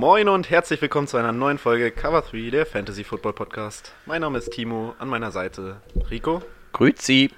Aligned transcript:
Moin 0.00 0.28
und 0.28 0.48
herzlich 0.48 0.80
willkommen 0.80 1.08
zu 1.08 1.16
einer 1.16 1.32
neuen 1.32 1.58
Folge 1.58 1.90
Cover 1.90 2.22
3, 2.22 2.50
der 2.50 2.66
Fantasy 2.66 3.02
Football 3.02 3.32
Podcast. 3.32 3.92
Mein 4.06 4.20
Name 4.20 4.38
ist 4.38 4.52
Timo, 4.52 4.94
an 5.00 5.08
meiner 5.08 5.32
Seite 5.32 5.82
Rico 6.08 6.40
Grüezi. 6.72 7.32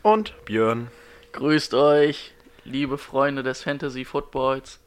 und 0.00 0.34
Björn. 0.46 0.88
Grüßt 1.32 1.74
euch, 1.74 2.32
liebe 2.64 2.96
Freunde 2.96 3.42
des 3.42 3.62
Fantasy 3.62 4.06
Footballs. 4.06 4.80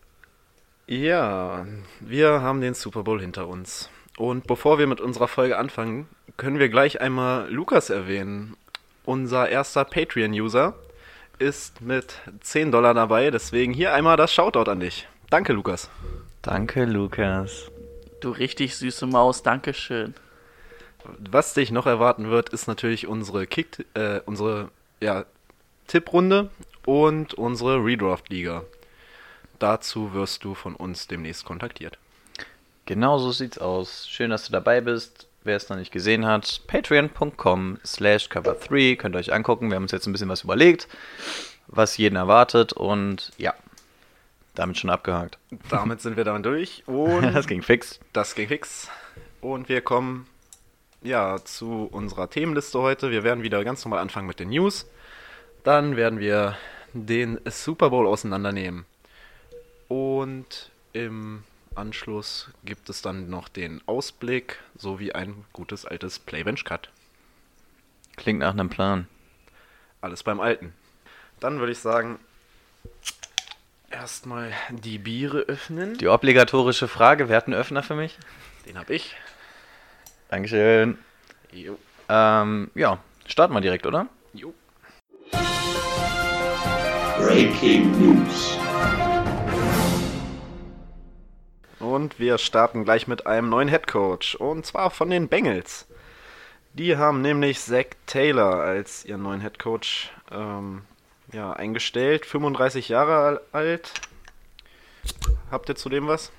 Ja, 0.88 1.68
wir 2.00 2.42
haben 2.42 2.62
den 2.62 2.74
Super 2.74 3.04
Bowl 3.04 3.22
hinter 3.22 3.48
uns. 3.48 3.92
Und 4.18 4.48
bevor 4.48 4.80
wir 4.80 4.88
mit 4.88 5.00
unserer 5.00 5.28
Folge 5.28 5.60
anfangen, 5.60 6.08
können 6.38 6.58
wir 6.58 6.70
gleich 6.70 7.00
einmal 7.00 7.48
Lukas 7.48 7.92
erwähnen. 7.92 8.58
Unser 9.06 9.50
erster 9.50 9.86
Patreon-User 9.86 10.74
ist 11.38 11.80
mit 11.80 12.22
10 12.42 12.72
Dollar 12.72 12.96
dabei, 12.96 13.30
deswegen 13.30 13.72
hier 13.72 13.94
einmal 13.94 14.18
das 14.18 14.34
Shoutout 14.34 14.68
an 14.72 14.80
dich. 14.80 15.08
Danke, 15.30 15.54
Lukas. 15.54 15.92
Danke, 16.44 16.84
Lukas. 16.84 17.72
Du 18.20 18.32
richtig 18.32 18.76
süße 18.76 19.08
Maus, 19.08 19.44
Dankeschön. 19.44 20.14
Was 21.18 21.54
dich 21.54 21.72
noch 21.72 21.86
erwarten 21.86 22.30
wird, 22.30 22.50
ist 22.50 22.68
natürlich 22.68 23.08
unsere 23.08 23.48
Kick, 23.48 23.86
äh, 23.94 24.20
unsere 24.26 24.70
ja, 25.00 25.24
Tipprunde 25.88 26.50
und 26.86 27.34
unsere 27.34 27.78
Redraft-Liga. 27.78 28.66
Dazu 29.58 30.14
wirst 30.14 30.44
du 30.44 30.54
von 30.54 30.76
uns 30.76 31.08
demnächst 31.08 31.46
kontaktiert. 31.46 31.98
Genau 32.88 33.20
so 33.20 33.32
sieht's 33.32 33.58
aus. 33.58 34.10
Schön, 34.10 34.30
dass 34.30 34.46
du 34.46 34.52
dabei 34.52 34.82
bist. 34.82 35.28
Wer 35.46 35.56
es 35.56 35.70
noch 35.70 35.78
nicht 35.78 35.94
gesehen 35.94 36.26
hat, 36.26 36.62
patreon.com 36.68 37.80
slash 37.86 38.28
cover3 38.28 38.98
könnt 38.98 39.16
ihr 39.16 39.20
euch 39.20 39.32
angucken. 39.32 39.70
Wir 39.70 39.76
haben 39.76 39.84
uns 39.84 39.94
jetzt 39.94 40.08
ein 40.08 40.12
bisschen 40.12 40.30
was 40.30 40.44
überlegt, 40.44 40.90
was 41.68 41.96
jeden 41.96 42.18
erwartet 42.18 42.74
und 42.74 43.32
ja, 43.38 43.54
damit 44.56 44.78
schon 44.78 44.90
abgehakt. 44.90 45.38
Damit 45.70 46.02
sind 46.02 46.18
wir 46.18 46.24
dann 46.24 46.44
durch 46.44 46.84
und 46.88 47.34
Das 47.34 47.48
ging 47.48 47.62
fix. 47.62 48.00
das 48.14 48.36
ging 48.36 48.48
fix. 48.48 48.90
Und 49.42 49.70
wir 49.70 49.82
kommen 49.82 50.28
ja 51.02 51.44
zu 51.44 51.88
unserer 51.92 52.30
Themenliste 52.30 52.80
heute. 52.80 53.12
Wir 53.12 53.24
werden 53.24 53.44
wieder 53.44 53.64
ganz 53.64 53.84
normal 53.84 54.00
anfangen 54.00 54.28
mit 54.28 54.40
den 54.40 54.50
News. 54.50 54.86
Dann 55.64 55.96
werden 55.96 56.20
wir 56.20 56.58
den 56.94 57.40
Super 57.46 57.90
Bowl 57.90 58.08
auseinandernehmen. 58.08 58.86
Und 59.90 60.72
im 60.94 61.44
Anschluss 61.76 62.50
gibt 62.64 62.90
es 62.90 63.02
dann 63.02 63.30
noch 63.30 63.50
den 63.50 63.82
Ausblick 63.88 64.60
sowie 64.78 65.12
ein 65.12 65.46
gutes 65.54 65.86
altes 65.86 66.20
Playbench 66.20 66.64
Cut. 66.66 66.90
Klingt 68.16 68.40
nach 68.40 68.54
einem 68.54 68.70
Plan. 68.70 69.08
Alles 70.02 70.24
beim 70.24 70.40
Alten. 70.40 70.74
Dann 71.40 71.60
würde 71.60 71.72
ich 71.72 71.80
sagen, 71.80 72.20
erstmal 73.94 74.52
die 74.70 74.98
Biere 74.98 75.40
öffnen. 75.42 75.98
Die 75.98 76.08
obligatorische 76.08 76.88
Frage, 76.88 77.30
wer 77.30 77.38
hat 77.38 77.46
einen 77.46 77.54
Öffner 77.54 77.84
für 77.84 77.96
mich? 77.96 78.18
Den 78.66 78.78
habe 78.78 78.94
ich. 78.94 79.16
Dankeschön. 80.30 80.98
Jo. 81.52 81.78
Ähm, 82.10 82.72
ja, 82.76 82.98
starten 83.28 83.54
wir 83.54 83.62
direkt, 83.62 83.86
oder? 83.86 84.08
Jo. 84.34 84.54
Breaking 87.18 87.92
News. 88.00 88.58
Und 91.80 92.20
wir 92.20 92.38
starten 92.38 92.86
gleich 92.86 93.08
mit 93.08 93.28
einem 93.28 93.50
neuen 93.50 93.70
Head 93.70 93.88
Coach. 93.88 94.36
Und 94.36 94.66
zwar 94.66 94.90
von 94.90 95.10
den 95.10 95.28
Bengals. 95.28 95.86
Die 96.74 96.98
haben 96.98 97.22
nämlich 97.22 97.60
Zach 97.60 97.86
Taylor 98.08 98.56
als 98.56 99.06
ihren 99.06 99.22
neuen 99.22 99.42
Head 99.42 99.60
Coach 99.60 100.12
ähm, 100.32 100.82
ja, 101.34 101.54
eingestellt. 101.54 102.26
35 102.26 102.90
Jahre 102.90 103.42
alt. 103.52 103.92
Habt 105.52 105.70
ihr 105.70 105.76
zudem 105.76 106.08
was? 106.08 106.32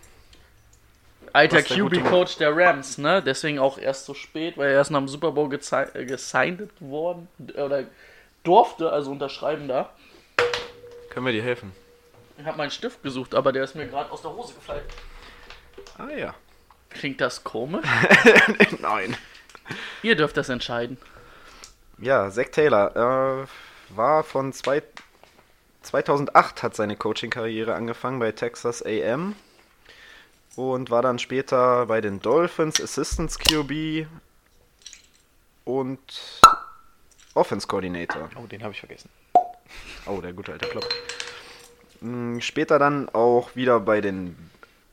Alter 1.32 1.62
QB-Coach 1.62 2.36
der 2.38 2.56
Rams, 2.56 2.96
ne? 2.96 3.20
Deswegen 3.20 3.58
auch 3.58 3.76
erst 3.76 4.06
so 4.06 4.14
spät, 4.14 4.56
weil 4.56 4.68
er 4.68 4.74
erst 4.74 4.92
nach 4.92 5.00
dem 5.00 5.08
Super 5.08 5.32
Bowl 5.32 5.52
äh, 5.52 6.04
gesigned 6.04 6.70
worden 6.80 7.28
oder 7.56 7.84
durfte, 8.44 8.92
also 8.92 9.10
unterschreiben 9.10 9.66
da. 9.66 9.90
Können 11.10 11.26
wir 11.26 11.32
dir 11.32 11.42
helfen? 11.42 11.72
Ich 12.38 12.44
habe 12.44 12.56
meinen 12.56 12.70
Stift 12.70 13.02
gesucht, 13.02 13.34
aber 13.34 13.52
der 13.52 13.64
ist 13.64 13.74
mir 13.74 13.86
gerade 13.86 14.10
aus 14.12 14.22
der 14.22 14.32
Hose 14.32 14.54
gefallen. 14.54 14.84
Ah 15.98 16.10
ja. 16.10 16.34
Klingt 16.90 17.20
das 17.20 17.42
komisch? 17.42 17.86
Nein. 18.80 19.16
Ihr 20.02 20.14
dürft 20.14 20.36
das 20.36 20.48
entscheiden. 20.48 20.98
Ja, 21.98 22.30
Zach 22.30 22.46
Taylor 22.52 23.42
äh, 23.42 23.46
war 23.90 24.24
von 24.24 24.52
zwei, 24.52 24.82
2008 25.82 26.62
hat 26.62 26.76
seine 26.76 26.96
Coaching-Karriere 26.96 27.74
angefangen 27.74 28.18
bei 28.18 28.32
Texas 28.32 28.82
AM 28.84 29.34
und 30.56 30.90
war 30.90 31.02
dann 31.02 31.18
später 31.18 31.86
bei 31.86 32.00
den 32.00 32.20
Dolphins 32.20 32.80
Assistance 32.80 33.38
QB 33.38 34.06
und 35.64 36.40
Offense 37.34 37.66
Coordinator. 37.66 38.30
Oh, 38.36 38.46
den 38.46 38.62
habe 38.62 38.72
ich 38.72 38.80
vergessen. 38.80 39.10
Oh, 40.06 40.20
der 40.20 40.32
gute 40.32 40.52
alte 40.52 40.68
Klopp. 40.68 40.88
Mm, 42.00 42.38
Später 42.40 42.78
dann 42.78 43.08
auch 43.08 43.56
wieder 43.56 43.80
bei 43.80 44.00
den 44.00 44.36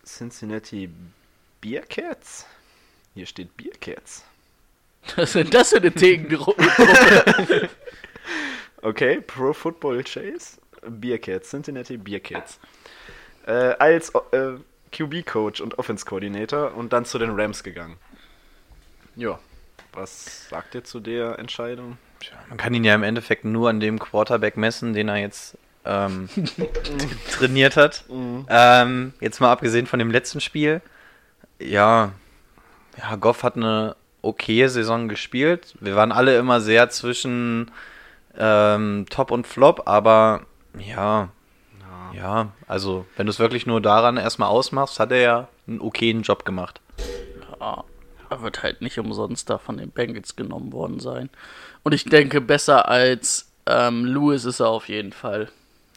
Cincinnati 0.06 0.90
Bearcats. 1.60 2.46
Hier 3.14 3.26
steht 3.26 3.56
Bearcats. 3.58 4.24
Was 5.16 5.34
sind 5.34 5.54
das 5.54 5.70
für 5.70 5.78
eine 5.78 5.92
Thegengruppe? 5.92 6.64
Okay, 8.82 9.22
Pro 9.22 9.54
Football 9.54 10.04
Chase, 10.04 10.60
Bearcats, 10.88 11.50
Cincinnati 11.50 11.98
Bearcats. 11.98 12.60
Äh, 13.46 13.76
als 13.80 14.12
äh, 14.32 14.54
QB-Coach 14.92 15.62
und 15.62 15.78
Offense-Coordinator 15.78 16.76
und 16.76 16.94
dann 16.94 17.06
zu 17.06 17.20
den 17.20 17.32
Rams 17.32 17.64
gegangen. 17.64 17.98
Ja, 19.16 19.40
was 19.94 20.50
sagt 20.50 20.76
ihr 20.76 20.84
zu 20.84 21.00
der 21.00 21.38
Entscheidung? 21.40 21.98
Tja, 22.20 22.38
Man 22.50 22.58
kann 22.58 22.74
ihn 22.74 22.84
ja 22.84 22.96
im 22.96 23.04
Endeffekt 23.04 23.46
nur 23.46 23.70
an 23.70 23.80
dem 23.80 24.00
Quarterback 24.00 24.58
messen, 24.58 24.94
den 24.94 25.10
er 25.10 25.18
jetzt 25.18 25.58
ähm, 25.86 26.30
trainiert 27.32 27.76
hat. 27.76 28.04
Ähm, 28.10 29.14
jetzt 29.20 29.40
mal 29.40 29.52
abgesehen 29.52 29.88
von 29.88 30.00
dem 30.00 30.12
letzten 30.12 30.42
Spiel. 30.42 30.82
Ja, 31.60 32.14
ja, 32.98 33.16
Goff 33.16 33.44
hat 33.44 33.56
eine 33.56 33.96
okaye 34.22 34.70
Saison 34.70 35.08
gespielt. 35.08 35.76
Wir 35.80 35.96
waren 35.96 36.12
alle 36.12 36.38
immer 36.38 36.62
sehr 36.62 36.90
zwischen 36.90 37.72
ähm, 38.38 39.06
Top 39.10 39.32
und 39.32 39.48
Flop, 39.48 39.84
aber 39.86 40.42
ja, 40.78 41.30
ja, 42.14 42.52
also 42.68 43.06
wenn 43.16 43.26
du 43.26 43.32
es 43.32 43.40
wirklich 43.40 43.66
nur 43.66 43.82
daran 43.82 44.18
erstmal 44.18 44.50
ausmachst, 44.50 45.00
hat 45.00 45.12
er 45.12 45.22
ja 45.22 45.48
einen 45.68 45.82
okayen 45.82 46.24
Job 46.24 46.46
gemacht. 46.46 46.82
Ja, 47.60 47.84
er 48.30 48.42
wird 48.42 48.64
halt 48.64 48.82
nicht 48.82 48.98
umsonst 48.98 49.50
da 49.50 49.58
von 49.58 49.78
den 49.78 49.92
Bengals 49.92 50.36
genommen 50.36 50.74
worden 50.74 51.00
sein. 51.00 51.30
Und 51.84 51.94
ich 51.94 52.04
denke, 52.06 52.42
besser 52.42 52.88
als 52.88 53.52
ähm, 53.66 54.06
Lewis 54.06 54.46
ist 54.46 54.60
er 54.60 54.70
auf 54.70 54.90
jeden 54.90 55.14
Fall. 55.14 55.50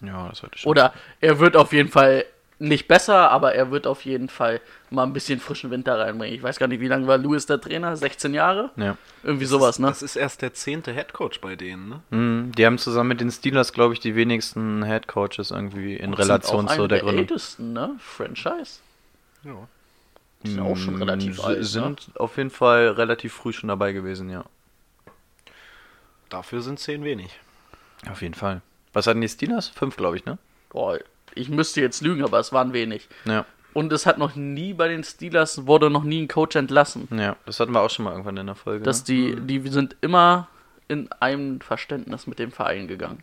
Ja, 0.05 0.29
das 0.29 0.39
sollte 0.39 0.59
schon. 0.59 0.71
Oder 0.71 0.93
er 1.21 1.39
wird 1.39 1.57
auf 1.57 1.73
jeden 1.73 1.91
Fall 1.91 2.25
nicht 2.59 2.89
besser, 2.89 3.31
aber 3.31 3.55
er 3.55 3.71
wird 3.71 3.87
auf 3.87 4.05
jeden 4.05 4.29
Fall 4.29 4.61
mal 4.95 5.03
ein 5.05 5.13
bisschen 5.13 5.41
frischen 5.41 5.71
Wind 5.71 5.87
da 5.87 5.97
reinbringen. 5.97 6.35
Ich 6.35 6.43
weiß 6.43 6.59
gar 6.59 6.67
nicht, 6.69 6.81
wie 6.81 6.89
lange 6.89 7.07
war 7.07 7.19
Lewis 7.19 7.47
der 7.47 7.61
Trainer? 7.61 7.97
16 7.97 8.33
Jahre? 8.35 8.71
Ja. 8.77 8.97
Irgendwie 9.23 9.45
sowas, 9.47 9.79
ne? 9.79 9.89
Das 9.89 10.03
ist 10.03 10.17
erst 10.17 10.43
der 10.43 10.55
zehnte 10.55 10.93
Headcoach 10.93 11.41
bei 11.41 11.57
denen, 11.57 11.89
ne? 11.89 12.01
Mhm, 12.11 12.53
Die 12.53 12.65
haben 12.65 12.79
zusammen 12.79 13.09
mit 13.09 13.21
den 13.21 13.31
Steelers, 13.31 13.73
glaube 13.73 13.95
ich, 13.95 14.01
die 14.01 14.15
wenigsten 14.17 14.85
Head 14.85 15.07
Coaches 15.09 15.51
irgendwie 15.51 15.97
in 15.97 16.15
Relation 16.15 16.61
Sind 16.61 16.71
auch 16.71 16.75
zu 16.75 16.87
der 16.87 16.99
der 16.99 17.01
Gründung. 17.01 17.21
ältesten, 17.21 17.73
ne? 17.73 17.97
Franchise. 17.99 18.81
Ja. 19.45 19.69
Die 20.43 20.51
sind 20.51 20.61
auch 20.61 20.77
schon 20.77 20.97
relativ 20.97 21.37
Sie- 21.37 21.43
alt. 21.45 21.61
Mm, 21.61 21.63
Sind 21.63 22.09
ne? 22.09 22.21
auf 22.21 22.37
jeden 22.37 22.51
Fall 22.51 22.89
relativ 22.89 23.33
früh 23.33 23.53
schon 23.53 23.69
dabei 23.69 23.93
gewesen, 23.93 24.29
ja. 24.31 24.45
Dafür 26.29 26.61
sind 26.63 26.79
zehn 26.79 27.05
wenig. 27.05 27.31
Auf 28.11 28.23
jeden 28.23 28.35
Fall. 28.35 28.61
Was 28.93 29.07
hatten 29.07 29.21
die 29.21 29.29
Steelers? 29.29 29.69
Fünf, 29.69 29.97
glaube 29.97 30.17
ich, 30.17 30.25
ne? 30.25 30.39
Boah, 30.71 30.99
ich 31.35 31.49
müsste 31.49 31.81
jetzt 31.81 32.01
lügen, 32.01 32.23
aber 32.25 32.39
es 32.39 32.53
waren 32.53 32.73
wenig. 32.73 33.09
Ja. 33.25 33.45
Und 33.75 33.93
es 33.93 34.07
hat 34.07 34.19
noch 34.19 34.37
nie 34.37 34.73
bei 34.73 34.89
den 34.89 35.03
Steelers, 35.05 35.67
wurde 35.67 35.91
noch 35.91 36.05
nie 36.05 36.23
ein 36.23 36.29
Coach 36.29 36.57
entlassen. 36.57 37.09
Ja, 37.11 37.37
das 37.45 37.61
hatten 37.61 37.73
wir 37.73 37.83
auch 37.83 37.91
schon 37.91 38.05
mal 38.05 38.13
irgendwann 38.13 38.37
in 38.37 38.47
der 38.47 38.55
Folge. 38.55 38.85
Dass 38.85 39.07
ne? 39.07 39.15
die, 39.15 39.61
die 39.61 39.69
sind 39.69 39.97
immer 40.01 40.49
in 40.89 41.11
einem 41.21 41.61
Verständnis 41.61 42.27
mit 42.27 42.39
dem 42.39 42.53
Verein 42.53 42.87
gegangen. 42.87 43.23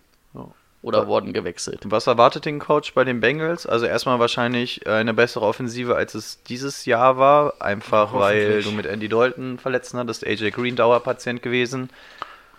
oder 0.82 1.08
wurden 1.08 1.32
gewechselt. 1.32 1.82
Was 1.86 2.08
erwartet 2.08 2.46
den 2.46 2.60
Coach 2.60 2.94
bei 2.94 3.04
den 3.04 3.20
Bengals? 3.22 3.66
Also 3.66 3.86
erstmal 3.86 4.20
wahrscheinlich 4.20 4.86
äh, 4.86 4.90
eine 4.90 5.14
bessere 5.14 5.46
Offensive, 5.46 5.96
als 5.96 6.16
es 6.16 6.44
dieses 6.44 6.86
Jahr 6.86 7.18
war. 7.18 7.62
Einfach 7.62 8.14
weil 8.14 8.64
du 8.64 8.72
mit 8.72 8.86
Andy 8.86 9.08
Dalton 9.08 9.58
verletzt 9.58 9.94
hattest, 9.94 10.26
AJ 10.26 10.52
Green 10.52 10.76
Dauerpatient 10.76 11.42
gewesen. 11.42 11.90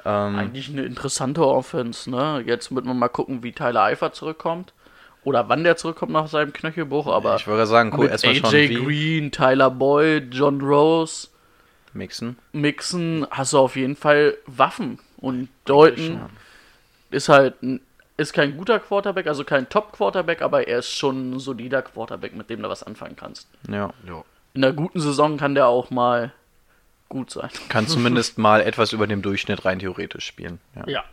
Ähm, 0.04 0.36
Eigentlich 0.36 0.68
eine 0.70 0.84
interessante 0.84 1.46
Offense, 1.46 2.10
ne? 2.10 2.42
Jetzt 2.46 2.74
wird 2.74 2.84
man 2.84 2.98
mal 2.98 3.08
gucken, 3.08 3.42
wie 3.42 3.52
Tyler 3.52 3.82
Eifert 3.82 4.14
zurückkommt. 4.14 4.72
Oder 5.24 5.48
wann 5.48 5.62
der 5.62 5.76
zurückkommt 5.76 6.12
nach 6.12 6.26
seinem 6.26 6.52
Knöchelbruch, 6.52 7.06
aber 7.06 7.36
ich 7.36 7.46
würde 7.46 7.66
sagen, 7.66 7.96
mit 7.96 8.10
erstmal 8.10 8.34
schon, 8.34 8.54
AJ 8.54 8.74
Green, 8.74 9.30
Tyler 9.30 9.70
Boyd, 9.70 10.34
John 10.34 10.60
Rose, 10.60 11.28
mixen. 11.92 12.38
Mixen, 12.52 13.26
hast 13.30 13.52
du 13.52 13.58
auf 13.58 13.76
jeden 13.76 13.96
Fall 13.96 14.36
Waffen. 14.46 14.98
Und 15.19 15.48
Dalton 15.64 16.22
ist 17.10 17.28
halt 17.28 17.62
ein, 17.62 17.80
ist 18.16 18.32
kein 18.32 18.56
guter 18.56 18.80
Quarterback, 18.80 19.26
also 19.26 19.44
kein 19.44 19.69
Top-Quarterback, 19.69 20.42
aber 20.42 20.66
er 20.66 20.80
ist 20.80 20.90
schon 20.90 21.32
ein 21.32 21.38
solider 21.38 21.82
Quarterback, 21.82 22.34
mit 22.34 22.50
dem 22.50 22.62
du 22.62 22.69
was 22.69 22.82
anfangen 22.82 23.16
kannst. 23.16 23.48
Ja. 23.69 23.92
Ja. 24.06 24.24
In 24.54 24.64
einer 24.64 24.72
guten 24.72 25.00
Saison 25.00 25.36
kann 25.38 25.54
der 25.54 25.69
auch 25.69 25.90
mal 25.90 26.32
gut 27.08 27.30
sein. 27.30 27.50
Kann 27.69 27.86
zumindest 27.86 28.38
mal 28.38 28.60
etwas 28.60 28.92
über 28.92 29.06
dem 29.06 29.22
Durchschnitt 29.22 29.64
rein 29.64 29.78
theoretisch 29.78 30.26
spielen. 30.26 30.58
Ja. 30.74 30.88
Ja. 30.88 31.04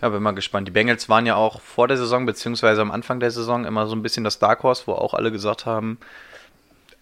Ja, 0.00 0.08
bin 0.08 0.22
mal 0.22 0.32
gespannt. 0.32 0.66
Die 0.66 0.72
Bengals 0.72 1.08
waren 1.08 1.26
ja 1.26 1.34
auch 1.36 1.60
vor 1.60 1.86
der 1.88 1.96
Saison, 1.96 2.24
beziehungsweise 2.26 2.80
am 2.80 2.90
Anfang 2.90 3.20
der 3.20 3.30
Saison, 3.30 3.64
immer 3.64 3.86
so 3.86 3.94
ein 3.94 4.02
bisschen 4.02 4.24
das 4.24 4.38
Dark 4.38 4.62
Horse, 4.62 4.84
wo 4.86 4.92
auch 4.92 5.14
alle 5.14 5.30
gesagt 5.30 5.66
haben, 5.66 5.98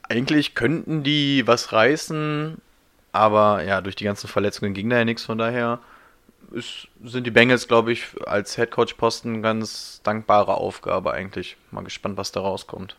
eigentlich 0.08 0.54
könnten 0.54 1.02
die 1.02 1.46
was 1.46 1.72
reißen, 1.72 2.60
aber 3.12 3.62
ja, 3.64 3.80
durch 3.80 3.96
die 3.96 4.04
ganzen 4.04 4.28
Verletzungen 4.28 4.74
ging 4.74 4.88
da 4.90 4.98
ja 4.98 5.04
nichts. 5.04 5.24
Von 5.24 5.38
daher 5.38 5.80
ist, 6.52 6.88
sind 7.04 7.26
die 7.26 7.30
Bengals, 7.30 7.68
glaube 7.68 7.92
ich, 7.92 8.06
als 8.26 8.56
Headcoach-Posten 8.56 9.34
eine 9.34 9.42
ganz 9.42 10.00
dankbare 10.02 10.54
Aufgabe 10.54 11.12
eigentlich. 11.12 11.56
Mal 11.70 11.84
gespannt, 11.84 12.16
was 12.16 12.32
da 12.32 12.40
rauskommt. 12.40 12.96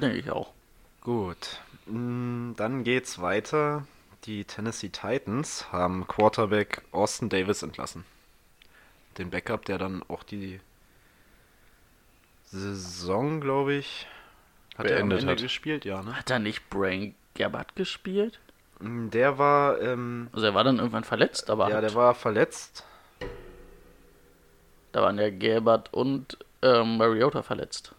Denke 0.00 0.18
ich 0.18 0.30
auch. 0.30 0.52
Gut. 1.00 1.60
Mm, 1.86 2.52
Dann 2.56 2.84
geht's 2.84 3.20
weiter. 3.20 3.86
Die 4.24 4.44
Tennessee 4.44 4.90
Titans 4.90 5.72
haben 5.72 6.06
Quarterback 6.06 6.82
Austin 6.92 7.28
Davis 7.28 7.62
entlassen. 7.62 8.04
Den 9.16 9.30
Backup, 9.30 9.64
der 9.64 9.78
dann 9.78 10.02
auch 10.08 10.22
die 10.22 10.60
Saison, 12.44 13.40
glaube 13.40 13.74
ich, 13.74 14.06
hat 14.76 14.86
er 14.86 15.00
am 15.00 15.08
Beendet 15.08 15.20
Ende 15.20 15.32
hat. 15.32 15.40
gespielt, 15.42 15.84
ja, 15.84 16.02
ne? 16.02 16.14
Hat 16.16 16.30
er 16.30 16.38
nicht 16.38 16.68
Brain 16.70 17.14
Gabbard 17.34 17.74
gespielt? 17.76 18.38
Mm, 18.80 19.08
Der 19.10 19.38
war, 19.38 19.80
ähm, 19.80 20.28
Also 20.32 20.46
er 20.46 20.54
war 20.54 20.64
dann 20.64 20.78
irgendwann 20.78 21.04
verletzt, 21.04 21.50
aber 21.50 21.68
ja, 21.70 21.76
hat, 21.76 21.82
der 21.84 21.94
war 21.94 22.14
verletzt. 22.14 22.84
da 24.92 25.02
waren 25.02 25.18
ja 25.18 25.30
Gabbard 25.30 25.92
und 25.92 26.38
ähm, 26.62 26.96
Mariota 26.96 27.42
verletzt. 27.42 27.94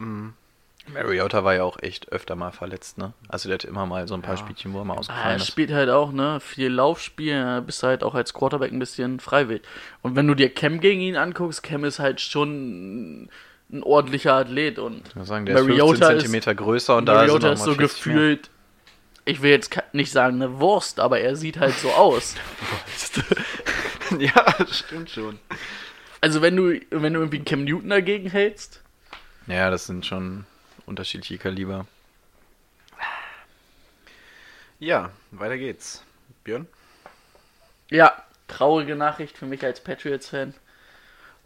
Mariota 0.93 1.43
war 1.43 1.55
ja 1.55 1.63
auch 1.63 1.77
echt 1.81 2.11
öfter 2.11 2.35
mal 2.35 2.51
verletzt, 2.51 2.97
ne? 2.97 3.13
Also 3.27 3.49
der 3.49 3.55
hatte 3.55 3.67
immer 3.67 3.85
mal 3.85 4.07
so 4.07 4.13
ein 4.15 4.21
paar 4.21 4.35
Ja. 4.35 4.37
Spielchen, 4.41 4.73
wo 4.73 4.79
er 4.79 4.85
mal 4.85 4.93
Ah, 4.93 4.95
er 4.95 4.99
ausgefallen 4.99 5.37
ist. 5.37 5.47
spielt 5.47 5.71
halt 5.71 5.89
auch, 5.89 6.11
ne? 6.11 6.39
Viel 6.39 6.69
Laufspiel, 6.69 7.61
bist 7.65 7.83
halt 7.83 8.03
auch 8.03 8.15
als 8.15 8.33
Quarterback 8.33 8.71
ein 8.71 8.79
bisschen 8.79 9.19
freiwillig. 9.19 9.61
Und 10.01 10.15
wenn 10.15 10.27
du 10.27 10.35
dir 10.35 10.49
Cam 10.53 10.79
gegen 10.79 11.01
ihn 11.01 11.15
anguckst, 11.17 11.63
Cam 11.63 11.83
ist 11.85 11.99
halt 11.99 12.21
schon 12.21 13.29
ein 13.71 13.83
ordentlicher 13.83 14.33
Athlet 14.33 14.79
und 14.79 15.03
Ich 15.19 15.27
sagen, 15.27 15.45
der 15.45 15.55
ist 15.57 15.61
Mariota 15.67 15.85
15 15.89 16.07
ist- 16.17 16.21
Zentimeter 16.23 16.55
größer 16.55 16.97
und 16.97 17.05
da 17.05 17.13
Mariota 17.13 17.47
sind 17.49 17.53
ist 17.53 17.63
so 17.63 17.71
mal 17.71 17.75
40 17.77 18.05
mehr. 18.05 18.15
gefühlt, 18.15 18.49
ich 19.25 19.41
will 19.43 19.51
jetzt 19.51 19.77
nicht 19.93 20.11
sagen 20.11 20.41
eine 20.41 20.59
Wurst, 20.59 20.99
aber 20.99 21.19
er 21.19 21.35
sieht 21.35 21.59
halt 21.59 21.75
so 21.75 21.89
aus. 21.91 22.35
ja, 24.19 24.45
stimmt 24.71 25.09
schon. 25.09 25.39
Also 26.21 26.41
wenn 26.41 26.55
du, 26.55 26.79
wenn 26.89 27.13
du 27.13 27.19
irgendwie 27.19 27.43
Cam 27.43 27.63
Newton 27.63 27.89
dagegen 27.89 28.29
hältst, 28.29 28.81
Ja, 29.47 29.69
das 29.69 29.85
sind 29.85 30.05
schon 30.05 30.45
unterschiedliche 30.89 31.37
Kaliber. 31.37 31.85
Ja, 34.79 35.11
weiter 35.31 35.57
geht's. 35.57 36.03
Björn? 36.43 36.67
Ja, 37.89 38.23
traurige 38.47 38.95
Nachricht 38.95 39.37
für 39.37 39.45
mich 39.45 39.63
als 39.63 39.81
Patriots-Fan. 39.81 40.53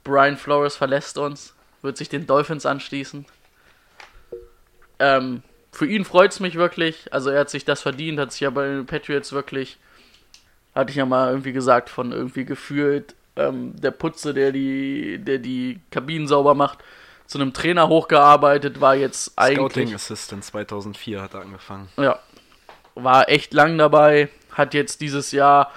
Brian 0.04 0.38
Flores 0.38 0.76
verlässt 0.76 1.18
uns, 1.18 1.54
wird 1.82 1.98
sich 1.98 2.10
den 2.10 2.28
Dolphins 2.28 2.66
anschließen. 2.66 3.26
Ähm, 5.00 5.44
für 5.72 5.88
ihn 5.88 6.06
freut's 6.06 6.40
mich 6.40 6.56
wirklich. 6.56 7.12
Also 7.12 7.30
er 7.30 7.42
hat 7.42 7.50
sich 7.50 7.66
das 7.66 7.82
verdient, 7.82 8.20
hat 8.20 8.32
sich 8.32 8.42
ja 8.42 8.50
bei 8.50 8.68
den 8.68 8.86
Patriots 8.86 9.32
wirklich, 9.32 9.78
hatte 10.76 10.92
ich 10.92 10.98
ja 10.98 11.06
mal 11.06 11.30
irgendwie 11.30 11.54
gesagt, 11.54 11.90
von 11.90 12.12
irgendwie 12.12 12.46
gefühlt 12.46 13.16
ähm, 13.36 13.80
der 13.82 13.92
Putze, 13.92 14.34
der 14.34 14.52
die, 14.52 15.18
der 15.20 15.40
die 15.40 15.80
Kabinen 15.90 16.28
sauber 16.28 16.54
macht, 16.54 16.80
zu 17.34 17.40
einem 17.40 17.52
Trainer 17.52 17.88
hochgearbeitet, 17.88 18.80
war 18.80 18.96
jetzt 18.96 19.34
eigentlich. 19.38 19.58
Scouting 19.58 19.96
Assistant 19.96 20.44
2004 20.44 21.20
hat 21.20 21.34
er 21.34 21.42
angefangen. 21.42 21.90
Ja. 21.98 22.20
War 22.94 23.28
echt 23.28 23.56
lang 23.56 23.76
dabei, 23.80 24.30
hat 24.52 24.76
jetzt 24.76 25.02
dieses 25.02 25.32
Jahr 25.32 25.72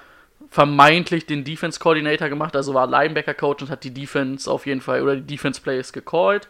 vermeintlich 0.51 1.25
den 1.25 1.45
Defense 1.45 1.81
Coordinator 1.81 2.29
gemacht, 2.29 2.55
also 2.55 2.75
war 2.75 2.87
Linebacker 2.87 3.33
Coach 3.33 3.63
und 3.63 3.71
hat 3.71 3.85
die 3.85 3.95
Defense 3.95 4.51
auf 4.51 4.67
jeden 4.67 4.83
Fall 4.83 5.03
oder 5.03 5.17
die 5.17 5.23
Defense 5.23 5.63
Plays 5.63 5.95
gecallt. 5.95 6.47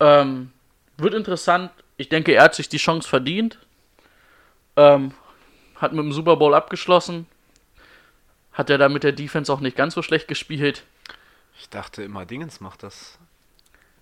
Ähm, 0.00 0.50
wird 0.96 1.14
interessant. 1.14 1.70
Ich 1.96 2.08
denke, 2.08 2.32
er 2.32 2.42
hat 2.42 2.56
sich 2.56 2.68
die 2.68 2.78
Chance 2.78 3.08
verdient. 3.08 3.60
Ähm, 4.76 5.12
hat 5.76 5.92
mit 5.92 6.04
dem 6.04 6.12
Super 6.12 6.34
Bowl 6.34 6.54
abgeschlossen. 6.54 7.26
Hat 8.52 8.68
er 8.68 8.78
da 8.78 8.88
mit 8.88 9.04
der 9.04 9.12
Defense 9.12 9.52
auch 9.52 9.60
nicht 9.60 9.76
ganz 9.76 9.94
so 9.94 10.02
schlecht 10.02 10.26
gespielt. 10.26 10.82
Ich 11.60 11.68
dachte 11.68 12.02
immer, 12.02 12.26
Dingens 12.26 12.60
macht 12.60 12.82
das 12.82 13.16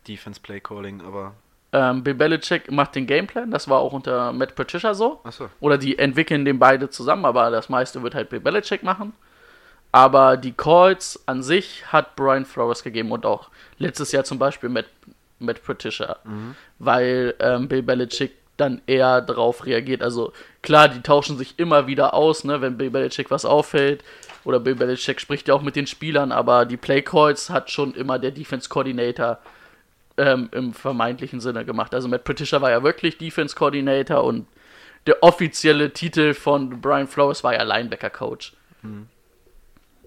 Defense 0.06 0.40
Play 0.40 0.60
Calling, 0.60 1.00
aber. 1.00 1.34
Ähm, 1.72 2.02
Bill 2.02 2.14
Belichick 2.14 2.70
macht 2.70 2.94
den 2.94 3.06
Gameplan, 3.06 3.50
das 3.50 3.68
war 3.68 3.80
auch 3.80 3.92
unter 3.92 4.32
Matt 4.32 4.54
Patricia 4.54 4.94
so. 4.94 5.20
Achso. 5.24 5.48
Oder 5.60 5.78
die 5.78 5.98
entwickeln 5.98 6.44
den 6.44 6.58
beide 6.58 6.88
zusammen, 6.90 7.24
aber 7.24 7.50
das 7.50 7.68
meiste 7.68 8.02
wird 8.02 8.14
halt 8.14 8.30
Bill 8.30 8.40
Belichick 8.40 8.82
machen. 8.82 9.12
Aber 9.92 10.36
die 10.36 10.52
Calls 10.52 11.22
an 11.26 11.42
sich 11.42 11.90
hat 11.92 12.16
Brian 12.16 12.44
Flores 12.44 12.82
gegeben 12.82 13.12
und 13.12 13.24
auch 13.24 13.48
letztes 13.78 14.12
Jahr 14.12 14.24
zum 14.24 14.38
Beispiel 14.38 14.68
Matt, 14.68 14.86
Matt 15.38 15.64
Patricia, 15.64 16.16
weil 16.78 17.34
ähm, 17.40 17.68
Bill 17.68 17.82
Belichick 17.82 18.32
dann 18.56 18.80
eher 18.86 19.20
drauf 19.20 19.66
reagiert. 19.66 20.02
Also 20.02 20.32
klar, 20.62 20.88
die 20.88 21.02
tauschen 21.02 21.36
sich 21.38 21.58
immer 21.58 21.86
wieder 21.86 22.14
aus, 22.14 22.44
ne, 22.44 22.60
wenn 22.60 22.76
Bill 22.76 22.90
Belichick 22.90 23.30
was 23.30 23.44
auffällt. 23.44 24.02
Oder 24.44 24.60
Bill 24.60 24.76
Belichick 24.76 25.20
spricht 25.20 25.48
ja 25.48 25.54
auch 25.54 25.62
mit 25.62 25.76
den 25.76 25.86
Spielern, 25.86 26.30
aber 26.30 26.66
die 26.66 26.76
Play 26.76 27.02
Calls 27.02 27.50
hat 27.50 27.70
schon 27.70 27.94
immer 27.94 28.18
der 28.18 28.30
Defense 28.30 28.68
Coordinator 28.68 29.38
ähm, 30.18 30.48
im 30.52 30.74
vermeintlichen 30.74 31.40
Sinne 31.40 31.64
gemacht. 31.64 31.94
Also 31.94 32.08
Matt 32.08 32.24
Patricia 32.24 32.60
war 32.60 32.70
ja 32.70 32.82
wirklich 32.82 33.18
Defense 33.18 33.54
Coordinator 33.54 34.24
und 34.24 34.46
der 35.06 35.22
offizielle 35.22 35.92
Titel 35.92 36.34
von 36.34 36.80
Brian 36.80 37.06
Flores 37.06 37.44
war 37.44 37.54
ja 37.54 37.62
Linebacker 37.62 38.10
Coach. 38.10 38.54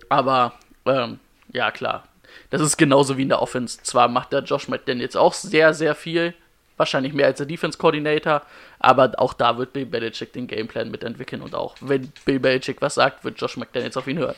Aber 0.10 0.53
ähm, 0.86 1.19
ja 1.53 1.72
klar, 1.72 2.03
das 2.50 2.62
ist 2.62 2.77
genauso 2.77 3.17
wie 3.17 3.24
in 3.24 3.29
der 3.29 3.41
Offense. 3.41 3.81
Zwar 3.83 4.07
macht 4.07 4.33
der 4.33 4.41
Josh 4.43 4.67
McDaniels 4.67 5.15
auch 5.15 5.33
sehr, 5.33 5.74
sehr 5.74 5.95
viel, 5.95 6.33
wahrscheinlich 6.77 7.13
mehr 7.13 7.27
als 7.27 7.38
der 7.38 7.45
Defense 7.45 7.77
Coordinator, 7.77 8.41
aber 8.79 9.13
auch 9.17 9.33
da 9.33 9.57
wird 9.57 9.74
Bill 9.74 9.86
Belichick 9.86 10.33
den 10.33 10.48
Gameplan 10.48 10.91
mitentwickeln 10.91 11.41
und 11.41 11.55
auch 11.55 11.75
wenn 11.81 12.12
Bill 12.25 12.39
Belichick 12.39 12.81
was 12.81 12.95
sagt, 12.95 13.24
wird 13.24 13.39
Josh 13.39 13.57
McDaniels 13.57 13.98
auf 13.98 14.07
ihn 14.07 14.17
hören. 14.17 14.36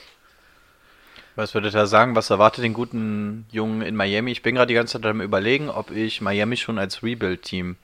Was 1.36 1.54
würdet 1.54 1.74
ihr 1.74 1.88
sagen, 1.88 2.16
was 2.16 2.30
erwartet 2.30 2.64
den 2.64 2.74
guten 2.74 3.46
Jungen 3.52 3.82
in 3.82 3.96
Miami? 3.96 4.32
Ich 4.32 4.44
bin 4.44 4.56
gerade 4.56 4.68
die 4.68 4.74
ganze 4.74 5.00
Zeit 5.02 5.10
am 5.10 5.22
überlegen, 5.22 5.70
ob 5.70 5.92
ich 5.92 6.22
Miami 6.22 6.58
schon 6.58 6.78
als 6.78 7.04
Rebuild-Team 7.04 7.78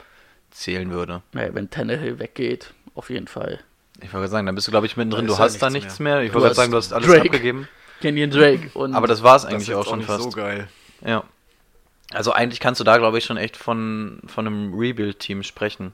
zählen 0.51 0.91
würde. 0.91 1.21
Naja, 1.33 1.53
wenn 1.53 1.69
Tannehill 1.69 2.19
weggeht, 2.19 2.73
auf 2.95 3.09
jeden 3.09 3.27
Fall. 3.27 3.59
Ich 4.01 4.13
wollte 4.13 4.27
sagen, 4.27 4.45
dann 4.45 4.55
bist 4.55 4.67
du, 4.67 4.71
glaube 4.71 4.85
ich, 4.85 4.97
mittendrin. 4.97 5.27
Du 5.27 5.37
hast 5.37 5.61
da 5.61 5.69
nichts 5.69 5.85
nichts 5.85 5.99
mehr. 5.99 6.21
Ich 6.21 6.33
wollte 6.33 6.53
sagen, 6.53 6.71
du 6.71 6.77
hast 6.77 6.93
alles 6.93 7.07
Drake. 7.07 7.21
abgegeben. 7.25 7.67
Kenyon 8.01 8.29
Drake 8.29 8.69
und 8.73 8.93
Aber 8.93 9.07
das 9.07 9.23
war 9.23 9.35
es 9.37 9.43
Das 9.43 9.51
eigentlich 9.53 9.69
ist 9.69 9.75
auch 9.75 9.85
schon 9.85 9.99
nicht 9.99 10.07
fast. 10.07 10.23
so 10.23 10.29
geil. 10.29 10.67
Ja. 11.05 11.23
Also 12.13 12.31
eigentlich 12.31 12.59
kannst 12.59 12.79
du 12.79 12.83
da, 12.83 12.97
glaube 12.97 13.17
ich, 13.17 13.25
schon 13.25 13.37
echt 13.37 13.57
von, 13.57 14.21
von 14.27 14.45
einem 14.45 14.73
Rebuild-Team 14.77 15.43
sprechen. 15.43 15.93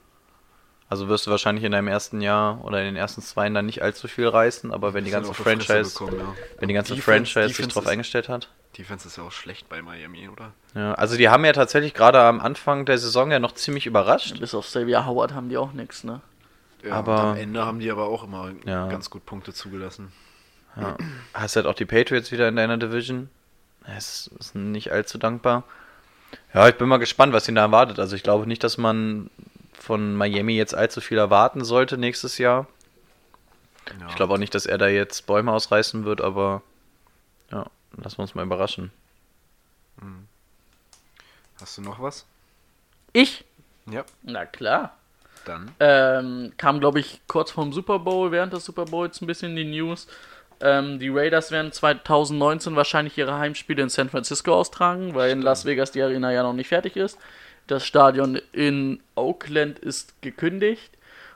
Also 0.88 1.08
wirst 1.08 1.26
du 1.26 1.30
wahrscheinlich 1.30 1.64
in 1.64 1.72
deinem 1.72 1.88
ersten 1.88 2.20
Jahr 2.20 2.62
oder 2.64 2.78
in 2.80 2.84
den 2.86 2.96
ersten 2.96 3.22
zwei 3.22 3.48
dann 3.48 3.66
nicht 3.66 3.82
allzu 3.82 4.06
viel 4.06 4.28
reißen, 4.28 4.72
aber 4.72 4.92
wenn 4.94 5.04
die 5.04 5.10
ganze 5.10 5.32
Franchise, 5.34 5.92
bekommen, 5.98 6.18
ja. 6.20 6.34
wenn 6.58 6.68
die 6.68 6.74
ganze 6.74 6.94
Defense- 6.94 7.32
Franchise 7.32 7.48
sich 7.48 7.56
Defense 7.56 7.74
drauf 7.74 7.84
ist- 7.84 7.90
eingestellt 7.90 8.28
hat. 8.28 8.48
Defense 8.76 9.06
ist 9.08 9.16
ja 9.16 9.22
auch 9.24 9.32
schlecht 9.32 9.68
bei 9.68 9.80
Miami, 9.82 10.28
oder? 10.28 10.52
Ja, 10.74 10.94
also 10.94 11.16
die 11.16 11.28
haben 11.28 11.44
ja 11.44 11.52
tatsächlich 11.52 11.94
gerade 11.94 12.20
am 12.20 12.40
Anfang 12.40 12.84
der 12.84 12.98
Saison 12.98 13.30
ja 13.30 13.38
noch 13.38 13.52
ziemlich 13.52 13.86
überrascht. 13.86 14.38
bis 14.40 14.54
auf 14.54 14.66
Xavier 14.66 15.06
Howard 15.06 15.32
haben 15.32 15.48
die 15.48 15.56
auch 15.56 15.72
nichts, 15.72 16.04
ne? 16.04 16.20
Ja, 16.82 16.94
Aber- 16.96 17.14
und 17.14 17.20
am 17.30 17.36
Ende 17.36 17.64
haben 17.64 17.78
die 17.80 17.90
aber 17.90 18.04
auch 18.06 18.24
immer 18.24 18.50
Ja. 18.66 18.88
ganz 18.88 19.08
gut 19.10 19.24
Punkte 19.24 19.54
zugelassen. 19.54 20.12
Ja. 20.76 20.96
Hast 21.32 21.56
halt 21.56 21.66
auch 21.66 21.74
die 21.74 21.86
Patriots 21.86 22.30
wieder 22.32 22.48
in 22.48 22.56
deiner 22.56 22.76
Division. 22.76 23.30
Es 23.96 24.28
ist 24.38 24.54
nicht 24.54 24.90
allzu 24.92 25.18
dankbar. 25.18 25.62
Ja, 26.52 26.68
ich 26.68 26.74
bin 26.74 26.88
mal 26.88 26.98
gespannt, 26.98 27.32
was 27.32 27.48
ihn 27.48 27.54
da 27.54 27.62
erwartet. 27.62 27.98
Also 28.00 28.16
ich 28.16 28.22
glaube 28.24 28.46
nicht, 28.46 28.64
dass 28.64 28.76
man 28.76 29.30
von 29.84 30.14
Miami 30.14 30.54
jetzt 30.54 30.74
allzu 30.74 31.00
viel 31.00 31.18
erwarten 31.18 31.64
sollte 31.64 31.98
nächstes 31.98 32.38
Jahr. 32.38 32.66
Ja. 34.00 34.08
Ich 34.08 34.16
glaube 34.16 34.34
auch 34.34 34.38
nicht, 34.38 34.54
dass 34.54 34.66
er 34.66 34.78
da 34.78 34.88
jetzt 34.88 35.26
Bäume 35.26 35.52
ausreißen 35.52 36.04
wird, 36.04 36.20
aber 36.20 36.62
ja, 37.50 37.66
lassen 37.96 38.18
wir 38.18 38.22
uns 38.22 38.34
mal 38.34 38.44
überraschen. 38.44 38.90
Hast 41.60 41.78
du 41.78 41.82
noch 41.82 42.00
was? 42.00 42.26
Ich? 43.12 43.44
Ja. 43.90 44.04
Na 44.22 44.44
klar. 44.46 44.96
Dann. 45.44 45.70
Ähm, 45.78 46.52
kam, 46.56 46.80
glaube 46.80 47.00
ich, 47.00 47.20
kurz 47.26 47.50
vorm 47.50 47.72
Super 47.72 47.98
Bowl, 47.98 48.32
während 48.32 48.52
des 48.52 48.64
Super 48.64 48.86
Bowls 48.86 49.20
ein 49.20 49.26
bisschen 49.26 49.54
die 49.54 49.64
News. 49.64 50.06
Ähm, 50.60 50.98
die 50.98 51.10
Raiders 51.10 51.50
werden 51.50 51.70
2019 51.70 52.76
wahrscheinlich 52.76 53.18
ihre 53.18 53.38
Heimspiele 53.38 53.82
in 53.82 53.88
San 53.88 54.08
Francisco 54.08 54.54
austragen, 54.54 55.14
weil 55.14 55.30
in 55.30 55.42
Las 55.42 55.64
Vegas 55.64 55.92
die 55.92 56.02
Arena 56.02 56.32
ja 56.32 56.42
noch 56.42 56.54
nicht 56.54 56.68
fertig 56.68 56.96
ist. 56.96 57.18
Das 57.66 57.86
Stadion 57.86 58.40
in 58.52 59.00
Oakland 59.14 59.78
ist 59.78 60.20
gekündigt 60.22 60.90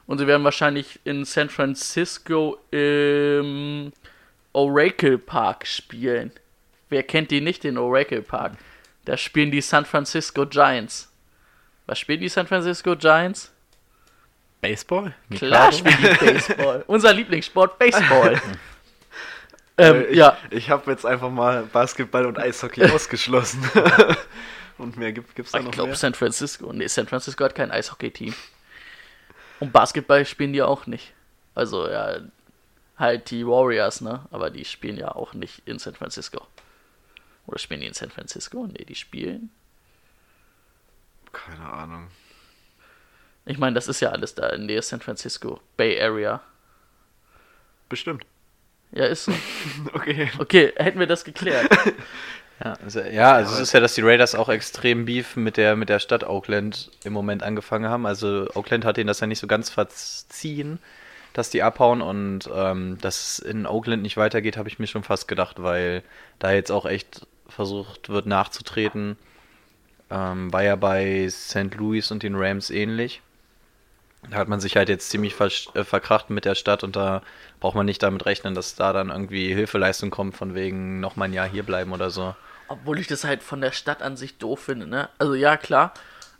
und 0.06 0.18
sie 0.18 0.26
werden 0.26 0.44
wahrscheinlich 0.44 1.00
in 1.04 1.24
San 1.24 1.48
Francisco 1.48 2.58
im 2.70 3.92
Oracle 4.52 5.18
Park 5.18 5.66
spielen. 5.66 6.32
Wer 6.88 7.02
kennt 7.02 7.30
die 7.30 7.40
nicht, 7.40 7.64
den 7.64 7.78
Oracle 7.78 8.22
Park? 8.22 8.52
Da 9.04 9.16
spielen 9.16 9.50
die 9.50 9.60
San 9.60 9.84
Francisco 9.84 10.46
Giants. 10.46 11.10
Was 11.86 11.98
spielen 11.98 12.20
die 12.20 12.28
San 12.28 12.46
Francisco 12.46 12.94
Giants? 12.96 13.50
Baseball? 14.60 15.14
Klar 15.30 15.72
spielen 15.72 15.96
die 16.02 16.24
Baseball. 16.26 16.84
Unser 16.88 17.12
Lieblingssport, 17.12 17.78
Baseball. 17.78 18.40
ähm, 19.78 19.94
Äh, 19.94 20.04
ich 20.06 20.16
ja, 20.16 20.36
ich 20.50 20.70
habe 20.70 20.90
jetzt 20.90 21.06
einfach 21.06 21.30
mal 21.30 21.62
Basketball 21.72 22.26
und 22.26 22.38
Eishockey 22.38 22.84
ausgeschlossen. 22.90 23.62
Und 24.78 24.96
mehr 24.96 25.12
gibt 25.12 25.38
es 25.38 25.52
da 25.52 25.58
ich 25.58 25.64
noch 25.64 25.72
glaube 25.72 25.88
mehr? 25.88 25.96
San 25.96 26.14
Francisco. 26.14 26.72
Nee, 26.72 26.86
San 26.86 27.06
Francisco 27.06 27.44
hat 27.44 27.54
kein 27.54 27.70
Eishockey-Team. 27.70 28.34
Und 29.60 29.72
Basketball 29.72 30.24
spielen 30.24 30.52
die 30.52 30.62
auch 30.62 30.86
nicht. 30.86 31.12
Also, 31.54 31.88
ja, 31.88 32.18
halt 32.96 33.30
die 33.30 33.46
Warriors, 33.46 34.00
ne? 34.00 34.26
Aber 34.30 34.50
die 34.50 34.64
spielen 34.64 34.96
ja 34.96 35.14
auch 35.14 35.34
nicht 35.34 35.62
in 35.66 35.78
San 35.78 35.94
Francisco. 35.94 36.46
Oder 37.46 37.58
spielen 37.58 37.80
die 37.80 37.86
in 37.86 37.94
San 37.94 38.10
Francisco? 38.10 38.66
Nee, 38.66 38.84
die 38.84 38.94
spielen. 38.94 39.50
Keine 41.32 41.64
Ahnung. 41.64 42.08
Ich 43.46 43.58
meine, 43.58 43.74
das 43.74 43.88
ist 43.88 44.00
ja 44.00 44.10
alles 44.10 44.34
da 44.34 44.50
in 44.50 44.68
der 44.68 44.82
San 44.82 45.00
Francisco 45.00 45.60
Bay 45.76 46.00
Area. 46.00 46.42
Bestimmt. 47.88 48.24
Ja, 48.92 49.06
ist 49.06 49.24
so. 49.24 49.32
Okay. 49.92 50.30
Okay, 50.38 50.72
hätten 50.76 50.98
wir 50.98 51.06
das 51.06 51.24
geklärt. 51.24 51.68
Ja, 52.64 52.74
also, 52.82 53.00
ja, 53.00 53.34
also 53.34 53.54
es 53.54 53.60
ist 53.60 53.72
ja, 53.72 53.80
dass 53.80 53.94
die 53.94 54.00
Raiders 54.00 54.34
auch 54.34 54.48
extrem 54.48 55.04
Beef 55.04 55.36
mit 55.36 55.56
der, 55.56 55.76
mit 55.76 55.88
der 55.88 56.00
Stadt 56.00 56.24
Oakland 56.24 56.90
im 57.04 57.12
Moment 57.12 57.42
angefangen 57.44 57.88
haben. 57.88 58.04
Also 58.04 58.48
Oakland 58.54 58.84
hat 58.84 58.98
ihnen 58.98 59.06
das 59.06 59.20
ja 59.20 59.28
nicht 59.28 59.38
so 59.38 59.46
ganz 59.46 59.70
verziehen, 59.70 60.80
dass 61.34 61.50
die 61.50 61.62
abhauen 61.62 62.02
und 62.02 62.48
ähm, 62.54 62.98
dass 63.00 63.32
es 63.32 63.40
in 63.40 63.66
Oakland 63.66 64.02
nicht 64.02 64.16
weitergeht, 64.16 64.56
habe 64.56 64.68
ich 64.68 64.78
mir 64.80 64.88
schon 64.88 65.04
fast 65.04 65.28
gedacht, 65.28 65.62
weil 65.62 66.02
da 66.40 66.52
jetzt 66.52 66.72
auch 66.72 66.86
echt 66.86 67.26
versucht 67.48 68.08
wird 68.08 68.26
nachzutreten. 68.26 69.16
Ähm, 70.10 70.52
war 70.52 70.62
ja 70.64 70.76
bei 70.76 71.28
St. 71.30 71.76
Louis 71.76 72.10
und 72.12 72.22
den 72.24 72.36
Rams 72.36 72.70
ähnlich. 72.70 73.22
Da 74.30 74.36
hat 74.36 74.48
man 74.48 74.60
sich 74.60 74.76
halt 74.76 74.88
jetzt 74.88 75.10
ziemlich 75.10 75.34
versch- 75.34 75.74
äh, 75.76 75.84
verkracht 75.84 76.30
mit 76.30 76.44
der 76.44 76.54
Stadt 76.54 76.82
und 76.84 76.96
da 76.96 77.22
braucht 77.60 77.74
man 77.76 77.86
nicht 77.86 78.02
damit 78.02 78.26
rechnen, 78.26 78.54
dass 78.54 78.74
da 78.74 78.92
dann 78.92 79.10
irgendwie 79.10 79.54
Hilfeleistung 79.54 80.10
kommt, 80.10 80.36
von 80.36 80.54
wegen 80.54 81.00
noch 81.00 81.16
mal 81.16 81.26
ein 81.26 81.32
Jahr 81.32 81.48
hier 81.48 81.62
bleiben 81.62 81.92
oder 81.92 82.10
so. 82.10 82.34
Obwohl 82.68 82.98
ich 82.98 83.06
das 83.06 83.24
halt 83.24 83.42
von 83.42 83.60
der 83.60 83.72
Stadt 83.72 84.02
an 84.02 84.16
sich 84.16 84.38
doof 84.38 84.60
finde, 84.60 84.86
ne? 84.86 85.08
Also 85.18 85.34
ja, 85.34 85.56
klar. 85.56 85.94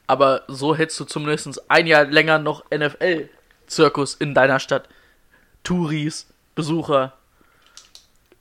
Aber 0.06 0.42
so 0.48 0.74
hättest 0.74 1.00
du 1.00 1.04
zumindest 1.04 1.70
ein 1.70 1.86
Jahr 1.86 2.04
länger 2.04 2.38
noch 2.38 2.64
NFL-Zirkus 2.70 4.14
in 4.14 4.34
deiner 4.34 4.60
Stadt. 4.60 4.88
Touris, 5.64 6.26
Besucher. 6.54 7.14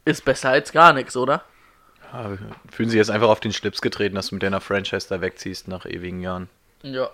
Ist 0.06 0.24
besser 0.24 0.50
als 0.50 0.72
gar 0.72 0.94
nichts, 0.94 1.18
oder? 1.18 1.44
Ja, 2.14 2.38
fühlen 2.72 2.90
sich 2.90 2.98
jetzt 2.98 3.12
einfach 3.12 3.28
auf 3.28 3.42
den 3.42 3.52
Schlips 3.52 3.82
getreten, 3.82 4.16
dass 4.16 4.30
du 4.30 4.36
mit 4.36 4.44
deiner 4.44 4.62
Franchise 4.62 5.08
da 5.10 5.20
wegziehst 5.20 5.68
nach 5.68 5.86
ewigen 5.86 6.22
Jahren. 6.22 6.50
Ja. 6.84 7.10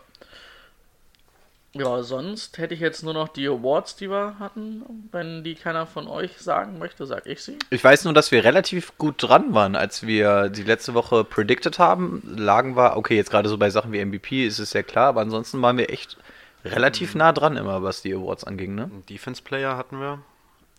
Ja, 1.75 2.03
sonst 2.03 2.59
hätte 2.59 2.75
ich 2.75 2.79
jetzt 2.79 3.03
nur 3.03 3.15
noch 3.15 3.29
die 3.29 3.47
Awards, 3.47 3.95
die 3.95 4.07
wir 4.09 4.37
hatten. 4.39 4.83
Wenn 5.11 5.43
die 5.43 5.55
keiner 5.55 5.87
von 5.87 6.07
euch 6.07 6.37
sagen 6.37 6.77
möchte, 6.77 7.07
sag 7.07 7.25
ich 7.25 7.41
sie. 7.43 7.57
Ich 7.71 7.83
weiß 7.83 8.03
nur, 8.05 8.13
dass 8.13 8.31
wir 8.31 8.43
relativ 8.43 8.95
gut 8.99 9.15
dran 9.17 9.55
waren, 9.55 9.75
als 9.75 10.05
wir 10.05 10.49
die 10.49 10.61
letzte 10.61 10.93
Woche 10.93 11.23
predicted 11.23 11.79
haben. 11.79 12.21
Lagen 12.37 12.75
wir, 12.75 12.95
okay, 12.95 13.15
jetzt 13.15 13.31
gerade 13.31 13.49
so 13.49 13.57
bei 13.57 13.71
Sachen 13.71 13.91
wie 13.91 14.05
MVP 14.05 14.45
ist 14.45 14.59
es 14.59 14.73
ja 14.73 14.83
klar, 14.83 15.07
aber 15.07 15.21
ansonsten 15.21 15.61
waren 15.63 15.77
wir 15.77 15.89
echt 15.89 16.17
relativ 16.63 17.15
nah 17.15 17.31
dran 17.31 17.57
immer, 17.57 17.81
was 17.81 18.03
die 18.03 18.13
Awards 18.13 18.43
anging, 18.43 18.75
ne? 18.75 18.91
Defense 19.09 19.41
Player 19.41 19.75
hatten 19.75 19.99
wir. 19.99 20.19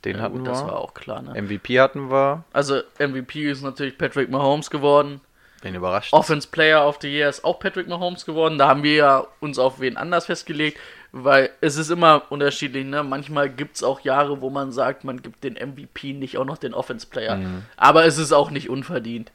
Den 0.04 0.18
Ja, 0.18 0.22
hatten 0.22 0.36
gut, 0.38 0.46
wir. 0.46 0.52
das 0.52 0.62
war 0.62 0.78
auch 0.78 0.94
klar, 0.94 1.22
ne? 1.22 1.40
MVP 1.42 1.80
hatten 1.80 2.10
wir. 2.10 2.44
Also 2.52 2.80
MVP 3.00 3.50
ist 3.50 3.62
natürlich 3.62 3.98
Patrick 3.98 4.30
Mahomes 4.30 4.70
geworden. 4.70 5.20
Wen 5.64 5.74
überrascht. 5.74 6.12
Offense 6.12 6.46
Player 6.46 6.86
of 6.86 6.98
the 7.00 7.08
Year 7.08 7.28
ist 7.28 7.42
auch 7.44 7.58
Patrick 7.58 7.88
Mahomes 7.88 8.24
geworden. 8.26 8.58
Da 8.58 8.68
haben 8.68 8.82
wir 8.82 8.94
ja 8.94 9.26
uns 9.40 9.58
auf 9.58 9.80
wen 9.80 9.96
anders 9.96 10.26
festgelegt, 10.26 10.78
weil 11.10 11.50
es 11.60 11.76
ist 11.76 11.90
immer 11.90 12.22
unterschiedlich. 12.28 12.84
Ne? 12.84 13.02
Manchmal 13.02 13.48
gibt 13.48 13.76
es 13.76 13.82
auch 13.82 14.00
Jahre, 14.00 14.40
wo 14.42 14.50
man 14.50 14.72
sagt, 14.72 15.04
man 15.04 15.22
gibt 15.22 15.42
den 15.42 15.54
MVP 15.54 16.12
nicht 16.12 16.36
auch 16.38 16.44
noch 16.44 16.58
den 16.58 16.74
Offense 16.74 17.06
Player. 17.06 17.40
Aber 17.76 18.04
es 18.04 18.18
ist 18.18 18.32
auch 18.32 18.50
nicht 18.50 18.68
unverdient. 18.68 19.32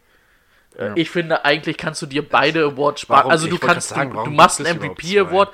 Äh, 0.77 0.91
Ich 0.95 1.09
finde, 1.09 1.45
eigentlich 1.45 1.77
kannst 1.77 2.01
du 2.01 2.05
dir 2.05 2.27
beide 2.27 2.63
Awards 2.63 3.01
sparen. 3.01 3.31
Also 3.31 3.47
du 3.47 3.57
kannst, 3.57 3.89
sagen, 3.89 4.13
du, 4.13 4.23
du 4.25 4.29
machst 4.31 4.63
einen 4.65 4.77
MVP 4.77 5.19
Award 5.19 5.51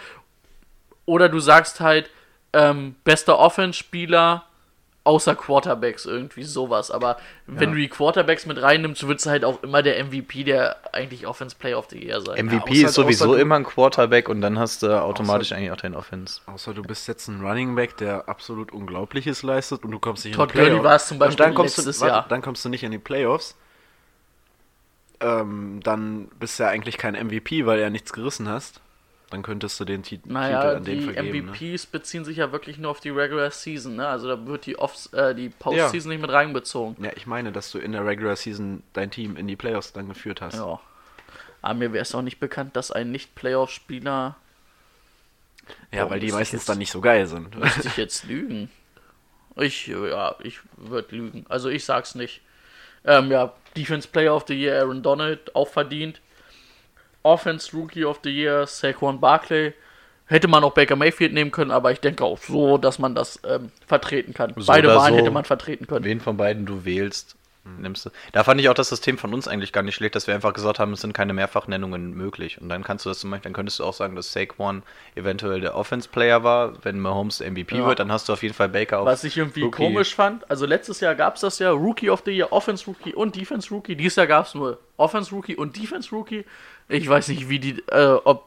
oder 1.06 1.30
du 1.30 1.40
sagst 1.40 1.80
halt 1.80 2.10
ähm, 2.54 2.96
bester 3.04 3.40
Offense-Spieler 3.40 4.44
außer 5.06 5.36
Quarterbacks, 5.36 6.06
irgendwie 6.06 6.44
sowas. 6.44 6.92
Aber 6.92 7.18
wenn 7.48 7.72
du 7.72 7.78
die 7.78 7.88
Quarterbacks 7.88 8.46
mit 8.46 8.62
reinnimmst, 8.62 9.08
wird 9.08 9.20
es 9.20 9.26
halt 9.28 9.46
auch 9.46 9.64
immer 9.64 9.82
der 9.82 10.04
MVP, 10.04 10.44
der 10.44 10.78
eigentlich 10.94 11.26
Offense 11.28 11.56
Player 11.58 11.78
of 11.78 11.88
the 11.90 12.04
Year 12.04 12.20
sein. 12.22 12.36
MVP 12.48 12.72
außer- 12.74 12.86
ist 12.88 12.94
sowieso 12.96 13.26
außer 13.26 13.34
du- 13.36 13.40
immer 13.42 13.56
ein 13.56 13.64
Quarterback 13.64 14.28
und 14.28 14.42
dann 14.42 14.60
hast 14.60 14.84
du 14.84 15.02
automatisch 15.02 15.52
eigentlich 15.54 15.72
auch 15.72 15.78
deinen 15.78 15.96
Offense. 15.96 16.42
Außer 16.48 16.74
du 16.74 16.82
bist 16.82 17.08
jetzt 17.08 17.28
ein 17.28 17.40
Running 17.46 17.76
Back, 17.76 17.98
der 17.98 18.28
absolut 18.28 18.74
Unglaubliches 18.74 19.44
leistet 19.44 19.84
und 19.84 19.92
du 19.92 20.00
kommst 20.00 20.26
nicht 20.26 20.36
Todd 20.36 20.50
in 20.50 20.54
die 20.54 20.54
Playoffs. 20.54 20.72
Gurley 20.74 20.84
war 20.84 20.96
es 20.96 21.08
zum 21.08 21.20
Beispiel 21.20 21.46
dann 21.46 21.54
kommst 21.56 21.78
letztes 21.78 21.98
du, 21.98 22.02
warte, 22.02 22.16
Jahr. 22.16 22.26
Dann 22.28 22.42
kommst 22.42 22.66
du 22.66 22.70
nicht 22.70 22.84
in 22.84 22.92
die 22.92 22.98
Playoffs. 23.00 23.56
Ähm, 25.22 25.80
dann 25.84 26.28
bist 26.40 26.60
du 26.60 26.64
ja 26.64 26.70
eigentlich 26.70 26.98
kein 26.98 27.14
MVP, 27.16 27.66
weil 27.66 27.78
du 27.78 27.84
ja 27.84 27.90
nichts 27.90 28.12
gerissen 28.12 28.50
hast. 28.50 28.82
Dann 29.36 29.44
könntest 29.44 29.78
du 29.82 29.84
den 29.84 30.02
Ti- 30.02 30.18
Titel 30.20 30.32
Naja, 30.32 30.62
an 30.76 30.84
den 30.86 31.00
die 31.00 31.06
vergeben. 31.14 31.48
Ne? 31.48 31.52
MVPs 31.52 31.88
beziehen 31.88 32.24
sich 32.24 32.38
ja 32.38 32.54
wirklich 32.54 32.78
nur 32.78 32.90
auf 32.92 33.02
die 33.02 33.10
Regular 33.10 33.52
Season, 33.52 33.98
ne? 33.98 34.08
Also 34.08 34.30
da 34.30 34.48
wird 34.48 34.66
die 34.66 34.80
Off 34.80 35.10
äh, 35.12 35.36
die 35.36 35.50
Postseason 35.50 36.10
nicht 36.10 36.22
mit 36.22 36.32
reinbezogen. 36.32 37.04
Ja, 37.04 37.12
ich 37.18 37.28
meine, 37.28 37.52
dass 37.52 37.70
du 37.72 37.80
in 37.80 37.92
der 37.92 38.06
Regular 38.06 38.38
Season 38.38 38.82
dein 38.94 39.12
Team 39.12 39.36
in 39.36 39.46
die 39.48 39.58
Playoffs 39.58 39.92
dann 39.92 40.08
geführt 40.08 40.40
hast. 40.42 40.56
Ja. 40.56 40.80
Aber 41.62 41.74
mir 41.74 41.92
wäre 41.92 42.02
es 42.02 42.16
auch 42.16 42.22
nicht 42.22 42.40
bekannt, 42.40 42.78
dass 42.78 42.92
ein 42.92 43.12
Nicht-Playoff-Spieler 43.12 44.36
Ja, 45.92 46.04
Boah, 46.06 46.12
weil 46.12 46.20
die 46.22 46.32
meistens 46.32 46.62
jetzt- 46.62 46.70
dann 46.70 46.78
nicht 46.78 46.92
so 46.92 47.02
geil 47.02 47.28
sind. 47.28 47.58
Müsste 47.60 47.88
ich 47.90 47.98
jetzt 47.98 48.24
lügen? 48.24 48.70
Ich, 49.58 49.88
ja, 49.88 50.36
ich 50.44 50.60
würde 50.78 51.16
lügen. 51.16 51.46
Also 51.50 51.70
ich 51.70 51.84
sag's 51.84 52.16
nicht. 52.16 52.42
Ähm, 53.04 53.32
ja, 53.32 53.54
Defense 53.76 54.08
Player 54.08 54.34
of 54.36 54.46
the 54.48 54.54
Year 54.54 54.82
Aaron 54.82 55.02
Donald, 55.04 55.56
auch 55.56 55.68
verdient. 55.68 56.22
Offense 57.26 57.76
Rookie 57.76 58.06
of 58.06 58.20
the 58.24 58.30
Year 58.30 58.68
Saquon 58.68 59.20
Barkley. 59.20 59.74
Hätte 60.28 60.48
man 60.48 60.64
auch 60.64 60.74
Baker 60.74 60.96
Mayfield 60.96 61.34
nehmen 61.34 61.52
können, 61.52 61.70
aber 61.72 61.92
ich 61.92 62.00
denke 62.00 62.24
auch 62.24 62.38
so, 62.40 62.78
dass 62.80 62.98
man 63.00 63.14
das 63.14 63.40
ähm, 63.48 63.72
vertreten 63.86 64.34
kann. 64.34 64.54
So 64.58 64.66
Beide 64.72 64.88
Wahlen 64.96 65.14
so. 65.14 65.20
hätte 65.20 65.32
man 65.32 65.46
vertreten 65.46 65.86
können. 65.86 66.04
Wen 66.06 66.20
von 66.20 66.36
beiden 66.36 66.66
du 66.66 66.84
wählst, 66.84 67.36
nimmst 67.80 68.06
du. 68.08 68.10
Da 68.32 68.44
fand 68.44 68.60
ich 68.60 68.68
auch 68.70 68.74
das 68.74 68.90
System 68.90 69.20
von 69.20 69.34
uns 69.36 69.48
eigentlich 69.48 69.72
gar 69.72 69.84
nicht 69.84 69.94
schlecht, 69.94 70.16
dass 70.16 70.26
wir 70.26 70.34
einfach 70.34 70.54
gesagt 70.54 70.80
haben, 70.80 70.94
es 70.94 71.02
sind 71.02 71.14
keine 71.14 71.34
Mehrfachnennungen 71.34 72.16
möglich. 72.16 72.60
Und 72.60 72.70
dann 72.70 72.84
kannst 72.84 73.06
du 73.06 73.10
das 73.10 73.20
zum 73.20 73.30
Beispiel, 73.30 73.44
dann 73.44 73.54
könntest 73.54 73.78
du 73.80 73.84
auch 73.84 73.94
sagen, 73.94 74.16
dass 74.16 74.32
Saquon 74.34 74.82
eventuell 75.14 75.62
der 75.62 75.76
Offense-Player 75.76 76.44
war. 76.44 76.74
Wenn 76.84 77.00
Mahomes 77.00 77.40
MVP 77.40 77.78
Ja. 77.78 77.86
wird, 77.86 78.00
dann 78.00 78.12
hast 78.12 78.28
du 78.28 78.34
auf 78.34 78.42
jeden 78.42 78.56
Fall 78.56 78.70
Baker 78.70 79.00
auf 79.02 79.06
Was 79.06 79.24
ich 79.24 79.38
irgendwie 79.38 79.62
Rookie. 79.64 79.78
komisch 79.84 80.16
fand, 80.16 80.50
also 80.50 80.66
letztes 80.66 81.02
Jahr 81.02 81.14
gab 81.14 81.36
es 81.36 81.42
das 81.42 81.60
ja, 81.60 81.70
Rookie 81.70 82.10
of 82.10 82.24
the 82.26 82.32
Year, 82.32 82.52
Offense 82.52 82.86
Rookie 82.88 83.14
und 83.14 83.36
Defense 83.36 83.70
Rookie. 83.70 83.96
Dieses 83.96 84.16
Jahr 84.16 84.26
gab 84.28 84.48
es 84.48 84.56
nur 84.56 84.80
Offense 84.98 85.30
Rookie 85.32 85.56
und 85.56 85.76
Defense 85.78 86.10
Rookie. 86.12 86.46
Ich 86.88 87.08
weiß 87.08 87.30
nicht, 87.30 87.50
wie 87.50 87.60
die, 87.60 87.84
äh, 87.90 88.18
ob, 88.24 88.46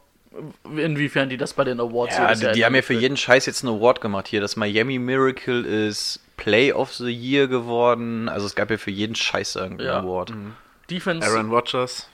inwiefern 0.77 1.29
die 1.29 1.37
das 1.37 1.55
bei 1.55 1.65
den 1.65 1.81
Awards 1.81 2.17
Ja, 2.17 2.35
die, 2.35 2.53
die 2.53 2.65
haben 2.65 2.75
ja 2.75 2.83
für 2.83 2.95
jeden 2.95 3.17
Scheiß 3.17 3.47
jetzt 3.47 3.65
einen 3.65 3.75
Award 3.77 4.01
gemacht 4.01 4.29
hier. 4.29 4.41
Das 4.41 4.57
Miami 4.57 4.99
Miracle 4.99 5.65
ist 5.65 6.21
Play 6.37 6.73
of 6.73 6.93
the 6.95 7.11
Year 7.11 7.49
geworden. 7.49 8.29
Also 8.29 8.47
es 8.47 8.55
gab 8.55 8.71
ja 8.71 8.79
für 8.79 8.91
jeden 8.93 9.15
Scheiß 9.17 9.57
irgendeinen 9.57 9.89
Ja. 9.89 9.99
Award. 10.01 10.33
Defense. 10.91 11.27
Aaron 11.29 11.51
Rodgers. 11.51 12.09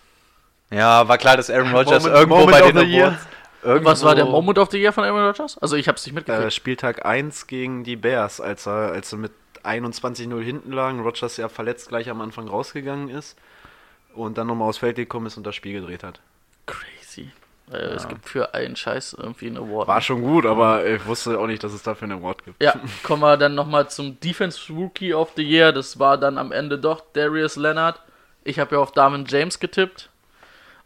Ja, 0.71 1.07
war 1.07 1.19
klar, 1.19 1.37
dass 1.37 1.50
Aaron 1.50 1.73
Rodgers 1.75 2.02
Moment- 2.04 2.16
irgendwo 2.19 2.38
Moment 2.38 2.59
bei 2.59 2.64
of 2.64 2.73
den 2.73 2.78
the 2.78 2.93
Year. 2.97 3.07
Awards. 3.09 3.26
Irgendwo, 3.62 3.90
was 3.90 4.02
war 4.02 4.14
der 4.14 4.25
Moment 4.26 4.59
of 4.59 4.71
the 4.71 4.78
Year 4.78 4.93
von 4.93 5.04
Aaron 5.04 5.25
Rodgers? 5.26 5.57
Also 5.59 5.76
ich 5.76 5.88
hab's 5.88 6.04
nicht 6.07 6.12
Äh, 6.14 6.16
mitgekriegt. 6.16 6.52
Spieltag 6.54 7.04
1 7.07 7.47
gegen 7.47 7.85
die 7.85 7.97
Bears, 7.97 8.40
als 8.40 8.66
er, 8.66 8.93
als 8.93 9.11
sie 9.11 9.16
mit 9.16 9.33
21-0 9.62 10.43
hinten 10.43 10.73
lagen. 10.73 11.00
Rodgers 11.00 11.37
ja 11.37 11.49
verletzt 11.49 11.88
gleich 11.88 12.09
am 12.11 12.21
Anfang 12.21 12.49
rausgegangen 12.49 13.09
ist. 13.11 13.37
Und 14.14 14.38
dann 14.38 14.47
nochmal 14.47 14.68
aufs 14.68 14.78
Feld 14.78 14.97
gekommen 14.97 15.26
ist 15.26 15.37
und 15.37 15.44
das 15.47 15.54
Spiel 15.54 15.80
gedreht 15.80 16.02
hat. 16.02 16.21
Crazy. 16.66 17.30
Äh, 17.73 17.76
Es 17.76 18.06
gibt 18.09 18.28
für 18.28 18.54
einen 18.54 18.76
Scheiß 18.76 19.14
irgendwie 19.18 19.47
einen 19.47 19.56
Award. 19.59 19.88
War 19.88 20.00
schon 20.00 20.23
gut, 20.23 20.47
aber 20.47 20.87
ich 20.87 21.04
wusste 21.06 21.38
auch 21.38 21.47
nicht, 21.47 21.62
dass 21.64 21.73
es 21.73 21.83
dafür 21.83 22.04
einen 22.09 22.21
Award 22.21 22.44
gibt. 22.44 22.62
Ja, 22.62 22.75
kommen 23.02 23.23
wir 23.23 23.37
dann 23.37 23.54
nochmal 23.54 23.88
zum 23.90 24.18
Defense 24.21 24.73
Rookie 24.73 25.14
of 25.14 25.33
the 25.37 25.42
Year. 25.42 25.73
Das 25.73 25.99
war 25.99 26.18
dann 26.18 26.38
am 26.38 26.52
Ende 26.52 26.78
doch 26.78 27.02
Darius 27.14 27.56
Leonard. 27.56 28.00
Ich 28.44 28.59
habe 28.59 28.76
ja 28.76 28.80
auf 28.83 28.92
Darwin 28.92 29.25
James 29.26 29.59
getippt. 29.59 30.11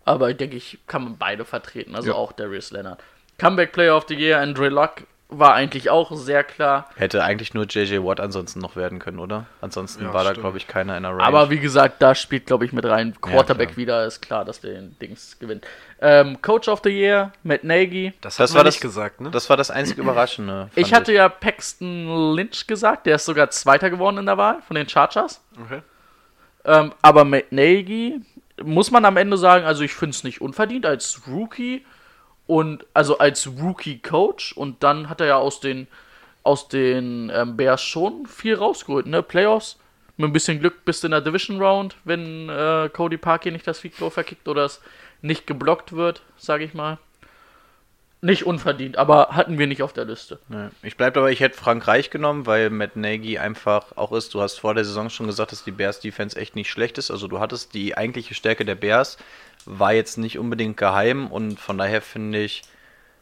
Aber 0.05 0.33
denke 0.33 0.57
ich, 0.57 0.79
kann 0.87 1.05
man 1.05 1.19
beide 1.19 1.45
vertreten. 1.45 1.95
Also 1.95 2.11
Ja. 2.11 2.15
auch 2.15 2.33
Darius 2.33 2.71
Leonard. 2.71 3.03
Comeback 3.37 3.73
Player 3.73 3.95
of 3.97 4.07
the 4.09 4.15
Year, 4.15 4.41
Andre 4.41 4.69
Luck 4.69 5.03
war 5.31 5.53
eigentlich 5.55 5.91
auch 5.91 6.11
sehr 6.17 6.43
klar. 6.43 6.89
Hätte 6.97 7.23
eigentlich 7.23 7.53
nur 7.53 7.67
JJ 7.67 7.99
Watt 8.03 8.19
ansonsten 8.19 8.61
noch 8.61 8.77
werden 8.77 8.99
können, 8.99 9.19
oder? 9.19 9.45
Ansonsten 9.61 10.05
Ja, 10.05 10.15
war 10.15 10.25
da, 10.25 10.31
stimmt. 10.31 10.43
glaube 10.45 10.57
ich, 10.57 10.67
keiner 10.67 10.97
in 10.97 11.03
der 11.03 11.13
Range. 11.13 11.23
Aber 11.23 11.51
wie 11.51 11.59
gesagt, 11.59 12.01
da 12.01 12.15
spielt, 12.15 12.47
glaube 12.47 12.65
ich, 12.65 12.73
mit 12.73 12.87
rein. 12.87 13.15
Quarterback 13.21 13.69
klar. 13.69 13.77
wieder, 13.77 14.07
ist 14.07 14.23
klar, 14.23 14.47
dass 14.47 14.61
der 14.63 14.73
den 14.75 14.99
Dings 15.01 15.39
gewinnt. 15.39 15.67
Ähm, 16.01 16.41
Coach 16.41 16.69
of 16.69 16.81
the 16.83 16.89
Year, 16.91 17.33
Matt 17.43 17.63
Nagy. 17.63 18.15
Das, 18.23 18.37
Das 18.37 18.51
hat 18.51 18.57
war 18.57 18.65
das- 18.65 18.77
nicht 18.77 18.81
gesagt, 18.83 19.21
ne? 19.21 19.31
das 19.31 19.51
war 19.51 19.57
das 19.59 19.71
einzig 19.71 19.99
Überraschende. 19.99 20.71
Ich 20.77 20.95
hatte 20.95 21.13
ja 21.13 21.29
Paxton 21.29 22.35
Lynch 22.35 22.67
gesagt, 22.67 23.05
der 23.05 23.17
ist 23.17 23.27
sogar 23.27 23.51
Zweiter 23.51 23.91
geworden 23.91 24.17
in 24.19 24.27
der 24.27 24.39
Wahl 24.39 24.63
von 24.67 24.77
den 24.77 24.89
Chargers. 24.89 25.43
okay. 25.63 25.83
Ähm, 26.65 26.93
aber 27.03 27.25
Matt 27.25 27.53
Nagy, 27.53 28.21
muss 28.63 28.91
man 28.91 29.05
am 29.05 29.17
Ende 29.17 29.37
sagen, 29.37 29.65
also 29.65 29.83
ich 29.85 29.93
finde 29.95 30.11
es 30.15 30.25
nicht 30.25 30.41
unverdient 30.41 30.85
als 30.87 31.21
Rookie 31.29 31.85
und 32.49 32.87
also 32.95 33.19
als 33.19 33.47
Rookie-Coach 33.47 34.55
und 34.55 34.83
dann 34.83 35.09
hat 35.09 35.21
er 35.21 35.29
ja 35.29 35.37
aus 35.37 35.61
den 35.61 35.87
aus 36.43 36.67
den 36.67 37.31
ähm, 37.33 37.57
Bears 37.57 37.83
schon 37.83 38.27
viel 38.27 38.55
rausgeholt, 38.55 39.07
ne? 39.07 39.23
Playoffs. 39.23 39.79
Mit 40.17 40.31
ein 40.31 40.33
bisschen 40.33 40.59
Glück 40.59 40.85
bist 40.85 41.03
du 41.03 41.09
in 41.09 41.11
der 41.13 41.21
Division 41.21 41.63
Round, 41.63 41.95
wenn 42.05 42.49
äh, 42.49 42.89
Cody 42.93 43.19
Parkey 43.19 43.53
nicht 43.53 43.67
das 43.67 43.79
Field 43.79 43.99
Goal 43.99 44.11
verkickt 44.11 44.49
oder 44.49 44.65
es 44.65 44.81
nicht 45.21 45.47
geblockt 45.47 45.93
wird, 45.93 46.23
sage 46.39 46.65
ich 46.65 46.75
mal. 46.75 46.99
Nicht 48.21 48.45
unverdient, 48.45 48.97
aber 48.97 49.29
hatten 49.29 49.59
wir 49.59 49.69
nicht 49.69 49.83
auf 49.83 49.93
der 49.93 50.07
Liste. 50.07 50.41
Nee. 50.49 50.71
Ich 50.83 50.97
bleib 50.97 51.15
dabei, 51.15 51.31
ich 51.31 51.39
hätte 51.39 51.57
Frank 51.57 51.87
Reich 51.87 52.11
genommen, 52.11 52.47
weil 52.47 52.71
Matt 52.71 52.97
Nagy 52.97 53.39
einfach 53.39 53.97
auch 53.97 54.11
ist. 54.13 54.35
Du 54.35 54.41
hast 54.41 54.59
vor 54.59 54.75
der 54.75 54.85
Saison 54.85 55.09
schon 55.09 55.27
gesagt, 55.27 55.53
dass 55.53 55.63
die 55.63 55.71
Bears 55.71 56.01
Defense 56.01 56.37
echt 56.37 56.57
nicht 56.57 56.71
schlecht 56.71 56.99
ist. 56.99 57.13
Also 57.13 57.29
du 57.29 57.39
hattest 57.39 57.75
die 57.75 57.97
eigentliche 57.97 58.35
Stärke 58.35 58.65
der 58.65 58.75
Bears, 58.75 59.19
war 59.71 59.93
jetzt 59.93 60.17
nicht 60.19 60.39
unbedingt 60.39 60.77
geheim 60.77 61.27
und 61.29 61.61
von 61.61 61.77
daher 61.79 62.01
finde 62.03 62.39
ich, 62.43 62.63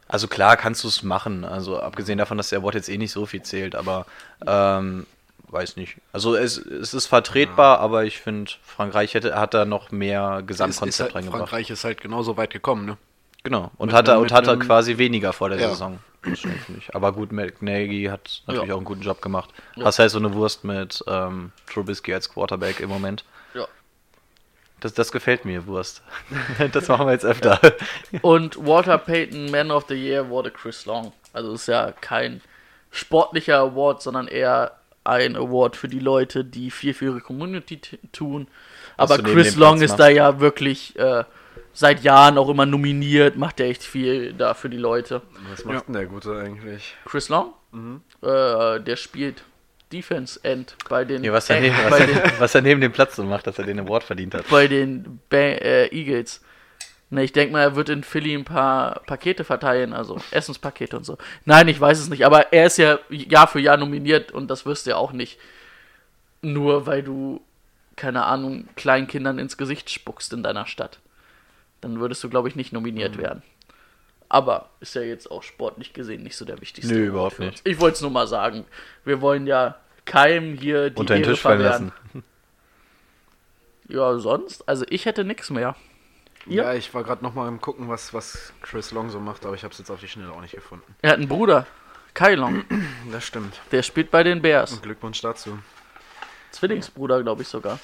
also 0.07 0.27
klar 0.27 0.55
kannst 0.55 0.83
du 0.83 0.87
es 0.87 1.03
machen. 1.03 1.43
Also 1.43 1.79
abgesehen 1.79 2.17
davon, 2.17 2.37
dass 2.37 2.49
der 2.49 2.61
Wort 2.63 2.75
jetzt 2.75 2.89
eh 2.89 2.97
nicht 2.97 3.11
so 3.11 3.25
viel 3.25 3.41
zählt, 3.41 3.75
aber 3.75 4.05
ähm, 4.45 5.05
weiß 5.49 5.75
nicht. 5.75 5.97
Also 6.13 6.35
es, 6.35 6.57
es 6.57 6.93
ist 6.93 7.07
vertretbar, 7.07 7.79
aber 7.79 8.05
ich 8.05 8.19
finde, 8.19 8.51
Frank 8.63 8.93
Reich 8.93 9.13
hätte, 9.13 9.35
hat 9.37 9.53
da 9.53 9.65
noch 9.65 9.91
mehr 9.91 10.35
Ist, 10.35 10.41
ist 10.41 10.47
Gesamtkonzept 10.47 11.09
halt, 11.09 11.15
reingebracht. 11.15 11.49
Frankreich 11.49 11.69
ist 11.69 11.83
halt 11.83 12.01
genauso 12.01 12.37
weit 12.37 12.51
gekommen, 12.51 12.85
ne? 12.85 12.97
Genau. 13.43 13.71
Und 13.77 13.87
Mit 13.87 13.95
hat 13.95 14.07
er 14.07 14.19
und 14.19 14.31
hat 14.31 14.47
er 14.47 14.57
quasi 14.57 14.97
weniger 14.97 15.31
vor 15.33 15.49
der 15.49 15.59
Ja. 15.59 15.69
Saison. 15.69 15.99
Das. 16.23 16.39
Aber 16.93 17.13
gut, 17.13 17.31
McNagy 17.31 18.07
hat 18.11 18.41
natürlich 18.47 18.67
Ja. 18.69 18.73
auch 18.73 18.79
einen 18.79 18.85
guten 18.85 19.01
Job 19.01 19.21
gemacht. 19.21 19.49
Hast 19.81 19.99
halt 19.99 20.11
so 20.11 20.17
eine 20.17 20.33
Wurst 20.33 20.63
mit 20.65 21.03
ähm, 21.07 21.51
Trubisky 21.71 22.13
als 22.13 22.29
Quarterback 22.29 22.79
im 22.81 22.89
Moment. 22.89 23.23
Ja. 24.77 24.81
Das, 24.81 24.93
das 24.93 25.11
gefällt 25.11 25.45
mir, 25.45 25.65
Wurst. 25.65 26.03
das 26.71 26.87
machen 26.87 27.07
wir 27.07 27.13
jetzt 27.13 27.25
öfter. 27.25 27.59
Und 28.21 28.57
Walter 28.65 28.97
Payton 28.97 29.49
Man 29.49 29.71
of 29.71 29.85
the 29.89 29.95
Year 29.95 30.29
wurde 30.29 30.51
Chris 30.51 30.85
Long. 30.85 31.13
Also 31.33 31.53
ist 31.53 31.67
ja 31.67 31.91
kein 31.91 32.41
sportlicher 32.91 33.59
Award, 33.59 34.01
sondern 34.01 34.27
eher 34.27 34.77
ein 35.03 35.35
Award 35.35 35.75
für 35.75 35.87
die 35.87 35.99
Leute, 35.99 36.43
die 36.43 36.69
viel 36.69 36.93
für 36.93 37.05
ihre 37.05 37.21
Community 37.21 37.79
tun. 38.11 38.47
Aber 38.97 39.17
Chris 39.19 39.55
Long 39.55 39.81
ist 39.81 39.95
da 39.95 40.09
ja 40.09 40.39
wirklich 40.39 40.97
äh, 40.97 41.23
seit 41.73 42.03
Jahren 42.03 42.37
auch 42.37 42.49
immer 42.49 42.65
nominiert, 42.65 43.37
macht 43.37 43.59
er 43.59 43.67
echt 43.67 43.83
viel 43.83 44.33
da 44.33 44.53
für 44.53 44.69
die 44.69 44.77
Leute. 44.77 45.21
Was 45.49 45.63
macht 45.63 45.87
denn 45.87 45.93
der 45.93 46.07
Gute 46.07 46.37
eigentlich? 46.37 46.95
Chris 47.05 47.29
Long, 47.29 47.53
äh, 48.21 48.79
der 48.79 48.95
spielt 48.95 49.43
Defense 49.91 50.39
End 50.43 50.75
bei 50.89 51.05
den, 51.05 51.21
Nee, 51.21 51.31
was, 51.31 51.49
er 51.49 51.61
neben, 51.61 51.75
was, 51.89 51.99
er, 51.99 52.39
was 52.39 52.55
er 52.55 52.61
neben 52.61 52.81
dem 52.81 52.91
Platz 52.91 53.15
so 53.15 53.23
macht, 53.23 53.47
dass 53.47 53.57
er 53.57 53.65
den 53.65 53.79
Award 53.79 54.03
verdient 54.03 54.33
hat. 54.33 54.47
bei 54.49 54.67
den 54.67 55.19
ba 55.29 55.37
äh, 55.37 55.87
Eagles. 55.95 56.41
Ne, 57.09 57.23
ich 57.23 57.31
denke 57.31 57.53
mal, 57.53 57.61
er 57.61 57.75
wird 57.77 57.87
in 57.87 58.03
Philly 58.03 58.33
ein 58.33 58.43
paar 58.43 58.99
Pakete 59.05 59.45
verteilen, 59.45 59.93
also 59.93 60.17
Essenspakete 60.31 60.97
und 60.97 61.05
so. 61.05 61.17
Nein, 61.45 61.69
ich 61.69 61.79
weiß 61.79 61.99
es 61.99 62.09
nicht, 62.09 62.25
aber 62.25 62.51
er 62.51 62.65
ist 62.65 62.77
ja 62.77 62.99
Jahr 63.09 63.47
für 63.47 63.61
Jahr 63.61 63.77
nominiert 63.77 64.33
und 64.33 64.49
das 64.51 64.65
wirst 64.65 64.85
du 64.85 64.89
ja 64.89 64.97
auch 64.97 65.13
nicht. 65.13 65.39
Nur 66.41 66.85
weil 66.85 67.03
du, 67.03 67.41
keine 67.95 68.25
Ahnung, 68.25 68.67
kleinen 68.75 69.07
Kindern 69.07 69.39
ins 69.39 69.55
Gesicht 69.57 69.89
spuckst 69.89 70.33
in 70.33 70.43
deiner 70.43 70.67
Stadt. 70.67 70.99
Dann 71.79 71.99
würdest 72.01 72.23
du, 72.23 72.29
glaube 72.29 72.49
ich, 72.49 72.55
nicht 72.57 72.73
nominiert 72.73 73.15
Mhm. 73.15 73.21
werden. 73.21 73.43
Aber 74.29 74.69
ist 74.81 74.93
ja 74.95 75.01
jetzt 75.01 75.31
auch 75.31 75.41
sportlich 75.43 75.93
gesehen 75.93 76.23
nicht 76.23 76.35
so 76.35 76.43
der 76.45 76.59
wichtigste. 76.59 76.93
Nö, 76.93 77.03
Award 77.03 77.09
überhaupt 77.09 77.35
für 77.35 77.43
uns. 77.43 77.51
nicht. 77.51 77.67
Ich 77.67 77.79
wollte 77.79 77.95
es 77.95 78.01
nur 78.01 78.11
mal 78.11 78.27
sagen. 78.27 78.65
Wir 79.05 79.21
wollen 79.21 79.47
ja 79.47 79.77
keinem 80.05 80.57
hier 80.57 80.89
die 80.89 80.99
Unter 80.99 81.15
den 81.15 81.23
Ehre 81.23 81.31
Tisch 81.33 81.41
fallen 81.41 81.61
verwehren. 81.61 81.91
lassen. 82.13 82.23
Ja, 83.87 84.17
sonst? 84.19 84.67
Also 84.67 84.85
ich 84.89 85.05
hätte 85.05 85.23
nichts 85.23 85.49
mehr. 85.49 85.75
Ihr? 86.45 86.63
Ja, 86.63 86.73
ich 86.73 86.93
war 86.93 87.03
gerade 87.03 87.23
noch 87.23 87.33
mal 87.33 87.47
im 87.47 87.59
gucken, 87.61 87.89
was, 87.89 88.13
was 88.13 88.53
Chris 88.61 88.91
Long 88.91 89.09
so 89.09 89.19
macht, 89.19 89.45
aber 89.45 89.55
ich 89.55 89.63
habe 89.63 89.71
es 89.71 89.77
jetzt 89.79 89.89
auf 89.89 89.99
die 89.99 90.07
Schnelle 90.07 90.31
auch 90.31 90.41
nicht 90.41 90.53
gefunden. 90.55 90.95
Er 91.01 91.11
hat 91.11 91.17
einen 91.19 91.27
Bruder, 91.27 91.65
Kai 92.13 92.35
Long. 92.35 92.63
Das 93.11 93.25
stimmt. 93.25 93.59
Der 93.71 93.83
spielt 93.83 94.11
bei 94.11 94.23
den 94.23 94.41
Bears. 94.41 94.81
Glückwunsch 94.81 95.21
dazu. 95.21 95.57
Zwillingsbruder, 96.51 97.23
glaube 97.23 97.41
ich 97.43 97.47
sogar. 97.47 97.79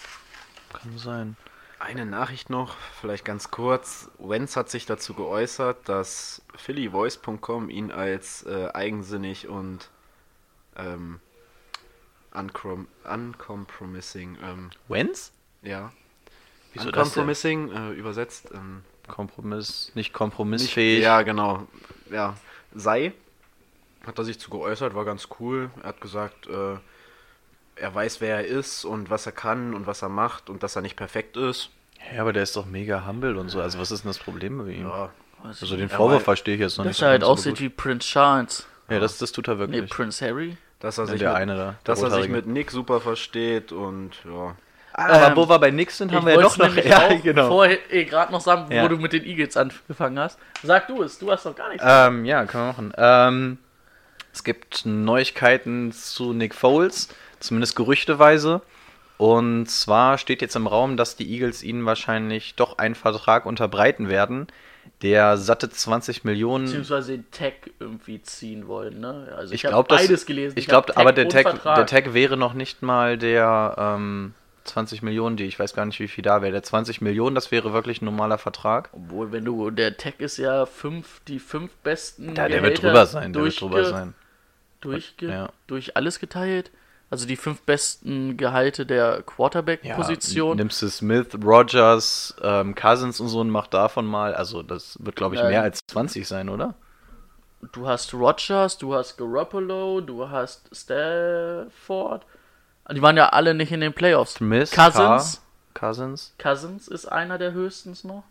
Kann 0.73 0.97
sein. 0.97 1.37
Eine 1.83 2.05
Nachricht 2.05 2.49
noch, 2.49 2.77
vielleicht 3.01 3.25
ganz 3.25 3.51
kurz. 3.51 4.09
Wenz 4.17 4.55
hat 4.55 4.69
sich 4.69 4.85
dazu 4.85 5.13
geäußert, 5.15 5.89
dass 5.89 6.41
phillyvoice.com 6.55 7.69
ihn 7.69 7.91
als 7.91 8.43
äh, 8.43 8.69
eigensinnig 8.73 9.49
und 9.49 9.89
ähm, 10.77 11.19
uncom 12.31 12.87
uncompromising, 13.03 14.37
ähm, 14.41 14.69
Wenz? 14.87 15.33
ja, 15.61 15.91
Wieso 16.71 16.85
das 16.89 16.93
denn? 16.93 17.23
uncompromising 17.25 17.71
äh, 17.73 17.91
übersetzt, 17.91 18.51
ähm, 18.53 18.83
Kompromiss, 19.09 19.87
nicht 19.87 19.95
nicht, 19.95 20.13
kompromissfähig. 20.13 21.03
ja 21.03 21.21
genau, 21.23 21.67
ja, 22.09 22.37
sei, 22.73 23.11
hat 24.07 24.17
er 24.17 24.23
sich 24.23 24.39
zu 24.39 24.49
geäußert, 24.49 24.95
war 24.95 25.03
ganz 25.03 25.27
cool. 25.41 25.69
Er 25.81 25.89
hat 25.89 25.99
gesagt, 25.99 26.47
äh, 26.47 26.77
er 27.75 27.93
weiß, 27.93 28.21
wer 28.21 28.37
er 28.37 28.45
ist 28.45 28.85
und 28.85 29.09
was 29.09 29.25
er 29.25 29.31
kann 29.31 29.73
und 29.73 29.87
was 29.87 30.01
er 30.01 30.09
macht 30.09 30.49
und 30.49 30.63
dass 30.63 30.75
er 30.75 30.81
nicht 30.81 30.95
perfekt 30.95 31.37
ist. 31.37 31.69
Ja, 32.13 32.21
aber 32.21 32.33
der 32.33 32.43
ist 32.43 32.55
doch 32.55 32.65
mega 32.65 33.05
humble 33.07 33.37
und 33.37 33.49
so. 33.49 33.61
Also 33.61 33.79
was 33.79 33.91
ist 33.91 34.03
denn 34.03 34.09
das 34.09 34.19
Problem 34.19 34.57
bei 34.57 34.71
ihm? 34.71 34.87
Ja, 34.87 35.09
Also 35.43 35.75
den 35.77 35.89
Ja, 35.89 35.95
Vorwurf 35.95 36.23
verstehe 36.23 36.55
ich 36.55 36.61
jetzt 36.61 36.77
noch 36.77 36.85
Dass 36.85 36.97
nicht. 36.97 37.01
er 37.01 37.09
halt 37.09 37.21
so 37.23 37.27
aussieht 37.29 37.59
wie 37.61 37.69
Prince 37.69 38.07
Charles. 38.07 38.67
Ja, 38.89 38.99
das, 38.99 39.17
das 39.17 39.31
tut 39.31 39.47
er 39.47 39.55
Nee, 39.55 39.59
wirklich. 39.73 39.89
Prince 39.89 40.25
Harry. 40.25 40.57
dass 40.79 40.97
er 40.97 41.05
Ja, 41.05 41.11
sich 41.11 41.19
der 41.19 41.29
mit, 41.29 41.37
eine 41.37 41.55
da. 41.55 41.63
der 41.63 41.75
dass 41.85 42.01
er 42.01 42.11
sich 42.11 42.27
mit 42.27 42.45
Nick 42.47 42.71
super 42.71 42.99
versteht 42.99 43.71
und 43.71 44.11
ja. 44.25 44.55
Aber 44.95 45.27
Ähm, 45.27 45.35
wo 45.35 45.49
wir 45.49 45.57
bei 45.57 45.71
Nix 45.71 45.97
sind, 45.97 46.11
haben 46.13 46.25
wir 46.27 46.35
ja 46.35 46.41
doch 46.41 46.55
noch. 46.57 46.67
nämlich 46.67 46.85
Ja, 46.89 47.07
auch 47.07 47.23
genau. 47.23 47.47
vorher 47.47 47.79
eh, 47.91 48.03
gerade 48.05 48.31
noch 48.31 48.41
sagen, 48.41 48.71
Ja. 48.71 48.83
wo 48.83 48.89
du 48.89 48.97
mit 48.97 49.11
den 49.13 49.23
Eagles 49.25 49.57
angefangen 49.57 50.19
hast. 50.19 50.37
Sag 50.61 50.87
du 50.87 51.01
es, 51.01 51.17
du 51.17 51.31
hast 51.31 51.45
doch 51.47 51.55
gar 51.55 51.69
nichts. 51.69 51.83
Ähm, 51.87 52.25
ja, 52.25 52.45
können 52.45 52.63
wir 52.65 52.67
machen. 52.67 52.93
Ähm, 52.97 53.57
es 54.33 54.43
gibt 54.43 54.85
Neuigkeiten 54.85 55.91
zu 55.93 56.33
Nick 56.33 56.53
Foles, 56.53 57.09
zumindest 57.43 57.75
gerüchteweise. 57.75 58.61
Und 59.17 59.69
zwar 59.69 60.17
steht 60.17 60.41
jetzt 60.41 60.55
im 60.55 60.67
Raum, 60.67 60.97
dass 60.97 61.15
die 61.15 61.31
Eagles 61.31 61.63
ihnen 61.63 61.85
wahrscheinlich 61.85 62.55
doch 62.55 62.77
einen 62.77 62.95
Vertrag 62.95 63.45
unterbreiten 63.45 64.09
werden, 64.09 64.47
der 65.01 65.37
satte 65.37 65.69
20 65.69 66.23
Millionen. 66.23 66.65
Beziehungsweise 66.65 67.13
den 67.13 67.31
Tag 67.31 67.53
irgendwie 67.79 68.21
ziehen 68.21 68.67
wollen, 68.67 68.99
ne? 68.99 69.33
Also 69.37 69.53
Ich 69.53 69.65
hab 69.65 69.71
glaube, 69.71 69.89
das. 69.89 70.01
beides 70.01 70.25
gelesen. 70.25 70.57
Ich 70.57 70.69
hab 70.69 70.87
glaube, 70.87 70.99
aber 70.99 71.13
der 71.13 71.29
Tag, 71.29 71.43
Vertrag. 71.43 71.75
der 71.75 71.85
Tag 71.85 72.13
wäre 72.13 72.37
noch 72.37 72.53
nicht 72.53 72.81
mal 72.81 73.17
der 73.17 73.75
ähm, 73.77 74.33
20 74.65 75.03
Millionen, 75.03 75.37
die 75.37 75.45
ich 75.45 75.59
weiß 75.59 75.73
gar 75.73 75.85
nicht, 75.85 75.99
wie 75.99 76.07
viel 76.07 76.23
da 76.23 76.41
wäre. 76.41 76.51
Der 76.51 76.63
20 76.63 77.01
Millionen, 77.01 77.35
das 77.35 77.51
wäre 77.51 77.71
wirklich 77.73 78.01
ein 78.01 78.05
normaler 78.05 78.37
Vertrag. 78.37 78.89
Obwohl, 78.93 79.31
wenn 79.31 79.45
du, 79.45 79.69
der 79.69 79.95
Tag 79.97 80.19
ist 80.19 80.37
ja 80.37 80.65
fünf, 80.65 81.21
die 81.27 81.39
fünf 81.39 81.71
besten. 81.83 82.35
Ja, 82.35 82.47
der 82.47 82.63
wird 82.63 82.75
Gehälter 82.75 82.87
drüber 82.87 83.05
sein, 83.05 83.33
der 83.33 83.43
wird 83.43 83.61
drüber 83.61 83.85
sein. 83.85 84.15
Durchge 84.81 85.27
Ja. 85.27 85.49
Durch 85.67 85.95
alles 85.95 86.19
geteilt. 86.19 86.71
Also 87.13 87.27
die 87.27 87.35
fünf 87.35 87.61
besten 87.61 88.37
Gehalte 88.37 88.87
der 88.87 89.21
Quarterback-Position. 89.21 90.57
nimmst 90.57 90.81
du 90.81 90.89
Smith, 90.89 91.27
Rogers, 91.45 92.33
ähm, 92.41 92.73
Cousins 92.73 93.19
und 93.19 93.27
so 93.27 93.39
und 93.41 93.51
mach 93.51 93.67
davon 93.67 94.07
mal, 94.07 94.33
also 94.33 94.63
das 94.63 94.97
wird 94.99 95.15
glaube 95.15 95.35
ich 95.35 95.41
Ähm, 95.41 95.49
mehr 95.49 95.61
als 95.61 95.77
20 95.91 96.27
sein, 96.27 96.49
oder? 96.49 96.73
du 97.71 97.87
hast 97.87 98.15
Rogers, 98.15 98.79
du 98.79 98.95
hast 98.95 99.15
Garoppolo, 99.17 100.01
du 100.01 100.27
hast 100.27 100.75
Stafford. 100.75 102.25
Die 102.91 103.01
waren 103.03 103.15
ja 103.15 103.29
alle 103.29 103.53
nicht 103.53 103.71
in 103.71 103.81
den 103.81 103.93
Playoffs. 103.93 104.33
Smith, 104.33 104.71
Cousins. 104.71 105.39
Carr, 105.75 105.89
Cousins. 105.91 106.33
Cousins 106.39 106.87
ist 106.87 107.05
einer 107.05 107.37
der 107.37 107.51
höchstens 107.51 108.03
noch. 108.03 108.23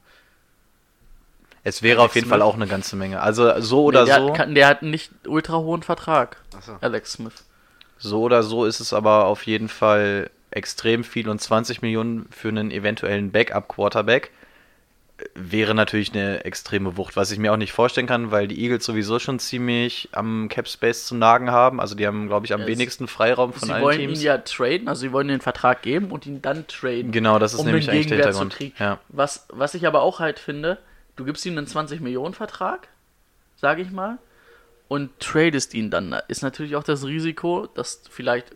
Es 1.62 1.85
wäre 1.85 2.03
auf 2.03 2.16
jeden 2.16 2.27
Smith. 2.27 2.31
Fall 2.33 2.42
auch 2.42 2.57
eine 2.57 2.66
ganze 2.66 2.97
Menge. 2.97 3.21
Also 3.21 3.61
so 3.61 3.85
oder 3.85 4.01
nee, 4.01 4.07
der, 4.07 4.18
so, 4.18 4.37
Hat, 4.38 4.57
der 4.57 4.66
hat 4.66 4.83
nicht 4.83 5.12
ultra 5.29 5.59
hohen 5.59 5.85
Vertrag. 5.85 6.38
Achso. 6.57 6.79
Alex 6.81 7.12
Smith. 7.12 7.45
So 8.03 8.23
oder 8.23 8.43
so 8.43 8.65
ist 8.65 8.81
es 8.81 8.93
aber 8.93 9.27
auf 9.27 9.47
jeden 9.47 9.69
Fall 9.69 10.31
extrem 10.51 11.03
viel 11.05 11.29
und 11.29 11.41
20 11.41 11.81
Millionen 11.83 12.27
für 12.31 12.49
einen 12.49 12.71
eventuellen 12.71 13.31
Backup 13.33 13.69
Quarterback. 13.69 14.31
wäre 15.35 15.73
natürlich 15.73 16.12
eine 16.12 16.45
extreme 16.45 16.97
Wucht, 16.97 17.15
was 17.17 17.31
ich 17.31 17.38
mir 17.38 17.53
auch 17.53 17.57
nicht 17.57 17.71
vorstellen 17.73 18.09
kann, 18.09 18.33
weil 18.33 18.49
die 18.49 18.61
Eagles 18.61 18.85
sowieso 18.85 19.21
schon 19.21 19.38
ziemlich 19.38 20.09
am 20.11 20.49
Cap 20.49 20.67
Space 20.67 21.07
zu 21.07 21.15
nagen 21.15 21.53
haben. 21.53 21.81
Also 21.81 21.95
die 21.95 22.07
haben, 22.09 22.27
glaube 22.27 22.45
ich, 22.45 22.53
am 22.53 22.62
Es- 22.62 22.67
wenigsten 22.67 23.07
Freiraum 23.07 23.53
von 23.53 23.69
sie 23.69 23.73
allen 23.73 23.85
wollen 23.85 23.99
Teams. 23.99 24.19
ihn 24.19 24.25
ja 24.25 24.38
traden, 24.38 24.88
also 24.88 25.01
sie 25.03 25.12
wollen 25.12 25.29
den 25.29 25.41
Vertrag 25.41 25.83
geben 25.83 26.11
und 26.11 26.27
ihn 26.27 26.43
dann 26.43 26.67
traden. 26.67 27.12
Genau, 27.12 27.38
das 27.38 27.53
ist 27.55 27.61
um 27.61 27.67
nämlich 27.67 27.88
eigentlich 27.88 28.09
der 28.09 28.17
Hintergrund. 28.17 28.57
Ja. 28.81 28.99
Was, 29.11 29.47
was 29.51 29.75
ich 29.75 29.87
aber 29.87 30.03
auch 30.03 30.19
halt 30.19 30.41
finde, 30.41 30.79
du 31.15 31.25
gibst 31.25 31.47
ihm 31.47 31.57
einen 31.57 31.69
20-Millionen-Vertrag, 31.69 32.88
sage 33.61 33.83
ich 33.83 33.93
mal, 33.93 34.19
und 34.92 35.18
tradest 35.20 35.72
ihn 35.74 35.90
dann. 35.90 36.11
Da 36.11 36.18
ist 36.28 36.42
natürlich 36.42 36.76
auch 36.76 36.85
das 36.85 37.07
Risiko, 37.07 37.66
dass 37.74 38.02
vielleicht 38.11 38.48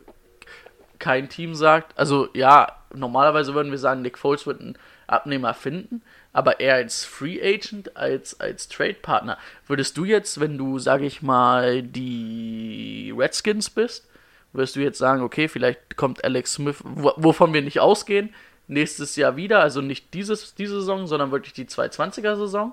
kein 0.98 1.28
Team 1.30 1.54
sagt, 1.54 1.98
also 1.98 2.28
ja, 2.34 2.76
normalerweise 2.94 3.54
würden 3.54 3.70
wir 3.70 3.78
sagen, 3.78 4.02
Nick 4.02 4.18
Foles 4.18 4.46
wird 4.46 4.60
einen 4.60 4.78
Abnehmer 5.06 5.54
finden, 5.54 6.02
aber 6.34 6.60
er 6.60 6.74
als 6.74 7.04
Free 7.04 7.40
Agent, 7.42 7.96
als, 7.96 8.38
als 8.40 8.68
Trade-Partner, 8.68 9.38
würdest 9.66 9.96
du 9.96 10.04
jetzt, 10.04 10.38
wenn 10.40 10.58
du, 10.58 10.78
sage 10.78 11.06
ich 11.06 11.22
mal, 11.22 11.82
die 11.82 13.14
Redskins 13.16 13.70
bist, 13.70 14.06
würdest 14.52 14.76
du 14.76 14.80
jetzt 14.80 14.98
sagen, 14.98 15.22
okay, 15.22 15.48
vielleicht 15.48 15.96
kommt 15.96 16.22
Alex 16.24 16.54
Smith, 16.54 16.76
wo- 16.84 17.14
wovon 17.16 17.54
wir 17.54 17.62
nicht 17.62 17.80
ausgehen, 17.80 18.34
nächstes 18.68 19.16
Jahr 19.16 19.36
wieder, 19.36 19.60
also 19.60 19.80
nicht 19.80 20.12
dieses, 20.12 20.54
diese 20.54 20.80
Saison, 20.80 21.06
sondern 21.06 21.30
wirklich 21.30 21.52
die 21.54 21.66
220er-Saison, 21.66 22.72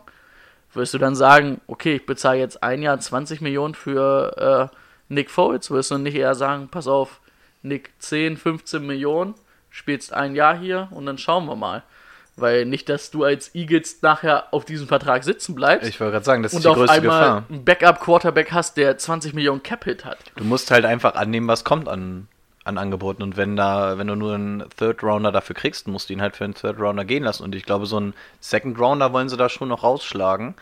würdest 0.76 0.94
du 0.94 0.98
dann 0.98 1.16
sagen, 1.16 1.62
okay, 1.68 1.96
ich 1.96 2.06
bezahle 2.06 2.40
jetzt 2.40 2.64
ein 2.64 2.82
Jahr 2.82 3.00
20 3.00 3.42
Millionen 3.42 3.76
für 3.76 4.70
äh, 4.72 4.76
Nick 5.14 5.30
Foles, 5.30 5.70
würdest 5.70 5.92
du 5.92 5.98
nicht 5.98 6.16
eher 6.16 6.36
sagen, 6.36 6.70
pass 6.70 6.88
auf, 6.88 7.20
Nick 7.62 7.92
10, 8.00 8.38
15 8.38 8.86
Millionen, 8.86 9.36
spielst 9.70 10.14
ein 10.14 10.36
Jahr 10.36 10.58
hier 10.58 10.90
und 10.92 11.06
dann 11.06 11.18
schauen 11.18 11.46
wir 11.46 11.56
mal. 11.56 11.84
Weil 12.36 12.66
nicht, 12.66 12.90
dass 12.90 13.12
du 13.12 13.24
als 13.24 13.54
Eagles 13.54 14.02
nachher 14.02 14.52
auf 14.56 14.66
diesem 14.66 14.88
Vertrag 14.88 15.24
sitzen 15.24 15.54
bleibst 15.54 15.88
Ich 15.88 16.00
wollte 16.00 16.14
gerade 16.14 16.26
sagen, 16.26 16.42
das 16.42 16.54
ist 16.54 16.58
und 16.58 16.64
die 16.64 16.68
auf 16.68 16.76
größte 16.78 16.96
einmal 16.96 17.20
Gefahr. 17.20 17.46
einen 17.48 17.64
Backup-Quarterback 17.64 18.52
hast, 18.52 18.76
der 18.76 18.98
20 18.98 19.36
Millionen 19.36 19.62
Cap-Hit 19.62 20.04
hat. 20.04 20.18
Du 20.36 20.44
musst 20.44 20.72
halt 20.72 20.86
einfach 20.86 21.14
annehmen, 21.14 21.48
was 21.48 21.64
kommt 21.64 21.88
an, 21.88 22.28
an 22.66 22.78
Angeboten. 22.78 23.24
Und 23.24 23.38
wenn 23.38 23.56
da, 23.56 23.98
wenn 23.98 24.08
du 24.08 24.16
nur 24.16 24.36
einen 24.36 24.64
Third 24.78 25.04
Rounder 25.04 25.32
dafür 25.32 25.56
kriegst, 25.56 25.88
musst 25.88 26.10
du 26.10 26.14
ihn 26.14 26.22
halt 26.22 26.36
für 26.36 26.44
einen 26.46 26.54
Third 26.54 26.80
Rounder 26.80 27.06
gehen 27.06 27.24
lassen. 27.24 27.44
Und 27.44 27.56
ich 27.56 27.66
glaube, 27.66 27.86
so 27.86 27.98
einen 27.98 28.14
Second 28.40 28.80
Rounder 28.80 29.14
wollen 29.14 29.30
sie 29.30 29.38
da 29.38 29.50
schon 29.50 29.70
noch 29.70 29.84
rausschlagen. 29.84 30.56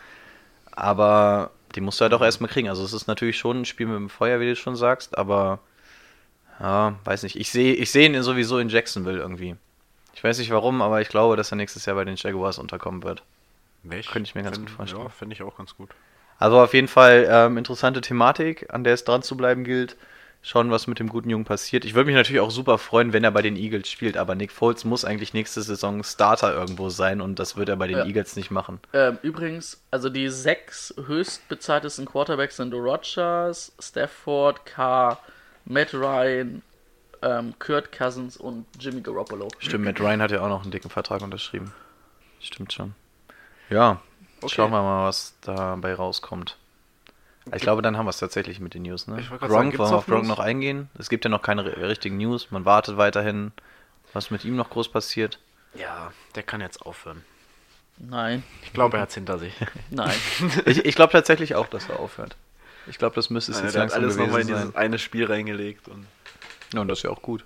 Aber 0.72 1.50
die 1.74 1.80
musst 1.80 2.00
du 2.00 2.02
halt 2.02 2.14
auch 2.14 2.22
erstmal 2.22 2.50
kriegen. 2.50 2.68
Also 2.68 2.84
es 2.84 2.92
ist 2.92 3.06
natürlich 3.06 3.38
schon 3.38 3.62
ein 3.62 3.64
Spiel 3.64 3.86
mit 3.86 3.96
dem 3.96 4.08
Feuer, 4.08 4.40
wie 4.40 4.46
du 4.46 4.56
schon 4.56 4.76
sagst, 4.76 5.16
aber 5.16 5.58
ja, 6.60 6.94
weiß 7.04 7.22
nicht. 7.22 7.36
Ich 7.36 7.50
sehe 7.50 7.74
ich 7.74 7.90
sehe 7.90 8.06
ihn 8.06 8.22
sowieso 8.22 8.58
in 8.58 8.68
Jacksonville 8.68 9.18
irgendwie. 9.18 9.56
Ich 10.14 10.22
weiß 10.22 10.38
nicht 10.38 10.50
warum, 10.50 10.82
aber 10.82 11.00
ich 11.00 11.08
glaube, 11.08 11.36
dass 11.36 11.52
er 11.52 11.56
nächstes 11.56 11.86
Jahr 11.86 11.96
bei 11.96 12.04
den 12.04 12.16
Jaguars 12.16 12.58
unterkommen 12.58 13.02
wird. 13.02 13.22
Welch? 13.82 14.06
Könnte 14.08 14.28
ich 14.28 14.34
mir 14.34 14.42
ganz 14.42 14.56
Find- 14.56 14.68
gut 14.68 14.76
vorstellen. 14.76 15.02
Ja, 15.02 15.08
finde 15.08 15.34
ich 15.34 15.42
auch 15.42 15.56
ganz 15.56 15.76
gut. 15.76 15.90
Also 16.38 16.60
auf 16.60 16.74
jeden 16.74 16.88
Fall 16.88 17.26
ähm, 17.30 17.56
interessante 17.56 18.00
Thematik, 18.00 18.72
an 18.72 18.84
der 18.84 18.94
es 18.94 19.04
dran 19.04 19.22
zu 19.22 19.36
bleiben 19.36 19.64
gilt. 19.64 19.96
Schauen, 20.44 20.72
was 20.72 20.88
mit 20.88 20.98
dem 20.98 21.08
guten 21.08 21.30
Jungen 21.30 21.44
passiert. 21.44 21.84
Ich 21.84 21.94
würde 21.94 22.06
mich 22.06 22.16
natürlich 22.16 22.40
auch 22.40 22.50
super 22.50 22.76
freuen, 22.76 23.12
wenn 23.12 23.22
er 23.22 23.30
bei 23.30 23.42
den 23.42 23.54
Eagles 23.54 23.88
spielt, 23.88 24.16
aber 24.16 24.34
Nick 24.34 24.50
Foles 24.50 24.84
muss 24.84 25.04
eigentlich 25.04 25.34
nächste 25.34 25.62
Saison 25.62 26.02
Starter 26.02 26.52
irgendwo 26.52 26.88
sein 26.88 27.20
und 27.20 27.38
das 27.38 27.56
wird 27.56 27.68
er 27.68 27.76
bei 27.76 27.86
den 27.86 27.98
Ja. 27.98 28.04
Eagles 28.04 28.34
nicht 28.34 28.50
machen. 28.50 28.80
Ähm, 28.92 29.18
übrigens, 29.22 29.80
also 29.92 30.08
die 30.08 30.28
sechs 30.28 30.92
höchstbezahltesten 31.06 32.06
Quarterbacks 32.06 32.56
sind 32.56 32.74
Rodgers, 32.74 33.72
Stafford, 33.78 34.66
Carr, 34.66 35.20
Matt 35.64 35.94
Ryan, 35.94 36.62
ähm, 37.22 37.54
Kurt 37.60 37.92
Cousins 37.92 38.36
und 38.36 38.66
Jimmy 38.80 39.00
Garoppolo. 39.00 39.46
Stimmt, 39.60 39.84
Matt 39.84 40.00
Ryan 40.00 40.22
hat 40.22 40.32
ja 40.32 40.40
auch 40.40 40.48
noch 40.48 40.62
einen 40.62 40.72
dicken 40.72 40.90
Vertrag 40.90 41.22
unterschrieben. 41.22 41.72
Stimmt 42.40 42.72
schon. 42.72 42.94
Ja, 43.70 44.00
schauen 44.48 44.72
wir 44.72 44.82
mal, 44.82 45.06
was 45.06 45.34
dabei 45.42 45.94
rauskommt. 45.94 46.56
Ich 47.54 47.62
glaube, 47.62 47.82
dann 47.82 47.96
haben 47.98 48.06
wir 48.06 48.10
es 48.10 48.18
tatsächlich 48.18 48.60
mit 48.60 48.74
den 48.74 48.82
News. 48.82 49.06
Ne? 49.08 49.18
Ich 49.20 49.30
wollte 49.30 49.40
gerade 49.46 49.52
sagen, 49.52 49.70
Gronk, 49.70 49.78
wollen 49.80 49.88
wir 49.88 49.92
noch 49.92 49.98
auf 49.98 50.06
Gronk 50.06 50.26
noch 50.28 50.38
eingehen? 50.38 50.88
Es 50.98 51.08
gibt 51.08 51.24
ja 51.24 51.30
noch 51.30 51.42
keine 51.42 51.62
ri- 51.62 51.88
richtigen 51.88 52.16
News. 52.18 52.50
Man 52.50 52.64
wartet 52.64 52.96
weiterhin, 52.96 53.52
was 54.12 54.30
mit 54.30 54.44
ihm 54.44 54.54
noch 54.56 54.70
groß 54.70 54.90
passiert. 54.92 55.38
Ja, 55.74 56.12
der 56.36 56.42
kann 56.44 56.60
jetzt 56.60 56.82
aufhören. 56.86 57.24
Nein, 57.98 58.42
Ich 58.62 58.72
glaube, 58.72 58.96
er 58.96 59.02
hat 59.02 59.08
es 59.10 59.14
hinter 59.16 59.38
sich. 59.38 59.54
nein. 59.90 60.14
Ich, 60.66 60.84
ich 60.84 60.94
glaube 60.94 61.12
tatsächlich 61.12 61.54
auch, 61.56 61.66
dass 61.66 61.88
er 61.88 61.98
aufhört. 62.00 62.36
Ich 62.86 62.98
glaube, 62.98 63.14
das 63.14 63.30
müsste 63.30 63.52
es 63.52 63.58
Ja, 63.58 63.64
jetzt 63.64 63.74
langsam 63.76 64.02
alles 64.02 64.16
nochmal 64.16 64.40
in 64.40 64.46
gewesen 64.46 64.48
dieses 64.58 64.72
sein. 64.74 64.82
eine 64.82 64.98
Spiel 64.98 65.24
reingelegt. 65.26 65.88
Und 65.88 66.06
Ja, 66.74 66.80
und 66.80 66.88
das 66.88 66.98
ist 67.00 67.02
ja 67.04 67.10
auch 67.10 67.22
gut. 67.22 67.44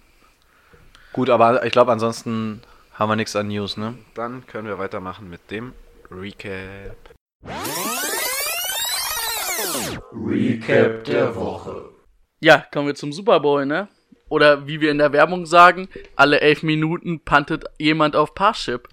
Gut, 1.12 1.30
aber 1.30 1.64
ich 1.64 1.72
glaube, 1.72 1.92
ansonsten 1.92 2.62
haben 2.94 3.09
wir 3.11 3.16
nichts 3.16 3.35
an 3.37 3.48
News, 3.48 3.76
ne? 3.76 3.96
dann 4.14 4.46
können 4.46 4.66
wir 4.68 4.78
weitermachen 4.78 5.28
mit 5.30 5.50
dem 5.50 5.72
Recap. 6.11 6.96
Recap 10.12 11.04
der 11.04 11.34
Woche. 11.34 11.90
Ja, 12.40 12.64
kommen 12.72 12.86
wir 12.86 12.94
zum 12.94 13.12
Super 13.12 13.40
Bowl, 13.40 13.66
ne? 13.66 13.88
Oder 14.28 14.66
wie 14.66 14.80
wir 14.80 14.90
in 14.90 14.98
der 14.98 15.12
Werbung 15.12 15.46
sagen, 15.46 15.88
alle 16.16 16.40
elf 16.40 16.62
Minuten 16.62 17.24
pantet 17.24 17.64
jemand 17.78 18.16
auf 18.16 18.34
Parship. 18.34 18.88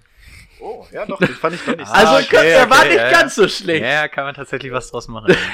Oh, 0.60 0.86
ja 0.92 1.04
doch, 1.04 1.18
das 1.18 1.30
fand 1.30 1.56
ich 1.56 1.62
doch 1.62 1.76
nicht 1.76 1.90
Also, 1.90 2.14
okay, 2.14 2.50
der 2.50 2.70
war 2.70 2.78
okay, 2.78 2.88
nicht 2.88 2.98
ja, 2.98 3.10
ganz 3.10 3.34
so 3.34 3.48
schlecht. 3.48 3.84
Ja, 3.84 4.08
kann 4.08 4.24
man 4.24 4.34
tatsächlich 4.34 4.72
was 4.72 4.90
draus 4.90 5.08
machen. 5.08 5.36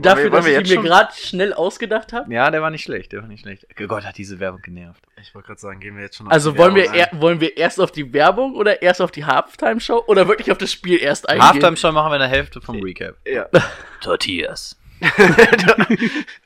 Dafür, 0.00 0.24
wir- 0.24 0.30
dass 0.30 0.44
wir 0.46 0.60
ich 0.60 0.70
ihn 0.70 0.76
mir 0.82 0.88
gerade 0.88 1.12
schnell 1.14 1.52
ausgedacht 1.52 2.12
habe. 2.12 2.32
ja, 2.32 2.50
der 2.50 2.60
war 2.62 2.70
nicht 2.70 2.82
schlecht, 2.82 3.12
der 3.12 3.22
war 3.22 3.28
nicht 3.28 3.40
schlecht. 3.40 3.66
Oh 3.80 3.86
Gott, 3.86 4.04
hat 4.04 4.18
diese 4.18 4.38
Werbung 4.40 4.60
genervt. 4.62 5.02
Ich 5.20 5.34
wollte 5.34 5.46
gerade 5.48 5.60
sagen, 5.60 5.80
gehen 5.80 5.96
wir 5.96 6.02
jetzt 6.04 6.16
schon 6.16 6.26
auf 6.26 6.32
Also 6.32 6.52
die 6.52 6.58
wollen 6.58 6.74
wir, 6.74 6.84
Werbung 6.92 6.98
er, 7.12 7.20
wollen 7.20 7.40
wir 7.40 7.56
erst 7.56 7.80
auf 7.80 7.90
die 7.92 8.12
Werbung 8.12 8.54
oder 8.54 8.82
erst 8.82 9.00
auf 9.00 9.10
die 9.10 9.24
Halftime-Show 9.24 10.04
oder 10.06 10.28
wirklich 10.28 10.50
auf 10.52 10.58
das 10.58 10.70
Spiel 10.72 10.98
erst 11.00 11.28
eingehen? 11.28 11.46
Halftime 11.48 11.76
schon 11.76 11.94
machen 11.94 12.10
wir 12.10 12.16
eine 12.16 12.28
Hälfte 12.28 12.60
vom 12.60 12.80
Recap. 12.82 13.16
ein. 13.26 13.32
Ja. 13.34 13.46
Tortillas. 14.02 14.76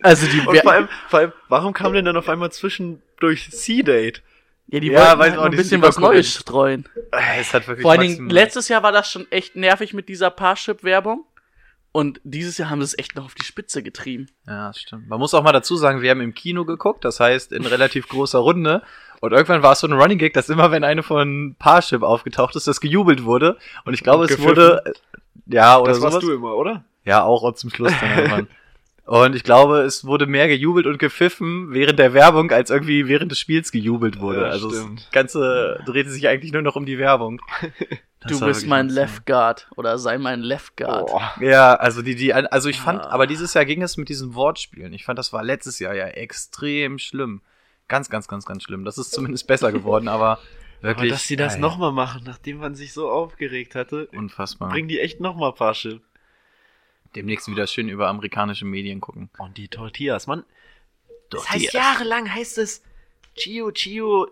Also 0.03 0.27
die 0.27 0.41
Und 0.47 0.59
vor 0.59 0.73
allem, 0.73 0.89
vor 1.09 1.19
allem, 1.21 1.33
warum 1.49 1.73
kam 1.73 1.93
denn 1.93 2.05
dann 2.05 2.17
auf 2.17 2.29
einmal 2.29 2.53
zwischendurch 2.53 3.51
C-Date? 3.51 4.23
ja, 4.69 4.81
die 4.81 4.89
Ja, 4.89 5.01
wollten 5.01 5.19
weiß 5.21 5.37
halt 5.37 5.53
ein 5.53 5.57
bisschen 5.57 5.83
was. 5.83 5.99
Neues 5.99 6.35
streuen. 6.37 6.89
Es 7.39 7.53
hat 7.53 7.67
wirklich 7.69 7.83
Vor 7.83 7.93
allen 7.93 8.01
Dingen, 8.03 8.31
letztes 8.31 8.69
Jahr 8.69 8.83
war 8.83 8.93
das 8.93 9.11
schon 9.11 9.31
echt 9.31 9.57
nervig 9.57 9.93
mit 9.95 10.09
dieser 10.09 10.31
Parship-Werbung. 10.31 11.25
Und 11.97 12.21
dieses 12.25 12.59
Jahr 12.59 12.71
haben 12.71 12.81
sie 12.81 12.87
es 12.87 12.99
echt 12.99 13.15
noch 13.15 13.25
auf 13.25 13.35
die 13.37 13.45
Spitze 13.45 13.81
getrieben. 13.85 14.27
Ja, 14.49 14.67
das 14.67 14.81
stimmt. 14.81 15.07
Man 15.09 15.21
muss 15.21 15.33
auch 15.33 15.45
mal 15.45 15.53
dazu 15.53 15.77
sagen, 15.77 16.01
wir 16.03 16.11
haben 16.11 16.21
im 16.21 16.35
Kino 16.35 16.65
geguckt, 16.65 17.05
das 17.05 17.21
heißt 17.21 17.53
in 17.53 17.65
relativ 17.65 18.09
großer 18.09 18.41
Runde. 18.41 18.83
Und 19.21 19.33
irgendwann 19.33 19.63
war 19.63 19.73
es 19.75 19.81
so 19.81 19.87
ein 19.87 19.93
Running 19.93 20.19
Gag, 20.19 20.35
dass 20.35 20.49
immer, 20.49 20.73
wenn 20.73 20.83
eine 20.83 21.05
von 21.05 21.55
Parship 21.61 22.03
aufgetaucht 22.03 22.57
ist, 22.57 22.67
das 22.67 22.81
gejubelt 22.81 23.25
wurde. 23.25 23.59
Und 23.85 23.95
ich 23.95 24.03
glaube, 24.03 24.25
es 24.25 24.31
Gepfiffen. 24.31 24.51
wurde. 24.51 24.83
äh, 24.87 24.93
Ja, 25.47 25.79
oder 25.79 25.91
Das 25.91 25.99
sowas. 25.99 26.15
warst 26.15 26.27
du 26.27 26.33
immer, 26.33 26.57
oder? 26.57 26.85
Ja, 27.05 27.23
auch 27.23 27.43
und 27.43 27.57
zum 27.59 27.71
Schluss 27.71 27.93
dann 28.01 28.19
irgendwann. 28.19 28.49
Und 29.07 29.37
ich 29.37 29.43
glaube, 29.45 29.81
es 29.83 30.07
wurde 30.07 30.27
mehr 30.27 30.49
gejubelt 30.49 30.87
und 30.87 30.99
gepfiffen 30.99 31.73
während 31.75 31.99
der 31.99 32.15
Werbung, 32.15 32.51
als 32.51 32.71
irgendwie 32.71 33.07
während 33.07 33.31
des 33.31 33.39
Spiels 33.39 33.71
gejubelt 33.71 34.19
wurde. 34.19 34.41
Ja, 34.43 34.47
also 34.47 34.71
stimmt. 34.71 35.01
das 35.01 35.11
Ganze 35.11 35.83
drehte 35.85 36.09
sich 36.11 36.27
eigentlich 36.27 36.53
nur 36.53 36.63
noch 36.63 36.75
um 36.77 36.87
die 36.87 36.99
Werbung. 36.99 37.41
Das 38.21 38.33
du 38.39 38.47
bist 38.47 38.67
mein. 38.67 38.89
Left 38.89 39.27
Guard 39.27 39.69
oder 39.77 39.99
sei 39.99 40.17
mein 40.17 40.41
Left 40.41 40.79
Guard. 40.79 41.09
Boah. 41.09 41.35
Ja, 41.41 41.75
also 41.75 42.01
die, 42.01 42.15
die, 42.15 42.33
also 42.33 42.71
ich 42.71 42.81
fand, 42.81 43.03
Ah. 43.03 43.11
aber 43.11 43.27
dieses 43.27 43.53
Jahr 43.53 43.67
ging 43.67 43.83
es 43.83 43.99
mit 43.99 44.09
diesen 44.09 44.35
Wortspielen. 44.35 44.95
Ich 44.95 45.05
fand, 45.05 45.19
das 45.19 45.35
war 45.35 45.45
letztes 45.45 45.79
Jahr 45.79 45.95
ja 45.95 46.07
extrem 46.07 46.99
schlimm. 46.99 47.43
Ganz, 47.89 48.09
ganz, 48.09 48.27
ganz, 48.27 48.47
ganz 48.47 48.63
schlimm. 48.63 48.87
Das 48.87 48.97
ist 48.97 49.13
zumindest 49.13 49.47
besser 49.47 49.71
geworden, 49.73 50.09
aber 50.09 50.39
wirklich. 50.81 51.11
Aber 51.13 51.19
dass 51.19 51.27
die 51.27 51.37
das 51.37 51.59
nochmal 51.59 51.93
machen, 51.93 52.23
nachdem 52.25 52.57
man 52.57 52.75
sich 52.75 52.95
so 52.95 53.11
aufgeregt 53.11 53.75
hatte, 53.75 54.09
Unfassbar. 54.17 54.71
bringen 54.71 54.89
die 54.89 55.01
echt 55.01 55.21
nochmal 55.21 55.53
Parship. 55.53 56.01
Demnächst 57.15 57.49
wieder 57.49 57.67
schön 57.67 57.89
über 57.89 58.09
amerikanische 58.09 58.65
Medien 58.65 59.01
gucken. 59.01 59.31
Und 59.39 59.57
die 59.57 59.69
Tortillas, 59.69 60.27
Mann. 60.27 60.45
Das 61.31 61.49
heißt, 61.49 61.65
Tortillas. 61.67 61.73
jahrelang 61.73 62.33
heißt 62.33 62.59
es 62.59 62.83
Chio, 63.37 63.71
Chio, 63.73 64.29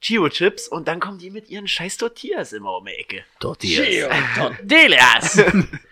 Chio 0.00 0.28
Chips 0.28 0.68
und 0.68 0.88
dann 0.88 1.00
kommen 1.00 1.18
die 1.18 1.30
mit 1.30 1.48
ihren 1.48 1.66
scheiß 1.68 1.96
Tortillas 1.96 2.52
immer 2.52 2.76
um 2.76 2.84
die 2.84 2.92
Ecke. 2.92 3.24
Tortillas. 3.40 4.10
Tortillas! 4.36 5.42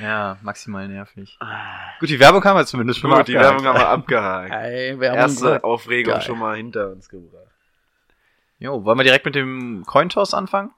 Ja, 0.00 0.38
maximal 0.42 0.86
nervig. 0.88 1.38
Gut, 2.00 2.10
die 2.10 2.20
Werbung 2.20 2.44
haben 2.44 2.58
wir 2.58 2.66
zumindest 2.66 3.00
schon 3.00 3.08
mal 3.10 3.20
Gut, 3.20 3.28
die 3.28 3.38
abgehakt. 3.38 3.64
Werbung 3.64 3.66
haben 3.66 3.78
wir 3.78 3.88
abgehakt. 3.88 4.52
Ey, 4.52 5.00
wir 5.00 5.10
haben 5.10 5.16
Erste 5.16 5.54
uns, 5.54 5.64
Aufregung 5.64 6.12
Geil. 6.12 6.22
schon 6.22 6.38
mal 6.38 6.56
hinter 6.56 6.90
uns 6.90 7.08
gebracht. 7.08 7.46
Jo, 8.58 8.84
wollen 8.84 8.98
wir 8.98 9.04
direkt 9.04 9.24
mit 9.24 9.34
dem 9.34 9.84
Cointoss 9.86 10.34
anfangen? 10.34 10.72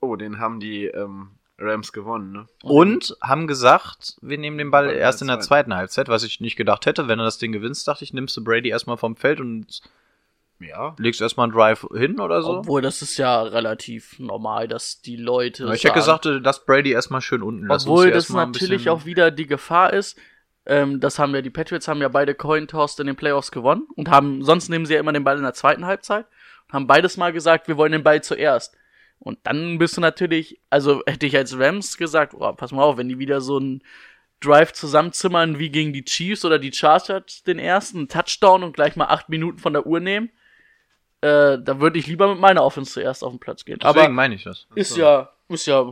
Oh, 0.00 0.16
den 0.16 0.38
haben 0.38 0.60
die 0.60 0.86
ähm, 0.86 1.33
Rams 1.58 1.92
gewonnen, 1.92 2.32
ne? 2.32 2.46
Und 2.62 3.16
haben 3.22 3.46
gesagt, 3.46 4.16
wir 4.20 4.38
nehmen 4.38 4.58
den 4.58 4.70
Ball 4.70 4.90
erst 4.90 5.22
in 5.22 5.28
der 5.28 5.40
zweiten 5.40 5.74
Halbzeit, 5.74 6.08
was 6.08 6.24
ich 6.24 6.40
nicht 6.40 6.56
gedacht 6.56 6.86
hätte. 6.86 7.06
Wenn 7.06 7.18
du 7.18 7.24
das 7.24 7.38
Ding 7.38 7.52
gewinnst, 7.52 7.86
dachte 7.86 8.04
ich, 8.04 8.12
nimmst 8.12 8.36
du 8.36 8.42
Brady 8.42 8.70
erstmal 8.70 8.96
vom 8.96 9.14
Feld 9.14 9.40
und 9.40 9.80
Ja. 10.58 10.96
legst 10.98 11.20
erstmal 11.20 11.44
einen 11.44 11.52
Drive 11.52 11.86
hin 11.94 12.18
oder 12.18 12.42
so. 12.42 12.58
Obwohl, 12.58 12.82
das 12.82 13.02
ist 13.02 13.16
ja 13.18 13.42
relativ 13.42 14.18
normal, 14.18 14.66
dass 14.66 15.00
die 15.00 15.16
Leute. 15.16 15.72
ich 15.72 15.84
hätte 15.84 15.94
gesagt, 15.94 16.24
lass 16.24 16.64
Brady 16.64 16.90
erstmal 16.90 17.20
schön 17.20 17.42
unten. 17.42 17.66
Lass 17.66 17.84
uns 17.84 17.90
Obwohl 17.90 18.10
das 18.10 18.30
natürlich 18.30 18.88
auch 18.90 19.04
wieder 19.04 19.30
die 19.30 19.46
Gefahr 19.46 19.92
ist, 19.92 20.18
ähm, 20.66 20.98
das 20.98 21.18
haben 21.18 21.34
ja 21.34 21.42
die 21.42 21.50
Patriots 21.50 21.86
haben 21.88 22.00
ja 22.00 22.08
beide 22.08 22.34
Coin 22.34 22.66
Toss 22.66 22.98
in 22.98 23.06
den 23.06 23.16
Playoffs 23.16 23.52
gewonnen 23.52 23.86
und 23.94 24.10
haben 24.10 24.42
sonst 24.42 24.70
nehmen 24.70 24.86
sie 24.86 24.94
ja 24.94 25.00
immer 25.00 25.12
den 25.12 25.24
Ball 25.24 25.36
in 25.36 25.42
der 25.42 25.54
zweiten 25.54 25.84
Halbzeit 25.84 26.26
und 26.68 26.72
haben 26.72 26.86
beides 26.86 27.16
mal 27.16 27.32
gesagt, 27.32 27.68
wir 27.68 27.76
wollen 27.76 27.92
den 27.92 28.02
Ball 28.02 28.22
zuerst. 28.22 28.74
Und 29.24 29.38
dann 29.42 29.78
bist 29.78 29.96
du 29.96 30.00
natürlich, 30.00 30.60
also 30.70 31.02
hätte 31.06 31.26
ich 31.26 31.36
als 31.36 31.58
Rams 31.58 31.96
gesagt, 31.96 32.34
oh, 32.34 32.52
pass 32.52 32.70
mal 32.70 32.82
auf, 32.82 32.96
wenn 32.96 33.08
die 33.08 33.18
wieder 33.18 33.40
so 33.40 33.56
einen 33.56 33.82
Drive 34.40 34.72
zusammenzimmern 34.72 35.58
wie 35.58 35.70
gegen 35.70 35.92
die 35.92 36.04
Chiefs 36.04 36.44
oder 36.44 36.58
die 36.58 36.72
Chargers 36.72 37.42
den 37.44 37.58
ersten 37.58 38.08
Touchdown 38.08 38.62
und 38.62 38.74
gleich 38.74 38.94
mal 38.94 39.06
acht 39.06 39.30
Minuten 39.30 39.58
von 39.58 39.72
der 39.72 39.86
Uhr 39.86 40.00
nehmen, 40.00 40.28
äh, 41.22 41.58
da 41.58 41.80
würde 41.80 41.98
ich 41.98 42.06
lieber 42.06 42.28
mit 42.28 42.38
meiner 42.38 42.62
Offense 42.62 42.92
zuerst 42.92 43.24
auf 43.24 43.32
den 43.32 43.40
Platz 43.40 43.64
gehen. 43.64 43.78
Deswegen 43.80 43.98
Aber 43.98 44.08
meine 44.10 44.34
ich 44.34 44.44
das. 44.44 44.66
ist 44.74 44.96
ja, 44.98 45.30
ist 45.48 45.66
ja, 45.66 45.90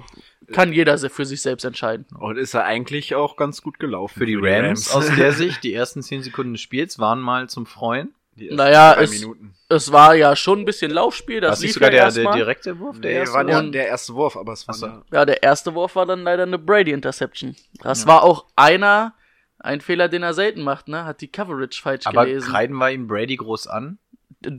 kann 0.53 0.75
jeder 0.75 0.99
für 0.99 1.25
sich 1.25 1.41
selbst 1.41 1.65
entscheiden. 1.65 2.05
Und 2.19 2.37
ist 2.37 2.53
er 2.53 2.65
eigentlich 2.65 3.15
auch 3.15 3.37
ganz 3.37 3.63
gut 3.63 3.79
gelaufen. 3.79 4.19
Für 4.19 4.27
die 4.27 4.37
Rams, 4.37 4.91
aus 4.91 5.07
der 5.15 5.33
Sicht, 5.33 5.65
die 5.65 5.73
ersten 5.73 6.03
10 6.03 6.25
Sekunden 6.25 6.53
des 6.53 6.61
Spiels 6.61 6.99
waren 6.99 7.21
mal 7.21 7.49
zum 7.49 7.65
Freuen. 7.65 8.15
Die 8.35 8.47
ersten 8.49 8.57
Naja, 8.57 8.95
drei 8.95 9.03
es- 9.05 9.11
Minuten. 9.21 9.55
Es 9.69 9.91
war 9.91 10.15
ja 10.15 10.37
schon 10.37 10.61
ein 10.61 10.65
bisschen 10.67 10.91
Laufspiel, 10.91 11.41
das 11.41 11.59
ist 11.61 11.65
lief 11.65 11.73
sogar 11.75 11.91
ja 11.93 12.11
der, 12.11 12.23
der 12.25 12.33
direkte 12.35 12.79
Wurf, 12.79 13.01
der 13.01 13.11
Nee, 13.11 13.17
erste. 13.19 13.35
war 13.35 13.49
ja 13.49 13.63
der 13.63 13.87
erste 13.89 14.13
Wurf, 14.15 14.37
aber 14.37 14.53
es 14.53 14.69
war 14.69 14.75
so. 14.75 14.87
ja, 14.87 15.03
Ja, 15.13 15.25
der 15.25 15.43
erste 15.43 15.75
Wurf 15.75 15.97
war 15.97 16.05
dann 16.05 16.23
leider 16.25 16.43
eine 16.43 16.59
Brady-Interception. 16.59 17.57
Das 17.83 18.07
war 18.07 18.23
auch 18.23 18.45
einer, 18.55 19.15
ein 19.59 19.81
Fehler, 19.81 20.09
den 20.09 20.23
er 20.23 20.35
selten 20.35 20.63
macht, 20.63 20.89
ne? 20.89 21.05
Hat 21.07 21.23
die 21.23 21.29
Coverage 21.33 21.81
falsch 21.81 22.07
aber 22.07 22.27
gelesen. 22.27 22.51
kreiden 22.51 22.77
wir 22.77 22.91
ihm 22.91 23.07
Brady 23.09 23.37
groß 23.37 23.67
an. 23.67 23.99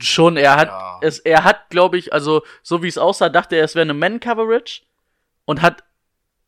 Schon, 0.00 0.36
er 0.36 0.56
hat, 0.56 0.68
Ja. 0.68 0.98
es, 1.02 1.18
er 1.20 1.44
hat, 1.44 1.68
glaube 1.70 1.96
ich, 1.98 2.12
also, 2.12 2.42
so 2.62 2.82
wie 2.82 2.88
es 2.88 2.98
aussah, 2.98 3.28
dachte 3.28 3.54
er, 3.56 3.64
es 3.64 3.74
wäre 3.76 3.82
eine 3.82 3.94
Man-Coverage 3.94 4.82
und 5.44 5.62
hat, 5.62 5.84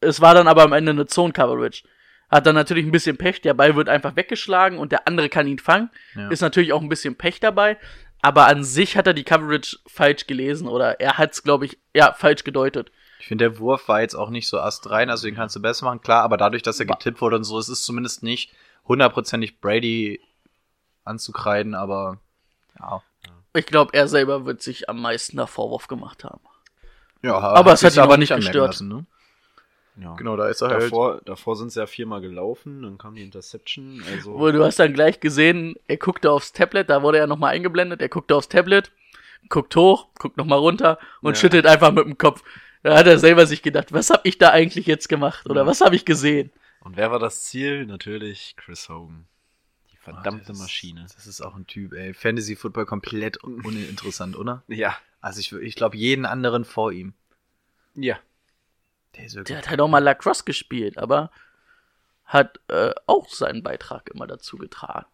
es 0.00 0.20
war 0.20 0.34
dann 0.34 0.48
aber 0.48 0.62
am 0.64 0.72
Ende 0.72 0.90
eine 0.90 1.06
Zone-Coverage. 1.06 1.84
Hat 2.30 2.46
dann 2.46 2.54
natürlich 2.54 2.84
ein 2.84 2.90
bisschen 2.90 3.16
Pech, 3.16 3.40
der 3.40 3.54
Ball 3.54 3.76
wird 3.76 3.88
einfach 3.88 4.16
weggeschlagen 4.16 4.78
und 4.78 4.92
der 4.92 5.06
andere 5.06 5.28
kann 5.28 5.46
ihn 5.46 5.58
fangen. 5.58 5.90
Ja. 6.14 6.28
Ist 6.28 6.40
natürlich 6.40 6.72
auch 6.72 6.82
ein 6.82 6.88
bisschen 6.88 7.14
Pech 7.14 7.38
dabei, 7.38 7.78
aber 8.20 8.46
an 8.46 8.64
sich 8.64 8.96
hat 8.96 9.06
er 9.06 9.14
die 9.14 9.24
Coverage 9.24 9.78
falsch 9.86 10.26
gelesen 10.26 10.66
oder 10.66 11.00
er 11.00 11.18
hat 11.18 11.32
es, 11.32 11.42
glaube 11.42 11.66
ich, 11.66 11.78
ja, 11.94 12.12
falsch 12.12 12.42
gedeutet. 12.42 12.90
Ich 13.20 13.28
finde, 13.28 13.48
der 13.48 13.58
Wurf 13.58 13.88
war 13.88 14.00
jetzt 14.00 14.14
auch 14.14 14.30
nicht 14.30 14.48
so 14.48 14.58
astrein, 14.58 15.10
also 15.10 15.26
den 15.26 15.36
kannst 15.36 15.54
du 15.56 15.62
besser 15.62 15.86
machen, 15.86 16.00
klar, 16.00 16.22
aber 16.22 16.36
dadurch, 16.36 16.62
dass 16.62 16.80
er 16.80 16.86
getippt 16.86 17.20
wurde 17.20 17.36
und 17.36 17.44
so, 17.44 17.58
es 17.58 17.68
ist 17.68 17.84
zumindest 17.84 18.22
nicht 18.22 18.52
hundertprozentig 18.86 19.60
Brady 19.60 20.20
anzukreiden, 21.04 21.74
aber 21.74 22.18
ja. 22.78 23.02
Ich 23.54 23.66
glaube, 23.66 23.94
er 23.94 24.06
selber 24.06 24.44
wird 24.44 24.60
sich 24.60 24.90
am 24.90 25.00
meisten 25.00 25.38
da 25.38 25.46
Vorwurf 25.46 25.88
gemacht 25.88 26.24
haben. 26.24 26.42
ja 27.22 27.38
Aber 27.38 27.72
es 27.72 27.82
hat 27.82 27.94
ihn 27.94 28.00
aber 28.00 28.18
nicht 28.18 28.34
gestört. 28.34 28.72
Lassen, 28.72 28.88
ne? 28.88 29.06
Ja. 30.00 30.14
Genau, 30.16 30.36
da 30.36 30.48
ist 30.48 30.60
er 30.62 30.68
halt. 30.68 30.82
Davor, 30.84 31.20
davor 31.24 31.56
sind 31.56 31.72
sie 31.72 31.80
ja 31.80 31.86
viermal 31.86 32.20
gelaufen, 32.20 32.82
dann 32.82 32.98
kam 32.98 33.14
die 33.14 33.22
Interception. 33.22 34.02
Also 34.12 34.38
Wo 34.38 34.50
du 34.50 34.64
hast 34.64 34.78
dann 34.78 34.92
gleich 34.92 35.20
gesehen, 35.20 35.74
er 35.88 35.96
guckte 35.96 36.30
aufs 36.30 36.52
Tablet, 36.52 36.90
da 36.90 37.02
wurde 37.02 37.18
er 37.18 37.26
nochmal 37.26 37.54
eingeblendet, 37.54 38.00
er 38.02 38.08
guckte 38.08 38.34
aufs 38.36 38.48
Tablet, 38.48 38.92
guckt 39.48 39.74
hoch, 39.76 40.08
guckt 40.18 40.36
nochmal 40.36 40.58
runter 40.58 40.98
und 41.22 41.34
Ja. 41.36 41.40
schüttelt 41.40 41.66
einfach 41.66 41.92
mit 41.92 42.04
dem 42.04 42.18
Kopf. 42.18 42.42
Da 42.82 42.96
hat 42.96 43.06
er 43.06 43.18
selber 43.18 43.46
sich 43.46 43.62
gedacht, 43.62 43.92
was 43.92 44.10
habe 44.10 44.22
ich 44.24 44.38
da 44.38 44.50
eigentlich 44.50 44.86
jetzt 44.86 45.08
gemacht 45.08 45.48
oder 45.48 45.62
Ja. 45.62 45.66
was 45.66 45.80
habe 45.80 45.96
ich 45.96 46.04
gesehen? 46.04 46.50
Und 46.80 46.96
wer 46.96 47.10
war 47.10 47.18
das 47.18 47.44
Ziel? 47.44 47.84
Natürlich 47.86 48.54
Chris 48.56 48.88
Hogan. 48.88 49.26
Die 49.90 49.96
Oh, 49.96 50.12
verdammte 50.12 50.46
das 50.48 50.56
ist- 50.58 50.62
Maschine. 50.62 51.06
Das 51.16 51.26
ist 51.26 51.40
auch 51.40 51.56
ein 51.56 51.66
Typ, 51.66 51.92
ey. 51.94 52.14
Fantasy 52.14 52.54
Football 52.54 52.86
komplett 52.86 53.42
un 53.42 53.60
uninteressant, 53.62 54.36
oder? 54.36 54.62
Ja. 54.68 54.94
Also 55.20 55.40
ich, 55.40 55.52
ich 55.52 55.74
glaube 55.74 55.96
jeden 55.96 56.26
anderen 56.26 56.64
vor 56.64 56.92
ihm. 56.92 57.14
Ja. 57.94 58.16
Der 59.16 59.24
ist 59.24 59.34
wirklich. 59.34 59.48
Der 59.48 59.58
hat 59.58 59.70
halt 59.70 59.80
auch 59.80 59.88
mal 59.88 60.02
Lacrosse 60.02 60.44
gespielt, 60.44 60.98
aber 60.98 61.30
hat 62.24 62.60
äh, 62.68 62.92
auch 63.06 63.28
seinen 63.28 63.62
Beitrag 63.62 64.10
immer 64.10 64.26
dazu 64.26 64.56
getragen. 64.58 65.06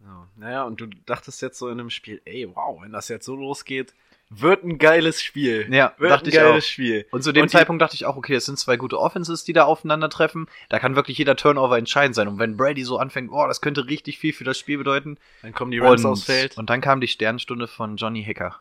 ja. 0.00 0.28
Naja, 0.36 0.62
und 0.64 0.80
du 0.80 0.86
dachtest 0.86 1.42
jetzt 1.42 1.58
so 1.58 1.68
in 1.68 1.80
einem 1.80 1.90
Spiel, 1.90 2.20
ey, 2.24 2.48
wow, 2.54 2.80
wenn 2.82 2.92
das 2.92 3.08
jetzt 3.08 3.26
so 3.26 3.34
losgeht, 3.34 3.94
wird 4.30 4.64
ein 4.64 4.78
geiles 4.78 5.22
Spiel. 5.22 5.66
Ja, 5.72 5.94
wird 5.98 6.10
dachte 6.10 6.26
ein 6.26 6.28
ich 6.30 6.34
geiles 6.34 6.64
auch. 6.64 6.68
Spiel. 6.68 7.06
Und 7.10 7.22
zu 7.22 7.32
dem 7.32 7.42
Und 7.42 7.48
Zeitpunkt 7.50 7.82
dachte 7.82 7.94
ich 7.94 8.06
auch, 8.06 8.16
okay, 8.16 8.34
das 8.34 8.46
sind 8.46 8.58
zwei 8.58 8.76
gute 8.76 8.98
Offenses, 8.98 9.44
die 9.44 9.52
da 9.52 9.64
aufeinandertreffen. 9.64 10.48
Da 10.70 10.78
kann 10.78 10.96
wirklich 10.96 11.18
jeder 11.18 11.36
Turnover 11.36 11.76
entscheidend 11.76 12.14
sein. 12.14 12.28
Und 12.28 12.38
wenn 12.38 12.56
Brady 12.56 12.84
so 12.84 12.98
anfängt, 12.98 13.30
oh, 13.32 13.46
das 13.46 13.60
könnte 13.60 13.86
richtig 13.86 14.18
viel 14.18 14.32
für 14.32 14.44
das 14.44 14.58
Spiel 14.58 14.78
bedeuten. 14.78 15.18
Dann 15.42 15.52
kommen 15.52 15.70
die 15.70 15.78
Rams 15.78 16.04
und, 16.04 16.10
aufs 16.12 16.24
Feld. 16.24 16.56
und 16.56 16.70
dann 16.70 16.80
kam 16.80 17.00
die 17.00 17.08
Sternstunde 17.08 17.68
von 17.68 17.96
Johnny 17.96 18.24
Hacker. 18.24 18.60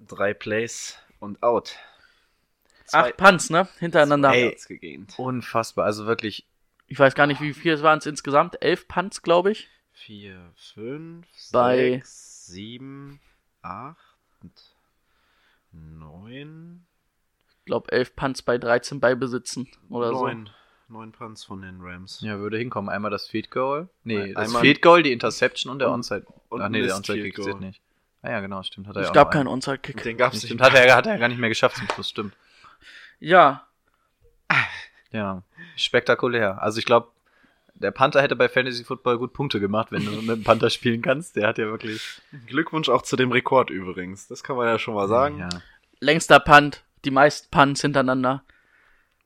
Drei 0.00 0.32
Plays 0.34 0.98
und 1.20 1.42
out. 1.42 1.76
Acht 2.94 3.16
Punts, 3.16 3.50
ne? 3.50 3.68
Hintereinander. 3.78 4.32
Ey. 4.32 4.56
Unfassbar. 5.16 5.84
Also 5.84 6.06
wirklich, 6.06 6.46
Ich 6.86 6.98
weiß 6.98 7.14
gar 7.14 7.26
nicht, 7.26 7.40
wie 7.42 7.52
viel 7.52 7.80
waren 7.82 7.98
es 7.98 8.06
insgesamt. 8.06 8.62
Elf 8.62 8.88
Punts, 8.88 9.22
glaube 9.22 9.50
ich. 9.52 9.68
Vier, 9.92 10.52
fünf, 10.56 11.26
Bei- 11.52 11.90
sechs, 11.92 12.46
sieben, 12.46 13.20
acht, 13.62 13.96
neun, 15.72 16.84
Ich 17.58 17.64
glaube, 17.66 17.92
elf 17.92 18.14
Punts 18.16 18.42
bei 18.42 18.56
13 18.58 19.00
Beibesitzen 19.00 19.68
oder 19.90 20.08
so. 20.14 20.26
neun. 20.26 20.50
Neun 20.90 21.12
Punts 21.12 21.44
von 21.44 21.60
den 21.60 21.82
Rams. 21.82 22.22
ja, 22.22 22.38
würde 22.38 22.56
hinkommen. 22.56 22.88
Einmal 22.88 23.10
das 23.10 23.26
Field 23.28 23.50
Goal. 23.50 23.90
Nee, 24.04 24.32
das 24.32 24.46
Einmal- 24.46 24.62
Field 24.62 24.80
Goal, 24.80 25.02
die 25.02 25.12
Interception 25.12 25.70
und 25.70 25.80
der 25.80 25.88
Und- 25.88 25.94
Onside. 25.96 26.26
und 26.48 26.62
Ach 26.62 26.70
nee, 26.70 26.80
der 26.80 26.96
Onside 26.96 27.20
Kick 27.24 27.42
zählt 27.42 27.60
nicht. 27.60 27.82
Ah 28.22 28.30
ja, 28.30 28.40
genau, 28.40 28.62
stimmt. 28.62 28.86
Hat 28.88 28.96
er 28.96 29.02
Es 29.02 29.08
ja 29.08 29.12
gab 29.14 29.30
keinen 29.30 29.42
einen. 29.42 29.48
Onside-Kick. 29.48 30.02
Den 30.02 30.16
gab's 30.16 30.38
Stimmt, 30.38 30.60
nicht. 30.60 30.62
hat 30.62 30.74
er, 30.74 30.96
hat 30.96 31.06
er 31.06 31.18
gar 31.18 31.28
nicht 31.28 31.38
mehr 31.38 31.50
geschafft 31.50 31.76
zum 31.76 31.86
Schluss, 31.90 32.08
stimmt. 32.08 32.34
Ja, 33.20 33.68
Ja, 35.10 35.42
spektakulär. 35.76 36.62
Also 36.62 36.78
ich 36.78 36.84
glaube, 36.84 37.08
der 37.74 37.90
Panther 37.90 38.20
hätte 38.20 38.36
bei 38.36 38.48
Fantasy 38.48 38.84
Football 38.84 39.18
gut 39.18 39.32
Punkte 39.32 39.60
gemacht, 39.60 39.92
wenn 39.92 40.04
du 40.04 40.10
mit 40.10 40.28
dem 40.28 40.44
Panther 40.44 40.68
spielen 40.70 41.00
kannst. 41.00 41.36
Der 41.36 41.46
hat 41.46 41.58
ja 41.58 41.66
wirklich. 41.66 42.20
Glückwunsch 42.46 42.88
auch 42.88 43.02
zu 43.02 43.16
dem 43.16 43.32
Rekord 43.32 43.70
übrigens. 43.70 44.26
Das 44.26 44.42
kann 44.42 44.56
man 44.56 44.66
ja 44.66 44.78
schon 44.78 44.94
mal 44.94 45.08
sagen. 45.08 45.38
Ja. 45.38 45.48
längster 46.00 46.40
Punt, 46.40 46.82
die 47.04 47.10
meisten 47.10 47.48
Punts 47.50 47.82
hintereinander. 47.82 48.42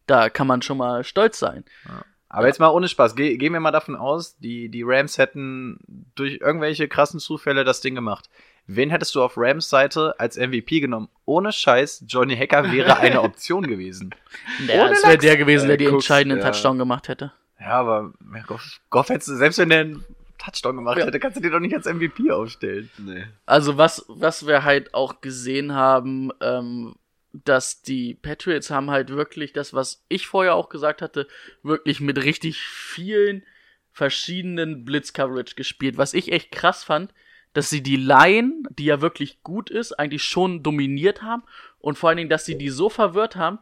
Da 0.07 0.29
kann 0.29 0.47
man 0.47 0.63
schon 0.63 0.79
mal 0.79 1.05
stolz 1.05 1.39
sein. 1.39 1.65
Aber 2.35 2.47
jetzt 2.47 2.59
mal 2.61 2.71
ohne 2.71 2.89
Spaß. 2.89 3.15
Ge 3.15 3.37
gehen 3.37 3.53
wir 3.53 3.61
mal 3.61 3.71
davon 3.73 3.95
aus, 3.95 4.39
die, 4.39 4.71
die 4.71 4.83
Rams 4.83 5.19
hätten 5.19 5.79
durch 6.15 6.39
irgendwelche 6.41 6.89
krassen 6.89 7.21
Zufälle 7.21 7.63
das 7.63 7.83
Ding 7.83 7.95
gemacht. 7.95 8.31
Wen 8.67 8.89
hättest 8.91 9.15
du 9.15 9.23
auf 9.23 9.35
Rams 9.37 9.69
Seite 9.69 10.15
als 10.19 10.39
MVP 10.39 10.81
genommen? 10.81 11.09
Ohne 11.27 11.53
Scheiß, 11.53 12.05
Johnny 12.09 12.35
Hacker 12.37 12.73
wäre 12.73 12.97
eine 12.97 13.21
Option 13.23 13.67
gewesen. 13.67 14.15
Ja, 14.67 14.89
das 14.89 15.05
wäre 15.05 15.19
der 15.19 15.37
gewesen, 15.37 15.67
der 15.67 15.75
Äh, 15.75 15.79
die 15.79 15.85
guckst, 15.85 16.09
entscheidenden 16.09 16.39
ja. 16.39 16.45
Touchdown 16.51 16.79
gemacht 16.79 17.09
hätte. 17.09 17.33
Ja, 17.61 17.73
aber 17.81 18.13
ja, 18.35 18.43
Goff, 18.45 18.81
Goff 18.89 19.09
hättest 19.11 19.29
du, 19.29 19.37
selbst 19.37 19.59
wenn 19.59 19.69
der 19.69 19.81
einen 19.81 20.05
Touchdown 20.39 20.77
gemacht 20.77 20.99
Ja. 20.99 21.05
hätte, 21.07 21.21
kannst 21.21 21.37
du 21.37 21.43
den 21.43 21.53
doch 21.53 21.61
nicht 21.61 21.75
als 21.75 21.87
MVP 21.87 22.31
aufstellen. 22.31 22.89
Nee. 22.99 23.25
Also 23.45 23.77
was, 23.77 24.07
was 24.09 24.47
wir 24.47 24.65
halt 24.65 24.95
auch 24.95 25.21
gesehen 25.21 25.75
haben, 25.75 26.31
ähm, 26.41 26.95
dass 27.33 27.83
die 27.83 28.15
Patriots 28.15 28.71
haben 28.71 28.91
halt 28.91 29.11
wirklich 29.11 29.53
das, 29.53 29.73
was 29.75 30.05
ich 30.09 30.27
vorher 30.27 30.55
auch 30.55 30.69
gesagt 30.69 31.03
hatte, 31.03 31.27
wirklich 31.63 32.01
mit 32.01 32.23
richtig 32.23 32.61
vielen 32.61 33.45
verschiedenen 33.91 34.85
Blitz-Coverage 34.85 35.55
gespielt. 35.55 35.97
Was 35.97 36.15
ich 36.15 36.33
echt 36.33 36.51
krass 36.53 36.85
fand, 36.85 37.13
dass 37.53 37.71
sie 37.71 37.83
die 37.83 37.97
Line, 37.97 38.63
die 38.71 38.87
ja 38.87 39.01
wirklich 39.01 39.43
gut 39.43 39.71
ist, 39.71 39.93
eigentlich 39.93 40.23
schon 40.23 40.63
dominiert 40.63 41.23
haben 41.23 41.43
und 41.79 41.99
vor 41.99 42.09
allen 42.09 42.17
Dingen, 42.17 42.31
dass 42.31 42.45
sie 42.45 42.57
die 42.57 42.71
so 42.71 42.89
verwirrt 42.89 43.37
haben, 43.37 43.59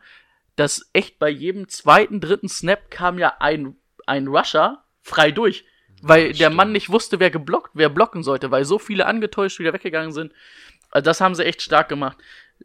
dass 0.56 0.90
echt 0.92 1.18
bei 1.18 1.28
jedem 1.28 1.68
zweiten, 1.68 2.20
dritten 2.20 2.48
Snap 2.48 2.90
kam 2.90 3.18
ja 3.18 3.34
ein, 3.40 3.76
ein 4.06 4.28
Rusher 4.28 4.84
frei 5.00 5.30
durch. 5.30 5.64
Weil 6.02 6.28
der 6.28 6.34
stimmt. 6.34 6.56
Mann 6.56 6.72
nicht 6.72 6.90
wusste, 6.90 7.20
wer 7.20 7.30
geblockt, 7.30 7.72
wer 7.74 7.88
blocken 7.88 8.22
sollte, 8.22 8.50
weil 8.50 8.64
so 8.64 8.78
viele 8.78 9.06
angetäuscht 9.06 9.58
wieder 9.58 9.72
weggegangen 9.72 10.12
sind. 10.12 10.32
Also 10.90 11.04
das 11.04 11.20
haben 11.20 11.34
sie 11.34 11.44
echt 11.44 11.62
stark 11.62 11.88
gemacht. 11.88 12.18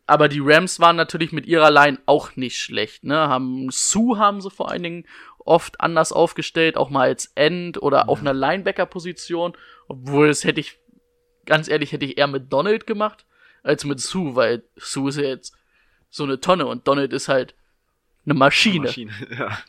Aber 0.07 0.27
die 0.27 0.41
Rams 0.41 0.79
waren 0.79 0.95
natürlich 0.95 1.31
mit 1.31 1.47
ihrer 1.47 1.71
Line 1.71 1.99
auch 2.05 2.35
nicht 2.35 2.59
schlecht, 2.59 3.03
ne? 3.03 3.15
Haben 3.15 3.69
Sue 3.71 4.17
haben 4.19 4.39
sie 4.39 4.51
vor 4.51 4.69
allen 4.69 4.83
Dingen 4.83 5.07
oft 5.39 5.81
anders 5.81 6.11
aufgestellt, 6.11 6.77
auch 6.77 6.89
mal 6.89 7.07
als 7.07 7.31
End 7.35 7.81
oder 7.81 8.09
auf 8.09 8.19
einer 8.19 8.33
Linebacker-Position. 8.33 9.55
Obwohl 9.87 10.27
das 10.27 10.43
hätte 10.43 10.59
ich, 10.59 10.79
ganz 11.45 11.67
ehrlich, 11.67 11.91
hätte 11.91 12.05
ich 12.05 12.17
eher 12.17 12.27
mit 12.27 12.51
Donald 12.51 12.87
gemacht, 12.87 13.25
als 13.63 13.85
mit 13.85 13.99
Sue, 13.99 14.35
weil 14.35 14.63
Sue 14.75 15.09
ist 15.09 15.17
ja 15.17 15.23
jetzt 15.23 15.55
so 16.09 16.23
eine 16.23 16.39
Tonne 16.39 16.65
und 16.65 16.87
Donald 16.87 17.13
ist 17.13 17.27
halt 17.27 17.55
eine 18.25 18.33
Maschine. 18.33 18.87
Maschine. 18.87 19.11
Ja. 19.37 19.59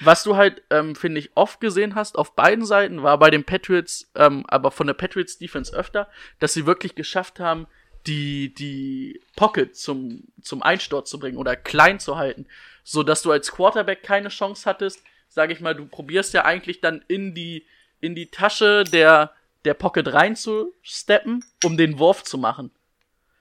Was 0.00 0.22
du 0.22 0.36
halt, 0.36 0.62
ähm, 0.70 0.94
finde 0.94 1.20
ich, 1.20 1.30
oft 1.34 1.60
gesehen 1.60 1.94
hast, 1.94 2.16
auf 2.16 2.36
beiden 2.36 2.64
Seiten, 2.64 3.02
war 3.02 3.18
bei 3.18 3.30
den 3.30 3.44
Patriots, 3.44 4.10
ähm, 4.14 4.44
aber 4.46 4.70
von 4.70 4.86
der 4.86 4.94
Patriots 4.94 5.38
Defense 5.38 5.74
öfter, 5.74 6.08
dass 6.38 6.54
sie 6.54 6.66
wirklich 6.66 6.94
geschafft 6.94 7.40
haben, 7.40 7.66
die, 8.06 8.54
die 8.54 9.20
Pocket 9.34 9.76
zum, 9.76 10.24
zum 10.42 10.62
Einsturz 10.62 11.10
zu 11.10 11.18
bringen 11.18 11.38
oder 11.38 11.56
klein 11.56 11.98
zu 12.00 12.16
halten, 12.16 12.46
so 12.84 13.02
dass 13.02 13.22
du 13.22 13.32
als 13.32 13.52
Quarterback 13.52 14.02
keine 14.02 14.28
Chance 14.28 14.68
hattest, 14.68 15.02
sage 15.28 15.52
ich 15.52 15.60
mal, 15.60 15.74
du 15.74 15.86
probierst 15.86 16.34
ja 16.34 16.44
eigentlich 16.44 16.80
dann 16.80 17.04
in 17.08 17.34
die, 17.34 17.66
in 18.00 18.14
die 18.14 18.30
Tasche 18.30 18.84
der, 18.84 19.32
der 19.64 19.74
Pocket 19.74 20.12
reinzusteppen, 20.12 21.44
um 21.64 21.76
den 21.76 21.98
Wurf 21.98 22.22
zu 22.22 22.38
machen. 22.38 22.70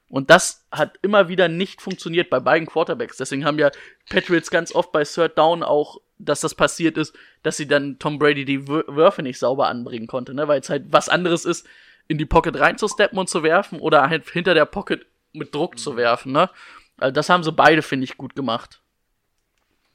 Und 0.09 0.29
das 0.29 0.65
hat 0.71 0.97
immer 1.01 1.29
wieder 1.29 1.47
nicht 1.47 1.81
funktioniert 1.81 2.29
bei 2.29 2.39
beiden 2.39 2.67
Quarterbacks. 2.67 3.17
Deswegen 3.17 3.43
haben 3.43 3.59
ja 3.59 3.71
Patriots 4.09 4.51
ganz 4.51 4.73
oft 4.73 4.91
bei 4.91 5.03
Third 5.03 5.37
Down 5.37 5.63
auch, 5.63 5.99
dass 6.17 6.41
das 6.41 6.55
passiert 6.55 6.97
ist, 6.97 7.13
dass 7.43 7.57
sie 7.57 7.67
dann 7.67 7.99
Tom 7.99 8.19
Brady 8.19 8.45
die 8.45 8.59
Wür- 8.61 8.95
Würfe 8.95 9.23
nicht 9.23 9.39
sauber 9.39 9.67
anbringen 9.67 10.07
konnte, 10.07 10.33
ne? 10.33 10.47
Weil 10.47 10.61
es 10.61 10.69
halt 10.69 10.85
was 10.89 11.09
anderes 11.09 11.43
ist, 11.43 11.67
in 12.07 12.17
die 12.17 12.25
Pocket 12.25 12.59
reinzusteppen 12.59 13.17
und 13.17 13.29
zu 13.29 13.43
werfen 13.43 13.79
oder 13.79 14.09
halt 14.09 14.29
hinter 14.29 14.53
der 14.53 14.65
Pocket 14.65 15.05
mit 15.33 15.53
Druck 15.53 15.79
zu 15.79 15.97
werfen, 15.97 16.31
ne? 16.31 16.49
Also 16.97 17.13
das 17.13 17.29
haben 17.29 17.43
sie 17.43 17.51
beide, 17.51 17.81
finde 17.81 18.05
ich, 18.05 18.17
gut 18.17 18.35
gemacht. 18.35 18.81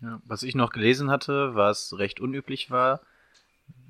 Ja, 0.02 0.20
was 0.24 0.42
ich 0.42 0.54
noch 0.54 0.70
gelesen 0.70 1.10
hatte, 1.10 1.54
was 1.54 1.98
recht 1.98 2.20
unüblich 2.20 2.70
war, 2.70 3.00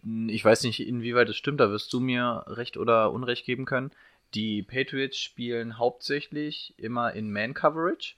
ich 0.02 0.44
weiß 0.44 0.64
nicht, 0.64 0.80
inwieweit 0.80 1.28
es 1.28 1.37
stimmt, 1.37 1.61
da 1.61 1.70
wirst 1.70 1.92
du 1.92 2.00
mir 2.00 2.44
recht 2.46 2.76
oder 2.76 3.12
Unrecht 3.12 3.44
geben 3.44 3.64
können. 3.64 3.90
Die 4.35 4.62
Patriots 4.62 5.18
spielen 5.18 5.78
hauptsächlich 5.78 6.74
immer 6.78 7.12
in 7.12 7.33
Man-Coverage. 7.33 8.14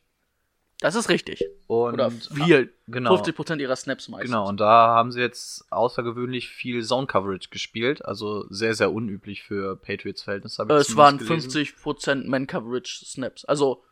Das 0.82 0.96
ist 0.96 1.08
richtig. 1.08 1.44
Und 1.68 1.94
Oder 1.94 2.10
viel. 2.10 2.72
genau. 2.88 3.14
50% 3.14 3.60
ihrer 3.60 3.76
Snaps 3.76 4.08
meistens. 4.08 4.30
Genau, 4.30 4.48
und 4.48 4.58
da 4.58 4.88
haben 4.88 5.12
sie 5.12 5.20
jetzt 5.20 5.64
außergewöhnlich 5.70 6.48
viel 6.48 6.82
Zone-Coverage 6.84 7.50
gespielt. 7.50 8.04
Also 8.04 8.46
sehr, 8.50 8.74
sehr 8.74 8.92
unüblich 8.92 9.44
für 9.44 9.76
Patriots-Verhältnisse. 9.76 10.66
Äh, 10.68 10.72
es 10.74 10.96
waren 10.96 11.20
zumindest 11.20 11.52
gelesen. 11.52 11.76
50% 11.76 12.26
Man-Coverage-Snaps. 12.26 13.44
Also, 13.44 13.84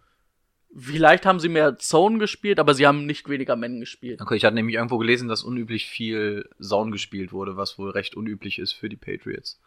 vielleicht 0.77 1.27
haben 1.27 1.39
sie 1.39 1.49
mehr 1.49 1.79
Zone 1.79 2.19
gespielt, 2.19 2.59
aber 2.59 2.75
sie 2.75 2.89
haben 2.89 3.07
nicht 3.07 3.29
weniger 3.29 3.55
Men 3.55 3.79
gespielt. 3.79 4.21
Okay, 4.21 4.35
ich 4.35 4.45
hatte 4.45 4.57
nämlich 4.57 4.75
irgendwo 4.75 4.99
gelesen, 4.99 5.29
dass 5.29 5.45
unüblich 5.45 5.87
viel 5.87 6.51
Zone 6.61 6.91
gespielt 6.91 7.33
wurde, 7.33 7.57
was 7.57 7.79
wohl 7.79 7.91
recht 7.91 8.17
unüblich 8.17 8.59
ist 8.59 8.73
für 8.73 8.89
die 8.89 8.97
Patriots. 8.97 9.61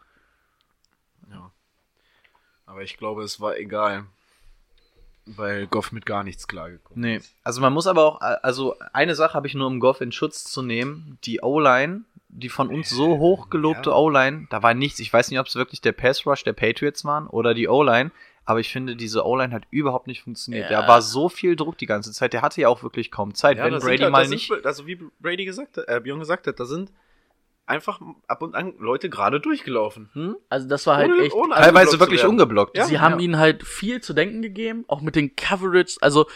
Ja. 1.30 1.50
Aber 2.66 2.82
ich 2.82 2.98
glaube, 2.98 3.22
es 3.22 3.40
war 3.40 3.56
egal. 3.56 4.04
Weil 5.26 5.66
Goff 5.66 5.90
mit 5.90 6.04
gar 6.04 6.22
nichts 6.22 6.46
klargekommen 6.48 7.00
Nee, 7.00 7.16
ist. 7.16 7.34
also 7.42 7.60
man 7.60 7.72
muss 7.72 7.86
aber 7.86 8.04
auch, 8.04 8.20
also 8.20 8.76
eine 8.92 9.14
Sache 9.14 9.34
habe 9.34 9.46
ich 9.46 9.54
nur, 9.54 9.66
um 9.66 9.80
Goff 9.80 10.00
in 10.00 10.12
Schutz 10.12 10.44
zu 10.44 10.60
nehmen. 10.60 11.18
Die 11.24 11.40
O-Line, 11.42 12.02
die 12.28 12.50
von 12.50 12.68
uns 12.68 12.90
so 12.90 13.18
hoch 13.18 13.48
gelobte 13.48 13.90
ja. 13.90 13.96
O-Line, 13.96 14.46
da 14.50 14.62
war 14.62 14.74
nichts. 14.74 15.00
Ich 15.00 15.12
weiß 15.12 15.30
nicht, 15.30 15.40
ob 15.40 15.46
es 15.46 15.56
wirklich 15.56 15.80
der 15.80 15.92
Pass-Rush 15.92 16.44
der 16.44 16.52
Patriots 16.52 17.04
waren 17.04 17.26
oder 17.26 17.54
die 17.54 17.68
O-Line, 17.68 18.10
aber 18.44 18.60
ich 18.60 18.70
finde, 18.70 18.96
diese 18.96 19.24
O-Line 19.24 19.54
hat 19.54 19.62
überhaupt 19.70 20.06
nicht 20.06 20.22
funktioniert. 20.22 20.70
Ja. 20.70 20.82
Da 20.82 20.88
war 20.88 21.00
so 21.00 21.30
viel 21.30 21.56
Druck 21.56 21.78
die 21.78 21.86
ganze 21.86 22.12
Zeit. 22.12 22.34
Der 22.34 22.42
hatte 22.42 22.60
ja 22.60 22.68
auch 22.68 22.82
wirklich 22.82 23.10
kaum 23.10 23.34
Zeit. 23.34 23.56
Wenn 23.56 23.72
das 23.72 23.82
Brady 23.82 24.02
sind 24.02 24.12
mal 24.12 24.28
nicht. 24.28 24.48
Sind, 24.48 24.66
also 24.66 24.86
wie 24.86 24.96
Brady 25.20 25.46
gesagt 25.46 25.78
hat, 25.78 25.88
äh, 25.88 26.00
Björn 26.00 26.18
gesagt 26.18 26.46
hat, 26.46 26.60
da 26.60 26.66
sind 26.66 26.92
einfach 27.66 28.00
ab 28.26 28.42
und 28.42 28.54
an 28.54 28.74
Leute 28.78 29.08
gerade 29.10 29.40
durchgelaufen. 29.40 30.10
Hm? 30.12 30.36
Also, 30.48 30.68
das 30.68 30.86
war 30.86 30.96
halt 30.96 31.10
Ohne- 31.10 31.22
echt. 31.22 31.34
ohne 31.34 31.54
Teilweise 31.54 31.98
wirklich 32.00 32.24
ungeblockt. 32.24 32.76
Ja. 32.76 32.84
sie 32.84 33.00
haben 33.00 33.18
ihnen 33.20 33.38
halt 33.38 33.62
viel 33.64 34.00
zu 34.00 34.12
denken 34.12 34.42
gegeben, 34.42 34.84
auch 34.88 35.00
mit 35.00 35.16
den 35.16 35.34
Coverage. 35.36 35.96
Also, 36.00 36.26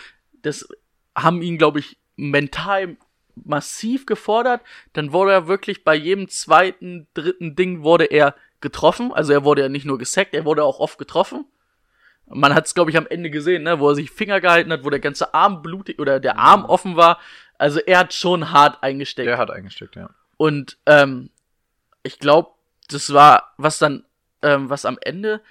das 0.43 0.69
haben 1.17 1.43
ihn, 1.43 1.59
glaube 1.59 1.81
ich, 1.81 1.99
mental 2.17 2.97
massiv 3.45 4.07
gefordert. 4.07 4.63
Dann 4.93 5.13
wurde 5.13 5.33
er 5.33 5.49
wirklich 5.49 5.85
bei 5.85 5.95
jedem 5.95 6.29
zweiten, 6.29 7.07
dritten 7.15 7.55
Ding 7.55 7.83
wurde 7.83 8.05
er 8.07 8.35
getroffen. 8.61 9.13
Also 9.13 9.33
er 9.33 9.45
wurde 9.45 9.63
ja 9.63 9.69
nicht 9.69 9.85
nur 9.87 9.99
gesackt, 9.99 10.35
er 10.35 10.45
wurde 10.45 10.65
auch 10.65 10.81
oft 10.81 10.99
getroffen. 10.99 11.45
Man 12.27 12.53
hat 12.55 12.67
es, 12.67 12.75
glaube 12.75 12.91
ich, 12.91 12.97
am 12.97 13.07
Ende 13.07 13.31
gesehen, 13.31 13.63
ne, 13.63 13.79
wo 13.79 13.89
er 13.91 13.95
sich 13.95 14.11
Finger 14.11 14.41
gehalten 14.41 14.73
hat, 14.73 14.85
wo 14.85 14.91
der 14.91 14.99
ganze 15.01 15.33
Arm 15.35 15.63
blutig 15.63 15.99
oder 16.01 16.19
der 16.21 16.39
Arm 16.39 16.65
offen 16.65 16.97
war. 16.97 17.21
Also 17.59 17.79
er 17.81 18.01
hat 18.01 18.13
schon 18.13 18.51
hart 18.51 18.83
eingesteckt. 18.83 19.29
Der 19.29 19.39
hat 19.39 19.51
eingesteckt, 19.51 19.95
ja. 19.97 20.11
Und 20.39 20.79
ähm, 20.87 21.29
ich 22.03 22.19
glaube, 22.19 22.53
das 22.89 23.13
war, 23.13 23.53
was 23.59 23.79
dann, 23.79 24.07
ähm, 24.41 24.71
was 24.71 24.87
am 24.87 24.97
Ende, 25.03 25.43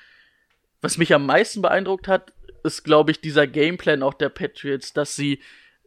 was 0.81 0.97
mich 0.97 1.13
am 1.13 1.27
meisten 1.27 1.61
beeindruckt 1.61 2.07
hat, 2.07 2.33
ist, 2.63 2.83
glaube 2.83 3.11
ich, 3.11 3.21
dieser 3.21 3.45
Gameplan 3.45 4.01
auch 4.01 4.15
der 4.15 4.29
Patriots, 4.29 4.93
dass 4.93 5.15
sie 5.15 5.39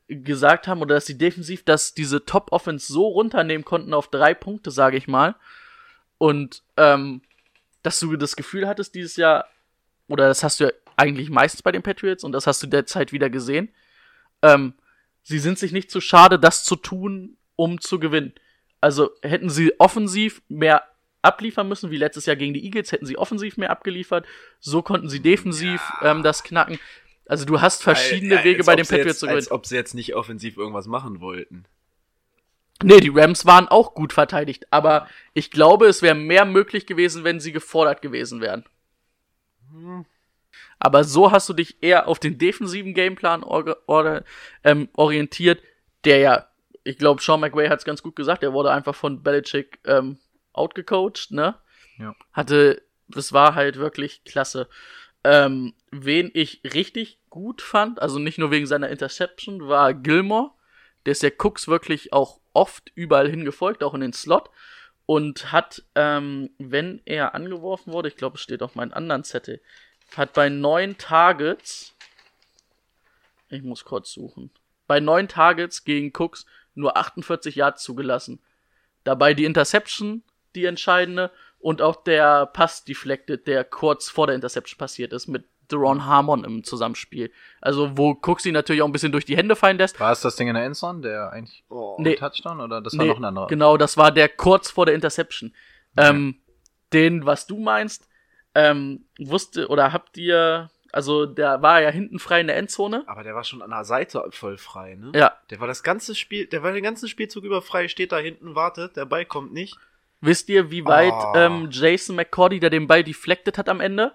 gesagt 0.06 0.68
haben 0.68 0.82
oder 0.82 0.96
dass 0.96 1.06
sie 1.06 1.18
defensiv 1.18 1.64
dass 1.64 1.94
diese 1.94 2.24
Top-Offense 2.24 2.92
so 2.92 3.06
runternehmen 3.06 3.64
konnten 3.64 3.94
auf 3.94 4.08
drei 4.08 4.34
Punkte, 4.34 4.70
sage 4.70 4.96
ich 4.96 5.08
mal. 5.08 5.36
Und 6.18 6.62
ähm, 6.76 7.22
dass 7.82 8.00
du 8.00 8.16
das 8.16 8.36
Gefühl 8.36 8.68
hattest 8.68 8.94
dieses 8.94 9.16
Jahr, 9.16 9.46
oder 10.08 10.28
das 10.28 10.42
hast 10.42 10.60
du 10.60 10.64
ja 10.64 10.70
eigentlich 10.96 11.30
meistens 11.30 11.62
bei 11.62 11.72
den 11.72 11.82
Patriots 11.82 12.24
und 12.24 12.32
das 12.32 12.46
hast 12.46 12.62
du 12.62 12.66
derzeit 12.66 13.12
wieder 13.12 13.30
gesehen, 13.30 13.70
ähm, 14.42 14.74
sie 15.22 15.38
sind 15.38 15.58
sich 15.58 15.72
nicht 15.72 15.90
zu 15.90 16.00
schade, 16.00 16.38
das 16.38 16.64
zu 16.64 16.76
tun, 16.76 17.36
um 17.56 17.80
zu 17.80 17.98
gewinnen. 17.98 18.34
Also 18.80 19.10
hätten 19.22 19.50
sie 19.50 19.78
offensiv 19.78 20.42
mehr 20.48 20.84
abliefern 21.22 21.68
müssen, 21.68 21.90
wie 21.90 21.98
letztes 21.98 22.26
Jahr 22.26 22.36
gegen 22.36 22.54
die 22.54 22.64
Eagles, 22.64 22.92
hätten 22.92 23.06
sie 23.06 23.18
offensiv 23.18 23.56
mehr 23.56 23.70
abgeliefert. 23.70 24.24
So 24.58 24.82
konnten 24.82 25.08
sie 25.08 25.20
defensiv 25.20 25.82
ähm, 26.02 26.22
das 26.22 26.42
knacken. 26.42 26.78
Also 27.26 27.44
du 27.44 27.60
hast 27.60 27.82
verschiedene 27.82 28.36
Als- 28.36 28.44
Wege 28.44 28.58
als 28.58 28.66
bei 28.66 28.72
ob 28.72 28.76
den 28.78 28.86
Patriots 28.86 29.18
zu 29.18 29.26
gewinnen. 29.26 29.36
Als 29.38 29.50
ob 29.50 29.66
sie 29.66 29.76
jetzt 29.76 29.94
nicht 29.94 30.14
offensiv 30.14 30.56
irgendwas 30.56 30.86
machen 30.86 31.20
wollten. 31.20 31.64
Nee, 32.82 33.00
die 33.00 33.10
Rams 33.10 33.44
waren 33.44 33.68
auch 33.68 33.92
gut 33.94 34.14
verteidigt, 34.14 34.66
aber 34.72 35.06
ich 35.34 35.50
glaube, 35.50 35.86
es 35.86 36.00
wäre 36.00 36.14
mehr 36.14 36.46
möglich 36.46 36.86
gewesen, 36.86 37.24
wenn 37.24 37.38
sie 37.38 37.52
gefordert 37.52 38.00
gewesen 38.00 38.40
wären. 38.40 38.64
Aber 40.78 41.04
so 41.04 41.30
hast 41.30 41.46
du 41.48 41.52
dich 41.52 41.82
eher 41.82 42.08
auf 42.08 42.18
den 42.18 42.38
defensiven 42.38 42.94
Gameplan 42.94 43.42
or 43.44 43.76
or 43.86 44.24
ähm, 44.64 44.88
orientiert, 44.94 45.62
der 46.04 46.18
ja, 46.18 46.49
ich 46.90 46.98
glaube, 46.98 47.22
Sean 47.22 47.40
McVay 47.40 47.68
hat 47.68 47.78
es 47.78 47.84
ganz 47.84 48.02
gut 48.02 48.16
gesagt, 48.16 48.42
er 48.42 48.52
wurde 48.52 48.72
einfach 48.72 48.96
von 48.96 49.22
Belichick 49.22 49.78
ähm, 49.86 50.18
outgecoacht, 50.52 51.30
ne? 51.30 51.54
Ja. 51.98 52.16
Hatte, 52.32 52.82
das 53.06 53.32
war 53.32 53.54
halt 53.54 53.76
wirklich 53.76 54.24
klasse. 54.24 54.68
Ähm, 55.22 55.74
wen 55.92 56.30
ich 56.34 56.62
richtig 56.64 57.20
gut 57.30 57.62
fand, 57.62 58.02
also 58.02 58.18
nicht 58.18 58.38
nur 58.38 58.50
wegen 58.50 58.66
seiner 58.66 58.88
Interception, 58.88 59.68
war 59.68 59.94
Gilmore. 59.94 60.50
Der 61.06 61.12
ist 61.12 61.22
der 61.22 61.32
Cooks 61.38 61.68
wirklich 61.68 62.12
auch 62.12 62.40
oft 62.52 62.90
überall 62.96 63.30
hingefolgt, 63.30 63.84
auch 63.84 63.94
in 63.94 64.00
den 64.00 64.12
Slot. 64.12 64.50
Und 65.06 65.52
hat, 65.52 65.84
ähm, 65.94 66.50
wenn 66.58 67.02
er 67.04 67.34
angeworfen 67.36 67.92
wurde, 67.92 68.08
ich 68.08 68.16
glaube, 68.16 68.36
es 68.36 68.42
steht 68.42 68.62
auf 68.62 68.74
meinem 68.74 68.92
anderen 68.92 69.22
Zettel, 69.22 69.62
hat 70.16 70.32
bei 70.32 70.48
neun 70.48 70.98
Targets, 70.98 71.94
ich 73.48 73.62
muss 73.62 73.84
kurz 73.84 74.12
suchen, 74.12 74.50
bei 74.88 74.98
neun 74.98 75.28
Targets 75.28 75.84
gegen 75.84 76.12
Cooks 76.16 76.46
nur 76.74 76.96
48 76.96 77.54
Yards 77.56 77.82
zugelassen. 77.82 78.40
Dabei 79.04 79.34
die 79.34 79.44
Interception, 79.44 80.22
die 80.54 80.64
entscheidende, 80.64 81.30
und 81.58 81.82
auch 81.82 81.96
der 81.96 82.46
Pass 82.46 82.84
deflected, 82.84 83.46
der 83.46 83.64
kurz 83.64 84.08
vor 84.08 84.26
der 84.26 84.34
Interception 84.34 84.78
passiert 84.78 85.12
ist, 85.12 85.26
mit 85.28 85.44
Deron 85.70 86.04
Harmon 86.04 86.42
im 86.44 86.64
Zusammenspiel. 86.64 87.30
Also, 87.60 87.96
wo 87.96 88.12
Cooks 88.22 88.44
ihn 88.46 88.54
natürlich 88.54 88.82
auch 88.82 88.86
ein 88.86 88.92
bisschen 88.92 89.12
durch 89.12 89.24
die 89.24 89.36
Hände 89.36 89.54
fallen 89.56 89.78
lässt. 89.78 90.00
War 90.00 90.12
es 90.12 90.20
das 90.20 90.36
Ding 90.36 90.48
in 90.48 90.54
der 90.54 90.64
Endzone, 90.64 91.00
der 91.00 91.30
eigentlich 91.30 91.64
Nee. 91.98 92.16
Touchdown 92.16 92.60
oder 92.60 92.80
das 92.80 92.96
war 92.96 93.04
Nee, 93.04 93.10
noch 93.10 93.18
ein 93.18 93.24
anderer? 93.24 93.46
Genau, 93.46 93.76
das 93.76 93.96
war 93.96 94.10
der 94.10 94.28
kurz 94.28 94.70
vor 94.70 94.86
der 94.86 94.94
Interception. 94.94 95.54
Ähm, 95.96 96.40
den, 96.92 97.24
was 97.26 97.46
du 97.46 97.58
meinst, 97.58 98.08
ähm, 98.54 99.04
wusste 99.18 99.68
oder 99.68 99.92
habt 99.92 100.16
ihr, 100.16 100.70
also 100.92 101.26
der 101.26 101.62
war 101.62 101.80
ja 101.80 101.90
hinten 101.90 102.18
frei 102.18 102.40
in 102.40 102.46
der 102.46 102.56
Endzone. 102.56 103.04
Aber 103.06 103.22
der 103.22 103.34
war 103.34 103.44
schon 103.44 103.62
an 103.62 103.70
der 103.70 103.84
Seite 103.84 104.22
voll 104.30 104.56
frei, 104.58 104.96
ne? 104.96 105.12
Ja. 105.14 105.32
Der 105.50 105.60
war 105.60 105.66
das 105.66 105.82
ganze 105.82 106.14
Spiel, 106.14 106.46
der 106.46 106.62
war 106.62 106.72
den 106.72 106.82
ganzen 106.82 107.08
Spielzug 107.08 107.44
über 107.44 107.62
frei, 107.62 107.88
steht 107.88 108.12
da 108.12 108.18
hinten, 108.18 108.54
wartet, 108.54 108.96
der 108.96 109.04
Ball 109.06 109.24
kommt 109.24 109.52
nicht. 109.52 109.76
Wisst 110.20 110.48
ihr, 110.48 110.70
wie 110.70 110.84
weit 110.84 111.12
Oh. 111.14 111.32
ähm, 111.34 111.68
Jason 111.70 112.16
McCordy, 112.16 112.60
der 112.60 112.70
den 112.70 112.86
Ball 112.86 113.02
deflected 113.04 113.56
hat 113.56 113.68
am 113.68 113.80
Ende, 113.80 114.12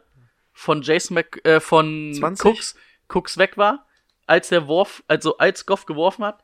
von 0.53 0.81
Jason 0.81 1.15
Mc, 1.15 1.43
äh, 1.45 1.59
von 1.59 2.13
20? 2.13 2.45
Cooks, 2.45 2.75
Cooks 3.09 3.37
weg 3.37 3.57
war, 3.57 3.85
als 4.27 4.49
der 4.49 4.67
Wurf, 4.67 5.03
also 5.07 5.37
als 5.37 5.65
Goff 5.65 5.85
geworfen 5.85 6.23
hat? 6.25 6.43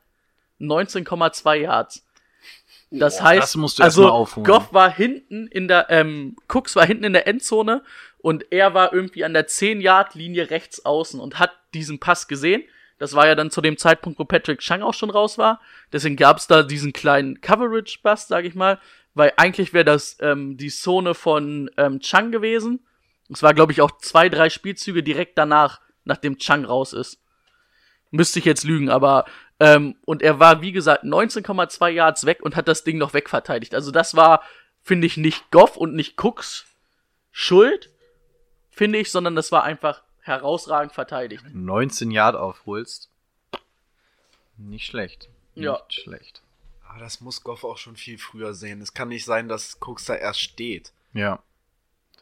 19,2 0.60 1.54
Yards. 1.56 2.04
Das 2.90 3.22
heißt, 3.22 3.42
das 3.42 3.56
musst 3.56 3.78
du 3.78 3.84
erst 3.84 3.98
also. 3.98 4.28
Goff 4.42 4.72
war 4.72 4.90
hinten 4.90 5.46
in 5.46 5.66
der, 5.66 5.88
ähm, 5.90 6.36
Cooks 6.48 6.76
war 6.76 6.84
hinten 6.84 7.04
in 7.04 7.12
der 7.14 7.26
Endzone 7.26 7.82
und 8.22 8.46
er 8.50 8.72
war 8.72 8.92
irgendwie 8.92 9.24
an 9.24 9.34
der 9.34 9.48
10-Yard-Linie 9.48 10.50
rechts 10.50 10.84
außen 10.84 11.20
und 11.20 11.38
hat 11.38 11.50
diesen 11.74 11.98
Pass 11.98 12.28
gesehen. 12.28 12.62
Das 12.98 13.14
war 13.14 13.26
ja 13.26 13.34
dann 13.34 13.50
zu 13.50 13.60
dem 13.60 13.76
Zeitpunkt, 13.76 14.18
wo 14.20 14.24
Patrick 14.24 14.60
Chung 14.60 14.82
auch 14.82 14.94
schon 14.94 15.10
raus 15.10 15.38
war. 15.38 15.60
Deswegen 15.92 16.16
gab 16.16 16.38
es 16.38 16.46
da 16.46 16.62
diesen 16.62 16.92
kleinen 16.92 17.40
Coverage-Bust, 17.40 18.28
sag 18.28 18.44
ich 18.44 18.54
mal, 18.54 18.78
weil 19.12 19.32
eigentlich 19.36 19.74
wäre 19.74 19.84
das 19.84 20.16
ähm, 20.20 20.56
die 20.56 20.70
Zone 20.70 21.14
von 21.14 21.68
ähm, 21.76 21.98
Chung 21.98 22.30
gewesen. 22.30 22.86
Es 23.28 23.42
war, 23.42 23.54
glaube 23.54 23.72
ich, 23.72 23.80
auch 23.80 23.98
zwei, 23.98 24.28
drei 24.28 24.50
Spielzüge 24.50 25.02
direkt 25.02 25.36
danach, 25.36 25.80
nachdem 26.04 26.38
Chung 26.38 26.64
raus 26.64 26.92
ist. 26.92 27.18
Müsste 28.12 28.38
ich 28.38 28.44
jetzt 28.44 28.62
lügen, 28.62 28.88
aber 28.88 29.24
ähm, 29.58 29.96
und 30.04 30.22
er 30.22 30.38
war, 30.38 30.62
wie 30.62 30.72
gesagt, 30.72 31.02
19,2 31.02 31.88
Yards 31.88 32.24
weg 32.24 32.40
und 32.42 32.54
hat 32.54 32.68
das 32.68 32.84
Ding 32.84 32.98
noch 32.98 33.14
wegverteidigt. 33.14 33.74
Also 33.74 33.90
das 33.90 34.14
war, 34.14 34.42
finde 34.80 35.08
ich, 35.08 35.16
nicht 35.16 35.50
Goff 35.50 35.76
und 35.76 35.94
nicht 35.94 36.22
Cooks 36.22 36.66
Schuld, 37.32 37.91
finde 38.72 38.98
ich, 38.98 39.12
sondern 39.12 39.36
das 39.36 39.52
war 39.52 39.62
einfach 39.62 40.02
herausragend 40.22 40.92
verteidigt. 40.92 41.44
19 41.52 42.10
Yard 42.10 42.34
aufholst. 42.34 43.08
Nicht 44.56 44.86
schlecht. 44.86 45.28
Nicht 45.54 45.64
Ja. 45.64 45.80
schlecht. 45.88 46.42
Aber 46.88 47.00
das 47.00 47.20
muss 47.20 47.42
Goff 47.42 47.64
auch 47.64 47.78
schon 47.78 47.96
viel 47.96 48.18
früher 48.18 48.52
sehen. 48.54 48.80
Es 48.82 48.92
kann 48.94 49.08
nicht 49.08 49.24
sein, 49.24 49.48
dass 49.48 49.78
Cooks 49.80 50.04
da 50.06 50.14
erst 50.14 50.40
steht. 50.40 50.92
Ja. 51.14 51.42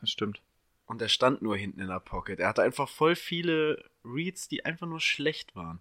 Das 0.00 0.10
stimmt. 0.10 0.40
Und 0.86 1.02
er 1.02 1.08
stand 1.08 1.42
nur 1.42 1.56
hinten 1.56 1.80
in 1.80 1.88
der 1.88 2.00
Pocket. 2.00 2.38
Er 2.40 2.48
hatte 2.48 2.62
einfach 2.62 2.88
voll 2.88 3.14
viele 3.16 3.84
Reads, 4.04 4.48
die 4.48 4.64
einfach 4.64 4.86
nur 4.86 5.00
schlecht 5.00 5.54
waren. 5.54 5.80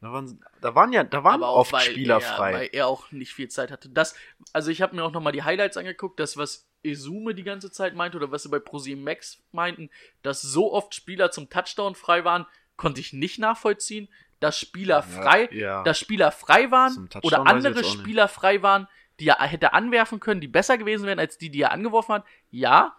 Da 0.00 0.12
waren, 0.12 0.44
da 0.60 0.74
waren 0.76 0.92
ja, 0.92 1.02
da 1.02 1.24
waren 1.24 1.42
oft 1.42 1.72
weil 1.72 1.90
Spieler 1.90 2.16
er, 2.16 2.20
frei. 2.20 2.52
Weil 2.52 2.68
er 2.72 2.86
auch 2.86 3.10
nicht 3.10 3.32
viel 3.32 3.48
Zeit 3.48 3.72
hatte. 3.72 3.88
Das, 3.88 4.14
also 4.52 4.70
ich 4.70 4.80
habe 4.80 4.94
mir 4.94 5.02
auch 5.02 5.10
nochmal 5.10 5.32
die 5.32 5.42
Highlights 5.42 5.76
angeguckt, 5.76 6.20
das, 6.20 6.36
was 6.36 6.68
Izume 6.82 7.34
die 7.34 7.42
ganze 7.42 7.72
Zeit 7.72 7.96
meinte 7.96 8.16
oder 8.16 8.30
was 8.30 8.44
sie 8.44 8.48
bei 8.48 8.60
ProSieben 8.60 9.02
Max 9.02 9.42
meinten, 9.50 9.90
dass 10.22 10.40
so 10.40 10.72
oft 10.72 10.94
Spieler 10.94 11.32
zum 11.32 11.50
Touchdown 11.50 11.96
frei 11.96 12.24
waren, 12.24 12.46
konnte 12.76 13.00
ich 13.00 13.12
nicht 13.12 13.38
nachvollziehen. 13.40 14.08
dass 14.38 14.56
Spieler 14.56 15.02
frei, 15.02 15.48
ja. 15.50 15.82
dass 15.82 15.98
Spieler 15.98 16.30
frei 16.30 16.70
waren 16.70 17.08
oder 17.22 17.48
andere 17.48 17.80
auch. 17.80 17.84
Spieler 17.84 18.28
frei 18.28 18.62
waren, 18.62 18.86
die 19.18 19.26
er 19.26 19.42
hätte 19.42 19.72
anwerfen 19.72 20.20
können, 20.20 20.40
die 20.40 20.46
besser 20.46 20.78
gewesen 20.78 21.06
wären 21.06 21.18
als 21.18 21.38
die, 21.38 21.50
die 21.50 21.62
er 21.62 21.72
angeworfen 21.72 22.14
hat. 22.14 22.24
Ja, 22.52 22.94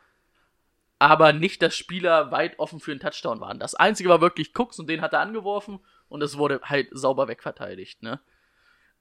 aber 1.00 1.32
nicht, 1.32 1.62
dass 1.62 1.78
Spieler 1.78 2.32
weit 2.32 2.60
offen 2.60 2.82
für 2.82 2.92
einen 2.92 3.00
Touchdown 3.00 3.40
waren. 3.40 3.58
Das 3.58 3.74
einzige 3.74 4.10
war 4.10 4.20
wirklich 4.20 4.52
Cooks 4.54 4.80
und 4.80 4.90
den 4.90 5.00
hat 5.00 5.14
er 5.14 5.22
angeworfen 5.22 5.80
und 6.10 6.22
es 6.22 6.38
wurde 6.38 6.60
halt 6.64 6.90
sauber 6.92 7.28
wegverteidigt, 7.28 8.04
ne? 8.04 8.20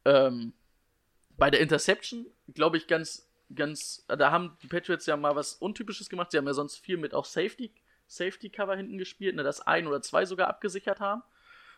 Ähm, 0.04 0.52
bei 1.36 1.50
der 1.50 1.60
Interception, 1.60 2.26
glaube 2.52 2.76
ich, 2.76 2.86
ganz, 2.86 3.30
ganz, 3.54 4.04
da 4.08 4.30
haben 4.30 4.56
die 4.62 4.66
Patriots 4.66 5.06
ja 5.06 5.16
mal 5.16 5.36
was 5.36 5.54
Untypisches 5.54 6.08
gemacht. 6.08 6.30
Sie 6.30 6.38
haben 6.38 6.46
ja 6.46 6.54
sonst 6.54 6.78
viel 6.78 6.96
mit 6.96 7.14
auch 7.14 7.24
Safety, 7.24 7.72
Safety 8.06 8.50
Cover 8.50 8.76
hinten 8.76 8.98
gespielt, 8.98 9.36
ne, 9.36 9.42
dass 9.42 9.60
ein 9.60 9.86
oder 9.86 10.02
zwei 10.02 10.24
sogar 10.24 10.48
abgesichert 10.48 11.00
haben. 11.00 11.22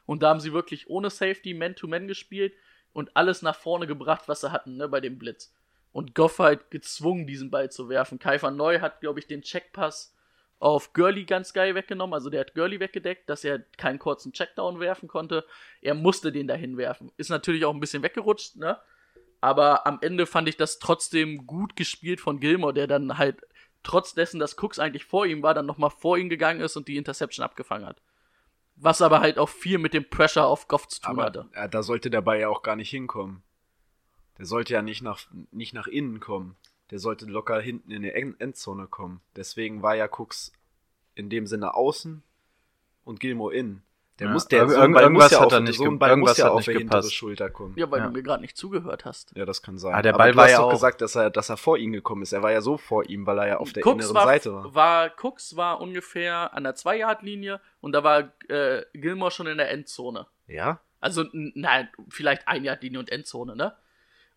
Und 0.06 0.22
da 0.22 0.30
haben 0.30 0.40
sie 0.40 0.52
wirklich 0.52 0.88
ohne 0.88 1.10
Safety 1.10 1.54
Man-to-Man 1.54 2.08
gespielt 2.08 2.54
und 2.92 3.16
alles 3.16 3.42
nach 3.42 3.56
vorne 3.56 3.86
gebracht, 3.86 4.28
was 4.28 4.40
sie 4.40 4.50
hatten, 4.50 4.76
ne, 4.76 4.88
bei 4.88 5.00
dem 5.00 5.18
Blitz. 5.18 5.54
Und 5.92 6.14
Goff 6.14 6.38
halt 6.38 6.70
gezwungen, 6.70 7.26
diesen 7.26 7.50
Ball 7.50 7.70
zu 7.70 7.88
werfen. 7.88 8.18
Kaifer 8.18 8.50
Neu 8.50 8.80
hat, 8.80 9.00
glaube 9.00 9.18
ich, 9.18 9.26
den 9.26 9.42
Checkpass 9.42 10.14
auf 10.60 10.92
Gurley 10.92 11.24
ganz 11.24 11.52
geil 11.52 11.74
weggenommen. 11.74 12.14
Also 12.14 12.30
der 12.30 12.40
hat 12.40 12.54
Gurley 12.54 12.78
weggedeckt, 12.78 13.28
dass 13.28 13.44
er 13.44 13.60
keinen 13.78 13.98
kurzen 13.98 14.32
Checkdown 14.32 14.78
werfen 14.78 15.08
konnte. 15.08 15.44
Er 15.80 15.94
musste 15.94 16.30
den 16.30 16.46
dahin 16.46 16.76
werfen. 16.76 17.10
Ist 17.16 17.30
natürlich 17.30 17.64
auch 17.64 17.74
ein 17.74 17.80
bisschen 17.80 18.02
weggerutscht, 18.02 18.56
ne? 18.56 18.78
Aber 19.40 19.86
am 19.86 19.98
Ende 20.02 20.26
fand 20.26 20.48
ich 20.50 20.58
das 20.58 20.78
trotzdem 20.78 21.46
gut 21.46 21.74
gespielt 21.74 22.20
von 22.20 22.40
Gilmore, 22.40 22.74
der 22.74 22.86
dann 22.86 23.16
halt 23.16 23.40
trotz 23.82 24.12
dessen, 24.12 24.38
dass 24.38 24.58
Cooks 24.58 24.78
eigentlich 24.78 25.06
vor 25.06 25.24
ihm 25.24 25.42
war, 25.42 25.54
dann 25.54 25.64
nochmal 25.64 25.88
vor 25.88 26.18
ihm 26.18 26.28
gegangen 26.28 26.60
ist 26.60 26.76
und 26.76 26.88
die 26.88 26.98
Interception 26.98 27.42
abgefangen 27.42 27.86
hat. 27.86 28.02
Was 28.76 29.00
aber 29.00 29.20
halt 29.20 29.38
auch 29.38 29.48
viel 29.48 29.78
mit 29.78 29.94
dem 29.94 30.08
Pressure 30.08 30.44
auf 30.46 30.68
Goff 30.68 30.88
zu 30.88 31.00
tun 31.00 31.10
Aber 31.12 31.24
hatte. 31.24 31.48
äh, 31.52 31.70
da 31.70 31.82
sollte 31.82 32.10
der 32.10 32.20
Ball 32.20 32.38
ja 32.38 32.48
auch 32.50 32.62
gar 32.62 32.76
nicht 32.76 32.90
hinkommen. 32.90 33.42
Der 34.36 34.44
sollte 34.44 34.74
ja 34.74 34.82
nicht 34.82 35.00
nach, 35.00 35.20
nicht 35.50 35.72
nach 35.72 35.86
innen 35.86 36.20
kommen. 36.20 36.56
Der 36.90 36.98
sollte 36.98 37.26
locker 37.26 37.60
hinten 37.60 37.90
in 37.90 38.02
die 38.02 38.10
End- 38.12 38.40
Endzone 38.40 38.86
kommen. 38.86 39.20
Deswegen 39.36 39.82
war 39.82 39.94
ja 39.94 40.08
Cooks 40.08 40.52
in 41.14 41.28
dem 41.30 41.46
Sinne 41.46 41.74
außen 41.74 42.22
und 43.04 43.20
Gilmore 43.20 43.54
innen. 43.54 43.82
Der 44.18 44.26
Ja, 44.26 44.32
muss 44.34 44.48
der 44.48 44.62
aber 44.62 44.72
so 44.72 44.76
Ball 44.76 44.86
irgendwas 45.04 45.08
muss 45.24 45.30
ja 45.30 45.38
hat 45.40 45.46
auf, 45.46 45.52
er 45.54 45.60
nicht 45.60 45.78
so 45.78 45.84
Ball 45.96 46.10
irgendwas 46.10 46.32
muss 46.32 46.36
ja 46.38 46.44
hat 46.44 46.52
auf 46.52 46.66
nicht 46.66 46.78
gepasst. 46.78 47.14
Schulter 47.14 47.48
kommen. 47.48 47.74
Ja, 47.78 47.90
weil 47.90 48.00
Ja. 48.00 48.06
du 48.08 48.12
mir 48.12 48.22
gerade 48.22 48.42
nicht 48.42 48.54
zugehört 48.54 49.06
hast. 49.06 49.34
Ja, 49.34 49.46
das 49.46 49.62
kann 49.62 49.78
sein. 49.78 49.94
Ah, 49.94 50.02
der 50.02 50.12
Aber 50.12 50.24
Ball 50.24 50.32
du 50.32 50.36
war 50.36 50.44
hast 50.44 50.50
ja 50.52 50.58
doch 50.58 50.66
auch- 50.66 50.70
gesagt, 50.72 51.00
dass 51.00 51.14
er, 51.14 51.30
dass 51.30 51.48
er 51.48 51.56
vor 51.56 51.78
ihm 51.78 51.92
gekommen 51.92 52.20
ist. 52.22 52.32
Er 52.34 52.42
war 52.42 52.52
ja 52.52 52.60
so 52.60 52.76
vor 52.76 53.08
ihm, 53.08 53.24
weil 53.24 53.38
er 53.38 53.48
ja 53.48 53.56
auf 53.58 53.72
der 53.72 53.82
Cooks 53.86 54.04
inneren 54.04 54.14
war, 54.16 54.24
Seite 54.26 54.52
war. 54.52 54.74
war. 54.74 55.10
Cooks 55.22 55.56
war 55.56 55.80
ungefähr 55.80 56.52
an 56.52 56.64
der 56.64 56.74
2-Yard-Linie 56.74 57.60
und 57.80 57.92
da 57.92 58.04
war 58.04 58.30
äh, 58.50 58.82
Gilmore 58.92 59.30
schon 59.30 59.46
in 59.46 59.56
der 59.56 59.70
Endzone. 59.70 60.26
Ja? 60.48 60.80
Also, 61.00 61.24
nein, 61.32 61.88
vielleicht 62.10 62.46
ein 62.46 62.62
Yard 62.62 62.82
Linie 62.82 62.98
und 62.98 63.10
Endzone, 63.10 63.56
ne? 63.56 63.74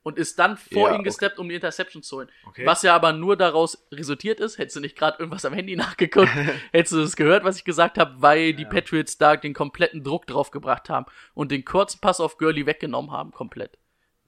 Und 0.04 0.18
ist 0.18 0.38
dann 0.38 0.58
vor 0.58 0.90
Ja, 0.90 0.96
ihn 0.96 1.00
okay. 1.00 1.04
gesteppt, 1.04 1.40
um 1.40 1.48
die 1.48 1.56
Interception 1.56 2.04
zu 2.04 2.18
holen. 2.18 2.30
Okay. 2.46 2.66
Was 2.66 2.82
ja 2.84 2.94
aber 2.94 3.14
nur 3.14 3.38
daraus 3.38 3.88
resultiert 3.92 4.42
ist, 4.42 4.58
hättest 4.58 4.76
du 4.76 4.82
nicht 4.82 4.98
gerade 4.98 5.18
irgendwas 5.20 5.46
am 5.46 5.54
Handy 5.54 5.76
nachgeguckt, 5.78 6.30
hättest 6.74 6.92
du 6.94 7.00
das 7.00 7.16
gehört, 7.16 7.46
was 7.46 7.56
ich 7.58 7.64
gesagt 7.64 7.98
habe, 7.98 8.16
weil 8.22 8.54
die 8.54 8.66
Patriots 8.66 9.18
da 9.18 9.38
den 9.38 9.54
kompletten 9.54 10.04
Druck 10.04 10.28
drauf 10.28 10.52
gebracht 10.52 10.90
haben 10.90 11.06
und 11.34 11.52
den 11.52 11.64
kurzen 11.64 12.02
Pass 12.02 12.20
auf 12.20 12.38
Gurley 12.38 12.66
weggenommen 12.66 13.12
haben, 13.12 13.32
komplett. 13.32 13.78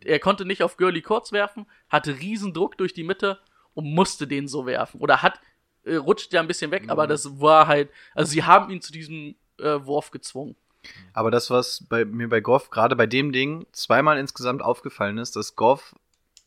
Er 0.02 0.20
konnte 0.20 0.46
nicht 0.46 0.64
auf 0.64 0.78
Gurley 0.78 1.02
kurz 1.02 1.32
werfen, 1.34 1.66
hatte 1.90 2.20
riesen 2.20 2.54
Druck 2.54 2.78
durch 2.78 2.94
die 2.94 3.04
Mitte 3.04 3.40
und 3.74 3.86
musste 3.94 4.28
den 4.28 4.48
so 4.48 4.66
werfen. 4.66 5.02
Oder 5.02 5.22
hat, 5.24 5.42
äh, 5.84 5.96
rutscht 5.96 6.32
ja 6.32 6.40
ein 6.40 6.48
bisschen 6.48 6.72
weg, 6.72 6.84
Mhm. 6.84 6.90
aber 6.90 7.06
das 7.08 7.42
war 7.42 7.68
halt, 7.68 7.90
also 8.14 8.32
sie 8.32 8.44
haben 8.44 8.72
ihn 8.72 8.82
zu 8.82 8.94
diesem 8.94 9.36
äh, 9.60 9.80
Wurf 9.86 10.12
gezwungen. 10.12 10.56
Aber 11.14 11.32
das, 11.32 11.50
was 11.50 11.84
bei 11.88 12.06
mir 12.06 12.30
bei 12.30 12.42
Goff 12.42 12.70
gerade 12.70 12.96
bei 12.96 13.08
dem 13.08 13.32
Ding 13.32 13.66
zweimal 13.72 14.18
insgesamt 14.18 14.62
aufgefallen 14.62 15.18
ist, 15.18 15.36
dass 15.36 15.56
Goff 15.56 15.96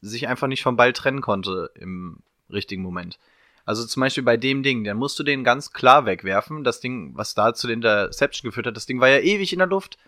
sich 0.01 0.29
einfach 0.29 0.47
nicht 0.47 0.63
vom 0.63 0.77
Ball 0.77 0.93
trennen 0.93 1.21
konnte 1.21 1.71
im 1.75 2.19
richtigen 2.51 2.83
Moment. 2.83 3.19
Also 3.65 3.85
zum 3.85 4.01
Beispiel 4.01 4.23
bei 4.23 4.39
dem 4.39 4.63
Ding, 4.63 4.85
dann 4.85 4.97
musst 4.97 5.19
du 5.19 5.23
den 5.23 5.45
ganz 5.45 5.73
klar 5.73 6.07
wegwerfen. 6.07 6.65
Das 6.65 6.81
Ding, 6.81 7.13
was 7.15 7.35
da 7.35 7.53
zu 7.53 7.67
der 7.67 7.75
Interception 7.75 8.49
geführt 8.49 8.67
hat, 8.67 8.77
das 8.77 8.87
Ding 8.87 9.01
war 9.01 9.09
ja 9.09 9.19
ewig 9.19 9.53
in 9.53 9.59
der 9.59 9.69
Luft. 9.69 9.99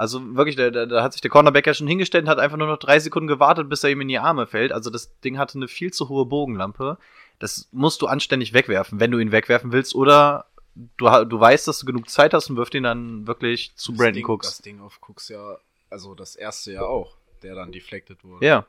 Also 0.00 0.34
wirklich, 0.34 0.56
da, 0.56 0.70
da, 0.70 0.86
da 0.86 1.02
hat 1.02 1.12
sich 1.12 1.20
der 1.20 1.30
Cornerback 1.30 1.66
ja 1.66 1.74
schon 1.74 1.86
hingestellt 1.86 2.24
und 2.24 2.30
hat 2.30 2.38
einfach 2.38 2.56
nur 2.56 2.68
noch 2.68 2.78
drei 2.78 2.98
Sekunden 2.98 3.26
gewartet, 3.26 3.68
bis 3.68 3.84
er 3.84 3.90
ihm 3.90 4.00
in 4.00 4.08
die 4.08 4.18
Arme 4.18 4.46
fällt. 4.46 4.72
Also 4.72 4.88
das 4.88 5.20
Ding 5.20 5.36
hatte 5.36 5.58
eine 5.58 5.68
viel 5.68 5.92
zu 5.92 6.08
hohe 6.08 6.24
Bogenlampe. 6.24 6.96
Das 7.38 7.68
musst 7.72 8.00
du 8.00 8.06
anständig 8.06 8.54
wegwerfen, 8.54 9.00
wenn 9.00 9.10
du 9.10 9.18
ihn 9.18 9.32
wegwerfen 9.32 9.72
willst. 9.72 9.94
Oder 9.94 10.46
du, 10.74 11.24
du 11.24 11.40
weißt, 11.40 11.68
dass 11.68 11.78
du 11.80 11.86
genug 11.86 12.08
Zeit 12.08 12.32
hast 12.34 12.50
und 12.50 12.56
wirf 12.56 12.70
den 12.70 12.84
dann 12.84 13.26
wirklich 13.26 13.74
zu 13.76 13.92
Das 13.92 13.98
Brandon 13.98 14.14
Ding, 14.14 14.26
Cooks. 14.26 14.46
Das 14.48 14.58
Ding 14.58 14.80
auf 14.80 14.98
Cooks 15.06 15.28
ja, 15.28 15.58
also 15.90 16.14
das 16.14 16.36
erste 16.36 16.72
ja 16.72 16.82
auch, 16.82 17.16
der 17.42 17.54
dann 17.54 17.72
deflected 17.72 18.22
wurde. 18.24 18.44
Ja. 18.46 18.60
Der 18.60 18.66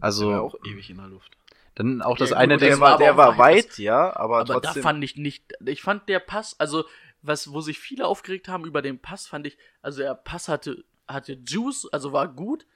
war 0.00 0.02
Also 0.02 0.32
auch 0.34 0.54
ewig 0.64 0.90
in 0.90 0.96
der 0.98 1.06
Luft. 1.06 1.36
dann 1.76 2.02
auch 2.02 2.16
das 2.16 2.30
Ja, 2.30 2.36
eine 2.36 2.54
gut, 2.54 2.62
Ding. 2.62 2.68
der 2.70 2.80
war- 2.80 2.98
der 2.98 3.10
aber 3.10 3.26
war 3.28 3.38
weit, 3.38 3.64
weit. 3.70 3.78
ja, 3.78 4.14
aber, 4.16 4.38
Aber 4.40 4.54
trotzdem. 4.60 4.82
da 4.82 4.88
fand 4.88 5.04
ich 5.04 5.16
nicht, 5.16 5.44
ich 5.64 5.82
fand 5.82 6.08
der 6.08 6.18
Pass, 6.20 6.58
also 6.58 6.84
was, 7.22 7.52
wo 7.52 7.60
sich 7.62 7.78
viele 7.78 8.06
aufgeregt 8.06 8.48
haben 8.48 8.64
über 8.66 8.82
den 8.82 8.98
Pass, 8.98 9.26
fand 9.26 9.46
ich, 9.46 9.56
also 9.80 10.02
der 10.02 10.14
Pass 10.14 10.48
hatte, 10.48 10.84
hatte 11.08 11.38
Juice, 11.46 11.88
also 11.90 12.12
war 12.12 12.28
gut, 12.28 12.66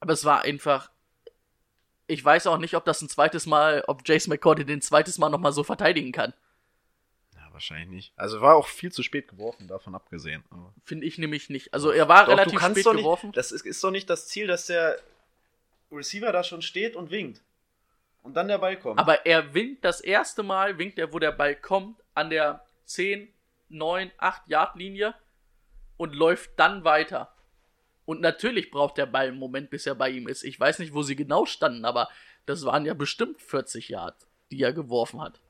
aber 0.00 0.12
es 0.12 0.24
war 0.24 0.42
einfach, 0.42 0.90
ich 2.06 2.24
weiß 2.24 2.46
auch 2.48 2.58
nicht, 2.58 2.74
ob 2.74 2.84
das 2.84 3.00
ein 3.02 3.08
zweites 3.08 3.46
Mal, 3.46 3.84
ob 3.86 4.06
Jace 4.06 4.26
McCordy 4.28 4.64
den 4.64 4.82
zweites 4.82 5.16
Mal 5.18 5.28
nochmal 5.30 5.52
so 5.52 5.62
verteidigen 5.62 6.12
kann. 6.12 6.34
Wahrscheinlich 7.60 7.88
nicht. 7.88 8.12
Also 8.16 8.40
war 8.40 8.56
auch 8.56 8.66
viel 8.66 8.90
zu 8.90 9.02
spät 9.02 9.28
geworfen, 9.28 9.68
davon 9.68 9.94
abgesehen. 9.94 10.42
Finde 10.84 11.06
ich 11.06 11.18
nämlich 11.18 11.50
nicht. 11.50 11.72
Also 11.74 11.90
er 11.90 12.08
war 12.08 12.24
Doch, 12.24 12.32
relativ 12.32 12.60
spät 12.60 12.86
doch 12.86 12.96
geworfen. 12.96 13.26
Nicht, 13.28 13.36
das 13.36 13.52
ist, 13.52 13.66
ist 13.66 13.84
doch 13.84 13.90
nicht 13.90 14.08
das 14.08 14.28
Ziel, 14.28 14.46
dass 14.46 14.66
der 14.66 14.98
Receiver 15.92 16.32
da 16.32 16.42
schon 16.42 16.62
steht 16.62 16.96
und 16.96 17.10
winkt. 17.10 17.42
Und 18.22 18.34
dann 18.34 18.48
der 18.48 18.58
Ball 18.58 18.78
kommt. 18.78 18.98
Aber 18.98 19.26
er 19.26 19.54
winkt 19.54 19.84
das 19.84 20.00
erste 20.00 20.42
Mal, 20.42 20.78
winkt 20.78 20.98
er, 20.98 21.12
wo 21.12 21.18
der 21.18 21.32
Ball 21.32 21.54
kommt, 21.54 21.98
an 22.14 22.30
der 22.30 22.64
10, 22.84 23.28
9, 23.68 24.10
8 24.18 24.48
Yard 24.48 24.76
Linie 24.76 25.14
und 25.96 26.14
läuft 26.14 26.50
dann 26.56 26.84
weiter. 26.84 27.32
Und 28.04 28.20
natürlich 28.20 28.70
braucht 28.70 28.98
der 28.98 29.06
Ball 29.06 29.28
einen 29.28 29.38
Moment, 29.38 29.70
bis 29.70 29.86
er 29.86 29.94
bei 29.94 30.10
ihm 30.10 30.28
ist. 30.28 30.42
Ich 30.44 30.58
weiß 30.58 30.78
nicht, 30.78 30.94
wo 30.94 31.02
sie 31.02 31.16
genau 31.16 31.46
standen, 31.46 31.84
aber 31.84 32.08
das 32.46 32.64
waren 32.64 32.84
ja 32.84 32.94
bestimmt 32.94 33.40
40 33.40 33.90
Yard, 33.90 34.16
die 34.50 34.62
er 34.62 34.72
geworfen 34.72 35.20
hat. 35.20 35.40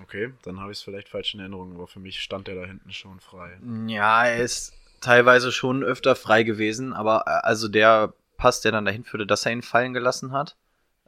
Okay, 0.00 0.32
dann 0.42 0.60
habe 0.60 0.72
ich 0.72 0.78
es 0.78 0.84
vielleicht 0.84 1.08
falsch 1.08 1.34
in 1.34 1.40
Erinnerung, 1.40 1.74
aber 1.74 1.86
für 1.86 2.00
mich 2.00 2.20
stand 2.20 2.46
der 2.48 2.54
da 2.54 2.64
hinten 2.64 2.92
schon 2.92 3.20
frei. 3.20 3.58
Ja, 3.86 4.26
er 4.26 4.42
ist 4.42 4.72
teilweise 5.00 5.52
schon 5.52 5.84
öfter 5.84 6.16
frei 6.16 6.42
gewesen, 6.42 6.92
aber 6.92 7.24
äh, 7.26 7.46
also 7.46 7.68
der 7.68 8.14
Pass, 8.36 8.60
der 8.60 8.72
dann 8.72 8.84
dahin 8.84 9.04
führte, 9.04 9.26
dass 9.26 9.46
er 9.46 9.52
ihn 9.52 9.62
fallen 9.62 9.92
gelassen 9.92 10.32
hat, 10.32 10.56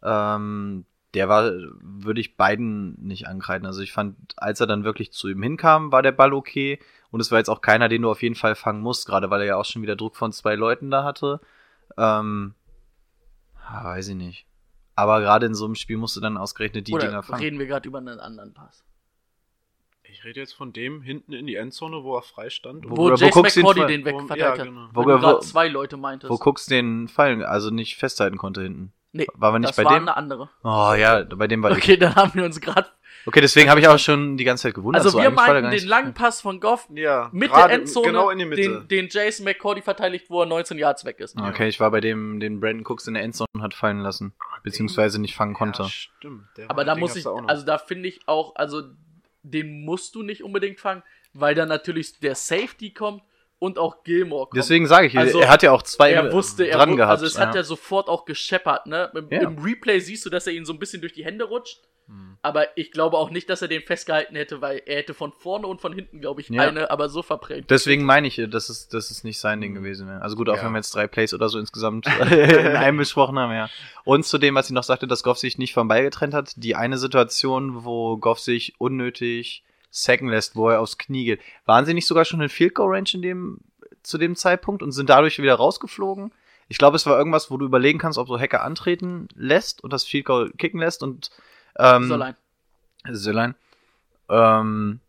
ähm, 0.02 0.84
der 1.14 1.28
war, 1.28 1.50
würde 1.80 2.20
ich 2.20 2.36
beiden 2.36 2.94
nicht 3.00 3.26
ankreiden. 3.26 3.66
Also 3.66 3.80
ich 3.80 3.92
fand, 3.92 4.16
als 4.36 4.60
er 4.60 4.66
dann 4.66 4.84
wirklich 4.84 5.12
zu 5.12 5.28
ihm 5.28 5.42
hinkam, 5.42 5.90
war 5.90 6.02
der 6.02 6.12
Ball 6.12 6.34
okay. 6.34 6.78
Und 7.10 7.20
es 7.20 7.30
war 7.30 7.38
jetzt 7.38 7.48
auch 7.48 7.62
keiner, 7.62 7.88
den 7.88 8.02
du 8.02 8.10
auf 8.10 8.22
jeden 8.22 8.34
Fall 8.34 8.54
fangen 8.54 8.82
musst, 8.82 9.06
gerade 9.06 9.30
weil 9.30 9.40
er 9.40 9.46
ja 9.46 9.56
auch 9.56 9.64
schon 9.64 9.80
wieder 9.80 9.96
Druck 9.96 10.16
von 10.16 10.32
zwei 10.32 10.56
Leuten 10.56 10.90
da 10.90 11.04
hatte. 11.04 11.40
Ähm, 11.96 12.54
ah, 13.66 13.84
weiß 13.84 14.08
ich 14.08 14.14
nicht. 14.14 14.46
Aber 14.96 15.20
gerade 15.20 15.46
in 15.46 15.54
so 15.54 15.66
einem 15.66 15.74
Spiel 15.76 15.98
musst 15.98 16.16
du 16.16 16.20
dann 16.20 16.36
ausgerechnet 16.36 16.88
die 16.88 16.94
Oder 16.94 17.06
Dinger 17.06 17.22
fangen. 17.22 17.42
reden 17.42 17.58
wir 17.58 17.66
gerade 17.66 17.86
über 17.88 17.98
einen 17.98 18.18
anderen 18.18 18.54
Pass? 18.54 18.82
Ich 20.04 20.24
rede 20.24 20.40
jetzt 20.40 20.54
von 20.54 20.72
dem 20.72 21.02
hinten 21.02 21.32
in 21.32 21.46
die 21.46 21.56
Endzone, 21.56 22.02
wo 22.02 22.16
er 22.16 22.22
frei 22.22 22.48
stand. 22.48 22.84
Wo- 22.88 22.96
Wo, 22.96 22.96
wo 23.10 23.14
Jace 23.14 23.56
McCordy 23.56 23.86
den 23.86 24.02
wo- 24.02 24.06
wegverteilt 24.06 24.40
ja, 24.40 24.50
hat. 24.52 24.64
genau. 24.64 24.88
Wo- 24.94 25.02
du 25.02 25.14
wo- 25.14 25.18
gerade 25.18 25.40
zwei 25.40 25.68
Leute 25.68 25.96
meintest. 25.96 26.30
Wo 26.30 26.38
guckst 26.38 26.70
den 26.70 27.08
fallen, 27.08 27.42
also 27.42 27.70
nicht 27.70 27.96
festhalten 27.96 28.38
konnte 28.38 28.62
hinten. 28.62 28.92
nee, 29.12 29.26
War 29.34 29.52
wir 29.52 29.58
nicht 29.58 29.70
das 29.70 29.76
bei 29.76 29.84
war 29.84 29.92
dem? 29.94 30.02
eine 30.02 30.16
andere. 30.16 30.48
Oh 30.64 30.94
ja, 30.96 31.22
bei 31.24 31.46
dem 31.48 31.62
war 31.62 31.72
ich. 31.72 31.76
Okay, 31.78 31.96
dann 31.98 32.14
haben 32.14 32.32
wir 32.34 32.44
uns 32.44 32.60
gerade. 32.60 32.88
Okay, 33.26 33.40
deswegen 33.40 33.68
habe 33.68 33.80
ich 33.80 33.88
auch 33.88 33.98
schon 33.98 34.36
die 34.36 34.44
ganze 34.44 34.62
Zeit 34.62 34.74
gewundert. 34.74 35.00
Also 35.04 35.18
so 35.18 35.22
wir 35.22 35.30
meinten 35.30 35.62
den 35.64 35.70
nicht- 35.70 35.86
langen 35.86 36.14
Pass 36.14 36.40
von 36.40 36.60
Goff 36.60 36.88
ja, 36.94 37.28
mit 37.32 37.50
gerade- 37.50 37.68
der 37.70 37.78
Endzone, 37.80 38.06
Genau 38.06 38.30
in 38.30 38.38
die 38.38 38.44
Mitte. 38.46 38.62
Den, 38.62 38.88
den 38.88 39.08
Jason 39.10 39.44
McCordy 39.44 39.82
verteidigt, 39.82 40.26
wo 40.30 40.40
er 40.42 40.46
19 40.46 40.78
Yards 40.78 41.04
weg 41.04 41.18
ist. 41.18 41.36
Okay, 41.36 41.68
ich 41.68 41.80
war 41.80 41.90
bei 41.90 42.00
dem, 42.00 42.38
den 42.40 42.60
Brandon 42.60 42.84
Cooks 42.86 43.06
in 43.08 43.14
der 43.14 43.24
Endzone 43.24 43.48
hat 43.60 43.74
fallen 43.74 43.98
lassen. 43.98 44.32
Beziehungsweise 44.62 45.20
nicht 45.20 45.34
fangen 45.34 45.54
konnte. 45.54 45.82
Ja, 45.82 45.88
stimmt. 45.88 46.44
Der 46.56 46.70
Aber 46.70 46.84
da 46.84 46.94
muss 46.94 47.16
ich, 47.16 47.26
also 47.26 47.66
da 47.66 47.78
finde 47.78 48.08
ich 48.08 48.20
auch, 48.26 48.54
also 48.56 48.82
den 49.42 49.84
musst 49.84 50.14
du 50.14 50.22
nicht 50.22 50.42
unbedingt 50.42 50.80
fangen, 50.80 51.02
weil 51.32 51.54
dann 51.54 51.68
natürlich 51.68 52.18
der 52.20 52.34
Safety 52.34 52.92
kommt 52.92 53.22
und 53.58 53.78
auch 53.78 54.02
Gilmore 54.04 54.46
kommt. 54.48 54.56
Deswegen 54.58 54.86
sage 54.86 55.06
ich, 55.06 55.16
Also, 55.18 55.40
er 55.40 55.48
hat 55.48 55.62
ja 55.62 55.72
auch 55.72 55.82
zwei 55.82 56.12
er 56.12 56.32
wusste, 56.32 56.66
er 56.68 56.76
dran 56.78 56.96
gehabt. 56.96 57.10
also 57.10 57.26
es 57.26 57.38
hat 57.38 57.54
ja 57.54 57.62
sofort 57.62 58.08
auch 58.08 58.24
gescheppert, 58.26 58.86
ne? 58.86 59.10
Im, 59.14 59.28
Ja. 59.30 59.42
Im 59.42 59.58
Replay 59.58 59.98
siehst 60.00 60.26
du, 60.26 60.30
dass 60.30 60.46
er 60.46 60.52
ihn 60.52 60.64
so 60.66 60.72
ein 60.72 60.78
bisschen 60.78 61.00
durch 61.00 61.12
die 61.14 61.24
Hände 61.24 61.44
rutscht. 61.44 61.80
Hm. 62.08 62.36
Aber 62.42 62.76
ich 62.76 62.92
glaube 62.92 63.16
auch 63.16 63.30
nicht, 63.30 63.50
dass 63.50 63.62
er 63.62 63.68
den 63.68 63.82
festgehalten 63.82 64.36
hätte, 64.36 64.60
weil 64.60 64.80
er 64.86 64.98
hätte 64.98 65.12
von 65.14 65.32
vorne 65.32 65.66
und 65.66 65.80
von 65.80 65.92
hinten, 65.92 66.20
glaube 66.20 66.40
ich, 66.40 66.48
Ja. 66.50 66.62
eine, 66.68 66.88
aber 66.90 67.08
so 67.08 67.22
verprellt. 67.22 67.68
Deswegen 67.70 68.04
meine 68.04 68.28
ich, 68.28 68.40
dass 68.48 68.68
es, 68.68 68.86
dass 68.88 69.10
es 69.10 69.24
nicht 69.24 69.40
sein 69.40 69.60
Ding 69.60 69.74
gewesen 69.74 70.06
wäre. 70.06 70.22
Also 70.22 70.36
gut, 70.36 70.48
auch 70.48 70.56
Ja. 70.56 70.64
wenn 70.64 70.70
wir 70.72 70.78
jetzt 70.78 70.94
drei 70.94 71.08
Plays 71.08 71.34
oder 71.34 71.48
so 71.48 71.58
insgesamt 71.58 72.06
in 72.20 72.76
einem 72.76 72.98
besprochen 72.98 73.38
haben, 73.38 73.52
ja. 73.52 73.68
Und 74.04 74.24
zu 74.24 74.38
dem, 74.38 74.54
was 74.54 74.66
ich 74.66 74.72
noch 74.72 74.84
sagte, 74.84 75.08
dass 75.08 75.24
Goff 75.24 75.38
sich 75.38 75.58
nicht 75.58 75.74
vom 75.74 75.88
Ball 75.88 76.02
getrennt 76.02 76.34
hat, 76.34 76.52
die 76.56 76.76
eine 76.76 76.98
Situation, 76.98 77.84
wo 77.84 78.18
Goff 78.18 78.38
sich 78.38 78.74
unnötig 78.78 79.64
sacken 79.90 80.28
lässt, 80.28 80.56
wo 80.56 80.68
er 80.68 80.80
aufs 80.80 80.98
Knie 80.98 81.24
geht. 81.24 81.40
Waren 81.64 81.86
sie 81.86 81.94
nicht 81.94 82.06
sogar 82.06 82.24
schon 82.24 82.40
in 82.40 82.48
Field 82.48 82.74
Goal 82.74 82.94
Range 82.94 83.08
in 83.12 83.22
dem 83.22 83.60
zu 84.02 84.18
dem 84.18 84.36
Zeitpunkt 84.36 84.82
und 84.82 84.92
sind 84.92 85.10
dadurch 85.10 85.38
wieder 85.38 85.54
rausgeflogen. 85.56 86.32
Ich 86.68 86.78
glaube, 86.78 86.96
es 86.96 87.06
war 87.06 87.18
irgendwas, 87.18 87.50
wo 87.50 87.56
du 87.56 87.66
überlegen 87.66 87.98
kannst, 87.98 88.18
ob 88.18 88.28
du 88.28 88.38
Hacker 88.38 88.62
antreten 88.62 89.28
lässt 89.34 89.82
und 89.82 89.92
das 89.92 90.04
Field 90.04 90.26
Goal 90.26 90.52
kicken 90.52 90.80
lässt 90.80 91.02
und 91.02 91.30
ähm, 91.78 92.08
Soll 92.08 92.22
ein. 92.22 92.36
Sölein. 93.10 93.54
Ähm, 94.28 95.00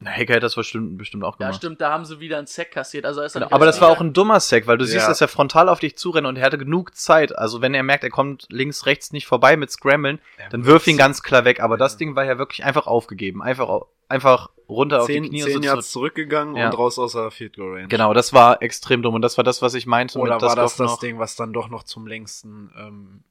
na, 0.00 0.10
Hacker 0.10 0.34
hätte 0.34 0.40
das 0.40 0.54
bestimmt, 0.54 0.96
bestimmt 0.96 1.24
auch 1.24 1.34
Ja, 1.40 1.46
gemacht. 1.46 1.56
stimmt, 1.56 1.80
da 1.80 1.90
haben 1.90 2.04
sie 2.04 2.20
wieder 2.20 2.38
einen 2.38 2.46
Sack 2.46 2.70
kassiert. 2.70 3.04
Also 3.04 3.20
ist 3.20 3.32
Genau, 3.32 3.46
nicht 3.46 3.52
aber 3.52 3.66
das 3.66 3.80
war 3.80 3.88
auch 3.88 4.00
ein 4.00 4.12
dummer 4.12 4.38
Sack, 4.40 4.66
weil 4.68 4.78
du 4.78 4.84
siehst, 4.84 4.98
Ja. 5.02 5.08
dass 5.08 5.20
er 5.20 5.26
frontal 5.28 5.68
auf 5.68 5.80
dich 5.80 5.96
zurennt 5.98 6.26
und 6.26 6.36
er 6.36 6.44
hatte 6.44 6.58
genug 6.58 6.94
Zeit. 6.96 7.36
Also 7.36 7.60
wenn 7.62 7.74
er 7.74 7.82
merkt, 7.82 8.04
er 8.04 8.10
kommt 8.10 8.46
links, 8.50 8.86
rechts 8.86 9.12
nicht 9.12 9.26
vorbei 9.26 9.56
mit 9.56 9.70
Scramblen, 9.70 10.20
dann 10.50 10.64
wirf 10.66 10.86
ihn 10.86 10.96
ganz 10.96 11.22
klar 11.22 11.44
weg. 11.44 11.60
Aber 11.60 11.76
das 11.76 11.96
Ding 11.96 12.14
war 12.14 12.24
ja 12.24 12.38
wirklich 12.38 12.64
einfach 12.64 12.86
aufgegeben. 12.86 13.42
Einfach, 13.42 13.82
einfach 14.08 14.50
runter 14.68 15.00
auf 15.00 15.06
Zehn, 15.06 15.24
die 15.24 15.30
Knie 15.30 15.42
zehn 15.42 15.56
und 15.56 15.64
so 15.64 15.74
zu- 15.76 15.80
zurückgegangen 15.90 16.54
Ja. 16.54 16.66
und 16.68 16.78
raus 16.78 16.98
außer 16.98 17.30
Field 17.30 17.56
Goal 17.56 17.72
Range. 17.74 17.88
Genau, 17.88 18.14
das 18.14 18.32
war 18.32 18.62
extrem 18.62 19.02
dumm 19.02 19.14
und 19.14 19.22
das 19.22 19.36
war 19.36 19.44
das, 19.44 19.62
was 19.62 19.74
ich 19.74 19.86
meinte. 19.86 20.18
Oder 20.18 20.34
mit, 20.34 20.42
war 20.42 20.54
das 20.56 20.76
das 20.76 20.98
Ding, 21.00 21.18
was 21.18 21.34
dann 21.36 21.52
doch 21.52 21.68
noch 21.70 21.82
zum 21.82 22.06
längsten, 22.06 22.70
ähm, 22.78 23.24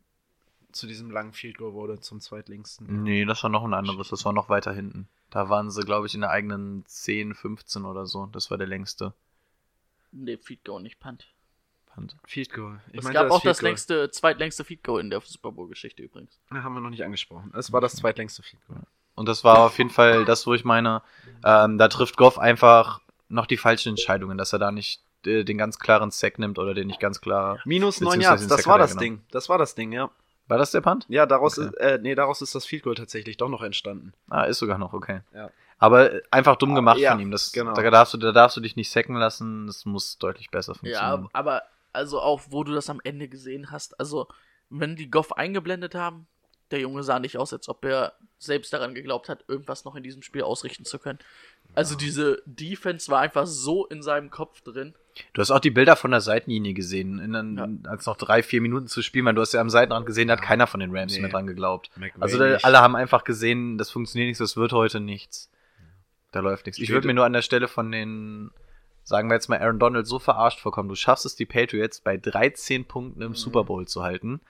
zu 0.74 0.86
diesem 0.86 1.12
langen 1.12 1.34
Field 1.34 1.58
Goal 1.60 1.74
wurde, 1.74 2.00
zum 2.02 2.20
zweitlängsten? 2.20 3.04
Nee, 3.04 3.24
das 3.26 3.42
war 3.44 3.50
noch 3.50 3.64
ein 3.64 3.74
anderes. 3.74 4.10
Das 4.10 4.26
war 4.26 4.34
noch 4.34 4.50
weiter 4.50 4.74
hinten. 4.74 5.08
Da 5.30 5.50
waren 5.50 5.70
sie, 5.70 5.84
glaube 5.84 6.08
ich, 6.08 6.16
in 6.16 6.22
der 6.22 6.30
eigenen 6.30 6.86
10, 6.86 7.34
15 7.36 7.86
oder 7.86 8.06
so. 8.06 8.28
Das 8.28 8.50
war 8.50 8.58
der 8.58 8.68
längste. 8.68 9.14
Nee, 10.12 10.38
Feed 10.38 10.64
Goal, 10.64 10.82
nicht 10.82 11.00
Punt. 11.00 11.28
Punt. 11.94 12.16
Field 12.26 12.54
Goal. 12.54 12.80
Ich 12.92 13.00
es 13.00 13.04
meinte 13.04 13.20
gab 13.20 13.32
auch 13.32 13.42
Field 13.42 13.52
das 13.52 13.60
Goal. 13.60 13.70
längste, 13.70 14.12
zweitlängste 14.12 14.64
Feed 14.64 14.84
Goal 14.84 15.02
in 15.02 15.10
der 15.10 15.22
Super 15.22 15.52
Bowl-Geschichte 15.52 16.04
übrigens. 16.04 16.40
Ja, 16.52 16.64
haben 16.64 16.74
wir 16.74 16.80
noch 16.80 16.90
nicht 16.90 17.04
angesprochen. 17.04 17.52
Es 17.56 17.72
war 17.74 17.82
das 17.82 17.96
zweitlängste 17.96 18.44
Field 18.44 18.66
Goal. 18.68 18.84
Und 19.16 19.28
das 19.28 19.44
war 19.44 19.60
auf 19.66 19.78
jeden 19.80 19.90
Fall 19.90 20.26
das, 20.26 20.46
wo 20.46 20.54
ich 20.54 20.64
meine, 20.64 21.02
ähm, 21.44 21.78
da 21.78 21.88
trifft 21.88 22.18
Goff 22.18 22.38
einfach 22.38 23.02
noch 23.30 23.48
die 23.48 23.58
falschen 23.58 23.90
Entscheidungen, 23.90 24.38
dass 24.38 24.54
er 24.54 24.60
da 24.60 24.72
nicht 24.72 25.02
äh, 25.26 25.44
den 25.44 25.58
ganz 25.58 25.80
klaren 25.80 26.12
Sack 26.12 26.38
nimmt 26.38 26.60
oder 26.60 26.74
den 26.76 26.88
nicht 26.88 27.00
ganz 27.00 27.20
klar. 27.20 27.60
Minus 27.66 28.00
neun 28.00 28.20
Beziehungsweise 28.20 28.30
Yards, 28.30 28.42
den 28.44 28.50
das 28.50 28.68
war 28.68 28.78
das 28.78 28.92
genommen. 28.92 29.18
Ding. 29.18 29.26
Das 29.32 29.50
war 29.50 29.58
das 29.58 29.76
Ding, 29.76 29.92
ja. 29.92 30.12
War 30.48 30.58
das 30.58 30.72
der 30.72 30.82
Punt? 30.82 31.06
Ja, 31.10 31.26
daraus 31.26 31.58
Okay. 31.58 31.68
ist, 31.68 31.74
äh, 31.76 32.00
nee, 32.02 32.16
daraus 32.16 32.42
ist 32.42 32.56
das 32.56 32.66
Field 32.66 32.84
Goal 32.84 32.96
tatsächlich 32.96 33.38
doch 33.38 33.50
noch 33.50 33.62
entstanden. 33.62 34.14
Ah, 34.30 34.44
ist 34.44 34.60
sogar 34.60 34.78
noch, 34.78 34.94
okay. 34.94 35.22
Ja. 35.34 35.50
Aber 35.78 36.14
äh, 36.14 36.22
einfach 36.32 36.56
dumm 36.56 36.74
gemacht 36.76 36.98
ja, 37.00 37.12
von 37.12 37.20
ihm. 37.20 37.32
Das, 37.32 37.52
genau. 37.52 37.74
da, 37.74 37.90
darfst 37.90 38.14
du, 38.14 38.18
da 38.18 38.32
darfst 38.32 38.58
du 38.58 38.62
dich 38.62 38.76
nicht 38.76 38.90
sacken 38.90 39.16
lassen. 39.16 39.68
Das 39.68 39.86
muss 39.86 40.18
deutlich 40.18 40.50
besser 40.50 40.74
Ja, 40.74 40.78
funktionieren. 40.80 41.30
aber 41.34 41.64
also 41.94 42.20
auch, 42.22 42.42
wo 42.50 42.64
du 42.64 42.74
das 42.74 42.90
am 42.90 43.02
Ende 43.04 43.28
gesehen 43.28 43.72
hast, 43.72 44.00
also 44.00 44.28
wenn 44.70 44.96
die 44.96 45.10
Goff 45.10 45.34
eingeblendet 45.34 45.96
haben, 45.96 46.28
der 46.72 46.80
Junge 46.80 47.02
sah 47.04 47.20
nicht 47.20 47.38
aus, 47.38 47.54
als 47.54 47.70
ob 47.70 47.86
er 47.86 48.14
selbst 48.40 48.74
daran 48.74 48.94
geglaubt 48.94 49.30
hat, 49.30 49.46
irgendwas 49.48 49.86
noch 49.86 49.96
in 49.96 50.04
diesem 50.04 50.22
Spiel 50.22 50.44
ausrichten 50.44 50.84
zu 50.86 51.00
können. 51.00 51.20
Also 51.76 51.96
diese 51.96 52.42
Defense 52.46 53.10
war 53.10 53.22
einfach 53.22 53.48
so 53.48 53.86
in 53.86 54.02
seinem 54.04 54.30
Kopf 54.30 54.62
drin. 54.62 54.94
Du 55.34 55.42
hast 55.42 55.52
auch 55.52 55.60
die 55.60 55.72
Bilder 55.72 55.96
von 55.96 56.12
der 56.12 56.22
Seitenlinie 56.22 56.74
gesehen, 56.74 57.20
in, 57.20 57.34
in, 57.34 57.88
als 57.88 58.06
noch 58.06 58.18
drei, 58.18 58.44
vier 58.44 58.62
Minuten 58.62 58.88
zu 58.88 59.02
spielen, 59.02 59.26
weil 59.26 59.34
du 59.36 59.42
hast 59.42 59.54
ja 59.54 59.62
am 59.62 59.70
Seitenrand 59.70 60.06
gesehen, 60.06 60.28
da 60.28 60.34
hat 60.36 60.42
keiner 60.42 60.68
von 60.68 60.80
den 60.80 60.96
Rams 60.96 61.14
Nee. 61.14 61.22
mehr 61.22 61.30
dran 61.30 61.48
geglaubt. 61.48 61.90
McVay 61.96 62.22
Also 62.22 62.38
da, 62.38 62.58
alle 62.64 62.80
haben 62.82 62.96
einfach 62.96 63.24
gesehen, 63.24 63.78
das 63.78 63.90
funktioniert 63.92 64.30
nicht, 64.30 64.40
das 64.40 64.58
wird 64.58 64.72
heute 64.74 65.00
nichts. 65.00 65.50
Da 66.32 66.40
läuft 66.42 66.66
nichts. 66.66 66.80
Ich 66.82 66.90
würde 66.90 67.08
mir 67.08 67.14
nur 67.14 67.26
an 67.26 67.34
der 67.34 67.42
Stelle 67.42 67.68
von 67.68 67.92
den, 67.92 68.52
sagen 69.04 69.30
wir 69.30 69.36
jetzt 69.36 69.48
mal, 69.48 69.60
Aaron 69.60 69.80
Donald 69.80 70.06
so 70.08 70.20
verarscht 70.20 70.60
vorkommen. 70.60 70.90
Du 70.90 70.96
schaffst 70.96 71.26
es, 71.26 71.36
die 71.36 71.46
Patriots 71.46 72.02
bei 72.02 72.18
13 72.18 72.86
Punkten 72.86 73.20
Mhm. 73.20 73.26
im 73.28 73.36
Super 73.36 73.64
Bowl 73.64 73.88
zu 73.88 74.04
halten, 74.04 74.42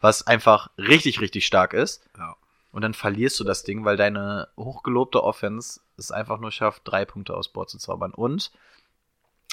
was 0.00 0.26
einfach 0.26 0.70
richtig, 0.78 1.20
richtig 1.20 1.44
stark 1.46 1.72
ist. 1.74 2.04
Ja. 2.16 2.36
Und 2.72 2.82
dann 2.82 2.94
verlierst 2.94 3.38
du 3.38 3.44
das 3.44 3.62
Ding, 3.62 3.84
weil 3.84 3.96
deine 3.96 4.48
hochgelobte 4.56 5.22
Offense 5.22 5.80
es 5.96 6.10
einfach 6.10 6.40
nur 6.40 6.50
schafft, 6.50 6.82
drei 6.84 7.04
Punkte 7.04 7.36
aus 7.36 7.48
Board 7.48 7.70
zu 7.70 7.78
zaubern. 7.78 8.12
Und 8.12 8.50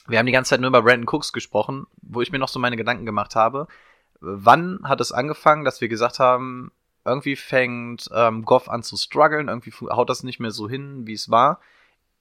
wir 0.08 0.20
haben 0.20 0.26
die 0.26 0.32
ganze 0.32 0.49
Zeit 0.49 0.62
nur 0.62 0.70
über 0.70 0.82
Brandon 0.82 1.08
Cooks 1.08 1.34
gesprochen, 1.34 1.88
wo 2.02 2.22
ich 2.22 2.32
mir 2.32 2.39
noch 2.39 2.49
so 2.49 2.60
meine 2.60 2.78
Gedanken 2.78 3.06
gemacht 3.06 3.36
habe. 3.36 3.68
Wann 4.20 4.82
hat 4.84 5.02
es 5.02 5.12
angefangen, 5.12 5.66
dass 5.66 5.82
wir 5.82 5.88
gesagt 5.88 6.20
haben, 6.20 6.72
irgendwie 7.06 7.36
fängt 7.36 8.10
ähm, 8.14 8.43
Goff 8.45 8.70
an 8.70 8.84
zu 8.84 8.97
strugglen, 8.97 9.47
irgendwie 9.47 9.72
haut 9.72 10.10
das 10.10 10.24
nicht 10.24 10.39
mehr 10.39 10.52
so 10.52 10.70
hin, 10.70 11.08
wie 11.08 11.14
es 11.14 11.30
war. 11.30 11.60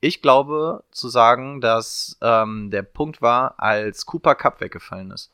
Ich 0.00 0.22
glaube 0.22 0.84
zu 0.90 1.08
sagen, 1.08 1.60
dass 1.60 2.16
ähm, 2.22 2.70
der 2.70 2.82
Punkt 2.82 3.20
war, 3.20 3.54
als 3.58 4.06
Cooper 4.06 4.34
Cup 4.34 4.60
weggefallen 4.60 5.10
ist. 5.10 5.30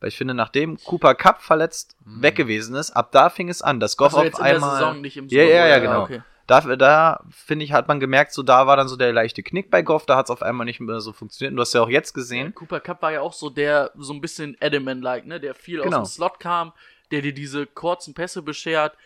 Weil 0.00 0.10
ich 0.10 0.18
finde, 0.18 0.34
nachdem 0.34 0.76
Cooper 0.76 1.14
Cup 1.14 1.40
verletzt 1.40 1.96
weg 2.04 2.36
gewesen 2.36 2.76
ist, 2.76 2.90
ab 2.90 3.12
da 3.12 3.30
fing 3.30 3.48
es 3.48 3.62
an, 3.62 3.80
dass 3.80 3.96
Goff 3.96 4.14
Also 4.14 4.28
auf 4.28 4.40
einmal. 4.40 5.02
Ja, 5.30 5.42
ja, 5.42 5.66
ja, 5.66 5.78
genau. 5.78 6.02
okay. 6.02 6.22
Da, 6.46 6.60
da 6.76 7.24
finde 7.30 7.64
ich, 7.64 7.72
hat 7.72 7.88
man 7.88 7.98
gemerkt, 7.98 8.32
so 8.32 8.42
da 8.42 8.66
war 8.66 8.76
dann 8.76 8.86
so 8.88 8.96
der 8.96 9.12
leichte 9.12 9.42
Knick 9.42 9.70
bei 9.70 9.82
Goff, 9.82 10.06
da 10.06 10.16
hat 10.16 10.26
es 10.26 10.30
auf 10.30 10.42
einmal 10.42 10.64
nicht 10.64 10.78
mehr 10.80 11.00
so 11.00 11.12
funktioniert. 11.12 11.52
Und 11.52 11.56
du 11.56 11.62
hast 11.62 11.74
ja 11.74 11.82
auch 11.82 11.88
jetzt 11.88 12.14
Ja, 12.14 12.20
gesehen. 12.20 12.54
Cooper 12.54 12.80
Cup 12.80 13.02
war 13.02 13.12
ja 13.12 13.20
auch 13.20 13.32
so 13.32 13.50
der, 13.50 13.90
so 13.96 14.12
ein 14.12 14.20
bisschen 14.20 14.56
Edelman-like, 14.60 15.26
ne? 15.26 15.40
Der 15.40 15.54
viel 15.54 15.80
Genau. 15.82 16.00
aus 16.00 16.10
dem 16.10 16.14
Slot 16.14 16.38
kam, 16.38 16.72
der 17.10 17.22
dir 17.22 17.34
diese 17.34 17.66
kurzen 17.66 18.14
Pässe 18.14 18.42
beschert. 18.42 18.96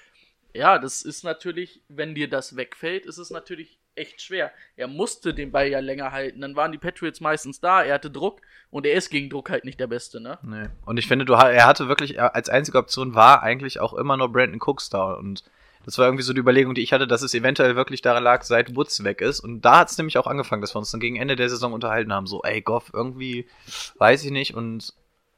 Ja, 0.53 0.79
das 0.79 1.03
ist 1.03 1.23
natürlich, 1.25 1.81
wenn 1.89 2.15
dir 2.15 2.29
das 2.29 2.57
wegfällt, 2.57 3.07
ist 3.07 3.19
es 3.19 3.31
natürlich 3.31 3.79
echt 3.95 4.21
schwer. 4.23 4.53
Er 4.77 4.87
musste 4.89 5.33
den 5.35 5.51
Ball 5.53 5.69
ja 5.69 5.79
länger 5.81 6.13
halten. 6.13 6.41
Dann 6.41 6.57
waren 6.57 6.73
die 6.73 6.79
Patriots 6.79 7.21
meistens 7.21 7.61
da, 7.61 7.83
er 7.83 7.95
hatte 7.95 8.11
Druck 8.11 8.41
und 8.71 8.85
er 8.87 8.95
ist 8.95 9.11
gegen 9.11 9.31
Druck 9.31 9.49
halt 9.51 9.65
nicht 9.65 9.79
der 9.81 9.87
Beste, 9.87 10.21
ne? 10.21 10.39
Nee. 10.43 10.67
Und 10.87 10.99
ich 10.99 11.07
finde, 11.07 11.25
du, 11.25 11.35
er 11.35 11.67
hatte 11.67 11.89
wirklich, 11.89 12.21
als 12.21 12.49
einzige 12.49 12.79
Option 12.79 13.15
war 13.15 13.43
eigentlich 13.43 13.81
auch 13.81 13.95
immer 13.95 14.17
nur 14.17 14.31
Brandon 14.31 14.61
Cooks 14.61 14.91
da. 14.91 15.13
Und 15.15 15.45
das 15.85 15.99
war 15.99 16.07
irgendwie 16.07 16.23
so 16.23 16.33
die 16.33 16.41
Überlegung, 16.41 16.75
die 16.75 16.83
ich 16.83 16.93
hatte, 16.93 17.07
dass 17.07 17.23
es 17.23 17.35
eventuell 17.35 17.75
wirklich 17.75 18.03
daran 18.03 18.23
lag, 18.23 18.43
seit 18.43 18.77
Woods 18.77 19.03
weg 19.03 19.21
ist. 19.21 19.41
Und 19.41 19.63
da 19.63 19.79
hat 19.79 19.91
es 19.91 19.99
nämlich 19.99 20.19
auch 20.19 20.27
angefangen, 20.27 20.61
dass 20.61 20.75
wir 20.75 20.79
uns 20.79 20.91
dann 20.91 21.01
gegen 21.01 21.17
Ende 21.17 21.37
der 21.37 21.49
Saison 21.49 21.73
unterhalten 21.73 22.13
haben. 22.13 22.27
So, 22.27 22.43
ey, 22.43 22.61
Goff, 22.61 22.91
irgendwie, 22.93 23.49
weiß 23.97 24.25
ich 24.25 24.31
nicht. 24.31 24.55
Und 24.55 24.93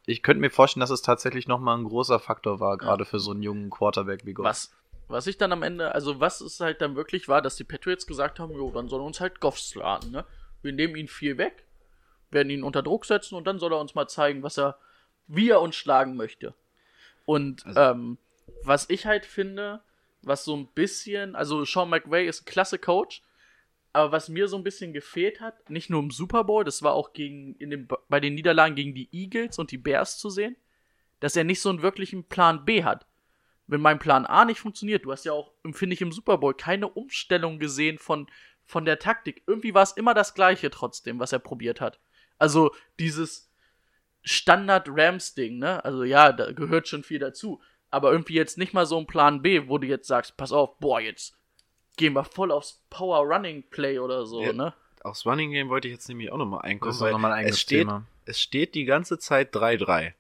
ich 0.04 0.22
könnte 0.22 0.40
mir 0.40 0.50
vorstellen, 0.50 0.80
dass 0.80 0.90
es 0.90 1.02
tatsächlich 1.02 1.46
nochmal 1.46 1.78
ein 1.78 1.84
großer 1.84 2.18
Faktor 2.18 2.58
war, 2.58 2.76
gerade 2.76 3.04
für 3.04 3.20
so 3.20 3.30
einen 3.30 3.42
jungen 3.42 3.70
Quarterback 3.70 4.26
wie 4.26 4.32
Goff. 4.34 4.44
Was, 4.44 4.72
was 5.08 5.26
ich 5.28 5.38
dann 5.38 5.52
am 5.52 5.62
Ende, 5.62 5.94
also 5.94 6.18
was 6.18 6.40
es 6.40 6.58
halt 6.58 6.80
dann 6.80 6.96
wirklich 6.96 7.28
war, 7.28 7.40
dass 7.40 7.56
die 7.56 7.64
Patriots 7.64 8.06
gesagt 8.06 8.40
haben, 8.40 8.52
jo, 8.52 8.70
dann 8.72 8.88
soll 8.88 9.00
uns 9.00 9.20
halt 9.20 9.40
Goff 9.40 9.60
slaten, 9.60 10.10
ne? 10.10 10.24
Wir 10.62 10.72
nehmen 10.72 10.94
ihn 10.96 11.08
viel 11.08 11.38
weg, 11.38 11.64
werden 12.30 12.50
ihn 12.50 12.62
unter 12.62 12.82
Druck 12.82 13.04
setzen 13.04 13.34
und 13.34 13.46
dann 13.46 13.58
soll 13.58 13.72
er 13.72 13.80
uns 13.80 13.94
mal 13.94 14.06
zeigen, 14.06 14.42
was 14.42 14.58
er, 14.58 14.78
wie 15.26 15.50
er 15.50 15.60
uns 15.60 15.74
schlagen 15.74 16.16
möchte. 16.16 16.54
Und 17.24 17.64
ähm, 17.76 18.18
was 18.64 18.88
ich 18.90 19.06
halt 19.06 19.26
finde, 19.26 19.80
was 20.22 20.44
so 20.44 20.56
ein 20.56 20.66
bisschen, 20.68 21.34
also 21.34 21.64
Sean 21.64 21.90
McVay 21.90 22.26
ist 22.26 22.42
ein 22.42 22.46
klasse 22.46 22.78
Coach, 22.78 23.22
aber 23.92 24.12
was 24.12 24.28
mir 24.28 24.48
so 24.48 24.56
ein 24.56 24.64
bisschen 24.64 24.92
gefehlt 24.92 25.40
hat, 25.40 25.68
nicht 25.68 25.90
nur 25.90 26.02
im 26.02 26.10
Super 26.10 26.44
Bowl, 26.44 26.64
das 26.64 26.82
war 26.82 26.94
auch 26.94 27.12
gegen, 27.12 27.54
in 27.56 27.70
dem, 27.70 27.88
bei 28.08 28.20
den 28.20 28.34
Niederlagen 28.34 28.74
gegen 28.74 28.94
die 28.94 29.08
Eagles 29.12 29.58
und 29.58 29.70
die 29.70 29.78
Bears 29.78 30.18
zu 30.18 30.30
sehen, 30.30 30.56
dass 31.20 31.36
er 31.36 31.44
nicht 31.44 31.60
so 31.60 31.68
einen 31.68 31.82
wirklichen 31.82 32.24
Plan 32.24 32.64
B 32.64 32.84
hat 32.84 33.06
wenn 33.72 33.80
mein 33.80 33.98
Plan 33.98 34.26
A 34.26 34.44
nicht 34.44 34.60
funktioniert, 34.60 35.04
du 35.04 35.12
hast 35.12 35.24
ja 35.24 35.32
auch, 35.32 35.52
finde 35.72 35.94
ich, 35.94 36.02
im 36.02 36.12
Super 36.12 36.38
Bowl 36.38 36.54
keine 36.54 36.88
Umstellung 36.88 37.58
gesehen 37.58 37.98
von, 37.98 38.26
von 38.64 38.84
der 38.84 38.98
Taktik. 38.98 39.42
Irgendwie 39.46 39.74
war 39.74 39.82
es 39.82 39.92
immer 39.92 40.14
das 40.14 40.34
Gleiche 40.34 40.70
trotzdem, 40.70 41.18
was 41.18 41.32
er 41.32 41.38
probiert 41.38 41.80
hat. 41.80 41.98
Also 42.38 42.74
dieses 42.98 43.50
Standard-Rams-Ding, 44.24 45.58
ne? 45.58 45.84
Also 45.84 46.04
ja, 46.04 46.32
da 46.32 46.52
gehört 46.52 46.86
schon 46.86 47.02
viel 47.02 47.18
dazu. 47.18 47.60
Aber 47.92 48.10
irgendwie 48.10 48.34
jetzt 48.34 48.58
nicht 48.58 48.72
mal 48.74 48.86
so 48.86 48.98
ein 48.98 49.06
Plan 49.06 49.42
B, 49.42 49.68
wo 49.68 49.78
du 49.78 49.86
jetzt 49.86 50.08
sagst, 50.08 50.36
pass 50.36 50.50
auf, 50.50 50.78
boah, 50.78 50.98
jetzt 51.00 51.36
gehen 51.96 52.14
wir 52.14 52.24
voll 52.24 52.50
aufs 52.50 52.82
Power-Running-Play 52.90 53.98
oder 54.00 54.26
so, 54.26 54.42
Ja. 54.42 54.52
ne? 54.52 54.74
Aufs 55.04 55.26
Running 55.26 55.50
Game 55.50 55.68
wollte 55.68 55.88
ich 55.88 55.92
jetzt 55.94 56.08
nämlich 56.08 56.32
auch 56.32 56.38
nochmal 56.38 56.62
einkommen, 56.62 56.88
Das 56.90 56.96
ist 56.96 57.02
auch 57.02 57.06
weil 57.06 57.12
noch 57.12 57.18
mal 57.18 57.32
ein 57.32 57.46
es 57.46 57.60
steht, 57.60 57.80
Thema. 57.80 58.06
es 58.24 58.40
steht 58.40 58.74
die 58.74 58.84
ganze 58.84 59.18
Zeit 59.18 59.54
3-3. 59.54 60.14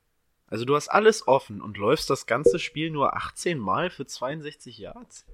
Also 0.48 0.64
du 0.66 0.74
hast 0.76 0.88
alles 0.88 1.26
offen 1.26 1.62
und 1.62 1.78
läufst 1.78 2.10
das 2.10 2.26
ganze 2.26 2.58
Spiel 2.58 2.90
nur 2.90 3.16
18 3.16 3.58
Mal 3.58 3.88
für 3.90 4.04
62 4.06 4.76
Yards. 4.78 5.24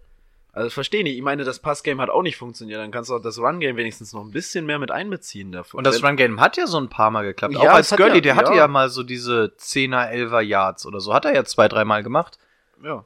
Also 0.59 0.71
verstehe 0.71 1.05
nicht. 1.05 1.17
Ich 1.17 1.23
meine, 1.23 1.45
das 1.45 1.61
Passgame 1.61 2.03
hat 2.03 2.11
auch 2.11 2.23
nicht 2.23 2.37
funktioniert. 2.37 2.81
Dann 2.81 2.91
kannst 2.91 3.11
du 3.11 3.15
auch 3.17 3.23
das 3.23 3.39
Run-Game 3.39 3.77
wenigstens 3.77 4.13
noch 4.13 4.23
ein 4.25 4.33
bisschen 4.33 4.67
mehr 4.67 4.79
mit 4.79 4.91
einbeziehen 4.91 5.53
dafür. 5.53 5.79
Und 5.79 5.87
das 5.87 6.03
Run-Game 6.03 6.41
hat 6.41 6.57
ja 6.57 6.67
so 6.67 6.79
ein 6.79 6.89
paar 6.89 7.11
Mal 7.11 7.23
geklappt. 7.25 7.55
Ja, 7.55 7.61
auch 7.61 7.75
als 7.75 7.95
Gurley, 7.95 8.17
ja- 8.17 8.21
der 8.21 8.37
hatte 8.37 8.51
ja. 8.51 8.59
ja 8.59 8.69
mal 8.69 8.89
so 8.89 9.03
diese 9.03 9.53
10er, 9.57 10.11
11er 10.11 10.41
Yards 10.41 10.85
oder 10.85 11.01
so. 11.01 11.15
Hat 11.15 11.25
er 11.25 11.35
ja 11.35 11.45
zwei, 11.45 11.69
dreimal 11.69 12.03
gemacht. 12.03 12.39
Ja. 12.83 13.05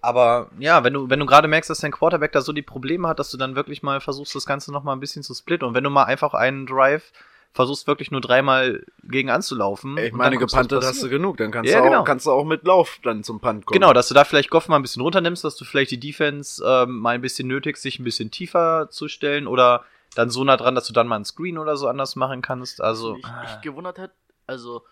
Aber 0.00 0.50
ja, 0.58 0.82
wenn 0.84 0.94
du, 0.94 1.10
wenn 1.10 1.20
du 1.20 1.26
gerade 1.26 1.48
merkst, 1.48 1.68
dass 1.68 1.80
dein 1.80 1.92
Quarterback 1.92 2.32
da 2.32 2.40
so 2.40 2.52
die 2.52 2.62
Probleme 2.62 3.06
hat, 3.08 3.18
dass 3.18 3.30
du 3.30 3.36
dann 3.36 3.56
wirklich 3.56 3.82
mal 3.82 4.00
versuchst, 4.00 4.34
das 4.34 4.46
Ganze 4.46 4.72
noch 4.72 4.82
mal 4.84 4.92
ein 4.92 5.00
bisschen 5.00 5.22
zu 5.22 5.34
splitten. 5.34 5.66
Und 5.68 5.74
wenn 5.74 5.84
du 5.84 5.90
mal 5.90 6.04
einfach 6.04 6.34
einen 6.34 6.66
Drive 6.66 7.12
versuchst, 7.52 7.86
wirklich 7.86 8.10
nur 8.10 8.20
dreimal 8.20 8.84
gegen 9.02 9.30
anzulaufen. 9.30 9.96
Ich 9.98 10.12
meine, 10.12 10.38
gepantet 10.38 10.84
hast 10.84 11.02
du 11.02 11.08
genug. 11.08 11.38
Dann 11.38 11.50
kannst, 11.50 11.70
Ja, 11.72 11.78
du 11.78 11.84
auch, 11.86 11.90
genau. 11.90 12.04
kannst 12.04 12.26
du 12.26 12.30
auch 12.30 12.44
mit 12.44 12.64
Lauf 12.64 12.98
dann 13.02 13.24
zum 13.24 13.40
Punt 13.40 13.66
kommen. 13.66 13.80
Genau, 13.80 13.92
dass 13.92 14.08
du 14.08 14.14
da 14.14 14.24
vielleicht 14.24 14.50
Goff 14.50 14.68
mal 14.68 14.76
ein 14.76 14.82
bisschen 14.82 15.02
runternimmst, 15.02 15.44
dass 15.44 15.56
du 15.56 15.64
vielleicht 15.64 15.90
die 15.90 16.00
Defense 16.00 16.62
ähm, 16.64 16.98
mal 16.98 17.14
ein 17.14 17.20
bisschen 17.20 17.48
nötigst, 17.48 17.82
sich 17.82 17.98
ein 17.98 18.04
bisschen 18.04 18.30
tiefer 18.30 18.88
zu 18.90 19.08
stellen 19.08 19.46
oder 19.46 19.84
dann 20.14 20.30
so 20.30 20.44
nah 20.44 20.56
dran, 20.56 20.74
dass 20.74 20.86
du 20.86 20.92
dann 20.92 21.08
mal 21.08 21.16
einen 21.16 21.24
Screen 21.24 21.58
oder 21.58 21.76
so 21.76 21.88
anders 21.88 22.16
machen 22.16 22.42
kannst. 22.42 22.80
Also, 22.80 23.16
ich, 23.16 23.24
ich 23.44 23.60
gewundert 23.62 23.98
hat, 23.98 24.12
also 24.46 24.82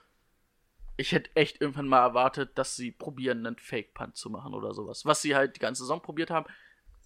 ich 0.96 1.12
hätte 1.12 1.30
echt 1.34 1.61
irgendwann 1.61 1.88
mal 1.88 2.00
erwartet, 2.00 2.50
dass 2.57 2.76
sie 2.76 2.90
probieren, 2.90 3.46
einen 3.46 3.57
Fake-Punt 3.57 4.16
zu 4.16 4.30
machen 4.30 4.54
oder 4.54 4.72
sowas. 4.74 5.04
Was 5.04 5.22
sie 5.22 5.36
halt 5.36 5.57
die 5.57 5.61
ganze 5.61 5.82
Saison 5.82 6.00
probiert 6.00 6.30
haben. 6.30 6.46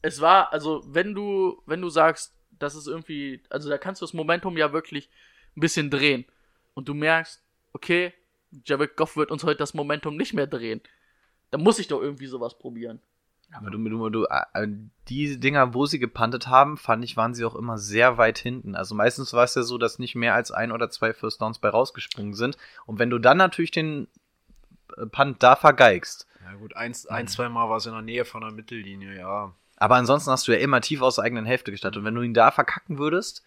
Es 0.03 0.21
war, 0.21 0.53
also, 0.53 0.83
wenn 0.87 1.15
du, 1.15 1.61
wenn 1.67 1.83
du 1.83 1.91
sagst, 1.91 2.35
das 2.59 2.75
ist 2.75 2.87
irgendwie, 2.87 3.43
also 3.51 3.69
da 3.69 3.79
kannst 3.79 4.01
du 4.01 4.07
das 4.07 4.13
Momentum 4.15 4.57
ja 4.57 4.73
wirklich 4.73 5.11
ein 5.61 5.67
bisschen 5.69 5.91
drehen. 5.91 6.25
und 6.75 6.89
du 6.89 6.95
merkst, 6.95 7.43
okay, 7.75 8.15
Jared 8.65 8.97
Goff 8.97 9.17
wird 9.17 9.31
uns 9.31 9.45
heute 9.45 9.59
das 9.59 9.75
Momentum 9.75 10.17
nicht 10.17 10.33
mehr 10.33 10.47
drehen. 10.47 10.81
Dann 11.51 11.63
muss 11.63 11.79
ich 11.79 11.89
doch 11.89 12.01
irgendwie 12.01 12.27
sowas 12.27 12.59
probieren. 12.59 13.01
Aber 13.53 13.71
du, 13.71 13.79
du, 13.79 14.09
du, 14.11 14.27
äh, 14.27 14.69
die 15.09 15.39
Dinger, 15.41 15.75
wo 15.75 15.85
sie 15.85 15.99
gepantet 15.99 16.47
haben, 16.47 16.77
fand 16.77 17.05
ich, 17.05 17.17
waren 17.17 17.35
sie 17.35 17.45
auch 17.45 17.57
immer 17.57 17.79
sehr 17.79 18.17
weit 18.17 18.39
hinten. 18.39 18.77
Also 18.77 18.95
meistens 18.95 19.33
war 19.33 19.45
es 19.45 19.57
ja 19.57 19.63
so, 19.63 19.77
dass 19.77 19.99
nicht 19.99 20.15
mehr 20.15 20.35
als 20.35 20.53
ein 20.53 20.71
oder 20.71 20.89
zwei 20.89 21.13
First 21.13 21.41
Downs 21.41 21.59
bei 21.59 21.69
rausgesprungen 21.69 22.35
sind. 22.35 22.57
Und 22.87 22.99
wenn 22.99 23.11
du 23.11 23.19
dann 23.19 23.39
natürlich 23.39 23.73
den 23.73 24.07
äh, 24.97 25.07
Punt 25.07 25.43
da 25.43 25.57
vergeigst, 25.57 26.29
Ja 26.45 26.55
gut, 26.55 26.77
ein, 26.77 26.95
ein 27.09 27.27
zwei 27.27 27.49
Mal 27.49 27.69
war 27.69 27.79
es 27.79 27.87
in 27.87 27.93
der 27.93 28.03
Nähe 28.03 28.25
von 28.25 28.41
der 28.41 28.53
Mittellinie, 28.53 29.19
ja. 29.19 29.53
aber 29.77 29.97
ansonsten 29.97 30.31
hast 30.31 30.47
du 30.47 30.53
ja 30.53 30.59
immer 30.59 30.81
tief 30.81 31.03
aus 31.03 31.17
der 31.17 31.25
eigenen 31.25 31.45
Hälfte 31.45 31.73
gestartet. 31.73 31.99
Und 31.99 32.05
wenn 32.05 32.15
du 32.15 32.23
ihn 32.23 32.35
da 32.35 32.53
verkacken 32.53 32.99
würdest, 32.99 33.45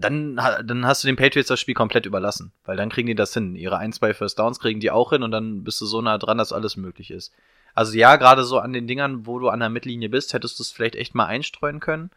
dann, 0.00 0.36
dann 0.36 0.86
hast 0.86 1.02
du 1.02 1.06
den 1.06 1.16
Patriots 1.16 1.48
das 1.48 1.60
Spiel 1.60 1.74
komplett 1.74 2.06
überlassen. 2.06 2.52
Weil 2.64 2.76
dann 2.76 2.90
kriegen 2.90 3.06
die 3.06 3.14
das 3.14 3.34
hin. 3.34 3.56
Ihre 3.56 3.78
ein, 3.78 3.92
zwei 3.92 4.14
First 4.14 4.38
Downs 4.38 4.60
kriegen 4.60 4.80
die 4.80 4.90
auch 4.90 5.10
hin 5.10 5.22
und 5.22 5.30
dann 5.30 5.64
bist 5.64 5.80
du 5.80 5.86
so 5.86 6.00
nah 6.00 6.18
dran, 6.18 6.38
dass 6.38 6.52
alles 6.52 6.76
möglich 6.76 7.10
ist. 7.10 7.32
Also 7.74 7.96
ja, 7.96 8.16
gerade 8.16 8.44
so 8.44 8.58
an 8.58 8.72
den 8.72 8.86
Dingern, 8.86 9.26
wo 9.26 9.38
du 9.38 9.48
an 9.48 9.60
der 9.60 9.68
Mittellinie 9.68 10.08
bist, 10.08 10.32
hättest 10.32 10.58
du 10.58 10.62
es 10.62 10.70
vielleicht 10.70 10.96
echt 10.96 11.14
mal 11.14 11.26
einstreuen 11.26 11.80
können. 11.80 12.10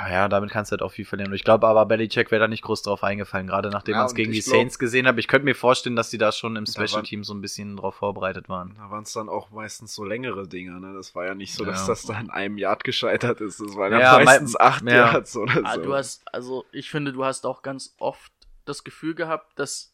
Aber 0.00 0.10
ja, 0.10 0.28
damit 0.28 0.50
kannst 0.50 0.70
du 0.70 0.72
halt 0.74 0.82
auch 0.82 0.92
viel 0.92 1.04
verlieren. 1.04 1.32
Ich 1.34 1.44
glaube 1.44 1.66
aber, 1.68 1.84
Belichick 1.84 2.30
wäre 2.30 2.40
da 2.40 2.48
nicht 2.48 2.62
groß 2.62 2.80
drauf 2.82 3.04
eingefallen, 3.04 3.46
gerade 3.46 3.68
nachdem 3.68 3.92
Ja, 3.92 3.98
man 3.98 4.06
es 4.06 4.14
gegen 4.14 4.32
die 4.32 4.40
glaub- 4.40 4.54
Saints 4.56 4.78
gesehen 4.78 5.06
hat. 5.06 5.18
Ich 5.18 5.28
könnte 5.28 5.44
mir 5.44 5.54
vorstellen, 5.54 5.94
dass 5.94 6.08
die 6.08 6.16
da 6.16 6.32
schon 6.32 6.56
im 6.56 6.64
Special 6.64 7.02
Team 7.02 7.22
so 7.22 7.34
ein 7.34 7.40
bisschen 7.42 7.76
drauf 7.76 7.96
vorbereitet 7.96 8.48
waren. 8.48 8.74
Da 8.76 8.90
waren 8.90 9.02
es 9.02 9.12
dann 9.12 9.28
auch 9.28 9.50
meistens 9.50 9.94
so 9.94 10.04
längere 10.04 10.48
Dinger, 10.48 10.80
ne? 10.80 10.94
Das 10.94 11.14
war 11.14 11.26
ja 11.26 11.34
nicht 11.34 11.52
so, 11.54 11.64
dass 11.66 11.82
Ja. 11.82 11.86
das 11.88 12.04
da 12.04 12.18
in 12.18 12.30
einem 12.30 12.56
Yard 12.56 12.82
gescheitert 12.84 13.40
ist. 13.42 13.60
Das 13.60 13.76
waren 13.76 13.92
ja, 13.92 14.18
Ja, 14.18 14.24
meistens 14.24 14.54
mei- 14.54 14.60
acht 14.60 14.84
ja. 14.84 14.94
Yards 15.12 15.36
oder 15.36 15.52
so. 15.52 15.64
Ah, 15.64 15.76
du 15.76 15.94
hast, 15.94 16.22
also 16.32 16.64
ich 16.72 16.88
finde, 16.90 17.12
du 17.12 17.24
hast 17.24 17.44
auch 17.44 17.60
ganz 17.60 17.94
oft 17.98 18.32
das 18.64 18.84
Gefühl 18.84 19.14
gehabt, 19.14 19.58
dass, 19.58 19.92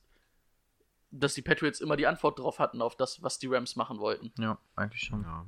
dass 1.11 1.35
die 1.35 1.43
Patriots 1.43 1.81
immer 1.81 1.97
die 1.97 2.07
Antwort 2.07 2.39
drauf 2.39 2.59
hatten 2.61 2.81
auf 2.81 2.95
das, 2.97 3.23
was 3.23 3.39
die 3.39 3.47
Rams 3.49 3.75
machen 3.75 3.99
wollten. 3.99 4.31
Ja, 4.39 4.59
eigentlich 4.77 5.03
schon. 5.03 5.23
ja. 5.23 5.45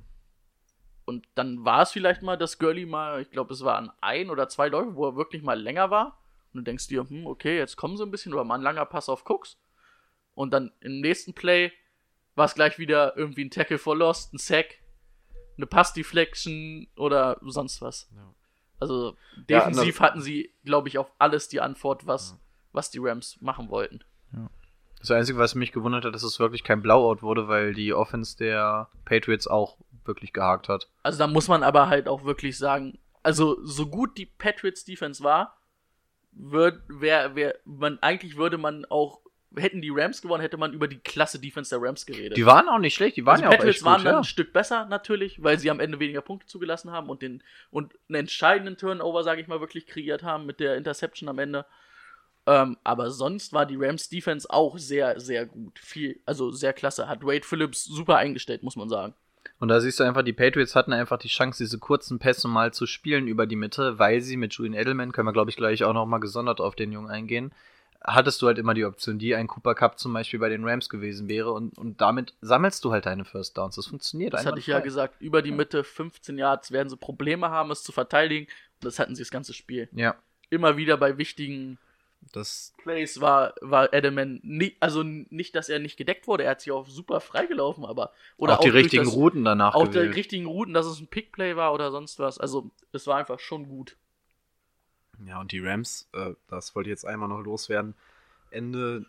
Und 1.08 1.26
dann 1.34 1.64
war 1.64 1.80
es 1.80 1.90
vielleicht 1.90 2.20
mal, 2.20 2.36
dass 2.36 2.58
Gurley 2.58 2.84
mal, 2.84 3.22
ich 3.22 3.30
glaube, 3.30 3.54
es 3.54 3.64
waren 3.64 3.90
ein 4.02 4.28
oder 4.28 4.46
zwei 4.50 4.68
Läufe, 4.68 4.94
wo 4.94 5.06
er 5.06 5.16
wirklich 5.16 5.42
mal 5.42 5.58
länger 5.58 5.90
war. 5.90 6.22
Und 6.52 6.58
du 6.58 6.64
denkst 6.64 6.86
dir, 6.88 7.08
hm, 7.08 7.26
okay, 7.26 7.56
jetzt 7.56 7.76
kommen 7.76 7.96
sie 7.96 8.02
ein 8.02 8.10
bisschen, 8.10 8.34
oder 8.34 8.44
mal 8.44 8.56
ein 8.56 8.60
langer 8.60 8.84
Pass 8.84 9.08
auf 9.08 9.24
Cooks. 9.24 9.56
Und 10.34 10.52
dann 10.52 10.70
im 10.80 11.00
nächsten 11.00 11.32
Play 11.32 11.72
war 12.34 12.44
es 12.44 12.54
gleich 12.54 12.78
wieder 12.78 13.16
irgendwie 13.16 13.46
ein 13.46 13.50
Tackle 13.50 13.78
for 13.78 13.96
Lost, 13.96 14.34
ein 14.34 14.38
Sack, 14.38 14.80
eine 15.56 15.64
Pass-Deflection 15.64 16.88
oder 16.94 17.38
sonst 17.40 17.80
was. 17.80 18.10
Ja. 18.14 18.34
Also 18.78 19.16
Ja, 19.48 19.60
defensiv 19.60 20.00
hatten 20.00 20.20
sie, 20.20 20.52
glaube 20.66 20.88
ich, 20.88 20.98
auf 20.98 21.10
alles 21.18 21.48
die 21.48 21.62
Antwort, 21.62 22.06
was, 22.06 22.38
was 22.72 22.90
die 22.90 22.98
Rams 22.98 23.40
machen 23.40 23.70
wollten. 23.70 24.04
Das 25.00 25.10
Einzige, 25.12 25.38
was 25.38 25.54
mich 25.54 25.72
gewundert 25.72 26.04
hat, 26.04 26.14
dass 26.14 26.22
es 26.24 26.40
wirklich 26.40 26.64
kein 26.64 26.82
Blowout 26.82 27.22
wurde, 27.22 27.46
weil 27.46 27.72
die 27.72 27.94
Offense 27.94 28.36
der 28.36 28.88
Patriots 29.04 29.46
auch 29.46 29.78
wirklich 30.08 30.32
gehakt 30.32 30.68
hat. 30.68 30.88
Also 31.04 31.18
da 31.18 31.26
muss 31.28 31.46
man 31.46 31.62
aber 31.62 31.88
halt 31.88 32.08
auch 32.08 32.24
wirklich 32.24 32.58
sagen, 32.58 32.98
also 33.22 33.62
so 33.64 33.86
gut 33.86 34.18
die 34.18 34.26
Patriots 34.26 34.84
Defense 34.84 35.22
war, 35.22 35.58
wird, 36.32 36.82
wär, 36.88 37.34
wär, 37.34 37.56
man, 37.64 37.98
eigentlich 38.00 38.36
würde 38.36 38.58
man 38.58 38.84
auch, 38.86 39.20
hätten 39.56 39.80
die 39.80 39.90
Rams 39.90 40.22
gewonnen, 40.22 40.42
hätte 40.42 40.56
man 40.56 40.72
über 40.72 40.88
die 40.88 40.98
klasse 40.98 41.40
Defense 41.40 41.70
der 41.70 41.80
Rams 41.82 42.06
geredet. 42.06 42.36
Die 42.36 42.46
waren 42.46 42.68
auch 42.68 42.78
nicht 42.78 42.94
schlecht, 42.94 43.16
die 43.16 43.26
waren 43.26 43.34
also 43.34 43.44
ja 43.44 43.48
auch 43.48 43.52
Patriots 43.52 43.78
echt 43.78 43.84
waren 43.84 43.96
gut, 43.98 44.06
dann 44.06 44.12
ja. 44.14 44.18
ein 44.18 44.24
Stück 44.24 44.52
besser 44.52 44.86
natürlich, 44.86 45.42
weil 45.42 45.58
sie 45.58 45.70
am 45.70 45.80
Ende 45.80 45.98
weniger 46.00 46.20
Punkte 46.20 46.46
zugelassen 46.46 46.90
haben 46.90 47.08
und 47.08 47.22
den 47.22 47.42
und 47.70 47.94
einen 48.08 48.16
entscheidenden 48.16 48.76
Turnover, 48.76 49.22
sage 49.24 49.40
ich 49.40 49.48
mal, 49.48 49.60
wirklich 49.60 49.86
kreiert 49.86 50.22
haben 50.22 50.46
mit 50.46 50.60
der 50.60 50.76
Interception 50.76 51.28
am 51.28 51.38
Ende. 51.38 51.64
Ähm, 52.48 52.78
aber 52.82 53.10
sonst 53.10 53.52
war 53.52 53.66
die 53.66 53.76
Rams 53.76 54.08
Defense 54.08 54.48
auch 54.48 54.78
sehr, 54.78 55.20
sehr 55.20 55.44
gut. 55.44 55.78
Viel, 55.78 56.18
also 56.24 56.50
sehr 56.50 56.72
klasse. 56.72 57.06
Hat 57.06 57.22
Wade 57.22 57.44
Phillips 57.44 57.84
super 57.84 58.16
eingestellt, 58.16 58.62
muss 58.62 58.74
man 58.74 58.88
sagen. 58.88 59.14
Und 59.60 59.68
da 59.68 59.80
siehst 59.80 59.98
du 59.98 60.04
einfach, 60.04 60.22
die 60.22 60.32
Patriots 60.32 60.76
hatten 60.76 60.92
einfach 60.92 61.18
die 61.18 61.28
Chance, 61.28 61.62
diese 61.62 61.78
kurzen 61.78 62.18
Pässe 62.18 62.46
mal 62.46 62.72
zu 62.72 62.86
spielen 62.86 63.26
über 63.26 63.46
die 63.46 63.56
Mitte, 63.56 63.98
weil 63.98 64.20
sie 64.20 64.36
mit 64.36 64.54
Julian 64.54 64.74
Edelman, 64.74 65.12
können 65.12 65.26
wir 65.26 65.32
glaube 65.32 65.50
ich 65.50 65.56
gleich 65.56 65.82
auch 65.84 65.94
nochmal 65.94 66.20
gesondert 66.20 66.60
auf 66.60 66.76
den 66.76 66.92
Jungen 66.92 67.10
eingehen, 67.10 67.52
hattest 68.00 68.40
du 68.40 68.46
halt 68.46 68.58
immer 68.58 68.74
die 68.74 68.84
Option, 68.84 69.18
die 69.18 69.34
ein 69.34 69.48
Cooper 69.48 69.74
Cup 69.74 69.98
zum 69.98 70.12
Beispiel 70.12 70.38
bei 70.38 70.48
den 70.48 70.64
Rams 70.64 70.88
gewesen 70.88 71.28
wäre 71.28 71.52
und, 71.52 71.76
und 71.76 72.00
damit 72.00 72.34
sammelst 72.40 72.84
du 72.84 72.92
halt 72.92 73.06
deine 73.06 73.24
First 73.24 73.58
Downs. 73.58 73.74
Das 73.74 73.86
funktioniert 73.86 74.32
Das 74.32 74.46
hatte 74.46 74.60
ich 74.60 74.66
ja 74.66 74.76
einwandfrei. 74.76 75.06
gesagt. 75.06 75.20
Über 75.20 75.42
die 75.42 75.50
Mitte 75.50 75.82
15 75.82 76.38
Yards 76.38 76.70
werden 76.70 76.88
sie 76.88 76.96
Probleme 76.96 77.50
haben, 77.50 77.70
es 77.70 77.82
zu 77.82 77.90
verteidigen. 77.90 78.46
Und 78.46 78.84
das 78.84 78.98
hatten 79.00 79.16
sie 79.16 79.22
das 79.22 79.30
ganze 79.32 79.52
Spiel. 79.52 79.88
Ja. 79.92 80.14
Immer 80.50 80.76
wieder 80.76 80.96
bei 80.96 81.18
wichtigen 81.18 81.78
Das, 82.32 82.74
Plays 82.82 83.20
war, 83.20 83.54
war 83.60 83.92
Edelman 83.92 84.40
nie, 84.42 84.76
also 84.80 85.02
nicht, 85.02 85.54
dass 85.54 85.68
er 85.68 85.78
nicht 85.78 85.96
gedeckt 85.96 86.26
wurde. 86.26 86.44
Er 86.44 86.50
hat 86.50 86.60
sich 86.60 86.72
auch 86.72 86.86
super 86.86 87.20
freigelaufen, 87.20 87.84
aber 87.84 88.12
oder 88.36 88.58
auch 88.58 88.60
die 88.60 88.70
durch 88.70 88.84
richtigen 88.84 89.04
das, 89.04 89.14
Routen 89.14 89.44
danach 89.44 89.74
Auch 89.74 89.88
die 89.88 89.98
richtigen 89.98 90.46
Routen, 90.46 90.74
dass 90.74 90.86
es 90.86 91.00
ein 91.00 91.06
Pickplay 91.06 91.56
war 91.56 91.72
oder 91.72 91.90
sonst 91.90 92.18
was. 92.18 92.38
Also 92.38 92.70
es 92.92 93.06
war 93.06 93.16
einfach 93.16 93.40
schon 93.40 93.68
gut. 93.68 93.96
ja, 95.26 95.40
und 95.40 95.52
die 95.52 95.60
Rams, 95.60 96.08
äh, 96.12 96.34
das 96.48 96.74
wollte 96.74 96.90
ich 96.90 96.92
jetzt 96.92 97.06
einmal 97.06 97.28
noch 97.28 97.40
loswerden. 97.40 97.94
Ende 98.50 99.06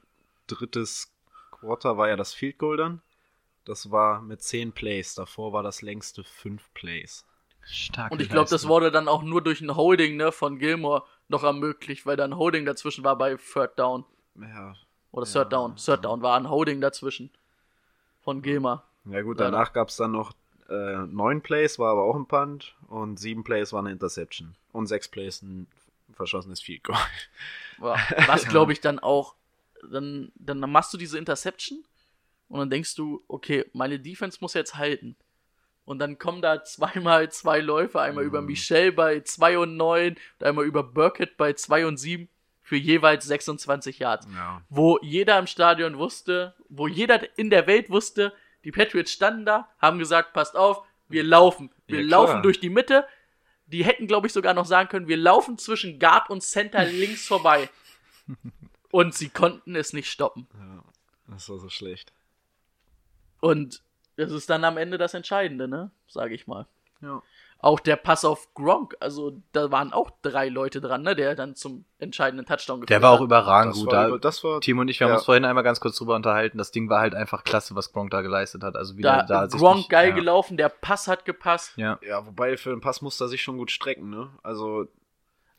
drittes 0.47 1.11
Quarter 1.51 1.97
war 1.97 2.09
ja 2.09 2.15
das 2.15 2.33
Field 2.33 2.57
Goal 2.57 2.77
dann. 2.77 3.01
Das 3.65 3.91
war 3.91 4.21
mit 4.21 4.41
10 4.41 4.71
Plays. 4.71 5.13
Davor 5.15 5.53
war 5.53 5.63
das 5.63 5.81
längste 5.81 6.23
5 6.23 6.73
Plays. 6.73 7.25
Starke 7.61 8.13
Und 8.13 8.21
ich 8.21 8.29
glaube, 8.29 8.49
das 8.49 8.67
wurde 8.67 8.91
dann 8.91 9.07
auch 9.07 9.21
nur 9.21 9.43
durch 9.43 9.61
ein 9.61 9.75
Holding 9.75 10.15
ne, 10.17 10.31
von 10.31 10.57
Gilmore 10.57 11.03
noch 11.29 11.43
ermöglicht, 11.43 12.05
weil 12.05 12.17
da 12.17 12.25
ein 12.25 12.35
Holding 12.37 12.65
dazwischen 12.65 13.03
war 13.03 13.17
bei 13.17 13.35
Third 13.35 13.77
Down. 13.79 14.03
Ja, 14.35 14.75
Oder 15.11 15.25
Ja, 15.25 15.33
Third 15.33 15.53
Down. 15.53 15.75
Third 15.77 16.03
Down 16.05 16.21
war 16.21 16.37
ein 16.37 16.49
Holding 16.49 16.81
dazwischen. 16.81 17.29
Von 18.21 18.41
Gilmer. 18.41 18.83
ja 19.05 19.21
gut, 19.21 19.37
Leider. 19.39 19.51
danach 19.51 19.71
gab 19.73 19.89
es 19.89 19.95
dann 19.95 20.11
noch 20.11 20.33
äh, 20.69 20.97
9 20.97 21.41
Plays, 21.41 21.79
war 21.79 21.91
aber 21.91 22.03
auch 22.03 22.15
ein 22.15 22.25
Punt. 22.27 22.75
Und 22.87 23.19
7 23.19 23.43
Plays 23.43 23.71
war 23.71 23.79
eine 23.79 23.91
Interception. 23.91 24.55
Und 24.71 24.87
6 24.87 25.07
Plays 25.07 25.41
ein 25.41 25.67
verschossenes 26.13 26.61
Field 26.61 26.83
Goal. 26.83 26.97
Was 27.77 28.45
glaube 28.45 28.73
ich 28.73 28.81
dann 28.81 28.99
auch, 28.99 29.35
dann, 29.89 30.31
dann 30.35 30.59
machst 30.59 30.93
du 30.93 30.97
diese 30.97 31.17
Interception 31.17 31.83
und 32.49 32.59
dann 32.59 32.69
denkst 32.69 32.95
du, 32.95 33.23
okay, 33.27 33.65
meine 33.73 33.99
Defense 33.99 34.39
muss 34.41 34.53
jetzt 34.53 34.75
halten. 34.75 35.15
Und 35.89 35.97
dann 35.97 36.19
kommen 36.19 36.43
da 36.43 36.63
zweimal 36.63 37.31
zwei 37.31 37.61
Läufe, 37.61 37.99
einmal 37.99 38.23
über 38.23 38.43
Michel 38.43 38.91
bei 38.91 39.21
2 39.21 39.57
und 39.57 39.75
9 39.75 40.15
und 40.37 40.45
einmal 40.45 40.65
über 40.65 40.83
Burkett 40.83 41.35
bei 41.35 41.53
2 41.53 41.87
und 41.87 41.97
7 41.97 42.29
für 42.61 42.75
jeweils 42.75 43.25
26 43.25 43.97
Yards. 43.97 44.27
Ja. 44.35 44.61
Wo 44.69 44.99
jeder 45.01 45.39
im 45.39 45.47
Stadion 45.47 45.97
wusste, 45.97 46.53
wo 46.69 46.87
jeder 46.87 47.35
in 47.39 47.49
der 47.49 47.65
Welt 47.65 47.89
wusste, 47.89 48.33
die 48.63 48.71
Patriots 48.71 49.11
standen 49.11 49.45
da, 49.47 49.67
haben 49.79 49.97
gesagt, 49.97 50.33
passt 50.33 50.55
auf, 50.55 50.83
wir 51.07 51.23
laufen. 51.23 51.71
Wir 51.87 52.01
Ja, 52.01 52.07
laufen 52.07 52.43
durch 52.43 52.59
die 52.59 52.69
Mitte. 52.69 53.07
Die 53.65 53.83
hätten, 53.83 54.05
glaube 54.05 54.27
ich, 54.27 54.33
sogar 54.33 54.53
noch 54.53 54.65
sagen 54.67 54.89
können, 54.89 55.07
wir 55.07 55.17
laufen 55.17 55.57
zwischen 55.57 55.97
Guard 55.97 56.29
und 56.29 56.43
Center 56.43 56.85
links 56.85 57.25
vorbei. 57.25 57.67
Und 58.91 59.15
sie 59.15 59.29
konnten 59.29 59.75
es 59.75 59.91
nicht 59.93 60.11
stoppen. 60.11 60.47
ja, 60.53 60.83
das 61.33 61.49
war 61.49 61.57
so 61.57 61.69
schlecht. 61.69 62.13
Und 63.39 63.81
das 64.19 64.31
ist 64.31 64.49
dann 64.49 64.63
am 64.63 64.77
Ende 64.77 64.97
das 64.97 65.13
Entscheidende, 65.13 65.67
ne? 65.67 65.91
Sage 66.07 66.33
ich 66.35 66.47
mal. 66.47 66.65
Ja. 67.01 67.21
Auch 67.61 67.81
der 67.81 67.97
Pass 67.97 68.23
auf 68.23 68.53
Gronk, 68.53 68.95
also 69.01 69.41
da 69.51 69.69
waren 69.69 69.91
auch 69.91 70.11
drei 70.21 70.47
Leute 70.47 70.79
dran, 70.79 71.01
ne? 71.01 71.13
Der 71.15 71.35
dann 71.35 71.55
zum 71.55 71.83
entscheidenden 71.97 72.45
Touchdown 72.45 72.77
geführt 72.79 72.89
Der 72.89 73.01
war 73.01 73.11
auch 73.11 73.19
überragend 73.21 73.73
Das 73.75 73.81
gut. 73.83 73.91
war, 73.91 74.09
Da, 74.11 74.17
das 74.17 74.43
war 74.45 74.61
Timo 74.61 74.79
und 74.81 74.87
ich, 74.87 74.99
wir 75.01 75.05
haben 75.07 75.11
ja. 75.11 75.17
uns 75.17 75.25
vorhin 75.25 75.43
einmal 75.43 75.63
ganz 75.65 75.81
kurz 75.81 75.97
drüber 75.97 76.15
unterhalten. 76.15 76.57
Das 76.57 76.71
Ding 76.71 76.89
war 76.89 77.01
halt 77.01 77.15
einfach 77.15 77.43
klasse, 77.43 77.75
was 77.75 77.91
Gronk 77.91 78.11
da 78.11 78.21
geleistet 78.21 78.63
hat. 78.63 78.77
Also 78.77 78.93
Da, 78.93 78.97
wieder 78.97 79.25
da, 79.27 79.49
sich 79.49 79.59
Gronk 79.59 79.75
nicht- 79.77 79.89
geil 79.89 80.09
ja. 80.09 80.15
gelaufen, 80.15 80.55
der 80.55 80.69
Pass 80.69 81.09
hat 81.09 81.25
gepasst. 81.25 81.73
Ja. 81.75 81.99
Ja, 82.01 82.25
wobei 82.25 82.55
für 82.55 82.69
den 82.69 82.79
Pass 82.79 83.01
musste 83.01 83.25
er 83.25 83.27
sich 83.27 83.41
schon 83.41 83.57
gut 83.57 83.71
strecken, 83.71 84.09
ne? 84.09 84.29
Also, 84.41 84.87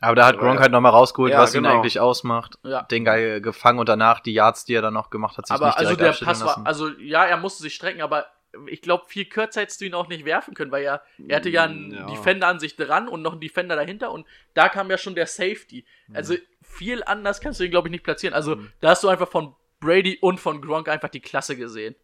Aber 0.01 0.15
da 0.15 0.25
hat 0.27 0.37
Aber 0.37 0.45
Gronk 0.45 0.55
ja. 0.57 0.63
halt 0.63 0.73
nochmal 0.73 0.93
rausgeholt, 0.93 1.33
Ja, 1.35 1.41
was 1.41 1.55
ihn 1.55 1.65
genau. 1.65 1.75
eigentlich 1.77 2.01
ausmacht. 2.01 2.59
Ja. 2.63 2.85
Den 2.85 3.05
geil 3.05 3.43
gefangen 3.43 3.79
und 3.79 3.91
danach 3.91 4.21
die 4.21 4.33
Yards, 4.33 4.65
die 4.65 4.73
er 4.75 4.81
dann 4.81 4.95
noch 4.95 5.11
gemacht 5.11 5.37
hat, 5.37 5.47
sich 5.49 5.55
aber 5.55 5.67
nicht 5.67 5.77
also 5.79 5.97
der 5.97 6.13
Pass 6.13 6.41
war, 6.41 6.47
lassen. 6.47 6.67
also 6.67 6.89
ja, 6.99 7.27
er 7.27 7.37
musste 7.37 7.63
sich 7.63 7.75
strecken, 7.75 8.01
aber 8.01 8.25
ich 8.67 8.83
glaube, 8.83 9.05
viel 9.09 9.25
kürzer 9.27 9.61
hättest 9.61 9.81
du 9.81 9.85
ihn 9.85 9.95
auch 9.95 10.09
nicht 10.09 10.25
werfen 10.25 10.55
können, 10.55 10.73
weil 10.73 10.83
er, 10.85 11.03
er 11.29 11.37
hatte 11.37 11.51
ja 11.51 11.65
einen 11.65 11.89
Mm, 11.89 11.93
Ja. 11.95 12.07
Defender 12.07 12.49
an 12.49 12.59
sich 12.61 12.77
dran 12.77 13.09
und 13.09 13.23
noch 13.23 13.33
einen 13.33 13.41
Defender 13.41 13.77
dahinter 13.77 14.11
und 14.13 14.27
da 14.55 14.69
kam 14.69 14.91
ja 14.91 14.99
schon 14.99 15.15
der 15.15 15.27
Safety. 15.27 15.85
Mhm. 16.09 16.17
Also 16.17 16.35
viel 16.63 17.03
anders 17.05 17.41
kannst 17.41 17.61
du 17.61 17.65
ihn, 17.65 17.71
glaube 17.71 17.89
ich, 17.89 17.93
nicht 17.93 18.05
platzieren. 18.05 18.35
Also 18.35 18.57
da 18.81 18.91
hast 18.91 19.03
du 19.05 19.09
einfach 19.09 19.29
von 19.29 19.55
Brady 19.81 20.19
und 20.21 20.41
von 20.41 20.61
Gronk 20.63 20.89
einfach 20.89 21.09
die 21.09 21.21
Klasse 21.21 21.57
gesehen. 21.57 21.95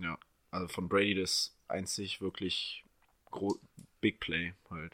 ja. 0.00 0.18
Also 0.52 0.68
von 0.68 0.88
Brady 0.88 1.14
das 1.14 1.54
einzig 1.68 2.22
wirklich 2.22 2.84
gro 3.30 3.58
Big 4.00 4.20
Play 4.20 4.54
halt. 4.70 4.92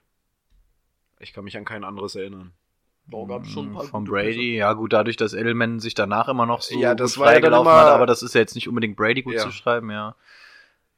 Ich 1.20 1.32
kann 1.32 1.44
mich 1.44 1.56
an 1.56 1.64
kein 1.64 1.84
anderes 1.84 2.16
erinnern. 2.16 2.52
Boah, 3.06 3.28
gab 3.28 3.46
schon 3.46 3.66
ein 3.68 3.72
paar 3.74 3.84
Mhm, 3.84 3.88
Von 3.88 4.04
Brady, 4.04 4.56
ja 4.56 4.72
gut, 4.72 4.92
dadurch, 4.92 5.16
dass 5.16 5.34
Edelman 5.34 5.78
sich 5.80 5.94
danach 5.94 6.28
immer 6.28 6.46
noch 6.46 6.62
so 6.62 6.78
Ja, 6.80 6.94
das 6.94 7.14
gut 7.14 7.24
war 7.24 7.32
ja 7.38 7.40
hat, 7.40 7.88
aber 7.88 8.06
das 8.06 8.22
ist 8.22 8.34
ja 8.34 8.40
jetzt 8.40 8.54
nicht 8.54 8.68
unbedingt 8.68 8.96
Brady 8.96 9.22
gut 9.22 9.34
Ja. 9.34 9.40
zu 9.42 9.52
schreiben, 9.52 9.90
ja. 9.90 10.16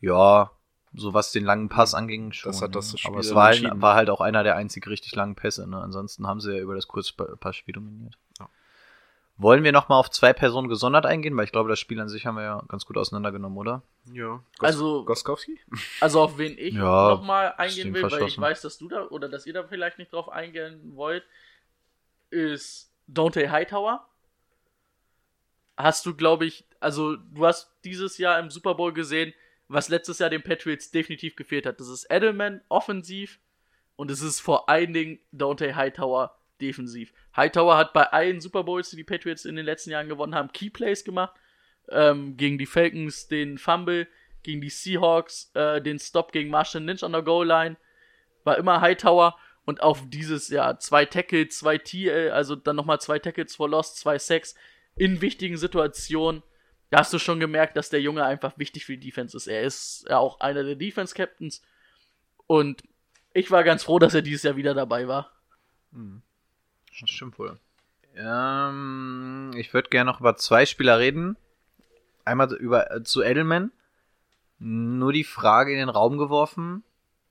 Ja, 0.04 0.50
so 0.92 1.14
was 1.14 1.32
den 1.32 1.44
langen 1.44 1.68
Pass 1.68 1.94
anging 1.94 2.32
schon. 2.32 2.52
Das 2.52 2.62
hat 2.62 2.74
das 2.74 2.92
ja. 2.92 2.98
Spiel 2.98 3.10
aber 3.10 3.20
es 3.20 3.34
war 3.34 3.46
halt, 3.46 3.82
war 3.82 3.94
halt 3.94 4.10
auch 4.10 4.20
einer 4.20 4.44
der 4.44 4.56
einzig 4.56 4.86
richtig 4.86 5.14
langen 5.14 5.34
Pässe, 5.34 5.68
ne? 5.68 5.80
Ansonsten 5.80 6.26
haben 6.26 6.40
sie 6.40 6.54
ja 6.54 6.60
über 6.60 6.74
das 6.74 6.86
Kurzpassspiel 6.88 7.74
dominiert. 7.74 8.16
Wollen 9.36 9.64
wir 9.64 9.72
nochmal 9.72 9.98
auf 9.98 10.10
zwei 10.10 10.32
Personen 10.32 10.68
gesondert 10.68 11.06
eingehen? 11.06 11.36
Weil 11.36 11.44
ich 11.44 11.50
glaube, 11.50 11.68
das 11.68 11.80
Spiel 11.80 11.98
an 12.00 12.08
sich 12.08 12.24
haben 12.24 12.36
wir 12.36 12.44
ja 12.44 12.62
ganz 12.68 12.84
gut 12.86 12.96
auseinandergenommen, 12.96 13.58
oder? 13.58 13.82
Ja. 14.12 14.40
Also- 14.60 15.04
Goskowski? 15.04 15.58
Also 16.00 16.20
auf 16.20 16.38
wen 16.38 16.56
ich 16.56 16.74
Ja, 16.74 17.08
nochmal 17.10 17.52
eingehen 17.56 17.92
will, 17.92 18.02
weil 18.04 18.28
ich 18.28 18.40
weiß, 18.40 18.60
dass 18.60 18.78
du 18.78 18.88
da 18.88 19.06
oder 19.08 19.28
dass 19.28 19.44
ihr 19.46 19.52
da 19.52 19.64
vielleicht 19.64 19.98
nicht 19.98 20.12
drauf 20.12 20.28
eingehen 20.28 20.92
wollt, 20.94 21.24
ist 22.30 22.92
Dante 23.08 23.50
Hightower. 23.50 24.06
Hast 25.76 26.06
du, 26.06 26.14
glaube 26.14 26.46
ich, 26.46 26.64
also 26.78 27.16
du 27.16 27.44
hast 27.44 27.72
dieses 27.82 28.18
Jahr 28.18 28.38
im 28.38 28.50
Super 28.50 28.76
Bowl 28.76 28.92
gesehen, 28.92 29.34
was 29.68 29.88
letztes 29.88 30.18
Jahr 30.18 30.30
den 30.30 30.42
Patriots 30.42 30.90
definitiv 30.90 31.36
gefehlt 31.36 31.66
hat. 31.66 31.80
Das 31.80 31.88
ist 31.88 32.06
Edelman 32.10 32.60
offensiv 32.68 33.40
und 33.96 34.10
es 34.10 34.20
ist 34.20 34.40
vor 34.40 34.68
allen 34.68 34.92
Dingen 34.92 35.18
Dante 35.32 35.74
Hightower 35.74 36.38
defensiv. 36.60 37.12
Hightower 37.36 37.76
hat 37.76 37.92
bei 37.92 38.04
allen 38.04 38.40
Super 38.40 38.64
Bowls, 38.64 38.90
die 38.90 38.96
die 38.96 39.04
Patriots 39.04 39.44
in 39.44 39.56
den 39.56 39.64
letzten 39.64 39.90
Jahren 39.90 40.08
gewonnen 40.08 40.34
haben, 40.34 40.52
Keyplays 40.52 41.04
gemacht. 41.04 41.34
Ähm, 41.90 42.36
gegen 42.36 42.56
die 42.56 42.66
Falcons 42.66 43.28
den 43.28 43.58
Fumble, 43.58 44.08
gegen 44.42 44.60
die 44.60 44.70
Seahawks 44.70 45.50
äh, 45.54 45.82
den 45.82 45.98
Stop 45.98 46.32
gegen 46.32 46.50
Marshall 46.50 46.82
Lynch 46.82 47.02
an 47.02 47.12
der 47.12 47.22
Goal 47.22 47.46
Line. 47.46 47.76
War 48.44 48.56
immer 48.56 48.80
Hightower 48.80 49.36
und 49.64 49.82
auf 49.82 50.02
dieses 50.08 50.48
Jahr 50.48 50.78
zwei 50.78 51.04
Tackles, 51.04 51.58
zwei 51.58 51.78
TL, 51.78 52.30
also 52.30 52.54
dann 52.56 52.76
nochmal 52.76 53.00
zwei 53.00 53.18
Tackles 53.18 53.56
for 53.56 53.68
Lost, 53.68 53.98
zwei 53.98 54.18
Sacks 54.18 54.54
in 54.96 55.20
wichtigen 55.20 55.56
Situationen. 55.56 56.42
Da 56.94 57.00
hast 57.00 57.12
du 57.12 57.18
schon 57.18 57.40
gemerkt, 57.40 57.76
dass 57.76 57.90
der 57.90 58.00
Junge 58.00 58.24
einfach 58.24 58.56
wichtig 58.56 58.84
für 58.84 58.96
die 58.96 59.08
Defense 59.08 59.36
ist. 59.36 59.48
Er 59.48 59.62
ist 59.62 60.06
ja 60.08 60.18
auch 60.18 60.38
einer 60.38 60.62
der 60.62 60.76
Defense 60.76 61.12
Captains 61.12 61.60
und 62.46 62.84
ich 63.32 63.50
war 63.50 63.64
ganz 63.64 63.82
froh, 63.82 63.98
dass 63.98 64.14
er 64.14 64.22
dieses 64.22 64.44
Jahr 64.44 64.54
wieder 64.54 64.74
dabei 64.74 65.08
war. 65.08 65.32
Das 65.90 67.10
stimmt 67.10 67.36
wohl. 67.40 67.58
Ähm, 68.14 69.50
ich 69.56 69.74
würde 69.74 69.88
gerne 69.88 70.08
noch 70.08 70.20
über 70.20 70.36
zwei 70.36 70.66
Spieler 70.66 71.00
reden. 71.00 71.36
Einmal 72.24 72.54
über 72.54 72.88
äh, 72.92 73.02
zu 73.02 73.24
Edelman. 73.24 73.72
Nur 74.60 75.12
die 75.12 75.24
Frage 75.24 75.72
in 75.72 75.78
den 75.78 75.88
Raum 75.88 76.16
geworfen. 76.16 76.84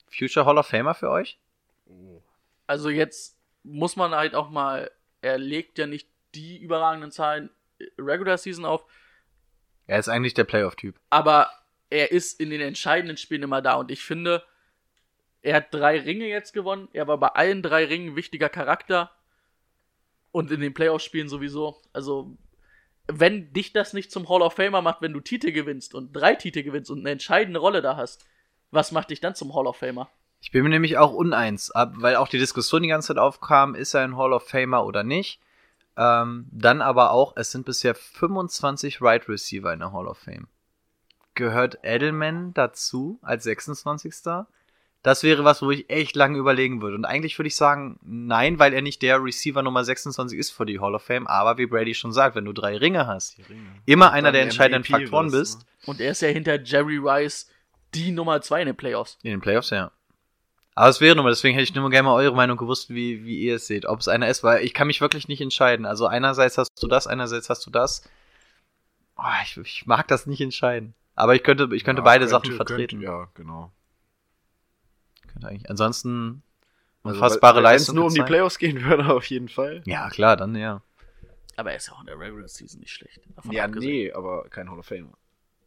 Future 0.10 0.46
Hall 0.46 0.58
of 0.58 0.68
Famer 0.68 0.94
für 0.94 1.10
euch? 1.10 1.40
Also 2.68 2.90
jetzt 2.90 3.38
muss 3.64 3.96
man 3.96 4.12
halt 4.12 4.36
auch 4.36 4.50
mal, 4.50 4.92
er 5.22 5.38
legt 5.38 5.78
ja 5.78 5.88
nicht 5.88 6.10
die 6.36 6.58
überragenden 6.58 7.12
Zahlen 7.12 7.50
äh, 7.80 7.86
Regular 7.98 8.38
Season 8.38 8.66
auf, 8.66 8.86
Er 9.88 10.00
ist 10.00 10.10
eigentlich 10.10 10.34
der 10.34 10.46
Playoff-Typ. 10.46 10.96
aber 11.10 11.50
er 11.90 12.12
ist 12.12 12.40
in 12.40 12.50
den 12.50 12.62
entscheidenden 12.62 13.18
Spielen 13.18 13.44
immer 13.44 13.62
da 13.62 13.76
und 13.76 13.92
ich 13.92 14.04
finde, 14.04 14.44
er 15.44 15.58
hat 15.58 15.74
drei 15.74 16.00
Ringe 16.00 16.28
jetzt 16.28 16.52
gewonnen, 16.54 16.88
er 16.94 17.08
war 17.08 17.20
bei 17.20 17.28
allen 17.28 17.62
drei 17.62 17.86
Ringen 17.86 18.14
ein 18.14 18.16
wichtiger 18.16 18.50
Charakter 18.50 19.12
und 20.32 20.50
in 20.52 20.60
den 20.62 20.74
Playoff-Spielen 20.74 21.30
sowieso. 21.30 21.80
Also, 21.92 22.36
wenn 23.08 23.54
dich 23.54 23.74
das 23.74 23.94
nicht 23.94 24.12
zum 24.12 24.28
Hall 24.28 24.42
of 24.42 24.54
Famer 24.54 24.82
macht, 24.82 25.02
wenn 25.02 25.14
du 25.14 25.20
Titel 25.20 25.52
gewinnst 25.52 25.94
und 25.94 26.14
drei 26.14 26.34
Titel 26.34 26.64
gewinnst 26.64 26.90
und 26.90 27.02
eine 27.02 27.12
entscheidende 27.12 27.60
Rolle 27.60 27.84
da 27.84 27.96
hast, 27.96 28.26
was 28.72 28.92
macht 28.92 29.12
dich 29.12 29.20
dann 29.20 29.36
zum 29.36 29.54
Hall 29.54 29.68
of 29.68 29.78
Famer? 29.78 30.10
Ich 30.42 30.52
bin 30.52 30.64
mir 30.64 30.70
nämlich 30.70 30.98
auch 30.98 31.14
uneins, 31.14 31.72
weil 31.76 32.16
auch 32.16 32.28
die 32.28 32.40
Diskussion 32.40 32.82
die 32.82 32.90
ganze 32.90 33.10
Zeit 33.10 33.18
aufkam, 33.18 33.76
ist 33.76 33.94
er 33.94 34.02
ein 34.02 34.18
Hall 34.18 34.34
of 34.34 34.48
Famer 34.48 34.86
oder 34.86 35.04
nicht. 35.04 35.40
Ähm, 35.96 36.48
dann 36.52 36.82
aber 36.82 37.12
auch, 37.12 37.34
es 37.36 37.52
sind 37.52 37.66
bisher 37.66 37.96
25 37.96 39.02
Right 39.02 39.28
Receiver 39.30 39.72
in 39.74 39.80
der 39.80 39.94
Hall 39.94 40.08
of 40.08 40.18
Fame. 40.18 40.48
Gehört 41.36 41.80
Edelman 41.84 42.54
dazu 42.54 43.20
als 43.22 43.44
26. 43.44 44.14
Das 45.04 45.22
wäre 45.24 45.44
was, 45.44 45.62
wo 45.62 45.70
ich 45.70 45.90
echt 45.90 46.16
lange 46.16 46.38
überlegen 46.38 46.82
würde. 46.82 46.96
Und 46.96 47.06
eigentlich 47.06 47.38
würde 47.38 47.48
ich 47.48 47.56
sagen, 47.56 48.00
nein, 48.04 48.58
weil 48.58 48.74
er 48.74 48.82
nicht 48.82 49.02
der 49.02 49.22
Receiver 49.22 49.62
Nummer 49.62 49.84
26 49.84 50.40
ist 50.40 50.52
für 50.52 50.66
die 50.66 50.80
Hall 50.80 50.96
of 50.96 51.04
Fame. 51.04 51.28
Aber 51.28 51.58
wie 51.58 51.66
Brady 51.66 51.94
schon 51.94 52.14
sagt, 52.14 52.36
wenn 52.36 52.46
du 52.46 52.54
drei 52.54 52.78
Ringe 52.78 53.06
hast, 53.06 53.38
immer 53.86 54.12
einer 54.12 54.32
der 54.32 54.44
entscheidenden 54.44 54.86
Faktoren 54.86 55.32
bist. 55.32 55.66
Und 55.86 56.00
er 56.00 56.12
ist 56.12 56.22
ja 56.22 56.30
hinter 56.30 56.62
Jerry 56.62 56.98
Rice 56.98 57.50
die 57.94 58.12
Nummer 58.12 58.42
zwei 58.42 58.62
in 58.62 58.68
den 58.68 58.78
Playoffs. 58.78 59.18
In 59.24 59.32
den 59.32 59.42
Playoffs, 59.42 59.72
ja. 59.72 59.92
Aber 60.76 60.90
es 60.90 61.02
wäre 61.02 61.16
nochmal, 61.16 61.32
deswegen 61.32 61.54
hätte 61.54 61.64
ich 61.70 61.76
nur 61.76 61.90
gerne 61.92 62.08
mal 62.08 62.16
eure 62.16 62.36
Meinung 62.36 62.58
gewusst, 62.58 62.90
wie, 62.90 63.24
wie 63.26 63.40
ihr 63.42 63.56
es 63.58 63.68
seht. 63.68 63.86
Ob 63.86 64.00
es 64.00 64.08
einer 64.08 64.28
ist, 64.28 64.44
weil 64.44 64.64
ich 64.64 64.74
kann 64.74 64.88
mich 64.88 65.02
wirklich 65.02 65.28
nicht 65.28 65.40
entscheiden. 65.42 65.86
Also 65.86 66.08
einerseits 66.08 66.58
hast 66.58 66.72
du 66.82 66.88
das, 66.88 67.06
einerseits 67.06 67.50
hast 67.50 67.66
du 67.66 67.70
das. 67.70 68.10
Oh, 69.18 69.22
ich, 69.44 69.56
ich 69.58 69.86
mag 69.86 70.08
das 70.08 70.26
nicht 70.26 70.42
entscheiden. 70.42 70.96
Aber 71.16 71.36
ich 71.36 71.44
könnte, 71.44 71.70
ich 71.74 71.84
könnte 71.84 72.00
Ja, 72.02 72.06
beide 72.06 72.26
könnte- 72.26 72.32
Sachen 72.32 72.56
vertreten. 72.56 73.00
Könnte, 73.02 73.06
ja, 73.06 73.28
genau. 73.36 73.72
Könnte 75.32 75.48
eigentlich. 75.48 75.70
Ansonsten 75.70 76.42
Also, 77.04 77.16
unfassbare 77.18 77.58
weil- 77.58 77.64
Wenn 77.64 77.76
es 77.76 77.82
Leistung. 77.82 77.96
nur 77.96 78.06
um 78.06 78.14
die. 78.14 78.22
Playoffs 78.24 78.58
gehen 78.58 78.84
würde, 78.84 79.06
auf 79.14 79.26
jeden 79.26 79.50
Fall. 79.50 79.84
Ja, 79.86 80.10
klar, 80.10 80.38
dann 80.38 80.56
ja. 80.56 80.82
Aber 81.56 81.70
er 81.72 81.78
ist 81.78 81.88
ja 81.88 81.94
auch 81.94 82.00
in 82.00 82.08
der 82.08 82.18
Regular 82.20 82.48
Season 82.48 82.80
nicht 82.80 82.92
schlecht. 82.92 83.22
Davon 83.36 83.52
Ja, 83.52 83.66
abgesehen. 83.66 83.92
nee, 83.92 84.12
aber 84.12 84.50
kein 84.50 84.72
Hall 84.72 84.80
of 84.80 84.88
Famer. 84.88 85.14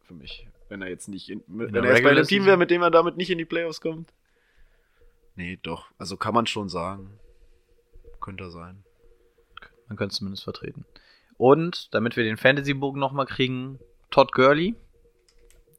Für 0.03 0.15
mich. 0.15 0.49
Wenn 0.69 0.83
er 0.83 0.89
jetzt 0.89 1.07
nicht 1.07 1.29
in, 1.29 1.45
wenn 1.47 1.73
der 1.73 1.85
er 1.85 1.93
jetzt 1.93 2.03
bei 2.03 2.11
einem 2.11 2.27
Team 2.27 2.45
wäre, 2.45 2.57
mit 2.57 2.73
dem 2.73 2.83
er 2.83 2.91
damit 2.91 3.17
nicht 3.17 3.31
in 3.31 3.39
die 3.39 3.45
Playoffs 3.45 3.81
kommt. 3.81 4.13
Nee, 5.37 5.59
doch. 5.63 5.87
Also 5.99 6.17
kann 6.17 6.35
man 6.35 6.47
schon 6.47 6.69
sagen. 6.69 7.19
Könnte 8.21 8.45
er 8.45 8.51
sein. 8.51 8.83
Man 9.89 9.97
könnte 9.97 10.13
es 10.13 10.19
zumindest 10.19 10.45
vertreten. 10.45 10.85
Und, 11.37 11.93
damit 11.95 12.17
wir 12.17 12.25
den 12.25 12.39
Fantasy-Bogen 12.39 12.99
nochmal 12.99 13.27
kriegen, 13.27 13.79
Todd 14.11 14.33
Gurley. 14.33 14.75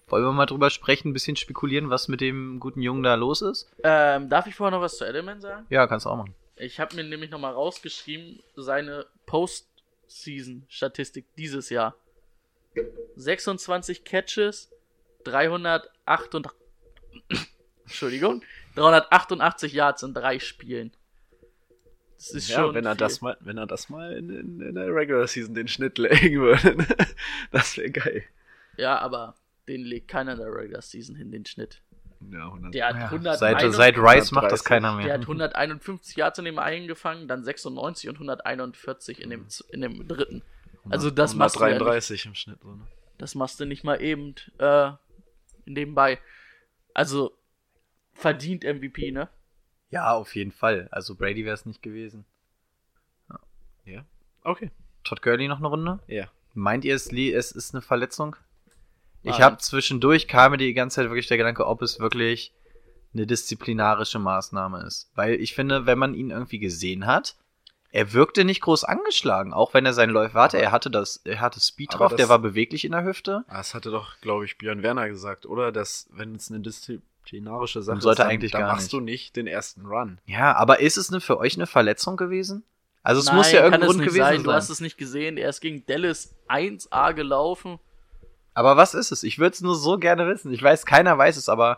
Wollen 0.07 0.23
wir 0.23 0.31
mal 0.31 0.45
drüber 0.45 0.69
sprechen, 0.69 1.09
ein 1.09 1.13
bisschen 1.13 1.35
spekulieren, 1.35 1.89
was 1.89 2.07
mit 2.07 2.21
dem 2.21 2.61
guten 2.61 2.81
Jungen 2.81 3.03
da 3.03 3.15
los 3.15 3.41
ist? 3.41 3.69
Ähm, 3.83 4.29
darf 4.29 4.47
ich 4.47 4.55
vorher 4.55 4.77
noch 4.77 4.81
was 4.81 4.97
zu 4.97 5.05
Edelman 5.05 5.41
sagen? 5.41 5.65
Ja, 5.69 5.85
kannst 5.87 6.05
du 6.05 6.09
auch 6.09 6.15
machen. 6.15 6.33
Ich 6.55 6.79
habe 6.79 6.95
mir 6.95 7.03
nämlich 7.03 7.29
nochmal 7.29 7.51
rausgeschrieben, 7.53 8.41
seine 8.55 9.05
Postseason-Statistik 9.25 11.25
dieses 11.37 11.69
Jahr. 11.69 11.93
26 13.15 14.05
Catches, 14.05 14.71
388, 15.25 16.53
Entschuldigung, 17.83 18.41
388 18.77 19.73
Yards 19.73 20.03
in 20.03 20.13
drei 20.13 20.39
Spielen. 20.39 20.91
Das 22.17 22.31
ist 22.31 22.49
Ja, 22.49 22.57
schon 22.57 22.73
wenn 22.75 22.85
er 22.85 22.93
viel. 22.93 22.97
das 22.99 23.21
mal, 23.21 23.37
wenn 23.41 23.57
er 23.57 23.67
das 23.67 23.89
mal 23.89 24.13
in, 24.13 24.29
in, 24.29 24.61
in 24.61 24.75
der 24.75 24.93
Regular 24.93 25.27
Season 25.27 25.53
den 25.53 25.67
Schnitt 25.67 25.97
legen 25.99 26.39
würde, 26.41 26.75
ne? 26.77 26.87
das 27.51 27.77
wäre 27.77 27.91
geil. 27.91 28.23
Ja, 28.77 28.97
aber 28.99 29.35
den 29.67 29.81
legt 29.83 30.07
keiner 30.07 30.33
in 30.33 30.39
der 30.39 30.47
Regular 30.53 30.81
Season 30.81 31.15
hin, 31.15 31.31
den 31.31 31.45
Schnitt. 31.45 31.81
Ja, 32.31 32.45
100. 32.47 32.73
Der 32.73 32.87
hat, 32.87 32.95
Ja, 32.95 33.05
101 33.05 33.39
seit, 33.39 33.73
seit 33.73 33.97
Rice 33.97 34.31
macht 34.31 34.51
das 34.51 34.65
130. 34.65 34.65
keiner 34.65 34.97
der 34.97 35.05
mehr. 35.05 35.13
hat 35.13 35.21
151 35.21 36.15
Yards 36.15 36.39
in 36.39 36.45
dem 36.45 36.57
einen 36.57 36.87
gefangen, 36.87 37.27
dann 37.27 37.43
96 37.43 38.09
und 38.09 38.15
141 38.15 39.21
in 39.21 39.29
dem, 39.29 39.45
in 39.69 39.81
dem 39.81 40.07
dritten. 40.07 40.41
Also 40.89 41.11
das 41.11 41.35
machst, 41.35 41.57
du 41.57 41.59
ja 41.59 41.65
nicht, 41.67 41.75
133 41.81 42.25
im 42.25 42.33
Schnitt. 42.35 42.59
So, 42.63 42.69
ne? 42.73 42.87
das 43.19 43.35
machst 43.35 43.59
du 43.59 43.65
nicht 43.65 43.83
mal 43.83 44.01
eben 44.01 44.33
äh, 44.57 44.91
nebenbei. 45.65 46.17
Also 46.95 47.36
verdient 48.17 48.63
MVP, 48.63 49.11
ne? 49.11 49.29
Ja, 49.89 50.13
auf 50.13 50.35
jeden 50.35 50.51
Fall. 50.51 50.87
Also 50.91 51.15
Brady 51.15 51.45
wäre 51.45 51.53
es 51.55 51.65
nicht 51.65 51.81
gewesen. 51.81 52.25
Ja. 53.85 54.03
Okay. 54.43 54.71
Todd 55.03 55.21
Gurley 55.21 55.47
noch 55.47 55.59
eine 55.59 55.67
Runde? 55.67 55.99
Ja. 56.07 56.25
Meint 56.53 56.83
ihr, 56.83 56.95
es, 56.95 57.11
li- 57.11 57.31
es 57.33 57.51
ist 57.51 57.73
eine 57.73 57.81
Verletzung? 57.81 58.35
Ich 59.23 59.31
Nein. 59.31 59.41
habe 59.43 59.57
zwischendurch 59.59 60.27
kam 60.27 60.51
mir 60.51 60.57
die 60.57 60.73
ganze 60.73 60.95
Zeit 60.95 61.05
wirklich 61.05 61.27
der 61.27 61.37
Gedanke, 61.37 61.65
ob 61.65 61.81
es 61.81 61.99
wirklich 61.99 62.53
eine 63.13 63.25
disziplinarische 63.25 64.19
Maßnahme 64.19 64.83
ist. 64.83 65.09
Weil 65.15 65.35
ich 65.35 65.55
finde, 65.55 65.85
wenn 65.85 65.97
man 65.97 66.13
ihn 66.13 66.29
irgendwie 66.31 66.59
gesehen 66.59 67.05
hat, 67.05 67.35
er 67.91 68.11
wirkte 68.13 68.43
nicht 68.43 68.61
groß 68.61 68.83
angeschlagen, 68.83 69.53
auch 69.53 69.73
wenn 69.73 69.85
er 69.85 69.93
seinen 69.93 70.11
Läufer 70.11 70.41
hatte. 70.41 70.61
Er 70.61 70.71
hatte 70.71 70.91
das, 70.91 71.21
er 71.23 71.39
hatte 71.39 71.59
Speed 71.61 71.93
drauf, 71.93 72.09
das- 72.11 72.17
der 72.17 72.29
war 72.29 72.39
beweglich 72.39 72.83
in 72.83 72.91
der 72.91 73.05
Hüfte. 73.05 73.45
Ah, 73.47 73.57
Das 73.57 73.73
hatte 73.73 73.91
doch, 73.91 74.19
glaube 74.19 74.43
ich, 74.45 74.57
Björn 74.57 74.83
Werner 74.83 75.07
gesagt, 75.07 75.45
oder? 75.45 75.71
Dass, 75.71 76.09
wenn 76.11 76.35
es 76.35 76.51
eine 76.51 76.59
disziplinarische 77.27 77.81
Sache 77.81 78.01
sollte 78.01 78.21
ist, 78.21 78.25
dann, 78.25 78.31
eigentlich 78.31 78.51
dann 78.51 78.61
gar 78.61 78.71
machst 78.71 78.85
nicht. 78.85 78.93
du 78.93 78.99
nicht 79.01 79.35
den 79.35 79.47
ersten 79.47 79.85
Run. 79.85 80.19
Ja, 80.25 80.55
aber 80.55 80.79
ist 80.79 80.97
es 80.97 81.09
eine, 81.11 81.21
für 81.21 81.37
euch 81.37 81.55
eine 81.55 81.67
Verletzung 81.67 82.17
gewesen? 82.17 82.63
Also 83.03 83.19
es 83.21 83.27
Nein, 83.27 83.35
muss 83.35 83.51
ja 83.51 83.63
irgendein 83.63 83.81
Grund 83.87 83.99
gewesen 83.99 84.17
sein. 84.17 84.35
sein. 84.37 84.43
Du 84.43 84.51
hast 84.51 84.69
es 84.69 84.81
nicht 84.81 84.97
gesehen. 84.97 85.37
Er 85.37 85.49
ist 85.49 85.61
gegen 85.61 85.85
Dallas 85.85 86.35
1A 86.49 87.13
gelaufen. 87.13 87.79
Aber 88.53 88.75
was 88.75 88.93
ist 88.93 89.11
es? 89.11 89.23
Ich 89.23 89.39
würde 89.39 89.53
es 89.53 89.61
nur 89.61 89.75
so 89.75 89.97
gerne 89.97 90.27
wissen. 90.27 90.51
Ich 90.51 90.61
weiß, 90.61 90.85
keiner 90.85 91.17
weiß 91.17 91.37
es, 91.37 91.47
aber 91.47 91.77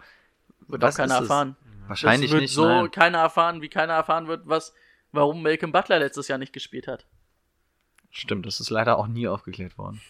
Wird 0.68 0.82
Was 0.82 0.95
auch 0.95 0.97
keiner 1.00 1.16
ist 1.16 1.22
es? 1.24 1.30
erfahren. 1.30 1.56
wahrscheinlich 1.88 2.30
das 2.30 2.34
wird 2.34 2.41
nicht. 2.43 2.54
so 2.54 2.68
nein. 2.68 2.91
keiner 2.91 3.18
erfahren, 3.20 3.62
wie 3.62 3.70
keiner 3.70 3.93
erfahren 3.93 4.28
wird, 4.28 4.43
was, 4.45 4.74
warum 5.12 5.41
Malcolm 5.43 5.72
Butler 5.72 6.00
letztes 6.00 6.28
Jahr 6.30 6.38
nicht 6.38 6.54
gespielt 6.54 6.88
hat. 6.88 7.06
Stimmt, 8.12 8.45
das 8.45 8.60
ist 8.60 8.70
leider 8.70 8.97
auch 8.97 9.08
nie 9.08 9.28
aufgeklärt 9.28 9.78
worden. 9.78 10.02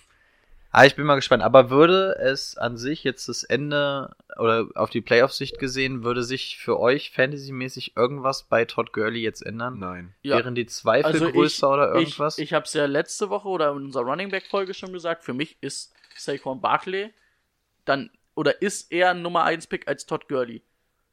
Aber 0.72 0.86
ich 0.86 0.96
bin 0.96 1.06
mal 1.06 1.16
gespannt. 1.16 1.42
Aber 1.42 1.70
würde 1.72 2.16
es 2.20 2.56
an 2.58 2.78
sich 2.78 3.04
jetzt 3.04 3.28
das 3.28 3.44
Ende 3.44 4.16
oder 4.38 4.68
auf 4.76 4.90
die 4.92 5.02
Playoff-Sicht 5.02 5.58
gesehen, 5.58 6.04
würde 6.04 6.24
sich 6.24 6.58
für 6.60 6.80
euch 6.80 7.10
fantasymäßig 7.12 7.98
irgendwas 7.98 8.44
bei 8.44 8.66
Todd 8.66 8.94
Gurley 8.94 9.20
jetzt 9.22 9.42
ändern? 9.42 9.80
Nein. 9.80 10.14
Ja. 10.22 10.38
Wären 10.38 10.54
die 10.54 10.68
Zweifel 10.68 11.12
Also 11.12 11.28
ich- 11.28 11.34
größer 11.34 11.72
oder 11.74 11.94
irgendwas? 11.94 12.38
Ich, 12.38 12.46
ich 12.46 12.54
habe 12.54 12.66
es 12.66 12.74
ja 12.74 12.86
letzte 12.86 13.30
Woche 13.32 13.48
oder 13.48 13.72
in 13.72 13.78
unserer 13.86 14.04
Running 14.04 14.30
Back 14.30 14.46
Folge 14.48 14.74
schon 14.76 14.94
gesagt. 14.94 15.24
Für 15.24 15.34
mich 15.34 15.58
ist 15.62 15.92
Saquon 16.16 16.62
Barkley 16.62 17.12
dann 17.86 18.12
oder 18.36 18.62
ist 18.62 18.92
er 18.92 19.10
ein 19.12 19.22
Nummer 19.24 19.46
1 19.46 19.66
Pick 19.68 19.88
als 19.88 20.06
Todd 20.06 20.28
Gurley. 20.30 20.62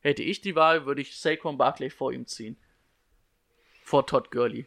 Hätte 0.01 0.23
ich 0.23 0.43
die 0.43 0.55
Wahl, 0.55 0.85
würde 0.85 1.01
ich 1.01 1.19
Saquon 1.19 1.57
Barkley 1.57 1.89
vor 1.91 2.13
ihm 2.13 2.27
ziehen. 2.27 2.57
Vor 3.83 4.07
Todd 4.07 4.31
Gurley. 4.31 4.67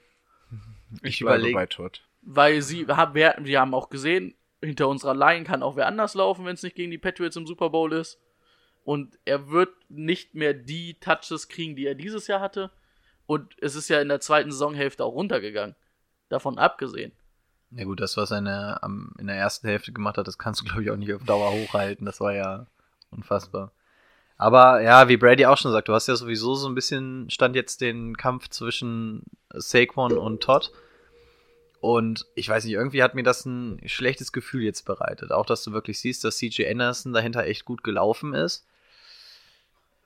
Ich, 1.04 1.16
Ich 1.16 1.20
bleibe 1.20 1.44
überleg- 1.44 1.54
bei 1.54 1.66
Todd. 1.68 2.02
weil 2.24 2.62
sie 2.64 2.88
haben, 2.88 3.14
wir, 3.14 3.36
wir 3.40 3.60
haben 3.62 3.74
auch 3.76 3.90
gesehen, 3.90 4.34
hinter 4.62 4.88
unserer 4.88 5.16
Line 5.16 5.46
kann 5.46 5.64
auch 5.64 5.76
wer 5.76 5.88
anders 5.88 6.14
laufen, 6.14 6.46
wenn 6.46 6.56
es 6.56 6.64
nicht 6.64 6.76
gegen 6.76 6.92
die 6.92 6.98
Patriots 6.98 7.36
im 7.36 7.48
Super 7.48 7.70
Bowl 7.70 7.94
ist. 7.94 8.20
Und 8.84 9.20
er 9.26 9.50
wird 9.50 9.70
nicht 9.90 10.36
mehr 10.36 10.54
die 10.54 11.00
Touches 11.00 11.48
kriegen, 11.48 11.76
die 11.76 11.86
er 11.86 11.96
dieses 11.96 12.28
Jahr 12.28 12.40
hatte. 12.40 12.72
Und 13.26 13.56
es 13.62 13.76
ist 13.76 13.90
ja 13.90 14.02
in 14.02 14.10
der 14.10 14.22
zweiten 14.22 14.52
Saisonhälfte 14.52 15.04
auch 15.04 15.14
runtergegangen. 15.14 15.76
Davon 16.30 16.58
abgesehen. 16.58 17.12
Ja 17.72 17.84
gut, 17.84 18.00
das, 18.00 18.18
was 18.18 18.32
er 18.32 18.40
in 18.40 18.46
der, 18.46 18.82
in 19.20 19.28
der 19.28 19.36
ersten 19.36 19.68
Hälfte 19.68 19.94
gemacht 19.94 20.18
hat, 20.18 20.28
das 20.28 20.40
kannst 20.40 20.62
du, 20.62 20.66
glaube 20.66 20.84
ich, 20.84 20.92
auch 20.92 20.96
nicht 20.96 21.14
auf 21.14 21.24
Dauer 21.24 21.52
hochhalten. 21.52 22.06
Das 22.06 22.20
war 22.20 22.34
ja 22.34 22.66
unfassbar. 23.12 23.72
Aber 24.38 24.82
ja, 24.82 25.08
wie 25.10 25.18
Brady 25.18 25.46
auch 25.46 25.58
schon 25.58 25.72
sagt, 25.72 25.90
du 25.90 25.94
hast 25.94 26.08
ja 26.08 26.16
sowieso 26.16 26.56
so 26.56 26.68
ein 26.68 26.74
bisschen, 26.74 27.30
stand 27.30 27.56
jetzt 27.56 27.82
den 27.82 28.16
Kampf 28.16 28.50
zwischen 28.50 29.24
Saquon 29.54 30.18
und 30.18 30.42
Todd. 30.42 30.72
Und 31.82 32.26
ich 32.36 32.50
weiß 32.50 32.66
nicht, 32.66 32.74
irgendwie 32.74 33.04
hat 33.04 33.16
mir 33.16 33.24
das 33.24 33.46
ein 33.46 33.80
schlechtes 33.86 34.32
Gefühl 34.34 34.64
jetzt 34.64 34.84
bereitet. 34.84 35.32
Auch, 35.32 35.46
dass 35.46 35.64
du 35.64 35.72
wirklich 35.72 36.00
siehst, 36.00 36.24
dass 36.24 36.38
CJ 36.38 36.68
Anderson 36.70 37.14
dahinter 37.14 37.46
echt 37.46 37.64
gut 37.64 37.84
gelaufen 37.84 38.34
ist. 38.34 38.66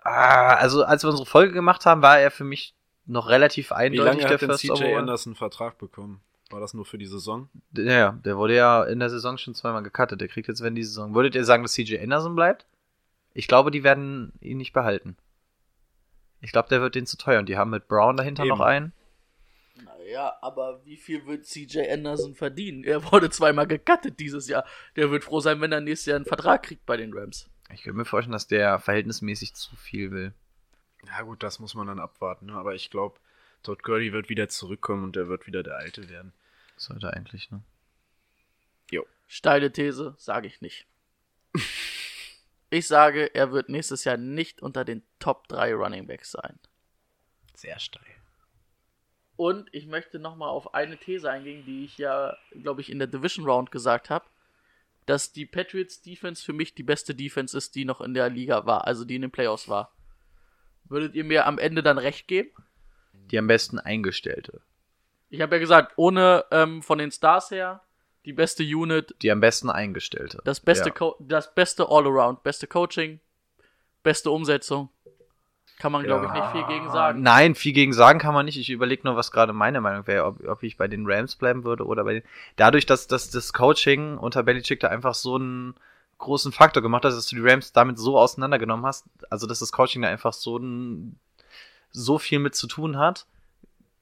Ah, 0.03 0.55
also, 0.55 0.84
als 0.84 1.03
wir 1.03 1.09
unsere 1.09 1.26
Folge 1.26 1.53
gemacht 1.53 1.86
haben, 1.86 2.01
war 2.01 2.19
er 2.19 2.30
für 2.30 2.43
mich 2.43 2.76
noch 3.05 3.30
relativ 3.30 3.71
Wie 3.71 3.76
eindeutig 3.76 4.05
lange 4.05 4.21
der 4.21 4.30
hat 4.32 4.41
denn 4.41 4.49
First 4.49 4.61
CJ. 4.61 4.95
Anderson 4.95 5.32
einen 5.32 5.36
Vertrag 5.36 5.78
bekommen? 5.78 6.21
War 6.51 6.59
das 6.59 6.76
nur 6.76 6.86
für 6.86 6.99
die 6.99 7.07
Saison? 7.07 7.49
Ja, 7.76 7.84
ja, 7.84 8.11
der 8.24 8.38
wurde 8.38 8.55
ja 8.55 8.84
in 8.84 8.99
der 8.99 9.09
Saison 9.09 9.39
schon 9.39 9.55
zweimal 9.55 9.82
gecuttet. 9.82 10.21
Der 10.21 10.28
kriegt 10.28 10.47
jetzt, 10.47 10.61
wenn 10.61 10.76
die 10.76 10.84
Saison. 10.84 11.15
Würdet 11.15 11.34
ihr 11.34 11.45
sagen, 11.45 11.63
dass 11.63 11.74
CJ 11.74 11.97
Anderson 11.97 12.36
bleibt? 12.36 12.67
Ich 13.34 13.47
glaube, 13.47 13.71
die 13.71 13.84
werden 13.84 14.34
ihn 14.41 14.57
nicht 14.57 14.74
behalten. 14.74 15.17
Ich 16.41 16.51
glaube, 16.51 16.69
der 16.69 16.82
wird 16.82 16.93
den 16.93 17.07
zu 17.07 17.17
teuer. 17.17 17.39
Und 17.39 17.49
die 17.49 17.57
haben 17.57 17.71
mit 17.71 17.88
Brown 17.88 18.15
dahinter 18.17 18.43
Eben. 18.43 18.49
noch 18.49 18.59
einen. 18.59 18.93
Naja, 20.04 20.38
aber 20.41 20.86
wie 20.86 20.97
viel 20.97 21.26
wird 21.26 21.45
CJ 21.45 21.89
Anderson 21.89 22.36
verdienen? 22.36 22.84
Er 22.84 23.12
wurde 23.12 23.30
zweimal 23.30 23.68
gecuttet 23.68 24.20
dieses 24.20 24.47
Jahr. 24.47 24.66
Der 24.95 25.12
wird 25.12 25.24
froh 25.24 25.39
sein, 25.39 25.62
wenn 25.62 25.72
er 25.72 25.82
nächstes 25.82 26.08
Jahr 26.08 26.16
einen 26.18 26.26
Vertrag 26.26 26.64
kriegt 26.64 26.86
bei 26.86 26.97
den 26.97 27.14
Rams. 27.14 27.49
Ich 27.74 27.84
könnte 27.84 27.97
mir 27.97 28.06
vorstellen, 28.06 28.34
dass 28.34 28.47
der 28.47 28.80
verhältnismäßig 28.80 29.54
zu 29.54 29.76
viel 29.76 30.12
will. 30.12 30.34
Ja 31.08 31.22
gut, 31.22 31.41
das 31.41 31.60
muss 31.60 31.74
man 31.74 31.88
dann 31.88 31.99
abwarten. 31.99 32.47
Ne? 32.47 32.54
Aber 32.54 32.76
ich 32.76 32.89
glaube, 32.89 33.18
Todd 33.64 33.84
Gurley 33.84 34.12
wird 34.12 34.30
wieder 34.30 34.49
zurückkommen 34.49 35.04
und 35.04 35.16
der 35.16 35.28
wird 35.28 35.47
wieder 35.47 35.64
der 35.64 35.78
Alte 35.78 36.10
werden. 36.10 36.34
Sollte 36.76 37.14
eigentlich, 37.14 37.49
ne? 37.51 37.62
Steile 39.34 39.72
These, 39.72 40.14
sage 40.18 40.47
ich 40.47 40.62
nicht. 40.62 40.86
Ich 42.70 42.88
sage, 42.88 43.36
er 43.36 43.51
wird 43.51 43.70
nächstes 43.70 44.04
Jahr 44.04 44.18
nicht 44.18 44.64
unter 44.64 44.84
den 44.84 45.04
Top 45.20 45.47
3 45.47 45.76
Running 45.76 46.08
Backs 46.08 46.32
sein. 46.32 46.58
Sehr 47.54 47.78
steil. 47.78 48.01
Und 49.36 49.68
ich 49.72 49.88
möchte 49.88 50.20
nochmal 50.20 50.50
auf 50.50 50.74
eine 50.74 50.98
These 50.98 51.30
eingehen, 51.30 51.64
die 51.66 51.86
ich 51.86 51.98
ja, 51.98 52.36
glaube 52.62 52.82
ich, 52.82 52.92
in 52.92 53.00
der 53.00 53.08
Division 53.08 53.46
Round 53.46 53.72
gesagt 53.72 54.10
habe, 54.10 54.26
dass 55.06 55.34
die 55.34 55.46
Patriots 55.46 56.02
Defense 56.02 56.44
für 56.44 56.54
mich 56.54 56.76
die 56.76 56.84
beste 56.84 57.16
Defense 57.16 57.58
ist, 57.58 57.76
die 57.76 57.84
noch 57.86 58.00
in 58.00 58.14
der 58.14 58.30
Liga 58.30 58.66
war, 58.66 58.86
also 58.88 59.06
die 59.06 59.16
in 59.16 59.24
den 59.24 59.32
Playoffs 59.32 59.68
war. 59.68 59.92
Würdet 60.86 61.16
ihr 61.16 61.24
mir 61.24 61.48
am 61.48 61.58
Ende 61.58 61.82
dann 61.82 61.98
recht 61.98 62.28
geben? 62.28 62.52
Die 63.32 63.38
am 63.38 63.48
besten 63.48 63.80
eingestellte. 63.80 64.62
Ich 65.30 65.42
habe 65.42 65.56
ja 65.56 65.60
gesagt, 65.60 65.94
ohne 65.96 66.46
ähm, 66.52 66.84
von 66.84 67.00
den 67.00 67.12
Stars 67.12 67.50
her 67.50 67.82
die 68.26 68.34
beste 68.34 68.64
Unit, 68.64 69.16
Die 69.22 69.32
am 69.32 69.40
besten 69.40 69.70
eingestellte. 69.70 70.40
das 70.46 70.60
beste, 70.60 70.94
Ja. 70.98 71.12
Das 71.20 71.54
beste 71.54 71.90
All-Around, 71.90 72.44
beste 72.44 72.68
Coaching, 72.68 73.20
beste 74.04 74.30
Umsetzung. 74.30 74.90
Kann 75.80 75.91
man, 75.91 76.03
glaube 76.03 76.28
ich, 76.28 76.32
nicht 76.32 76.51
viel 76.51 76.63
gegen 76.65 76.89
sagen. 76.89 77.21
Nein, 77.21 77.55
viel 77.55 77.74
gegen 77.74 77.93
sagen 77.93 78.19
kann 78.19 78.34
man 78.34 78.45
nicht. 78.45 78.57
Ich 78.57 78.69
überlege 78.69 79.01
nur, 79.03 79.15
was 79.15 79.32
gerade 79.32 79.53
meine 79.53 79.82
Meinung 79.82 80.07
wäre, 80.07 80.26
ob, 80.26 80.47
ob 80.47 80.63
ich 80.63 80.78
bei 80.78 80.88
den 80.88 81.05
Rams 81.05 81.36
bleiben 81.36 81.63
würde 81.63 81.86
oder 81.86 82.03
bei 82.03 82.13
den. 82.13 82.24
Dadurch, 82.55 82.86
dass, 82.86 83.07
dass 83.07 83.30
das 83.30 83.53
Coaching 83.53 84.17
unter 84.17 84.43
Belichick 84.43 84.80
da 84.80 84.88
einfach 84.88 85.13
so 85.13 85.36
einen 85.36 85.76
großen 86.19 86.51
Faktor 86.51 86.82
gemacht 86.82 87.03
hat, 87.03 87.11
dass 87.11 87.28
du 87.28 87.36
die 87.36 87.47
Rams 87.47 87.74
damit 87.74 87.99
so 87.99 88.17
auseinandergenommen 88.17 88.86
hast, 88.86 89.05
also 89.30 89.45
dass 89.45 89.59
das 89.59 89.71
Coaching 89.71 90.01
da 90.01 90.07
einfach 90.07 90.34
so 90.34 90.57
ein, 90.57 91.19
so 91.91 92.17
viel 92.17 92.39
mit 92.39 92.55
zu 92.55 92.67
tun 92.67 92.97
hat, 92.97 93.26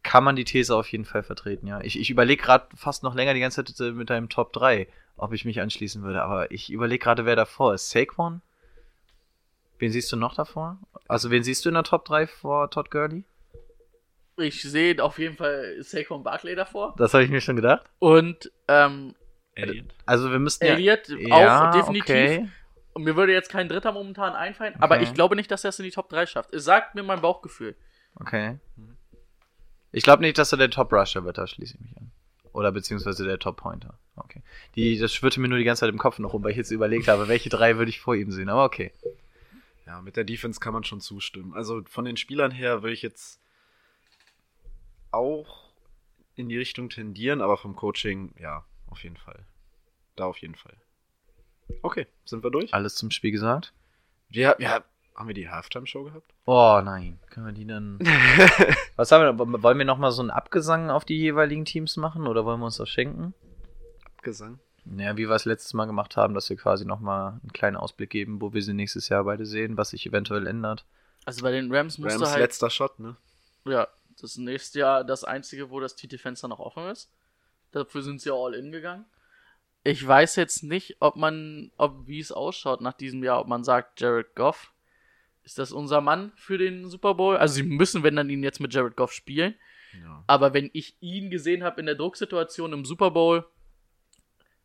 kann 0.03 0.24
man 0.24 0.36
die 0.36 0.45
These 0.45 0.76
auf 0.76 0.91
jeden 0.91 1.05
Fall 1.05 1.24
vertreten, 1.24 1.67
ja. 1.67 1.82
Ich, 1.82 1.99
ich 1.99 2.09
überlege 2.09 2.41
gerade 2.41 2.67
fast 2.76 3.03
noch 3.03 3.15
länger 3.15 3.34
die 3.34 3.39
ganze 3.39 3.63
Zeit 3.63 3.80
äh, 3.80 3.91
mit 3.91 4.09
deinem 4.09 4.30
Top 4.30 4.53
3, 4.53 4.88
ob 5.17 5.34
ich 5.34 5.45
mich 5.45 5.61
anschließen 5.61 6.01
würde, 6.03 6.24
aber 6.24 6.51
ich 6.51 6.72
überlege 6.72 7.03
gerade, 7.03 7.26
wer 7.26 7.36
davor 7.36 7.74
ist. 7.74 7.89
Saquon? 7.89 8.41
Wen 9.82 9.92
siehst 9.92 10.12
du 10.12 10.16
noch 10.16 10.36
davor? 10.36 10.78
Also, 11.08 11.32
wen 11.32 11.42
siehst 11.44 11.66
du 11.66 11.70
in 11.70 11.74
der 11.76 11.84
Top 11.84 12.06
3 12.06 12.28
vor 12.28 12.70
Todd 12.70 12.92
Gurley? 12.92 13.24
Ich 14.38 14.62
sehe 14.62 15.04
auf 15.04 15.18
jeden 15.20 15.36
Fall 15.36 15.76
Saquon 15.82 16.24
Barkley 16.24 16.56
davor. 16.56 16.94
Das 16.98 17.14
habe 17.16 17.24
ich 17.24 17.32
mir 17.32 17.42
schon 17.42 17.56
gedacht. 17.56 17.84
Und 18.00 18.52
ähm, 18.68 19.16
Elliot? 19.56 19.88
Also 20.06 20.32
wir 20.32 20.40
müssten 20.40 20.64
Elliott 20.66 21.10
ja, 21.10 21.70
auch 21.70 21.74
definitiv. 21.74 22.10
Okay. 22.16 22.50
Und 22.94 23.04
mir 23.04 23.16
würde 23.16 23.34
jetzt 23.34 23.50
kein 23.50 23.68
Dritter 23.70 23.92
momentan 23.92 24.34
einfallen, 24.34 24.76
aber 24.80 24.96
Okay. 24.96 25.04
ich 25.06 25.14
glaube 25.14 25.36
nicht, 25.36 25.50
dass 25.52 25.64
er 25.64 25.70
es 25.70 25.80
in 25.80 25.86
die 25.86 25.92
Top 25.92 26.10
3 26.10 26.26
schafft. 26.28 26.54
Es 26.54 26.64
sagt 26.64 26.94
mir 26.96 27.04
mein 27.04 27.22
Bauchgefühl. 27.22 27.76
okay. 28.20 28.60
Ich 29.92 30.04
glaube 30.04 30.22
nicht, 30.22 30.38
dass 30.38 30.52
er 30.54 30.58
der 30.58 30.70
Top 30.70 30.94
Rusher 30.94 31.26
wird, 31.26 31.38
da 31.38 31.46
schließe 31.48 31.76
ich 31.76 31.82
mich 31.82 31.98
an. 31.98 32.12
Oder 32.54 32.72
beziehungsweise 32.72 33.26
der 33.26 33.40
Top 33.40 33.58
Pointer. 33.58 33.98
Okay. 34.16 34.42
Die, 34.76 34.98
das 34.98 35.14
schwirrte 35.14 35.40
mir 35.42 35.50
nur 35.50 35.58
die 35.58 35.64
ganze 35.66 35.82
Zeit 35.82 35.90
im 35.90 35.98
Kopf 35.98 36.18
noch 36.20 36.34
rum, 36.34 36.44
weil 36.44 36.52
ich 36.52 36.58
jetzt 36.58 36.72
überlegt 36.72 37.08
habe, 37.10 37.28
welche 37.28 37.50
drei 37.50 37.78
würde 37.78 37.90
ich 37.90 38.00
vor 38.00 38.16
ihm 38.16 38.32
sehen. 38.32 38.48
Aber 38.50 38.64
okay. 38.64 38.94
Ja, 39.92 40.02
mit 40.02 40.16
der 40.16 40.24
Defense 40.24 40.62
kann 40.62 40.72
man 40.72 40.86
schon 40.86 41.02
zustimmen. 41.02 41.54
Also 41.54 41.84
von 41.84 42.06
den 42.06 42.16
Spielern 42.16 42.50
her 42.50 42.82
würde 42.82 42.94
ich 42.94 43.02
jetzt 43.02 43.42
auch 45.12 45.74
in 46.36 46.48
die 46.48 46.58
Richtung 46.58 46.89
tendieren, 46.89 47.42
aber 47.42 47.58
vom 47.58 47.76
Coaching, 47.76 48.34
ja, 48.39 48.64
auf 48.88 49.04
jeden 49.04 49.18
Fall. 49.18 49.46
Da 50.16 50.28
auf 50.28 50.38
jeden 50.38 50.56
Fall. 50.56 50.78
Okay, 51.82 52.08
sind 52.24 52.42
wir 52.42 52.52
durch? 52.52 52.74
Alles 52.74 52.96
zum 52.96 53.12
Spiel 53.12 53.32
gesagt? 53.32 53.74
Wir, 54.30 54.56
ja, 54.60 54.82
haben 55.14 55.28
wir 55.28 55.36
die 55.36 55.50
Halftime-Show 55.50 56.06
gehabt? 56.06 56.34
Oh 56.46 56.80
nein. 56.82 57.20
Können 57.30 57.48
wir 57.48 57.54
die 57.54 57.68
dann. 57.68 58.00
Was 58.96 59.12
haben 59.12 59.38
wir? 59.38 59.62
Wollen 59.62 59.78
wir 59.78 59.84
nochmal 59.84 60.14
so 60.14 60.22
einen 60.22 60.32
Abgesang 60.32 60.89
auf 60.89 61.04
die 61.04 61.18
jeweiligen 61.18 61.66
Teams 61.66 61.98
machen 61.98 62.28
oder 62.28 62.46
wollen 62.46 62.62
wir 62.62 62.68
uns 62.68 62.78
das 62.78 62.88
schenken? 62.88 63.34
Abgesang? 64.06 64.60
Naja, 64.86 65.16
wie 65.16 65.30
wir 65.30 65.36
es 65.36 65.46
letztes 65.46 65.74
Mal 65.74 65.86
gemacht 65.86 66.18
haben, 66.18 66.34
dass 66.34 66.50
wir 66.50 66.58
quasi 66.58 66.86
nochmal 66.86 67.40
einen 67.42 67.54
kleinen 67.54 67.78
Ausblick 67.78 68.10
geben, 68.10 68.42
wo 68.42 68.54
wir 68.54 68.62
sie 68.62 68.74
nächstes 68.74 69.10
Jahr 69.10 69.24
beide 69.24 69.46
sehen, 69.46 69.78
was 69.78 69.92
sich 69.92 70.06
eventuell 70.06 70.48
ändert. 70.48 70.86
Also 71.26 71.44
bei 71.44 71.52
den 71.52 71.74
Rams 71.74 71.98
musst 71.98 72.16
Rams 72.16 72.24
du 72.24 72.30
halt. 72.32 72.42
letzter 72.42 72.70
Shot, 72.70 73.00
ne? 73.00 73.16
Ja, 73.66 73.88
das 74.14 74.32
ist 74.32 74.38
nächstes 74.38 74.74
Jahr 74.74 75.04
das 75.04 75.24
einzige, 75.24 75.70
wo 75.70 75.80
das 75.80 75.96
Titelfenster 75.96 76.48
noch 76.48 76.60
offen 76.60 76.88
ist. 76.88 77.12
Dafür 77.72 78.02
sind 78.02 78.22
sie 78.22 78.34
all 78.34 78.54
in 78.56 78.72
gegangen. 78.72 79.06
Ich 79.84 80.06
weiß 80.06 80.36
jetzt 80.36 80.64
nicht, 80.64 80.98
ob 81.00 81.16
man, 81.16 81.72
ob 81.78 82.08
wie 82.08 82.20
es 82.20 82.32
ausschaut 82.32 82.82
nach 82.82 82.94
diesem 82.94 83.24
Jahr, 83.24 83.40
ob 83.40 83.48
man 83.48 83.64
sagt, 83.64 84.00
Jared 84.00 84.36
Goff, 84.36 84.74
ist 85.44 85.58
das 85.58 85.72
unser 85.72 86.02
Mann 86.02 86.32
für 86.36 86.58
den 86.58 86.88
Super 86.88 87.16
Bowl? 87.16 87.38
Also 87.38 87.56
sie 87.56 87.64
müssen, 87.64 88.04
wenn 88.04 88.16
dann 88.16 88.30
ihn 88.30 88.44
jetzt 88.44 88.60
mit 88.60 88.74
Jared 88.74 88.96
Goff 88.96 89.12
spielen. 89.12 89.56
Ja. 90.00 90.24
Aber 90.28 90.54
wenn 90.54 90.70
ich 90.74 90.96
ihn 91.02 91.32
gesehen 91.32 91.64
habe 91.64 91.80
in 91.80 91.88
der 91.88 91.96
Drucksituation 91.96 92.74
im 92.74 92.86
Super 92.86 93.12
Bowl, 93.12 93.46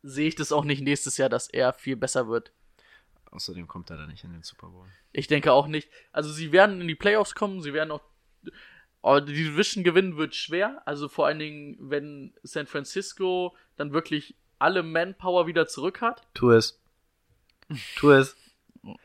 sehe 0.03 0.27
ich 0.27 0.35
das 0.35 0.51
auch 0.51 0.63
nicht 0.63 0.81
nächstes 0.81 1.17
Jahr, 1.17 1.29
dass 1.29 1.47
er 1.49 1.73
viel 1.73 1.95
besser 1.95 2.27
wird. 2.27 2.51
Außerdem 3.31 3.67
kommt 3.67 3.89
er 3.89 3.97
da 3.97 4.07
nicht 4.07 4.23
in 4.23 4.31
den 4.31 4.43
Super 4.43 4.67
Bowl. 4.67 4.87
Ich 5.11 5.27
denke 5.27 5.51
auch 5.51 5.67
nicht. 5.67 5.89
Also 6.11 6.31
sie 6.31 6.51
werden 6.51 6.79
in 6.81 6.87
die 6.87 6.95
Playoffs 6.95 7.35
kommen, 7.35 7.61
sie 7.61 7.73
werden 7.73 7.91
auch. 7.91 8.01
Aber 9.01 9.21
die 9.21 9.33
Division 9.33 9.83
gewinnen 9.83 10.17
wird 10.17 10.33
schwer. 10.35 10.81
Also 10.85 11.07
vor 11.09 11.27
allen 11.27 11.39
Dingen, 11.39 11.77
wenn 11.79 12.33
San 12.43 12.67
Francisco 12.67 13.55
dann 13.75 13.93
wirklich 13.93 14.35
alle 14.59 14.81
Manpower 14.81 15.45
wieder 15.47 15.67
zurück 15.67 16.01
hat. 16.01 16.25
Tu 16.33 16.51
es. 16.51 16.79
Tu 17.97 18.11
es. 18.11 18.35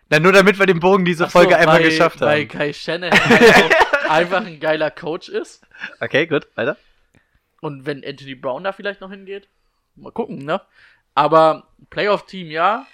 Na, 0.09 0.19
nur 0.21 0.33
damit 0.33 0.59
wir 0.59 0.67
den 0.67 0.81
Bogen 0.81 1.05
diese 1.05 1.25
Ach 1.27 1.31
so, 1.31 1.39
Folge 1.41 1.57
einmal 1.57 1.81
weil- 1.81 1.85
geschafft 1.91 2.21
haben. 2.21 2.29
Weil 2.29 2.47
Kai 2.47 2.73
Shanahan 2.73 3.19
halt 3.29 3.75
einfach 4.11 4.45
ein 4.47 4.61
geiler 4.61 4.91
Coach 4.91 5.29
ist. 5.29 5.67
Okay, 6.01 6.27
gut, 6.27 6.47
weiter. 6.55 6.77
Und 7.61 7.87
wenn 7.87 8.05
Anthony 8.05 8.35
Brown 8.37 8.65
da 8.65 8.73
vielleicht 8.73 9.01
noch 9.01 9.11
hingeht, 9.11 9.49
mal 9.97 10.13
gucken, 10.13 10.39
ne? 10.45 10.61
Aber 11.15 11.69
Playoff-Team 11.91 12.51
ja. 12.51 12.87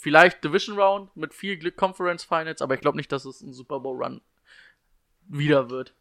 Vielleicht 0.00 0.44
Division 0.44 0.78
Round 0.78 1.16
mit 1.16 1.34
viel 1.34 1.56
Glück 1.56 1.76
Conference 1.76 2.22
Finals, 2.22 2.62
aber 2.62 2.74
ich 2.74 2.80
glaube 2.80 2.96
nicht, 2.96 3.10
dass 3.10 3.24
es 3.24 3.40
ein 3.40 3.52
Super 3.52 3.80
Bowl 3.80 4.00
Run 4.00 4.20
wieder 5.26 5.70
wird. 5.70 5.92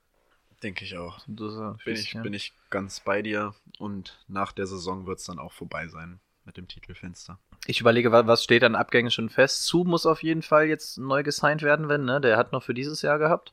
Denke 0.62 0.86
ich 0.86 0.98
auch. 0.98 1.20
Du, 1.28 1.50
so, 1.50 1.76
Bin 1.84 1.96
ich, 1.96 2.14
ja. 2.14 2.22
bin 2.22 2.34
ich 2.34 2.54
ganz 2.70 3.00
bei 3.00 3.22
dir 3.24 3.56
und 3.80 4.20
nach 4.28 4.52
der 4.52 4.68
Saison 4.68 5.08
wird 5.08 5.20
es 5.20 5.26
dann 5.26 5.40
auch 5.40 5.52
vorbei 5.52 5.88
sein 5.88 6.20
mit 6.46 6.58
dem 6.58 6.68
Titelfenster. 6.68 7.40
Ich 7.66 7.82
überlege, 7.82 8.12
wa- 8.12 8.28
was 8.28 8.44
steht 8.44 8.64
an 8.64 8.76
Abgängen 8.76 9.12
schon 9.12 9.30
fest. 9.30 9.66
Zu 9.66 9.84
muss 9.84 10.06
auf 10.06 10.22
jeden 10.24 10.42
Fall 10.44 10.66
jetzt 10.68 10.98
neu 11.00 11.24
gesigned 11.24 11.62
werden, 11.64 11.90
wenn, 11.90 12.06
ne? 12.06 12.22
Der 12.22 12.38
hat 12.38 12.52
noch 12.54 12.64
für 12.64 12.74
dieses 12.76 13.02
Jahr 13.02 13.18
gehabt. 13.20 13.52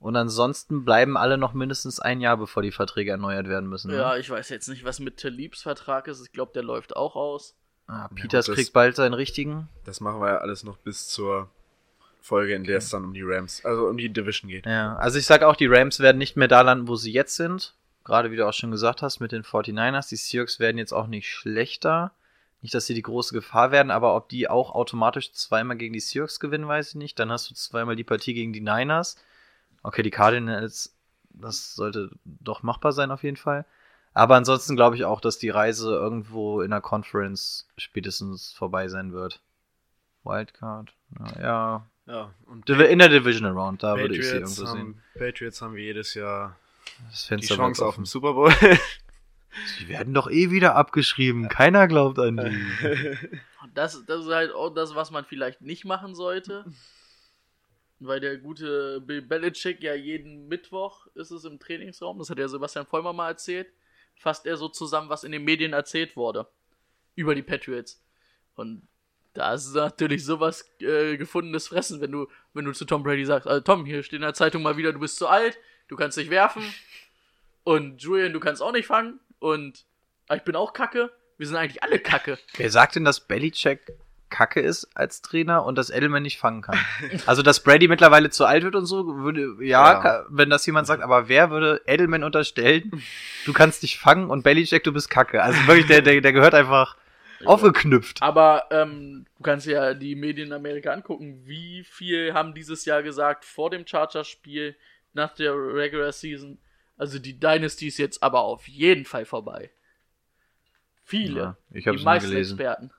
Ja. 0.00 0.06
Und 0.06 0.16
ansonsten 0.16 0.84
bleiben 0.84 1.16
alle 1.16 1.38
noch 1.38 1.52
mindestens 1.54 2.00
ein 2.00 2.20
Jahr, 2.20 2.36
bevor 2.36 2.62
die 2.62 2.72
Verträge 2.72 3.10
erneuert 3.10 3.48
werden 3.48 3.68
müssen. 3.68 3.90
Ne? 3.90 3.96
Ja, 3.98 4.16
ich 4.16 4.30
weiß 4.30 4.48
jetzt 4.50 4.68
nicht, 4.68 4.84
was 4.84 5.00
mit 5.00 5.16
Talibs 5.18 5.62
Vertrag 5.62 6.06
ist. 6.08 6.24
Ich 6.24 6.32
glaube, 6.32 6.52
der 6.54 6.62
läuft 6.62 6.96
auch 6.96 7.16
aus. 7.16 7.54
Ah, 7.86 8.08
Peters 8.14 8.46
gut, 8.46 8.52
das- 8.52 8.56
kriegt 8.56 8.72
bald 8.72 8.96
seinen 8.96 9.14
richtigen. 9.14 9.68
Das 9.84 10.00
machen 10.00 10.20
wir 10.20 10.28
ja 10.28 10.38
alles 10.38 10.62
noch 10.62 10.76
bis 10.78 11.08
zur 11.08 11.48
Folge, 12.20 12.54
in 12.54 12.64
der 12.64 12.78
es 12.78 12.90
dann 12.90 13.04
um 13.04 13.14
die 13.14 13.22
Rams, 13.24 13.64
also 13.64 13.86
um 13.86 13.96
die 13.96 14.10
Division 14.10 14.50
geht. 14.50 14.66
Ja, 14.66 14.96
also 14.96 15.18
ich 15.18 15.24
sage 15.24 15.46
auch, 15.48 15.56
die 15.56 15.66
Rams 15.66 15.98
werden 16.00 16.18
nicht 16.18 16.36
mehr 16.36 16.48
da 16.48 16.60
landen, 16.60 16.86
wo 16.88 16.96
sie 16.96 17.12
jetzt 17.12 17.36
sind. 17.36 17.74
gerade 18.04 18.30
wie 18.30 18.36
du 18.36 18.46
auch 18.48 18.52
schon 18.54 18.70
gesagt 18.70 19.02
hast, 19.02 19.20
mit 19.20 19.32
den 19.32 19.42
49ers. 19.44 20.08
Die 20.08 20.16
Seahawks 20.16 20.58
werden 20.60 20.78
jetzt 20.78 20.92
auch 20.92 21.06
nicht 21.08 21.28
schlechter. 21.30 22.12
Nicht, 22.62 22.72
dass 22.74 22.86
sie 22.86 22.94
die 22.94 23.02
große 23.02 23.34
Gefahr 23.34 23.70
werden, 23.70 23.90
aber 23.90 24.16
ob 24.16 24.28
die 24.30 24.48
auch 24.48 24.74
automatisch 24.74 25.32
zweimal 25.32 25.76
gegen 25.76 25.92
die 25.92 26.00
Seahawks 26.00 26.40
gewinnen, 26.40 26.66
weiß 26.66 26.88
ich 26.90 26.94
nicht. 26.94 27.18
Dann 27.18 27.30
hast 27.30 27.50
du 27.50 27.54
zweimal 27.54 27.96
die 27.96 28.04
Partie 28.04 28.32
gegen 28.34 28.52
die 28.54 28.60
Niners. 28.62 29.16
Okay, 29.82 30.02
die 30.02 30.10
Cardinals, 30.10 30.96
das 31.30 31.74
sollte 31.74 32.10
doch 32.24 32.62
machbar 32.62 32.92
sein 32.92 33.10
auf 33.10 33.22
jeden 33.22 33.36
Fall. 33.36 33.64
Aber 34.14 34.36
ansonsten 34.36 34.74
glaube 34.74 34.96
ich 34.96 35.04
auch, 35.04 35.20
dass 35.20 35.38
die 35.38 35.50
Reise 35.50 35.90
irgendwo 35.90 36.60
in 36.60 36.70
der 36.70 36.80
Conference 36.80 37.68
spätestens 37.76 38.52
vorbei 38.52 38.88
sein 38.88 39.12
wird. 39.12 39.40
Wildcard, 40.24 40.92
ja. 41.18 41.40
ja. 41.40 41.86
Ja, 42.06 42.32
und 42.46 42.68
In 42.70 42.98
der 42.98 43.10
Division 43.10 43.46
Round, 43.46 43.82
da 43.82 43.98
würde 43.98 44.16
ich 44.16 44.24
sie 44.24 44.32
Patriots 44.32 44.58
irgendwo 44.58 44.72
sehen. 44.72 44.80
haben, 44.80 45.02
Patriots 45.18 45.60
haben 45.62 45.74
wie 45.74 45.82
jedes 45.82 46.14
Jahr 46.14 46.56
Das 47.10 47.22
die 47.22 47.28
Fenster 47.28 47.56
Chance 47.56 47.84
auf 47.84 47.96
den 47.96 48.02
offen. 48.02 48.04
Super 48.06 48.32
Bowl. 48.32 48.52
Die 49.80 49.88
werden 49.88 50.14
doch 50.14 50.30
eh 50.30 50.50
wieder 50.50 50.74
abgeschrieben. 50.74 51.48
Keiner 51.48 51.88
glaubt 51.88 52.18
an 52.18 52.36
die. 52.36 53.18
Das, 53.74 54.04
das 54.06 54.24
ist 54.24 54.32
halt 54.32 54.52
auch 54.52 54.70
das, 54.70 54.94
was 54.94 55.10
man 55.10 55.24
vielleicht 55.24 55.60
nicht 55.60 55.84
machen 55.84 56.14
sollte. 56.14 56.64
Weil 58.00 58.20
der 58.20 58.38
gute 58.38 59.00
Bill 59.00 59.22
Belichick 59.22 59.82
ja 59.82 59.94
jeden 59.94 60.46
Mittwoch 60.48 61.08
ist 61.14 61.32
es 61.32 61.44
im 61.44 61.58
Trainingsraum, 61.58 62.18
das 62.18 62.30
hat 62.30 62.38
ja 62.38 62.46
Sebastian 62.46 62.86
Vollmer 62.86 63.12
mal 63.12 63.28
erzählt, 63.28 63.72
fasst 64.16 64.46
er 64.46 64.56
so 64.56 64.68
zusammen, 64.68 65.08
was 65.08 65.24
in 65.24 65.32
den 65.32 65.44
Medien 65.44 65.72
erzählt 65.72 66.16
wurde. 66.16 66.46
Über 67.16 67.34
die 67.34 67.42
Patriots. 67.42 68.00
Und 68.54 68.86
da 69.34 69.54
ist 69.54 69.74
natürlich 69.74 70.24
sowas 70.24 70.68
äh, 70.80 71.16
gefundenes 71.16 71.68
Fressen, 71.68 72.00
wenn 72.00 72.12
du, 72.12 72.28
wenn 72.54 72.64
du 72.64 72.72
zu 72.72 72.84
Tom 72.84 73.02
Brady 73.02 73.24
sagst, 73.24 73.48
also 73.48 73.60
Tom, 73.60 73.84
hier 73.84 74.02
steht 74.02 74.18
in 74.18 74.22
der 74.22 74.34
Zeitung 74.34 74.62
mal 74.62 74.76
wieder, 74.76 74.92
du 74.92 75.00
bist 75.00 75.16
zu 75.16 75.26
alt, 75.26 75.58
du 75.88 75.96
kannst 75.96 76.18
nicht 76.18 76.30
werfen. 76.30 76.62
Und 77.64 78.02
Julian, 78.02 78.32
du 78.32 78.40
kannst 78.40 78.62
auch 78.62 78.72
nicht 78.72 78.86
fangen. 78.86 79.20
Und 79.40 79.84
ah, 80.28 80.36
ich 80.36 80.42
bin 80.42 80.56
auch 80.56 80.72
kacke. 80.72 81.12
Wir 81.36 81.46
sind 81.46 81.56
eigentlich 81.56 81.82
alle 81.82 81.98
kacke. 81.98 82.38
Wer 82.56 82.70
sagt 82.70 82.96
denn, 82.96 83.04
dass 83.04 83.20
Belichick 83.20 83.92
kacke 84.30 84.60
ist 84.60 84.88
als 84.94 85.22
Trainer 85.22 85.64
und 85.64 85.76
dass 85.76 85.90
Edelman 85.90 86.22
nicht 86.22 86.38
fangen 86.38 86.62
kann? 86.62 86.78
Also, 87.26 87.42
dass 87.42 87.62
Brady 87.62 87.88
mittlerweile 87.88 88.30
zu 88.30 88.44
alt 88.44 88.64
wird 88.64 88.74
und 88.74 88.86
so, 88.86 89.16
würde, 89.18 89.56
ja, 89.64 90.04
Ja. 90.04 90.24
wenn 90.28 90.50
das 90.50 90.64
jemand 90.66 90.86
sagt, 90.86 91.02
aber 91.02 91.28
wer 91.28 91.50
würde 91.50 91.80
Edelman 91.86 92.24
unterstellen, 92.24 92.90
du 93.44 93.52
kannst 93.52 93.82
dich 93.82 93.98
fangen 93.98 94.30
und 94.30 94.42
Belichick, 94.42 94.84
du 94.84 94.92
bist 94.92 95.10
kacke? 95.10 95.42
Also 95.42 95.58
wirklich, 95.66 95.86
der, 95.86 96.02
der, 96.02 96.20
der 96.20 96.32
gehört 96.32 96.54
einfach 96.54 96.96
aufgeknüpft. 97.44 98.20
Aber 98.22 98.64
ähm, 98.70 99.26
du 99.36 99.42
kannst 99.42 99.66
ja 99.66 99.94
die 99.94 100.14
Medien 100.16 100.48
in 100.48 100.52
Amerika 100.52 100.92
angucken. 100.92 101.42
Wie 101.44 101.84
viel 101.84 102.34
haben 102.34 102.54
dieses 102.54 102.84
Jahr 102.84 103.02
gesagt 103.02 103.44
vor 103.44 103.70
dem 103.70 103.86
Chargers-Spiel 103.86 104.74
nach 105.12 105.34
der 105.34 105.52
Regular 105.54 106.10
Season? 106.12 106.58
Also 106.96 107.20
die 107.20 107.38
Dynasty 107.38 107.86
ist 107.86 107.98
jetzt 107.98 108.22
aber 108.24 108.40
auf 108.40 108.66
jeden 108.66 109.04
Fall 109.04 109.24
vorbei. 109.24 109.70
Viele. 111.04 111.40
Ja, 111.40 111.56
ich 111.72 111.86
nie 111.86 112.02
meisten 112.02 112.28
gelesen. 112.30 112.58
Experten. 112.58 112.90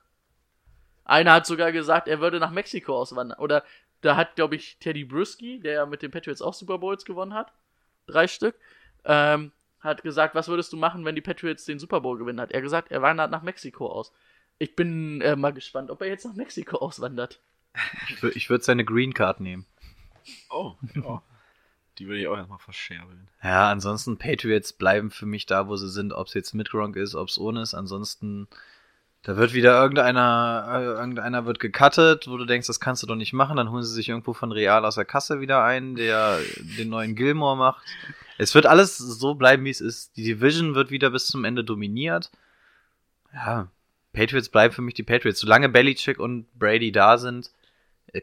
Einer 1.09 1.33
hat 1.33 1.45
sogar 1.45 1.71
gesagt, 1.71 2.07
er 2.07 2.19
würde 2.19 2.39
nach 2.39 2.51
Mexiko 2.51 2.95
auswandern. 2.95 3.39
Oder 3.39 3.63
da 4.01 4.15
hat, 4.15 4.35
glaube 4.35 4.55
ich, 4.55 4.77
Teddy 4.79 5.05
Bruschi, 5.05 5.59
der 5.59 5.73
ja 5.73 5.85
mit 5.85 6.01
den 6.01 6.11
Patriots 6.11 6.41
auch 6.41 6.53
Super 6.53 6.77
Bowls 6.77 7.05
gewonnen 7.05 7.33
hat, 7.33 7.51
drei 8.07 8.27
Stück, 8.27 8.55
ähm, 9.05 9.51
hat 9.79 10.03
gesagt, 10.03 10.35
was 10.35 10.47
würdest 10.47 10.73
du 10.73 10.77
machen, 10.77 11.05
wenn 11.05 11.15
die 11.15 11.21
Patriots 11.21 11.65
den 11.65 11.79
Super 11.79 12.01
Bowl 12.01 12.17
gewinnen? 12.17 12.39
Hat 12.39 12.51
er 12.51 12.61
gesagt, 12.61 12.91
er 12.91 13.01
wandert 13.01 13.31
nach 13.31 13.43
Mexiko 13.43 13.87
aus. 13.87 14.11
Ich 14.57 14.75
bin 14.75 15.21
äh, 15.21 15.35
mal 15.35 15.53
gespannt, 15.53 15.89
ob 15.89 16.01
er 16.01 16.07
jetzt 16.07 16.25
nach 16.25 16.35
Mexiko 16.35 16.77
auswandert. 16.77 17.39
Ich 18.35 18.49
würde 18.49 18.63
seine 18.63 18.83
Green 18.83 19.13
Card 19.13 19.39
nehmen. 19.39 19.65
oh, 20.49 20.75
ja. 20.95 21.21
Die 21.97 22.07
würde 22.07 22.21
ich 22.21 22.27
auch 22.27 22.37
erstmal 22.37 22.59
verscherbeln. 22.59 23.29
Ja, 23.43 23.69
ansonsten 23.69 24.17
Patriots 24.17 24.73
bleiben 24.73 25.11
für 25.11 25.25
mich 25.25 25.45
da, 25.45 25.67
wo 25.67 25.75
sie 25.75 25.89
sind, 25.89 26.13
ob 26.13 26.27
es 26.27 26.33
jetzt 26.33 26.53
mit 26.53 26.69
Gronk 26.69 26.95
ist, 26.95 27.13
ob 27.13 27.27
es 27.27 27.37
ohne 27.37 27.61
ist. 27.61 27.73
Ansonsten, 27.73 28.47
da 29.23 29.35
wird 29.35 29.53
wieder 29.53 29.81
irgendeiner, 29.81 30.67
äh, 30.71 30.83
irgendeiner 30.83 31.45
wird 31.45 31.59
gecuttet, 31.59 32.27
wo 32.27 32.37
du 32.37 32.45
denkst, 32.45 32.67
das 32.67 32.79
kannst 32.79 33.03
du 33.03 33.07
doch 33.07 33.15
nicht 33.15 33.33
machen. 33.33 33.57
Dann 33.57 33.69
holen 33.69 33.83
sie 33.83 33.93
sich 33.93 34.09
irgendwo 34.09 34.33
von 34.33 34.51
Real 34.51 34.85
aus 34.85 34.95
der 34.95 35.05
Kasse 35.05 35.41
wieder 35.41 35.63
ein, 35.63 35.95
der 35.95 36.39
den 36.77 36.89
neuen 36.89 37.15
Gilmore 37.15 37.57
macht. 37.57 37.85
Es 38.37 38.55
wird 38.55 38.65
alles 38.65 38.97
so 38.97 39.35
bleiben, 39.35 39.65
wie 39.65 39.69
es 39.69 39.81
ist. 39.81 40.15
Die 40.15 40.23
Division 40.23 40.73
wird 40.73 40.89
wieder 40.89 41.09
bis 41.09 41.27
zum 41.27 41.43
Ende 41.43 41.65
dominiert. 41.65 42.31
Ja, 43.33 43.67
Patriots 44.13 44.49
bleiben 44.49 44.73
für 44.73 44.81
mich 44.81 44.93
die 44.93 45.03
Patriots. 45.03 45.39
Solange 45.39 45.67
Belichick 45.67 46.17
und 46.19 46.47
Brady 46.57 46.93
da 46.93 47.17
sind, 47.17 47.51
äh, 48.13 48.21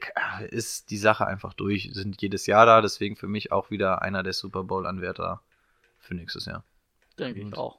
ist 0.48 0.90
die 0.90 0.96
Sache 0.96 1.26
einfach 1.26 1.52
durch. 1.52 1.90
Sind 1.92 2.20
jedes 2.22 2.46
Jahr 2.46 2.64
da, 2.64 2.80
deswegen 2.80 3.16
für 3.16 3.28
mich 3.28 3.52
auch 3.52 3.70
wieder 3.70 4.00
einer 4.00 4.22
der 4.22 4.32
Super 4.32 4.64
Bowl-Anwärter 4.64 5.42
für 5.98 6.14
nächstes 6.14 6.46
Jahr. 6.46 6.64
Denke 7.18 7.40
ich 7.40 7.54
auch. 7.54 7.78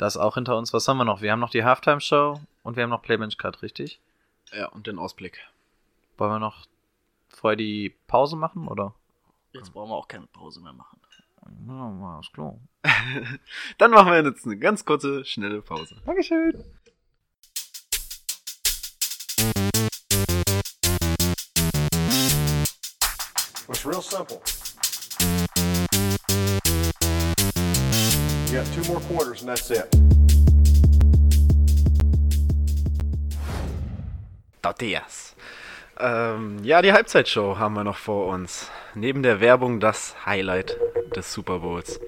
Das 0.00 0.16
auch 0.16 0.36
hinter 0.36 0.56
uns. 0.56 0.72
Was 0.72 0.88
haben 0.88 0.96
wir 0.96 1.04
noch? 1.04 1.20
Wir 1.20 1.30
haben 1.30 1.40
noch 1.40 1.50
die 1.50 1.62
Halftime-Show 1.62 2.40
und 2.62 2.74
wir 2.74 2.84
haben 2.84 2.88
noch 2.88 3.02
Playbench 3.02 3.36
Cut, 3.36 3.60
richtig? 3.60 4.00
Ja, 4.50 4.68
und 4.68 4.86
den 4.86 4.98
Ausblick. 4.98 5.46
Wollen 6.16 6.30
wir 6.30 6.38
noch 6.38 6.64
vorher 7.28 7.58
die 7.58 7.94
Pause 8.06 8.34
machen, 8.34 8.66
oder? 8.66 8.94
Jetzt 9.52 9.74
brauchen 9.74 9.90
wir 9.90 9.96
auch 9.96 10.08
keine 10.08 10.26
Pause 10.28 10.62
mehr 10.62 10.72
machen. 10.72 10.98
Ja, 11.68 12.18
ist 12.18 12.32
klar. 12.32 12.56
Dann 13.78 13.90
machen 13.90 14.10
wir 14.10 14.24
jetzt 14.24 14.46
eine 14.46 14.56
ganz 14.56 14.86
kurze, 14.86 15.22
schnelle 15.26 15.60
Pause. 15.60 15.94
Dankeschön. 16.06 16.64
It's 23.68 23.84
real 23.84 24.00
simple. 24.00 24.40
You 28.50 28.56
got 28.58 28.66
two 28.74 28.82
more 28.92 29.00
quarters 29.02 29.42
and 29.42 29.48
that's 29.48 29.70
it. 29.70 29.86
Tortillas. 34.62 35.34
Ähm, 35.98 36.58
ja, 36.64 36.82
die 36.82 36.92
Halbzeitshow 36.92 37.58
haben 37.58 37.74
wir 37.74 37.84
noch 37.84 37.96
vor 37.96 38.26
uns. 38.26 38.70
Neben 38.94 39.22
der 39.22 39.40
Werbung 39.40 39.80
das 39.80 40.14
Highlight 40.26 40.76
des 41.14 41.32
Super 41.32 41.60
Bowls. 41.60 42.00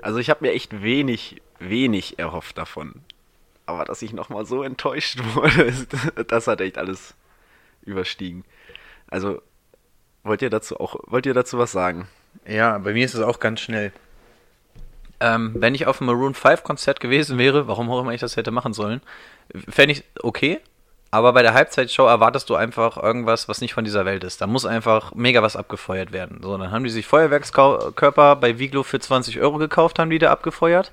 Also 0.00 0.18
ich 0.18 0.30
habe 0.30 0.44
mir 0.46 0.52
echt 0.52 0.82
wenig, 0.82 1.42
wenig 1.58 2.18
erhofft 2.18 2.56
davon. 2.58 3.02
Aber 3.66 3.84
dass 3.84 4.02
ich 4.02 4.12
nochmal 4.12 4.44
so 4.46 4.62
enttäuscht 4.62 5.20
wurde, 5.34 5.62
ist- 5.62 5.88
das 6.28 6.46
hat 6.46 6.60
echt 6.60 6.78
alles 6.78 7.14
überstiegen. 7.82 8.44
Also, 9.08 9.42
wollt 10.24 10.40
ihr 10.42 10.50
dazu 10.50 10.80
auch, 10.80 10.96
wollt 11.06 11.26
ihr 11.26 11.34
dazu 11.34 11.58
was 11.58 11.72
sagen? 11.72 12.08
Ja, 12.46 12.78
bei 12.78 12.92
mir 12.94 13.04
ist 13.04 13.14
es 13.14 13.20
auch 13.20 13.38
ganz 13.40 13.60
schnell. 13.60 13.92
Ähm, 15.22 15.52
wenn 15.54 15.74
ich 15.74 15.86
auf 15.86 16.00
einem 16.00 16.08
Maroon 16.08 16.34
5 16.34 16.64
Konzert 16.64 16.98
gewesen 16.98 17.38
wäre, 17.38 17.68
warum 17.68 17.88
auch 17.90 18.00
immer 18.00 18.12
ich 18.12 18.20
das 18.20 18.36
hätte 18.36 18.50
machen 18.50 18.72
sollen, 18.72 19.00
fände 19.68 19.92
ich 19.92 20.04
okay. 20.22 20.60
Aber 21.12 21.32
bei 21.32 21.42
der 21.42 21.54
Halbzeitshow 21.54 22.06
erwartest 22.06 22.50
du 22.50 22.56
einfach 22.56 22.96
irgendwas, 22.96 23.46
was 23.48 23.60
nicht 23.60 23.74
von 23.74 23.84
dieser 23.84 24.04
Welt 24.04 24.24
ist. 24.24 24.40
Da 24.40 24.46
muss 24.46 24.64
einfach 24.64 25.14
mega 25.14 25.42
was 25.42 25.56
abgefeuert 25.56 26.10
werden. 26.10 26.40
So, 26.42 26.56
dann 26.56 26.70
haben 26.70 26.84
die 26.84 26.90
sich 26.90 27.06
Feuerwerkskörper 27.06 28.36
bei 28.36 28.58
Viglo 28.58 28.82
für 28.82 28.98
20 28.98 29.38
Euro 29.40 29.58
gekauft, 29.58 29.98
haben 29.98 30.10
die 30.10 30.18
da 30.18 30.32
abgefeuert. 30.32 30.90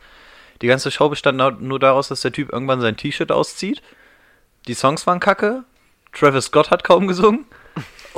Die 0.62 0.68
ganze 0.68 0.92
Show 0.92 1.10
bestand 1.10 1.62
nur 1.62 1.80
daraus, 1.80 2.10
dass 2.10 2.22
der 2.22 2.34
Typ 2.34 2.52
irgendwann 2.52 2.82
sein 2.82 2.98
T-Shirt 2.98 3.32
auszieht. 3.32 3.82
Die 4.68 4.74
Songs 4.74 5.08
waren 5.08 5.20
kacke. 5.22 5.64
Travis 6.12 6.46
Scott 6.46 6.70
hat 6.70 6.84
kaum 6.84 7.08
gesungen. 7.08 7.46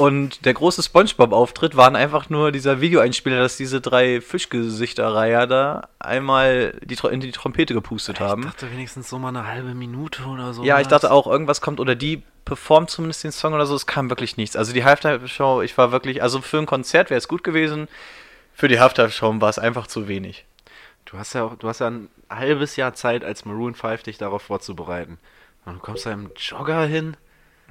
Und 0.02 0.46
der 0.46 0.56
große 0.56 0.82
Spongebob-Auftritt 0.82 1.78
waren 1.78 1.96
einfach 1.96 2.28
nur 2.28 2.52
dieser 2.52 2.82
Videoeinspieler, 2.82 3.38
dass 3.38 3.58
diese 3.58 3.82
drei 3.82 4.20
Fischgesichterreiher 4.20 5.46
da 5.46 5.90
einmal 6.00 6.74
die, 6.84 6.98
in 7.12 7.20
die 7.20 7.32
Trompete 7.32 7.76
gepustet 7.76 8.20
haben. 8.20 8.42
Ich 8.42 8.48
dachte 8.48 8.72
wenigstens 8.72 9.10
so 9.10 9.20
mal 9.20 9.28
eine 9.30 9.46
halbe 9.46 9.76
Minute 9.76 10.24
oder 10.24 10.54
so. 10.54 10.64
Ja, 10.64 10.80
ich 10.80 10.88
dachte 10.88 11.12
auch, 11.12 11.28
irgendwas 11.28 11.62
kommt 11.62 11.80
oder 11.80 11.94
die 11.94 12.24
performt 12.46 12.90
zumindest 12.90 13.24
den 13.24 13.32
Song 13.32 13.54
oder 13.54 13.68
so. 13.68 13.76
Es 13.76 13.86
kam 13.86 14.10
wirklich 14.10 14.38
nichts. 14.38 14.56
Also 14.56 14.74
die 14.74 14.84
Halftime-Show, 14.84 15.62
ich 15.62 15.78
war 15.78 15.92
wirklich, 15.92 16.24
also 16.24 16.42
für 16.42 16.58
ein 16.58 16.66
Konzert 16.66 17.12
wäre 17.12 17.20
es 17.20 17.28
gut 17.28 17.44
gewesen. 17.44 17.88
Für 18.56 18.68
die 18.68 18.80
Halftime-Show 18.80 19.40
war 19.40 19.50
es 19.50 19.60
einfach 19.60 19.86
zu 19.86 20.08
wenig. 20.08 20.46
Du 21.06 21.20
hast 21.20 21.34
ja 21.34 21.44
auch, 21.44 21.56
du 21.58 21.68
hast 21.68 21.78
ja 21.78 21.92
ein 21.92 22.10
halbes 22.28 22.76
Jahr 22.76 22.96
Zeit 22.96 23.24
als 23.24 23.46
Maroon 23.46 23.76
5 23.76 24.02
dich 24.02 24.18
darauf 24.18 24.42
vorzubereiten. 24.42 25.20
Und 25.66 25.76
du 25.76 25.80
kommst 25.80 26.08
da 26.08 26.12
im 26.12 26.32
Jogger 26.36 26.86
hin. 26.86 27.18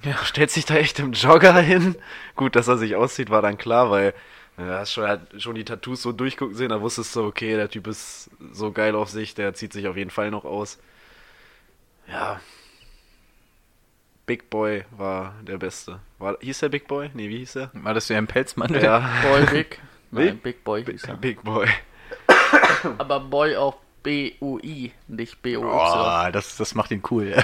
Ja. 0.03 0.13
Du 0.13 0.25
stellst 0.25 0.57
dich 0.57 0.65
da 0.65 0.77
echt 0.77 0.99
im 0.99 1.13
Jogger 1.13 1.59
hin. 1.61 1.97
Gut, 2.37 2.57
dass 2.57 2.69
er 2.69 2.79
sich 2.79 2.97
auszieht, 2.97 3.31
war 3.31 3.43
dann 3.43 3.59
klar, 3.59 3.91
weil 3.91 4.15
du 4.57 4.65
hast 4.65 4.93
schon, 4.93 5.07
halt 5.07 5.21
schon 5.39 5.55
die 5.55 5.65
Tattoos 5.65 6.03
so 6.03 6.13
durchgucken 6.13 6.55
sehen, 6.55 6.71
da 6.71 6.81
wusstest 6.81 7.15
du, 7.17 7.25
okay, 7.25 7.57
der 7.57 7.69
Typ 7.69 7.87
ist 7.87 8.31
so 8.53 8.73
geil 8.73 8.95
auf 8.95 9.11
sich, 9.11 9.35
der 9.35 9.55
zieht 9.55 9.73
sich 9.73 9.89
auf 9.89 9.97
jeden 9.97 10.11
Fall 10.11 10.31
noch 10.31 10.45
aus. 10.45 10.79
Ja. 12.09 12.41
Big 14.27 14.49
Boy 14.49 14.85
war 14.91 15.35
der 15.43 15.59
Beste. 15.59 16.01
War, 16.19 16.39
hieß 16.41 16.61
der 16.61 16.69
Big 16.69 16.87
Boy? 16.87 17.11
Nee, 17.15 17.29
wie 17.29 17.39
hieß 17.39 17.57
er? 17.57 17.71
War 17.73 17.95
das 17.95 18.09
ja 18.09 18.17
ein 18.17 18.27
Pelzmann? 18.27 18.73
Ja, 18.81 19.11
Boy 19.23 19.47
Big. 19.51 19.81
Nein, 20.13 20.39
Big 20.39 20.65
Boy 20.65 20.85
hieß 20.85 21.05
er. 21.05 21.17
Big 21.17 21.43
Boy. 21.43 21.67
Aber 22.99 23.21
Boy 23.21 23.57
auch 23.57 23.77
B-U-I, 24.03 24.93
nicht 25.09 25.43
B-O-Y. 25.43 25.69
Oh, 25.69 26.33
das, 26.33 26.57
das 26.57 26.75
macht 26.75 26.91
ihn 26.91 27.03
cool. 27.11 27.35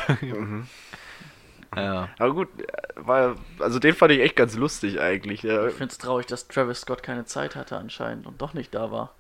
Ja. 1.77 2.09
Aber 2.19 2.35
gut, 2.35 2.49
war, 2.97 3.37
also 3.61 3.79
den 3.79 3.95
fand 3.95 4.13
ich 4.13 4.21
echt 4.21 4.37
ganz 4.37 4.57
lustig 4.57 5.01
eigentlich. 5.01 5.43
Ja, 5.43 5.67
Ich 5.69 5.75
finde 5.75 5.93
es 5.93 5.99
traurig, 5.99 6.27
dass 6.27 6.49
Travis 6.49 6.81
Scott 6.81 7.03
keine 7.03 7.25
Zeit 7.25 7.55
hatte 7.57 7.77
anscheinend 7.77 8.27
und 8.27 8.41
doch 8.43 8.55
nicht 8.55 8.75
da 8.75 8.91
war. 8.91 9.15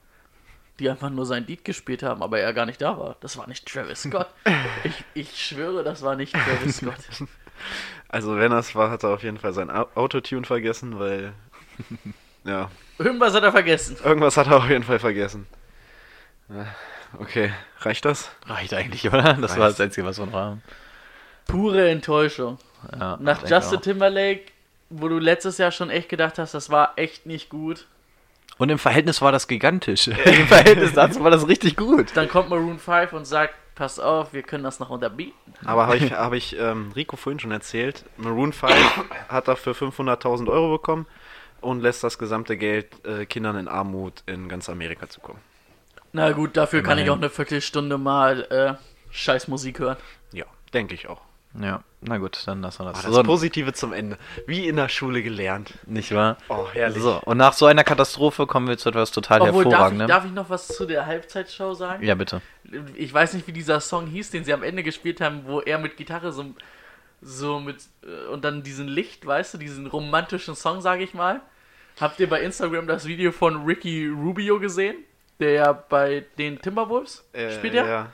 die 0.78 0.90
einfach 0.90 1.08
nur 1.10 1.24
sein 1.24 1.46
Lied 1.46 1.64
gespielt 1.64 2.02
haben, 2.02 2.22
aber 2.22 2.38
er 2.40 2.52
gar 2.52 2.66
nicht 2.66 2.82
da 2.82 2.98
war. 2.98 3.16
Das 3.20 3.38
war 3.38 3.46
nicht 3.48 3.66
Travis 3.66 4.02
Scott. 4.02 4.28
ich, 4.84 5.04
ich 5.14 5.42
schwöre, 5.42 5.82
das 5.84 6.02
war 6.02 6.16
nicht 6.16 6.32
Travis 6.34 6.78
Scott. 6.78 6.96
Also 8.08 8.36
wenn 8.36 8.50
das 8.50 8.74
war, 8.74 8.90
hat 8.90 9.02
er 9.02 9.08
auf 9.14 9.22
jeden 9.22 9.38
Fall 9.38 9.54
sein 9.54 9.70
Au- 9.70 9.88
Autotune 9.94 10.44
vergessen, 10.44 10.98
weil 10.98 11.32
ja, 12.44 12.70
Irgendwas 12.98 13.32
hat 13.34 13.42
er 13.42 13.50
vergessen. 13.50 13.96
irgendwas 14.04 14.36
hat 14.36 14.46
er 14.48 14.58
auf 14.58 14.68
jeden 14.68 14.84
Fall 14.84 14.98
vergessen. 14.98 15.46
Ja, 16.50 16.66
Okay, 17.18 17.52
reicht 17.80 18.04
das? 18.04 18.30
Reicht 18.46 18.74
eigentlich, 18.74 19.08
oder? 19.08 19.34
Das 19.40 19.58
war 19.58 19.68
das 19.68 19.80
Einzige, 19.80 20.06
was 20.06 20.18
wir 20.18 20.26
noch 20.26 20.34
haben. 20.34 20.62
Pure 21.46 21.88
Enttäuschung. 21.88 22.58
Ja, 22.98 23.16
Nach 23.20 23.48
Justin. 23.48 23.80
Timberlake, 23.80 24.42
wo 24.90 25.08
du 25.08 25.18
letztes 25.18 25.58
Jahr 25.58 25.70
schon 25.72 25.90
echt 25.90 26.08
gedacht 26.08 26.38
hast, 26.38 26.54
das 26.54 26.70
war 26.70 26.92
echt 26.96 27.26
nicht 27.26 27.48
gut. 27.48 27.86
Und 28.58 28.70
im 28.70 28.78
Verhältnis 28.78 29.20
war 29.20 29.32
das 29.32 29.48
gigantisch. 29.48 30.08
Im 30.08 30.46
Verhältnis 30.46 30.92
dazu 30.94 31.22
war 31.22 31.30
das 31.30 31.46
richtig 31.46 31.76
gut. 31.76 32.16
Dann 32.16 32.28
kommt 32.28 32.48
Maroon 32.48 32.78
5 32.78 33.12
und 33.12 33.26
sagt, 33.26 33.54
pass 33.74 33.98
auf, 33.98 34.32
wir 34.32 34.42
können 34.42 34.64
das 34.64 34.80
noch 34.80 34.88
unterbieten. 34.88 35.34
Aber 35.64 35.86
habe 35.86 35.98
ich, 35.98 36.12
hab 36.12 36.32
ich 36.32 36.58
ähm, 36.58 36.92
Rico 36.96 37.16
vorhin 37.16 37.38
schon 37.38 37.50
erzählt, 37.50 38.04
Maroon 38.16 38.52
5 38.52 38.72
hat 39.28 39.48
dafür 39.48 39.74
500.000 39.74 40.48
Euro 40.48 40.72
bekommen 40.78 41.06
und 41.60 41.80
lässt 41.80 42.02
das 42.02 42.18
gesamte 42.18 42.56
Geld 42.56 42.86
äh, 43.04 43.26
Kindern 43.26 43.56
in 43.56 43.68
Armut 43.68 44.22
in 44.26 44.48
ganz 44.48 44.70
Amerika 44.70 45.08
zukommen. 45.08 45.40
Na 46.12 46.32
gut, 46.32 46.56
dafür 46.56 46.82
kann 46.82 46.96
ich 46.98 47.04
Immerhin. 47.04 47.18
auch 47.18 47.22
eine 47.24 47.30
Viertelstunde 47.30 47.98
mal 47.98 48.42
äh, 48.50 48.74
scheiß 49.10 49.48
Musik 49.48 49.80
hören. 49.80 49.98
Ja, 50.32 50.46
denke 50.72 50.94
ich 50.94 51.08
auch. 51.08 51.20
Ja, 51.60 51.82
na 52.02 52.18
gut, 52.18 52.42
dann 52.46 52.60
lassen 52.62 52.84
wir 52.84 52.92
das. 52.92 53.04
Ah, 53.06 53.10
das 53.10 53.22
Positive 53.26 53.72
zum 53.72 53.92
Ende. 53.92 54.18
Wie 54.46 54.68
in 54.68 54.76
der 54.76 54.88
Schule 54.88 55.22
gelernt. 55.22 55.72
nicht 55.86 56.14
wahr? 56.14 56.36
Oh, 56.48 56.66
herrlich. 56.72 57.02
So, 57.02 57.20
und 57.24 57.38
nach 57.38 57.52
so 57.54 57.66
einer 57.66 57.82
Katastrophe 57.84 58.46
kommen 58.46 58.68
wir 58.68 58.76
zu 58.78 58.90
etwas 58.90 59.10
total 59.10 59.40
Obwohl, 59.40 59.52
darf 59.52 59.60
ich, 59.64 59.70
hervorragendem. 59.70 60.08
darf 60.08 60.24
ich 60.26 60.32
noch 60.32 60.50
was 60.50 60.68
zu 60.68 60.86
der 60.86 61.06
Halbzeitshow 61.06 61.74
sagen? 61.74 62.04
Ja, 62.04 62.14
bitte. 62.14 62.42
Ich 62.94 63.12
weiß 63.12 63.34
nicht, 63.34 63.46
wie 63.46 63.52
dieser 63.52 63.80
Song 63.80 64.06
hieß, 64.06 64.30
den 64.30 64.44
sie 64.44 64.52
am 64.52 64.62
Ende 64.62 64.82
gespielt 64.82 65.20
haben, 65.20 65.42
wo 65.46 65.60
er 65.60 65.78
mit 65.78 65.96
Gitarre 65.96 66.32
so, 66.32 66.44
so 67.22 67.60
mit 67.60 67.76
äh, 68.04 68.30
und 68.32 68.44
dann 68.44 68.62
diesen 68.62 68.88
Licht, 68.88 69.24
weißt 69.26 69.54
du, 69.54 69.58
diesen 69.58 69.86
romantischen 69.86 70.54
Song, 70.54 70.80
sage 70.80 71.02
ich 71.04 71.14
mal. 71.14 71.40
Habt 71.98 72.20
ihr 72.20 72.28
bei 72.28 72.42
Instagram 72.42 72.86
das 72.86 73.06
Video 73.06 73.32
von 73.32 73.64
Ricky 73.64 74.08
Rubio 74.08 74.60
gesehen? 74.60 74.96
Der 75.40 75.52
ja 75.52 75.72
bei 75.72 76.24
den 76.38 76.60
Timberwolves 76.60 77.24
Äh, 77.32 77.52
spielt 77.52 77.74
ja. 77.74 78.10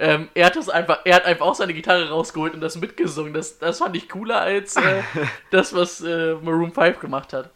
Ähm, 0.00 0.28
er 0.34 0.46
hat 0.46 0.56
das 0.56 0.68
einfach, 0.68 1.00
er 1.04 1.16
hat 1.16 1.24
einfach 1.24 1.46
auch 1.46 1.54
seine 1.56 1.74
Gitarre 1.74 2.08
rausgeholt 2.10 2.54
und 2.54 2.60
das 2.60 2.76
mitgesungen. 2.76 3.34
Das, 3.34 3.58
das 3.58 3.78
fand 3.78 3.96
ich 3.96 4.08
cooler 4.08 4.40
als 4.40 4.76
äh, 4.76 5.02
das, 5.50 5.74
was 5.74 6.00
äh, 6.00 6.34
Maroon 6.34 6.72
5 6.72 7.00
gemacht 7.00 7.32
hat. 7.32 7.50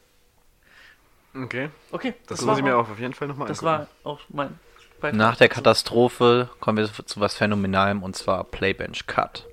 Okay, 1.35 1.71
Okay, 1.93 2.15
das, 2.27 2.41
war 2.41 2.49
muss 2.49 2.59
ich 2.59 2.65
mir 2.65 2.77
auch 2.77 2.91
auf 2.91 2.99
jeden 2.99 3.15
Fall 3.15 3.29
nochmal 3.29 3.49
Das 3.49 3.61
angucken. 3.65 3.89
war 4.05 4.13
auch 4.13 4.21
mein 4.29 4.59
Beitrag 5.01 5.17
Nach 5.19 5.37
der. 5.37 5.49
Katastrophe 5.49 6.51
kommen 6.61 6.77
wir 6.79 6.91
zu 7.07 7.21
was 7.21 7.35
Phänomenalem 7.37 8.03
und 8.03 8.17
zwar 8.17 8.45
Playbench 8.45 9.07
Cut. 9.07 9.47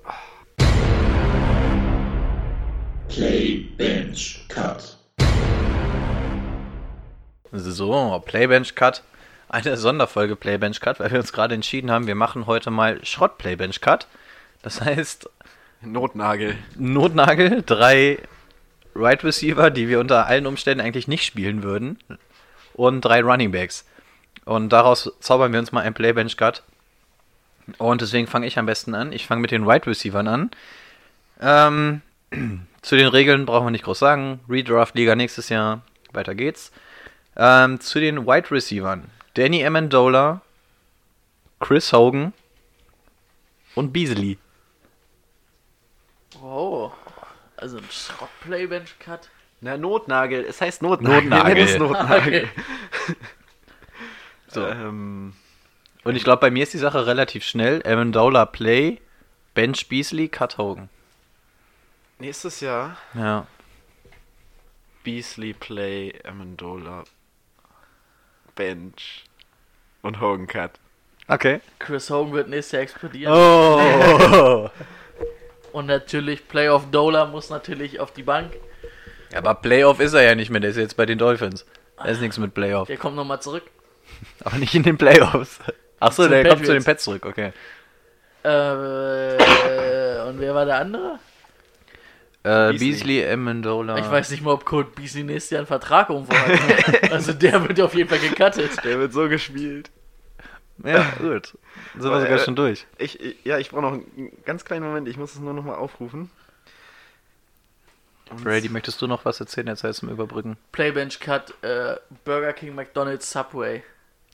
Play 3.08 3.66
Bench 3.76 4.44
Cut. 4.48 4.98
So, 7.52 8.22
Playbench 8.26 8.74
Cut. 8.74 9.02
Eine 9.50 9.76
Sonderfolge 9.76 10.36
Playbench 10.36 10.80
Cut, 10.80 11.00
weil 11.00 11.10
wir 11.10 11.18
uns 11.18 11.32
gerade 11.32 11.56
entschieden 11.56 11.90
haben, 11.90 12.06
wir 12.06 12.14
machen 12.14 12.46
heute 12.46 12.70
mal 12.70 13.04
Schrott 13.04 13.36
Playbench 13.36 13.80
Cut. 13.80 14.06
Das 14.62 14.80
heißt, 14.80 15.28
Notnagel. 15.80 16.56
Notnagel, 16.76 17.64
drei 17.66 18.20
Right 18.94 19.24
Receiver, 19.24 19.70
die 19.70 19.88
wir 19.88 19.98
unter 19.98 20.28
allen 20.28 20.46
Umständen 20.46 20.84
eigentlich 20.84 21.08
nicht 21.08 21.24
spielen 21.24 21.64
würden. 21.64 21.98
Und 22.74 23.00
drei 23.00 23.22
Running 23.22 23.50
Backs. 23.50 23.84
Und 24.44 24.68
daraus 24.68 25.12
zaubern 25.18 25.52
wir 25.52 25.58
uns 25.58 25.72
mal 25.72 25.82
ein 25.82 25.94
Playbench 25.94 26.36
Cut. 26.36 26.62
Und 27.78 28.02
deswegen 28.02 28.28
fange 28.28 28.46
ich 28.46 28.56
am 28.56 28.66
besten 28.66 28.94
an. 28.94 29.12
Ich 29.12 29.26
fange 29.26 29.40
mit 29.40 29.50
den 29.50 29.64
Right 29.64 29.84
Receivern 29.84 30.28
an. 30.28 30.50
Ähm, 31.40 32.02
zu 32.82 32.96
den 32.96 33.08
Regeln 33.08 33.46
brauchen 33.46 33.66
wir 33.66 33.72
nicht 33.72 33.84
groß 33.84 33.98
sagen. 33.98 34.38
Redraft 34.48 34.94
Liga 34.94 35.16
nächstes 35.16 35.48
Jahr. 35.48 35.82
Weiter 36.12 36.36
geht's. 36.36 36.70
Ähm, 37.36 37.80
zu 37.80 37.98
den 37.98 38.28
Wide 38.28 38.52
Receivern. 38.52 39.10
Danny 39.34 39.64
Amendola, 39.64 40.40
Chris 41.60 41.92
Hogan 41.92 42.32
und 43.74 43.92
Beasley. 43.92 44.38
Oh. 46.42 46.90
Also 47.56 47.78
ein 47.78 47.84
Schrott-Playbench-Cut. 47.90 49.28
Na, 49.60 49.76
Notnagel. 49.76 50.44
Es 50.44 50.60
heißt 50.60 50.80
Notnagel. 50.82 51.22
Notnagel. 51.28 51.46
Wir 51.48 51.54
nennen 51.54 51.68
es 51.68 51.78
Notnagel. 51.78 52.48
Okay. 53.04 53.16
So. 54.52 54.66
Ähm, 54.66 55.32
Und 56.02 56.16
ich 56.16 56.24
glaube, 56.24 56.40
bei 56.40 56.50
mir 56.50 56.64
ist 56.64 56.72
die 56.74 56.78
Sache 56.78 57.06
relativ 57.06 57.44
schnell. 57.44 57.86
Amendola 57.86 58.46
Play, 58.46 59.00
Bench 59.54 59.86
Beasley, 59.88 60.28
Cut 60.28 60.58
Hogan. 60.58 60.88
nächstes 62.18 62.58
Jahr 62.58 62.96
Ja. 63.14 63.46
Beasley 65.04 65.52
Play, 65.52 66.14
Amendola, 66.24 67.04
Bench 68.60 69.24
und 70.02 70.20
Hogan 70.20 70.46
Cut. 70.46 70.72
Okay. 71.28 71.62
Chris 71.78 72.10
Hogan 72.10 72.34
wird 72.34 72.48
nächstes 72.50 72.72
Jahr 72.72 72.82
explodieren. 72.82 73.32
Oh. 73.32 74.68
Und 75.72 75.86
natürlich 75.86 76.46
Playoff 76.46 76.90
Dola 76.90 77.24
muss 77.24 77.48
natürlich 77.48 78.00
auf 78.00 78.12
die 78.12 78.22
Bank. 78.22 78.52
Aber 79.34 79.54
Playoff 79.54 79.98
ist 79.98 80.12
er 80.12 80.24
ja 80.24 80.34
nicht 80.34 80.50
mehr, 80.50 80.60
der 80.60 80.70
ist 80.70 80.76
jetzt 80.76 80.98
bei 80.98 81.06
den 81.06 81.16
Dolphins. 81.16 81.64
Da 81.96 82.04
ist 82.06 82.20
nichts 82.20 82.36
mit 82.36 82.52
Playoff. 82.52 82.88
Der 82.88 82.98
kommt 82.98 83.16
nochmal 83.16 83.40
zurück. 83.40 83.62
Aber 84.44 84.58
nicht 84.58 84.74
in 84.74 84.82
den 84.82 84.98
Playoffs. 84.98 85.58
Achso, 85.98 86.28
der 86.28 86.46
kommt 86.46 86.66
zu 86.66 86.74
den. 86.74 86.84
Pets 86.84 87.04
zurück, 87.04 87.24
okay. 87.24 87.52
Äh, 88.42 88.48
und 90.28 90.38
wer 90.38 90.54
war 90.54 90.66
der 90.66 90.76
andere? 90.76 91.18
Äh, 92.42 92.70
Beasley. 92.72 92.78
Beasley, 92.90 93.26
Amendola. 93.32 93.98
Ich 93.98 94.10
weiß 94.10 94.30
nicht 94.30 94.42
mal, 94.42 94.52
ob 94.52 94.64
Cole 94.64 94.86
Beasley 94.86 95.24
nächstes 95.24 95.50
Jahr 95.50 95.58
einen 95.60 95.66
Vertrag 95.66 96.08
umverhandelt. 96.10 97.12
also 97.12 97.32
der 97.34 97.68
wird 97.68 97.80
auf 97.80 97.94
jeden 97.94 98.08
Fall 98.08 98.18
gecuttet. 98.18 98.82
Der 98.84 98.98
wird 98.98 99.12
so 99.12 99.28
gespielt. 99.28 99.90
Ja, 100.82 101.02
gut. 101.18 101.48
Sind 101.94 102.10
wir 102.10 102.20
sogar 102.20 102.30
Äh, 102.30 102.38
schon 102.38 102.56
durch. 102.56 102.86
Ich, 102.96 103.20
ich- 103.20 103.36
ja, 103.44 103.58
ich 103.58 103.68
brauche 103.70 103.82
noch 103.82 103.92
einen 103.92 104.32
ganz 104.46 104.64
kleinen 104.64 104.86
Moment. 104.86 105.06
Ich 105.08 105.18
muss 105.18 105.34
es 105.34 105.38
nur 105.40 105.52
noch 105.52 105.64
mal 105.64 105.74
aufrufen. 105.74 106.30
Und 108.30 108.44
Brady, 108.44 108.68
möchtest 108.68 109.02
du 109.02 109.06
noch 109.06 109.24
was 109.24 109.40
erzählen? 109.40 109.66
Jetzt 109.66 109.84
heißt 109.84 109.98
zum 110.00 110.08
Überbrücken. 110.08 110.56
Playbench 110.72 111.18
Cut, 111.20 111.52
äh, 111.62 111.96
Burger 112.24 112.52
King, 112.52 112.74
McDonald's, 112.74 113.30
Subway. 113.30 113.82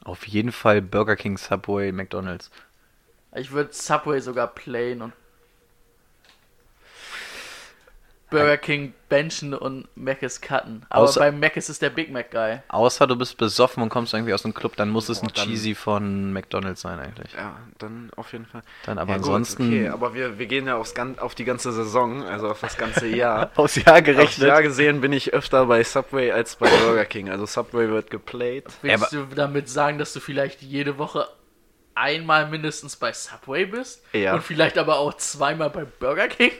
Auf 0.04 0.26
jeden 0.28 0.52
Fall 0.52 0.82
Burger 0.82 1.16
King, 1.16 1.38
Subway, 1.38 1.90
McDonalds. 1.92 2.50
Ich 3.34 3.50
würde 3.50 3.72
Subway 3.72 4.20
sogar 4.20 4.48
playen 4.48 5.02
und 5.02 5.12
Burger 8.28 8.56
King 8.56 8.92
benchen 9.08 9.54
und 9.54 9.86
Mc's 9.94 10.40
cutten. 10.40 10.84
Aber 10.88 11.06
Außer- 11.06 11.20
bei 11.20 11.30
Mc's 11.30 11.68
ist 11.68 11.80
der 11.80 11.90
Big 11.90 12.10
Mac 12.10 12.30
Guy. 12.32 12.58
Außer 12.68 13.06
du 13.06 13.14
bist 13.16 13.36
besoffen 13.38 13.82
und 13.82 13.88
kommst 13.88 14.14
irgendwie 14.14 14.34
aus 14.34 14.42
dem 14.42 14.52
Club, 14.52 14.74
dann 14.76 14.88
muss 14.90 15.08
es 15.08 15.22
ein 15.22 15.28
Oh, 15.28 15.32
dann- 15.34 15.46
Cheesy 15.48 15.74
von 15.76 16.32
McDonalds 16.32 16.80
sein 16.80 16.98
eigentlich. 16.98 17.32
Ja, 17.34 17.56
dann 17.78 18.10
auf 18.16 18.32
jeden 18.32 18.46
Fall. 18.46 18.62
Dann 18.84 18.98
aber 18.98 19.12
ja, 19.12 19.18
gut, 19.18 19.26
ansonsten 19.26 19.68
okay, 19.68 19.88
aber 19.88 20.14
wir, 20.14 20.38
wir 20.40 20.46
gehen 20.46 20.66
ja 20.66 20.76
aufs, 20.76 20.94
auf 21.18 21.34
die 21.36 21.44
ganze 21.44 21.70
Saison, 21.72 22.24
also 22.24 22.48
auf 22.50 22.60
das 22.60 22.76
ganze 22.76 23.06
Jahr. 23.06 23.50
aufs 23.56 23.76
Jahr 23.76 24.02
Aufs 24.18 24.38
Jahr 24.38 24.62
gesehen 24.62 25.00
bin 25.00 25.12
ich 25.12 25.32
öfter 25.32 25.66
bei 25.66 25.84
Subway 25.84 26.32
als 26.32 26.56
bei 26.56 26.68
Burger 26.68 27.04
King. 27.04 27.30
Also 27.30 27.46
Subway 27.46 27.88
wird 27.88 28.10
geplayt. 28.10 28.64
Willst 28.82 29.12
du 29.12 29.24
damit 29.34 29.68
sagen, 29.68 29.98
dass 29.98 30.12
du 30.12 30.18
vielleicht 30.20 30.62
jede 30.62 30.98
Woche 30.98 31.28
einmal 31.94 32.48
mindestens 32.48 32.96
bei 32.96 33.12
Subway 33.12 33.66
bist? 33.66 34.02
Ja. 34.12 34.34
Und 34.34 34.42
vielleicht 34.42 34.78
aber 34.78 34.98
auch 34.98 35.14
zweimal 35.14 35.70
bei 35.70 35.84
Burger 35.84 36.28
King? 36.28 36.52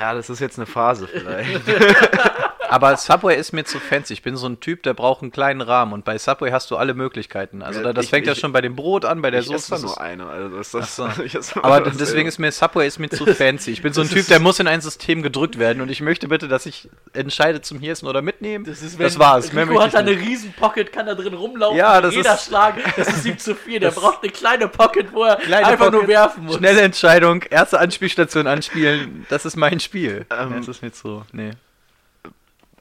Ja, 0.00 0.14
das 0.14 0.28
ist 0.30 0.40
jetzt 0.40 0.58
eine 0.58 0.66
Phase 0.66 1.06
vielleicht. 1.06 1.60
Aber 2.74 2.96
Subway 2.96 3.36
ist 3.38 3.52
mir 3.52 3.64
zu 3.64 3.78
fancy. 3.78 4.12
Ich 4.14 4.22
bin 4.22 4.36
so 4.36 4.46
ein 4.48 4.58
Typ, 4.58 4.82
der 4.82 4.94
braucht 4.94 5.22
einen 5.22 5.30
kleinen 5.30 5.60
Rahmen. 5.60 5.92
Und 5.92 6.04
bei 6.04 6.18
Subway 6.18 6.50
hast 6.50 6.70
du 6.72 6.76
alle 6.76 6.94
Möglichkeiten. 6.94 7.62
Also 7.62 7.78
Ja, 7.80 7.86
da, 7.86 7.92
das 7.92 8.06
ich- 8.06 8.10
fängt 8.10 8.26
ja 8.26 8.32
ich- 8.32 8.40
schon 8.40 8.52
bei 8.52 8.60
dem 8.62 8.74
Brot 8.74 9.04
an, 9.04 9.22
bei 9.22 9.30
der 9.30 9.40
ich 9.40 9.46
Soße. 9.46 9.70
das 9.70 9.82
nur 9.82 9.92
ist- 9.92 9.98
eine. 9.98 10.26
Also 10.26 10.56
das, 10.56 10.70
das, 10.72 11.00
Ach 11.00 11.14
so. 11.16 11.22
ich 11.24 11.36
Aber 11.62 11.80
das 11.82 11.96
deswegen 11.96 12.26
ist 12.28 12.38
mir 12.38 12.50
Subway 12.50 12.86
ist 12.86 12.98
mir 12.98 13.08
zu 13.10 13.26
fancy. 13.34 13.70
Ich 13.70 13.82
bin 13.82 13.92
so 13.92 14.00
ein 14.00 14.08
Typ, 14.08 14.26
der 14.26 14.40
muss 14.40 14.58
in 14.58 14.66
ein 14.66 14.80
System 14.80 15.22
gedrückt 15.22 15.58
werden 15.58 15.80
und 15.82 15.88
ich 15.88 16.00
möchte 16.00 16.26
bitte, 16.26 16.48
dass 16.48 16.66
ich 16.66 16.88
entscheide 17.12 17.60
zum 17.62 17.78
hier 17.78 17.92
essen 17.92 18.06
oder 18.08 18.22
mitnehmen. 18.22 18.64
Das, 18.64 18.82
ist, 18.82 18.98
das 19.00 19.18
war's. 19.18 19.52
Mehr 19.52 19.64
Rico 19.64 19.74
möchte 19.74 19.98
hat 19.98 20.06
da 20.06 20.10
ich 20.10 20.16
eine 20.18 20.26
riesen 20.28 20.52
Pocket, 20.54 20.92
kann 20.92 21.06
da 21.06 21.14
drin 21.14 21.34
rumlaufen. 21.34 21.78
Ja, 21.78 22.00
das 22.00 22.14
jeder 22.14 22.34
ist- 22.34 22.46
Schlag, 22.46 22.74
das 22.96 23.08
ist 23.08 23.24
ihm 23.26 23.38
zu 23.38 23.54
viel. 23.54 23.78
Der 23.78 23.92
braucht 23.92 24.22
eine 24.22 24.32
kleine 24.32 24.66
Pocket, 24.68 25.12
wo 25.12 25.22
er 25.24 25.38
einfach 25.38 25.90
nur 25.92 26.00
Pocket, 26.00 26.08
werfen 26.08 26.44
muss. 26.46 26.56
Schnelle 26.56 26.80
Entscheidung, 26.80 27.42
erste 27.50 27.78
Anspielstation 27.78 28.46
anspielen. 28.46 29.26
Das 29.28 29.44
ist 29.44 29.56
mein 29.56 29.78
Spiel. 29.80 30.26
Ähm, 30.36 30.54
das 30.58 30.68
ist 30.68 30.82
mir 30.82 30.92
zu. 30.92 31.24
Nee. 31.32 31.50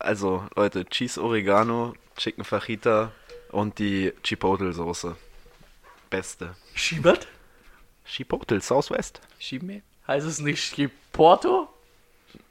Also, 0.03 0.45
Leute, 0.57 0.83
Cheese 0.83 1.23
Oregano, 1.23 1.93
Chicken 2.17 2.43
Fajita 2.43 3.13
und 3.51 3.79
die 3.79 4.11
Chipotle-Soße. 4.21 5.15
Beste. 6.09 6.57
Schiebert? 6.75 7.25
Chipotle, 8.05 8.59
Southwest? 8.59 9.21
Schieben 9.39 9.67
mir? 9.67 9.81
Heißt 10.05 10.27
es 10.27 10.39
nicht 10.39 10.75
Chiporto? 10.75 11.69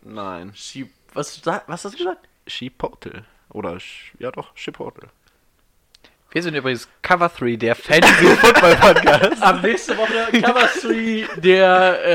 Nein, 0.01 0.55
Chip 0.55 0.89
was, 1.13 1.45
was 1.45 1.85
hast 1.85 1.93
du 1.93 1.99
gesagt? 1.99 2.27
Chipotle. 2.47 3.27
Oder, 3.51 3.77
ja 4.19 4.31
doch, 4.31 4.55
Chipotle. 4.55 5.11
Wir 6.31 6.43
sind 6.43 6.55
übrigens 6.55 6.89
Cover 7.03 7.29
3, 7.29 7.57
der 7.57 7.75
Fantasy 7.75 8.25
Football 8.37 8.77
Podcast. 8.77 9.43
Ab 9.43 9.63
nächste 9.63 9.99
Woche 9.99 10.41
Cover 10.41 10.71
3, 10.81 11.29
der 11.43 12.07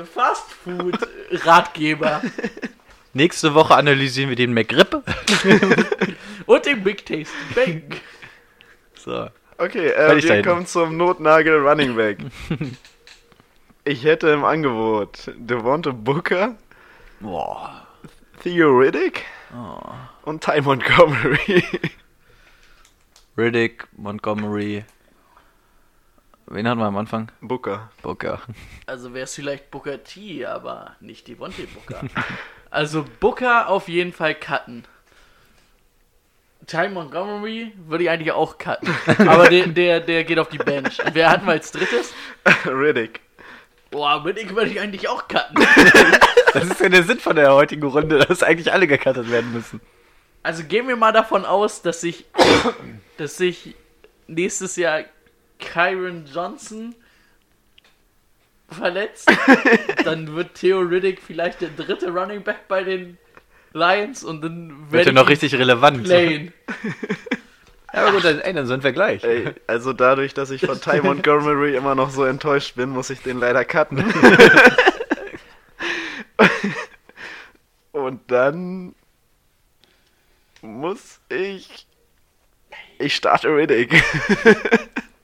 äh, 0.00 0.04
Fast 0.04 0.50
Food 0.50 0.98
Ratgeber 1.30 2.20
Nächste 3.12 3.54
Woche 3.54 3.74
analysieren 3.74 4.28
wir 4.28 4.36
den 4.36 4.54
McGrippe. 4.54 5.02
und 6.46 6.66
den 6.66 6.84
Big 6.84 7.04
Tasty 7.04 7.26
Bacon. 7.54 8.00
So. 8.94 9.28
Okay, 9.58 9.88
äh, 9.88 10.22
wir 10.22 10.42
kommen 10.42 10.66
zum 10.66 10.96
Notnagel 10.96 11.56
Running 11.56 11.96
Back. 11.96 12.18
ich 13.84 14.04
hätte 14.04 14.28
im 14.28 14.44
Angebot 14.44 15.32
Devonta 15.36 15.90
Booker, 15.90 16.56
Boah. 17.20 17.86
Theo 18.42 18.70
Riddick 18.70 19.26
und 20.22 20.42
Ty 20.42 20.62
Montgomery. 20.62 21.62
Riddick, 23.36 23.86
Montgomery. 23.92 24.84
Wen 26.46 26.66
hatten 26.66 26.80
wir 26.80 26.86
am 26.86 26.96
Anfang? 26.96 27.30
Booker. 27.42 27.90
Booker. 28.00 28.40
Also 28.86 29.12
wäre 29.12 29.24
es 29.24 29.34
vielleicht 29.34 29.70
Booker 29.70 30.02
T, 30.02 30.46
aber 30.46 30.96
nicht 31.00 31.28
Devontae 31.28 31.66
Booker. 31.66 32.00
also 32.70 33.04
Booker 33.18 33.68
auf 33.68 33.88
jeden 33.88 34.12
Fall 34.12 34.34
cutten. 34.34 34.84
Ty 36.66 36.88
Montgomery 36.88 37.72
würde 37.88 38.04
ich 38.04 38.10
eigentlich 38.10 38.32
auch 38.32 38.58
cutten. 38.58 38.94
Aber 39.28 39.48
der, 39.48 39.66
der, 39.66 40.00
der 40.00 40.24
geht 40.24 40.38
auf 40.38 40.48
die 40.48 40.58
Bench. 40.58 41.04
Und 41.04 41.14
wer 41.14 41.30
hatten 41.30 41.46
wir 41.46 41.52
als 41.52 41.72
drittes? 41.72 42.14
Riddick. 42.64 43.20
Boah, 43.90 44.24
Riddick 44.24 44.54
würde 44.54 44.70
ich 44.70 44.80
eigentlich 44.80 45.08
auch 45.08 45.26
cutten. 45.28 45.66
Das 46.52 46.64
ist 46.64 46.80
ja 46.80 46.88
der 46.88 47.04
Sinn 47.04 47.20
von 47.20 47.36
der 47.36 47.54
heutigen 47.54 47.84
Runde, 47.84 48.18
dass 48.18 48.42
eigentlich 48.42 48.72
alle 48.72 48.88
gecuttet 48.88 49.30
werden 49.30 49.52
müssen. 49.52 49.80
Also 50.42 50.64
gehen 50.64 50.88
wir 50.88 50.96
mal 50.96 51.12
davon 51.12 51.44
aus, 51.44 51.80
dass 51.80 52.00
sich, 52.00 52.26
dass 53.18 53.36
sich 53.36 53.76
nächstes 54.26 54.74
Jahr 54.74 55.04
Kyron 55.60 56.24
Johnson 56.26 56.96
verletzt. 58.72 59.30
Dann 60.04 60.34
wird 60.34 60.54
Theo 60.54 60.80
Riddick 60.80 61.20
vielleicht 61.22 61.60
der 61.60 61.70
dritte 61.70 62.10
Running 62.10 62.42
Back 62.42 62.68
bei 62.68 62.82
den 62.82 63.18
Lions 63.72 64.24
und 64.24 64.42
dann 64.42 64.90
Wird 64.90 65.06
ja 65.06 65.12
noch 65.12 65.24
ich 65.24 65.30
richtig 65.30 65.54
relevant. 65.54 66.04
playen. 66.04 66.52
Ja, 67.92 68.02
aber 68.02 68.12
gut, 68.12 68.24
dann, 68.24 68.40
ey, 68.40 68.52
dann 68.52 68.66
sind 68.66 68.84
wir 68.84 68.92
gleich. 68.92 69.24
Ey, 69.24 69.52
also 69.66 69.92
dadurch, 69.92 70.32
dass 70.34 70.50
ich 70.50 70.64
von 70.64 70.80
Ty 70.80 71.02
Montgomery 71.02 71.74
immer 71.76 71.94
noch 71.94 72.10
so 72.10 72.24
enttäuscht 72.24 72.76
bin, 72.76 72.90
muss 72.90 73.10
ich 73.10 73.20
den 73.22 73.38
leider 73.38 73.64
cutten. 73.64 74.04
Und 77.92 78.30
dann 78.30 78.94
muss 80.62 81.20
ich. 81.28 81.86
Ich 82.98 83.16
starte 83.16 83.48
Riddick. 83.48 84.02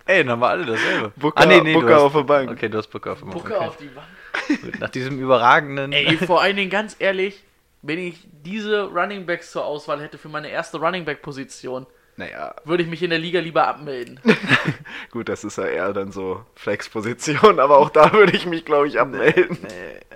Ey, 0.07 0.23
dann 0.23 0.31
haben 0.33 0.41
wir 0.41 0.49
alle 0.49 0.65
dasselbe. 0.67 1.13
Booker, 1.17 1.43
Ah, 1.43 1.47
nee, 1.47 1.61
nee, 1.61 1.75
Booker 1.75 1.95
hast- 1.97 2.03
auf 2.03 2.13
der 2.13 2.23
Bank. 2.23 2.51
Okay, 2.51 2.69
du 2.69 2.79
hast 2.79 2.89
Booker 2.89 3.13
auf 3.13 3.19
dem 3.21 3.31
Booker 3.31 3.57
okay. 3.57 3.67
auf 3.67 3.77
die 3.77 3.87
Bank. 3.89 4.79
Nach 4.81 4.89
diesem 4.91 5.19
überragenden. 5.21 5.93
Ey, 5.93 6.17
vor 6.27 6.41
allen 6.41 6.57
Dingen 6.57 6.71
ganz 6.71 6.97
ehrlich, 6.99 7.43
wenn 7.83 7.99
ich 7.99 8.21
diese 8.45 8.85
Running 8.85 9.27
Backs 9.27 9.51
zur 9.53 9.65
Auswahl 9.65 10.01
hätte 10.01 10.17
für 10.19 10.29
meine 10.29 10.49
erste 10.49 10.79
Running 10.79 11.05
Back 11.05 11.23
Position, 11.23 11.87
Naja, 12.17 12.55
würde 12.65 12.83
ich 12.85 12.89
mich 12.89 13.03
in 13.03 13.11
der 13.11 13.19
Liga 13.19 13.41
lieber 13.41 13.67
abmelden. 13.67 14.21
gut, 15.11 15.29
das 15.29 15.43
ist 15.45 15.59
ja 15.59 15.65
eher 15.67 15.93
dann 15.93 16.13
so 16.13 16.45
Flex-Position, 16.55 17.59
aber 17.61 17.79
auch 17.79 17.91
da 17.91 18.13
würde 18.13 18.37
ich 18.37 18.47
mich, 18.47 18.65
glaube 18.65 18.89
ich, 18.89 18.99
abmelden. 19.01 19.59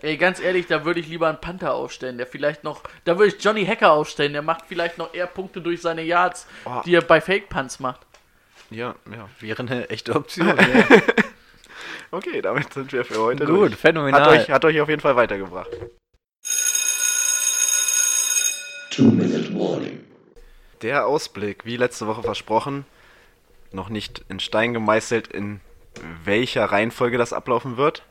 Ey, 0.03 0.17
ganz 0.17 0.41
ehrlich, 0.41 0.67
da 0.67 0.85
würde 0.85 1.01
ich 1.01 1.09
lieber 1.09 1.29
einen 1.29 1.41
Panther 1.41 1.75
aufstellen, 1.75 2.17
der 2.17 2.27
vielleicht 2.27 2.65
noch. 2.65 2.83
Da 3.05 3.19
würde 3.19 3.35
ich 3.37 3.43
Johnny 3.45 3.67
Hacker 3.67 3.93
aufstellen, 3.93 4.33
der 4.33 4.43
macht 4.43 4.65
vielleicht 4.69 4.99
noch 4.99 5.13
eher 5.15 5.27
Punkte 5.27 5.61
durch 5.61 5.83
seine 5.83 6.03
Yards, 6.03 6.47
Oh. 6.65 6.81
die 6.87 6.95
er 6.95 7.03
bei 7.03 7.21
Fake 7.21 7.49
Punts 7.49 7.81
macht. 7.81 8.01
Ja, 8.71 8.95
ja. 9.11 9.29
Wäre 9.41 9.61
eine 9.61 9.91
echte 9.91 10.15
Option. 10.15 10.55
Okay, 12.13 12.43
damit 12.43 12.73
sind 12.73 12.93
wir 12.93 13.05
für 13.05 13.21
heute 13.21 13.47
Gut, 13.47 13.57
durch. 13.57 13.77
phänomenal. 13.77 14.21
Hat 14.23 14.29
euch, 14.29 14.51
hat 14.51 14.65
euch 14.65 14.81
auf 14.81 14.89
jeden 14.89 15.01
Fall 15.01 15.15
weitergebracht. 15.15 15.71
Two-Minute 18.91 19.55
Warning. 19.55 20.01
Der 20.83 21.07
Ausblick, 21.07 21.65
wie 21.65 21.77
letzte 21.77 22.09
Woche 22.09 22.23
versprochen, 22.23 22.85
noch 23.71 23.91
nicht 23.91 24.25
in 24.29 24.41
Stein 24.41 24.73
gemeißelt, 24.73 25.29
in 25.29 25.61
welcher 26.25 26.65
Reihenfolge 26.65 27.17
das 27.17 27.33
ablaufen 27.33 27.77
wird. 27.77 28.03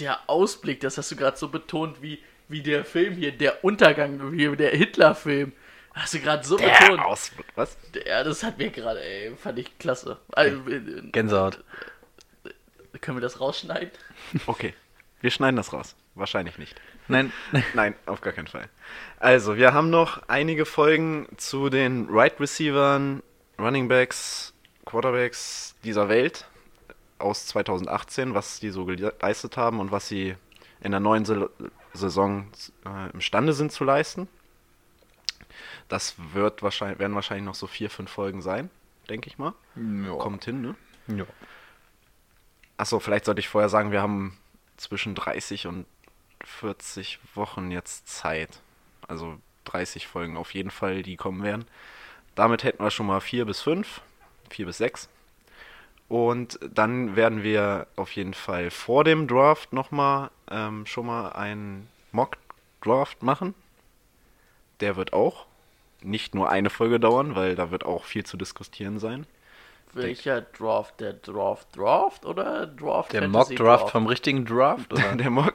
Der 0.00 0.18
Ausblick, 0.28 0.80
das 0.80 0.98
hast 0.98 1.12
du 1.12 1.16
gerade 1.16 1.36
so 1.36 1.48
betont, 1.48 2.02
wie, 2.02 2.18
wie 2.48 2.62
der 2.62 2.84
Film 2.84 3.14
hier, 3.14 3.30
der 3.30 3.62
Untergang, 3.64 4.32
wie 4.32 4.56
der 4.56 4.70
Hitler-Film. 4.70 5.52
Hast 5.96 6.12
du 6.12 6.20
gerade 6.20 6.44
so 6.44 6.56
betont. 6.58 7.00
Ausblick, 7.00 7.46
was? 7.54 7.76
Ja, 8.06 8.22
das 8.22 8.42
hat 8.42 8.58
mir 8.58 8.70
gerade, 8.70 9.02
ey, 9.02 9.34
fand 9.34 9.58
ich 9.58 9.78
klasse. 9.78 10.18
Also, 10.32 10.58
äh, 10.68 10.80
Gänsehaut. 11.10 11.64
können 13.00 13.16
wir 13.16 13.22
das 13.22 13.40
rausschneiden? 13.40 13.90
Okay, 14.46 14.74
wir 15.22 15.30
schneiden 15.30 15.56
das 15.56 15.72
raus. 15.72 15.96
Wahrscheinlich 16.14 16.58
nicht. 16.58 16.78
Nein, 17.08 17.32
Nein, 17.74 17.94
auf 18.04 18.20
gar 18.20 18.34
keinen 18.34 18.46
Fall. 18.46 18.68
Also, 19.18 19.56
wir 19.56 19.72
haben 19.72 19.88
noch 19.88 20.28
einige 20.28 20.66
Folgen 20.66 21.28
zu 21.38 21.70
den 21.70 22.08
Right 22.10 22.38
Receivern, 22.40 23.22
Running 23.58 23.88
Backs, 23.88 24.52
Quarterbacks 24.84 25.76
dieser 25.82 26.10
Welt 26.10 26.46
aus 27.18 27.46
2018, 27.46 28.34
was 28.34 28.60
die 28.60 28.68
so 28.68 28.84
geleistet 28.84 29.56
haben 29.56 29.80
und 29.80 29.92
was 29.92 30.08
sie 30.08 30.34
in 30.82 30.90
der 30.90 31.00
neuen 31.00 31.24
Saison 31.94 32.48
äh, 32.84 33.10
imstande 33.14 33.54
sind 33.54 33.72
zu 33.72 33.84
leisten. 33.84 34.28
Das 35.88 36.14
wird 36.32 36.62
wahrscheinlich, 36.62 36.98
werden 36.98 37.14
wahrscheinlich 37.14 37.46
noch 37.46 37.54
so 37.54 37.66
vier, 37.66 37.90
fünf 37.90 38.10
Folgen 38.10 38.42
sein, 38.42 38.70
denke 39.08 39.28
ich 39.28 39.38
mal. 39.38 39.54
Kommt 40.18 40.44
hin, 40.44 40.60
ne? 40.60 40.74
Ja. 41.06 41.24
Achso, 42.76 42.98
vielleicht 43.00 43.24
sollte 43.24 43.40
ich 43.40 43.48
vorher 43.48 43.68
sagen, 43.68 43.92
wir 43.92 44.02
haben 44.02 44.36
zwischen 44.76 45.14
30 45.14 45.66
und 45.66 45.86
40 46.44 47.20
Wochen 47.34 47.70
jetzt 47.70 48.08
Zeit. 48.08 48.60
Also 49.08 49.38
30 49.64 50.06
Folgen 50.06 50.36
auf 50.36 50.54
jeden 50.54 50.70
Fall, 50.70 51.02
die 51.02 51.16
kommen 51.16 51.42
werden. 51.42 51.64
Damit 52.34 52.64
hätten 52.64 52.82
wir 52.82 52.90
schon 52.90 53.06
mal 53.06 53.20
4 53.20 53.46
bis 53.46 53.60
5, 53.62 54.00
4 54.50 54.66
bis 54.66 54.78
6. 54.78 55.08
Und 56.08 56.58
dann 56.62 57.16
werden 57.16 57.42
wir 57.42 57.86
auf 57.96 58.12
jeden 58.12 58.34
Fall 58.34 58.70
vor 58.70 59.04
dem 59.04 59.26
Draft 59.26 59.72
nochmal 59.72 60.30
ähm, 60.50 60.86
schon 60.86 61.06
mal 61.06 61.30
einen 61.30 61.88
Mock-Draft 62.12 63.22
machen. 63.22 63.54
Der 64.80 64.96
wird 64.96 65.12
auch 65.12 65.46
nicht 66.02 66.34
nur 66.34 66.50
eine 66.50 66.70
Folge 66.70 67.00
dauern, 67.00 67.34
weil 67.34 67.54
da 67.54 67.70
wird 67.70 67.84
auch 67.84 68.04
viel 68.04 68.24
zu 68.24 68.36
diskutieren 68.36 68.98
sein. 68.98 69.26
Welcher 69.92 70.42
Draft? 70.42 71.00
Der 71.00 71.14
Draft 71.14 71.76
Draft 71.76 72.26
oder 72.26 72.66
Draft 72.66 73.12
Der 73.12 73.22
Fantasy 73.22 73.54
Mock-Draft 73.54 73.90
vom 73.90 74.06
richtigen 74.06 74.44
Draft? 74.44 74.92
Oder? 74.92 75.12
Der 75.16 75.30
Mock, 75.30 75.54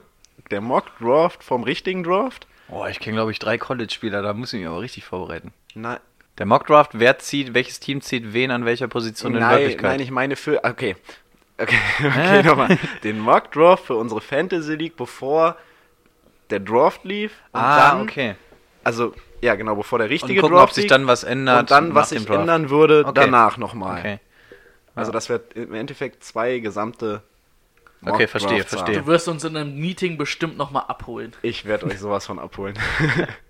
der 0.50 0.62
Mock-Draft 0.62 1.44
vom 1.44 1.64
richtigen 1.64 2.04
Draft? 2.04 2.48
Oh, 2.70 2.86
ich 2.90 3.00
kenne, 3.00 3.18
glaube 3.18 3.32
ich, 3.32 3.40
drei 3.40 3.58
College-Spieler, 3.58 4.22
da 4.22 4.34
muss 4.34 4.54
ich 4.54 4.60
mich 4.60 4.68
aber 4.68 4.82
richtig 4.82 5.06
vorbereiten. 5.06 5.54
Nein, 5.76 6.00
Der 6.38 6.46
Mock-Draft, 6.46 6.92
wer 6.94 7.20
zieht, 7.20 7.54
welches 7.54 7.80
Team 7.80 8.02
zieht 8.02 8.34
wen 8.34 8.52
an 8.52 8.66
welcher 8.66 8.88
Position 8.88 9.34
in 9.34 9.42
nein, 9.42 9.60
Wirklichkeit? 9.60 9.92
nein, 9.92 10.00
ich 10.00 10.12
meine 10.12 10.36
für. 10.36 10.64
Okay. 10.64 10.96
Okay, 11.58 11.78
okay 12.00 12.44
nochmal. 12.44 12.80
Den 13.04 13.20
Mock 13.20 13.52
Draft 13.52 13.86
für 13.86 13.96
unsere 13.96 14.22
Fantasy 14.22 14.76
League, 14.76 14.98
bevor 14.98 15.58
der 16.50 16.60
Draft 16.60 17.04
lief. 17.04 17.34
Und 17.52 17.62
ah, 17.62 17.92
dann, 17.92 18.02
okay. 18.02 18.36
Also, 18.84 19.14
ja, 19.42 19.56
genau, 19.56 19.76
bevor 19.76 20.00
der 20.00 20.06
Und 20.08 20.12
richtige 20.12 20.42
gucken, 20.42 20.56
Draft 20.58 20.70
ob 20.72 20.76
sich 20.76 20.88
dann 20.88 21.08
was 21.08 21.24
ändert. 21.24 21.62
Und 21.62 21.72
dann, 21.72 21.96
was 21.96 22.10
sich 22.10 22.30
ändern 22.30 22.70
würde, 22.70 23.00
Okay. 23.06 23.12
danach 23.16 23.58
nochmal. 23.58 24.00
Okay. 24.00 24.20
Also, 24.96 25.12
das 25.12 25.30
wird 25.30 25.54
im 25.54 25.74
Endeffekt 25.74 26.24
zwei 26.24 26.60
gesamte. 26.60 27.22
Okay, 28.04 28.26
verstehe, 28.26 28.64
verstehe. 28.64 29.00
Du 29.02 29.06
wirst 29.08 29.28
uns 29.28 29.44
in 29.44 29.56
einem 29.56 29.78
Meeting 29.80 30.18
bestimmt 30.18 30.58
nochmal 30.58 30.86
abholen. 30.88 31.34
Ich 31.44 31.66
werde 31.66 31.86
euch 31.86 32.00
sowas 32.00 32.26
von 32.26 32.40
abholen. 32.40 32.74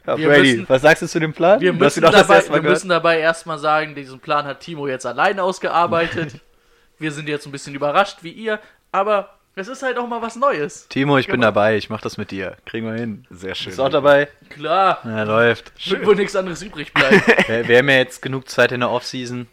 Ja, 0.06 0.18
Wir 0.18 0.28
Brady, 0.28 0.52
müssen- 0.58 0.70
was 0.70 0.82
sagst 0.82 1.02
du 1.04 1.08
zu 1.08 1.20
dem 1.22 1.32
Plan? 1.32 1.62
Wir 1.62 1.72
müssen, 1.72 2.02
dabei, 2.02 2.44
wir 2.50 2.62
müssen 2.62 2.90
dabei 2.90 3.20
erstmal 3.20 3.58
sagen, 3.60 3.96
diesen 3.96 4.20
Plan 4.20 4.44
hat 4.46 4.60
Timo 4.60 4.88
jetzt 4.88 5.06
allein 5.06 5.40
ausgearbeitet. 5.40 6.34
wir 7.00 7.12
sind 7.14 7.30
jetzt 7.30 7.46
ein 7.46 7.54
bisschen 7.54 7.74
überrascht 7.76 8.18
wie 8.24 8.32
ihr, 8.32 8.60
aber 8.92 9.38
es 9.56 9.68
ist 9.68 9.84
halt 9.84 9.98
auch 9.98 10.07
mal 10.07 10.22
was 10.22 10.36
Neues. 10.36 10.88
Timo, 10.90 11.18
ich 11.18 11.28
bin 11.28 11.36
Genau. 11.36 11.48
dabei, 11.48 11.78
ich 11.78 11.90
mach 11.90 12.02
das 12.02 12.18
mit 12.18 12.32
dir. 12.32 12.57
Kriegen 12.65 12.86
wir 12.88 12.94
hin. 12.94 13.26
Sehr 13.30 13.53
schön. 13.56 13.68
Bist 13.68 13.80
du 13.80 13.84
auch 13.84 13.90
dabei? 13.90 14.28
Klar, 14.49 14.99
Ja, 15.03 15.23
läuft. 15.23 15.73
wird 15.90 16.06
wohl 16.06 16.15
nichts 16.15 16.36
anderes 16.36 16.61
übrig 16.61 16.94
bleiben. 16.94 17.22
Wir, 17.48 17.68
wir 17.68 17.78
haben 17.80 17.90
ja 17.90 17.95
jetzt 17.98 18.22
genug 18.22 18.49
Zeit 18.49 18.72
in 18.72 18.80
der 18.80 18.90
Offseason. 18.90 19.48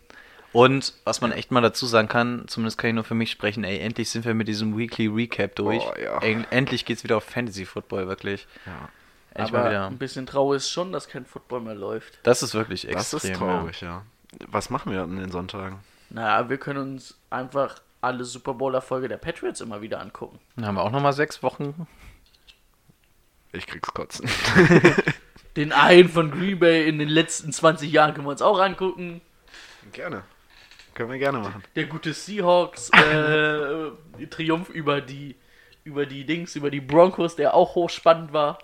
Und 0.53 0.95
was 1.05 1.21
man 1.21 1.31
echt 1.33 1.51
mal 1.51 1.61
dazu 1.61 1.85
sagen 1.87 2.09
kann, 2.09 2.45
zumindest 2.49 2.79
kann 2.79 2.89
ich 2.89 2.95
nur 2.95 3.05
für 3.05 3.15
mich 3.15 3.31
sprechen, 3.31 3.65
ey, 3.65 3.79
endlich 3.81 4.09
sind 4.09 4.25
wir 4.25 4.33
mit 4.35 4.49
diesem 4.49 4.79
Weekly 4.79 5.07
Recap 5.07 5.55
durch. 5.57 5.83
Oh, 5.85 5.93
ja. 6.03 6.19
Ey, 6.23 6.43
endlich 6.51 6.85
geht's 6.87 7.05
wieder 7.05 7.19
auf 7.19 7.25
Fantasy 7.25 7.67
Football, 7.67 8.09
wirklich. 8.09 8.47
Ja. 8.65 8.89
Endlich 9.35 9.53
mal 9.53 9.61
aber 9.61 9.71
wieder. 9.71 9.87
ein 9.89 9.99
bisschen 9.99 10.27
traurig 10.27 10.57
ist 10.59 10.71
schon, 10.71 10.91
dass 10.91 11.07
kein 11.09 11.27
Football 11.27 11.61
mehr 11.61 11.75
läuft. 11.75 12.19
Das 12.23 12.43
ist 12.43 12.55
wirklich 12.55 12.87
Das 12.91 13.13
extrem. 13.13 13.33
ist 13.33 13.39
traurig, 13.39 13.81
ja. 13.83 14.03
Was 14.47 14.71
machen 14.71 14.91
wir 14.91 15.03
an 15.03 15.17
den 15.19 15.31
Sonntagen? 15.31 15.81
Naja, 16.11 16.49
wir 16.49 16.57
können 16.57 16.79
uns 16.95 17.19
einfach 17.29 17.77
alle 18.01 18.25
Super 18.25 18.55
Bowl-Erfolge 18.55 19.09
der 19.09 19.17
Patriots 19.17 19.61
immer 19.61 19.83
wieder 19.83 20.01
angucken. 20.01 20.39
Dann 20.57 20.67
haben 20.67 20.75
wir 20.77 20.83
auch 20.83 20.91
nochmal 20.91 21.13
sechs 21.13 21.43
Wochen. 21.43 21.87
Ich 23.53 23.67
krieg's 23.67 23.93
kotzen. 23.93 24.29
Den 25.57 25.73
einen 25.73 26.09
von 26.09 26.31
Green 26.31 26.59
Bay 26.59 26.89
in 26.89 26.99
den 26.99 27.09
letzten 27.09 27.53
20 27.53 27.91
Jahren 27.91 28.15
können 28.15 28.27
wir 28.27 28.31
uns 28.31 28.43
auch 28.43 28.61
angucken. 28.61 29.21
Gerne. 29.93 30.23
Können 30.95 31.11
wir 31.11 31.19
gerne 31.19 31.39
machen. 31.39 31.63
Der 31.75 31.87
gute 31.87 32.13
Seahawks 32.13 32.91
äh, 32.93 34.27
Triumph 34.27 34.69
über 34.69 35.01
die 35.01 35.37
über 35.85 36.05
die 36.07 36.25
Dings, 36.25 36.55
über 36.55 36.71
die 36.71 36.81
Broncos, 36.81 37.35
der 37.35 37.55
auch 37.55 37.75
hochspannend 37.75 38.33
war. 38.33 38.59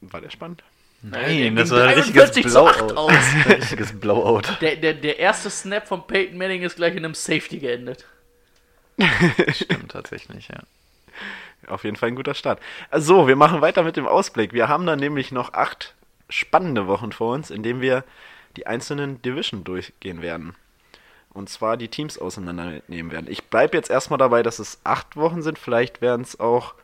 War 0.00 0.20
der 0.20 0.30
spannend? 0.30 0.64
Nein, 1.02 1.54
der 1.54 1.64
das 1.64 1.70
war 1.70 1.82
ein 1.82 1.94
richtiges 1.94 2.32
43 2.32 2.48
zu 2.48 2.66
8 2.66 2.78
Blowout. 2.78 2.94
aus. 2.96 3.12
Ein 3.46 3.52
richtiges 3.52 4.00
Blowout. 4.00 4.42
Der, 4.60 4.76
der, 4.76 4.94
der 4.94 5.18
erste 5.18 5.50
Snap 5.50 5.86
von 5.86 6.06
Peyton 6.06 6.38
Manning 6.38 6.62
ist 6.62 6.76
gleich 6.76 6.96
in 6.96 7.04
einem 7.04 7.14
Safety 7.14 7.58
geendet. 7.58 8.06
Stimmt 9.52 9.90
tatsächlich, 9.90 10.48
ja. 10.48 10.60
Auf 11.68 11.84
jeden 11.84 11.96
Fall 11.96 12.08
ein 12.08 12.16
guter 12.16 12.34
Start. 12.34 12.60
So, 12.92 13.26
wir 13.26 13.36
machen 13.36 13.60
weiter 13.60 13.82
mit 13.82 13.96
dem 13.96 14.06
Ausblick. 14.06 14.52
Wir 14.52 14.68
haben 14.68 14.86
dann 14.86 14.98
nämlich 14.98 15.32
noch 15.32 15.54
acht 15.54 15.94
spannende 16.28 16.86
Wochen 16.86 17.12
vor 17.12 17.34
uns, 17.34 17.50
in 17.50 17.62
denen 17.62 17.80
wir 17.80 18.04
die 18.56 18.66
einzelnen 18.66 19.22
Division 19.22 19.64
durchgehen 19.64 20.22
werden. 20.22 20.54
Und 21.32 21.48
zwar 21.48 21.76
die 21.76 21.88
Teams 21.88 22.18
auseinandernehmen 22.18 23.10
werden. 23.10 23.26
Ich 23.28 23.44
bleibe 23.44 23.76
jetzt 23.76 23.90
erstmal 23.90 24.18
dabei, 24.18 24.42
dass 24.42 24.60
es 24.60 24.80
acht 24.84 25.16
Wochen 25.16 25.42
sind. 25.42 25.58
Vielleicht 25.58 26.00
werden 26.00 26.22
es 26.22 26.38
auch 26.38 26.74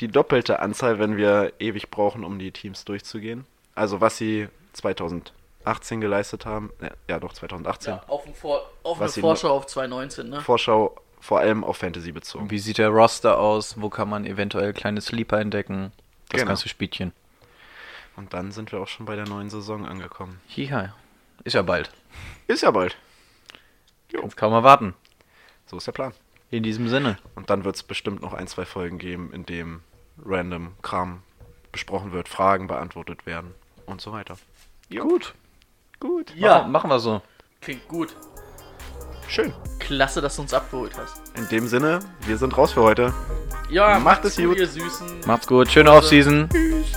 die 0.00 0.08
doppelte 0.08 0.58
Anzahl, 0.58 0.98
wenn 0.98 1.16
wir 1.16 1.52
ewig 1.60 1.90
brauchen, 1.90 2.24
um 2.24 2.38
die 2.38 2.50
Teams 2.50 2.84
durchzugehen. 2.84 3.46
Also 3.76 4.00
was 4.00 4.16
sie 4.16 4.48
2018 4.72 6.00
geleistet 6.00 6.46
haben. 6.46 6.72
Ja, 7.08 7.20
doch, 7.20 7.32
2018. 7.32 7.94
Ja, 7.94 8.02
auf, 8.08 8.26
ein 8.26 8.34
Vor 8.34 8.68
auf 8.82 9.00
eine 9.00 9.08
Vorschau 9.08 9.56
auf 9.56 9.66
2019, 9.66 10.28
ne? 10.28 10.40
Vorschau 10.40 10.96
vor 11.24 11.40
allem 11.40 11.64
auf 11.64 11.78
Fantasy 11.78 12.12
bezogen. 12.12 12.50
Wie 12.50 12.58
sieht 12.58 12.76
der 12.76 12.90
Roster 12.90 13.38
aus? 13.38 13.80
Wo 13.80 13.88
kann 13.88 14.10
man 14.10 14.26
eventuell 14.26 14.74
kleine 14.74 15.00
Sleeper 15.00 15.40
entdecken? 15.40 15.90
Das 16.28 16.40
Genau. 16.40 16.48
ganze 16.50 16.68
Spielchen. 16.68 17.12
Und 18.16 18.34
dann 18.34 18.52
sind 18.52 18.70
wir 18.72 18.80
auch 18.80 18.88
schon 18.88 19.06
bei 19.06 19.16
der 19.16 19.26
neuen 19.26 19.48
Saison 19.48 19.86
angekommen. 19.86 20.38
Ja, 20.54 20.94
ist 21.42 21.54
ja 21.54 21.62
bald. 21.62 21.90
Ist 22.46 22.62
ja 22.62 22.70
bald. 22.70 22.96
Kannst 24.12 24.36
kaum 24.36 24.52
erwarten. 24.52 24.94
So 25.66 25.78
ist 25.78 25.86
der 25.86 25.92
Plan. 25.92 26.12
In 26.50 26.62
diesem 26.62 26.88
Sinne. 26.88 27.16
Und 27.34 27.48
dann 27.50 27.64
wird 27.64 27.74
es 27.76 27.82
bestimmt 27.82 28.20
noch 28.20 28.34
ein, 28.34 28.46
zwei 28.46 28.66
Folgen 28.66 28.98
geben, 28.98 29.32
in 29.32 29.46
dem 29.46 29.80
random 30.24 30.74
Kram 30.82 31.22
besprochen 31.72 32.12
wird, 32.12 32.28
Fragen 32.28 32.66
beantwortet 32.68 33.24
werden 33.26 33.54
und 33.86 34.00
so 34.02 34.12
weiter. 34.12 34.36
Gut. 34.90 35.34
Gut. 35.98 36.34
Ja, 36.36 36.58
Machen, 36.58 36.72
machen 36.72 36.90
wir 36.90 37.00
so. 37.00 37.22
klingt 37.62 37.88
gut. 37.88 38.14
Schön. 39.28 39.52
Klasse, 39.78 40.20
dass 40.20 40.36
du 40.36 40.42
uns 40.42 40.54
abgeholt 40.54 40.92
hast. 40.96 41.20
In 41.36 41.48
dem 41.48 41.66
Sinne, 41.66 41.98
wir 42.26 42.36
sind 42.38 42.56
raus 42.56 42.72
für 42.72 42.82
heute. 42.82 43.12
Ja, 43.70 43.98
Macht 43.98 44.24
es 44.24 44.36
gut. 44.36 44.56
ihr 44.56 44.66
Süßen. 44.68 45.06
Macht's 45.26 45.46
gut. 45.46 45.70
Schöne 45.70 45.90
Offseason. 45.92 46.48
Tschüss. 46.50 46.92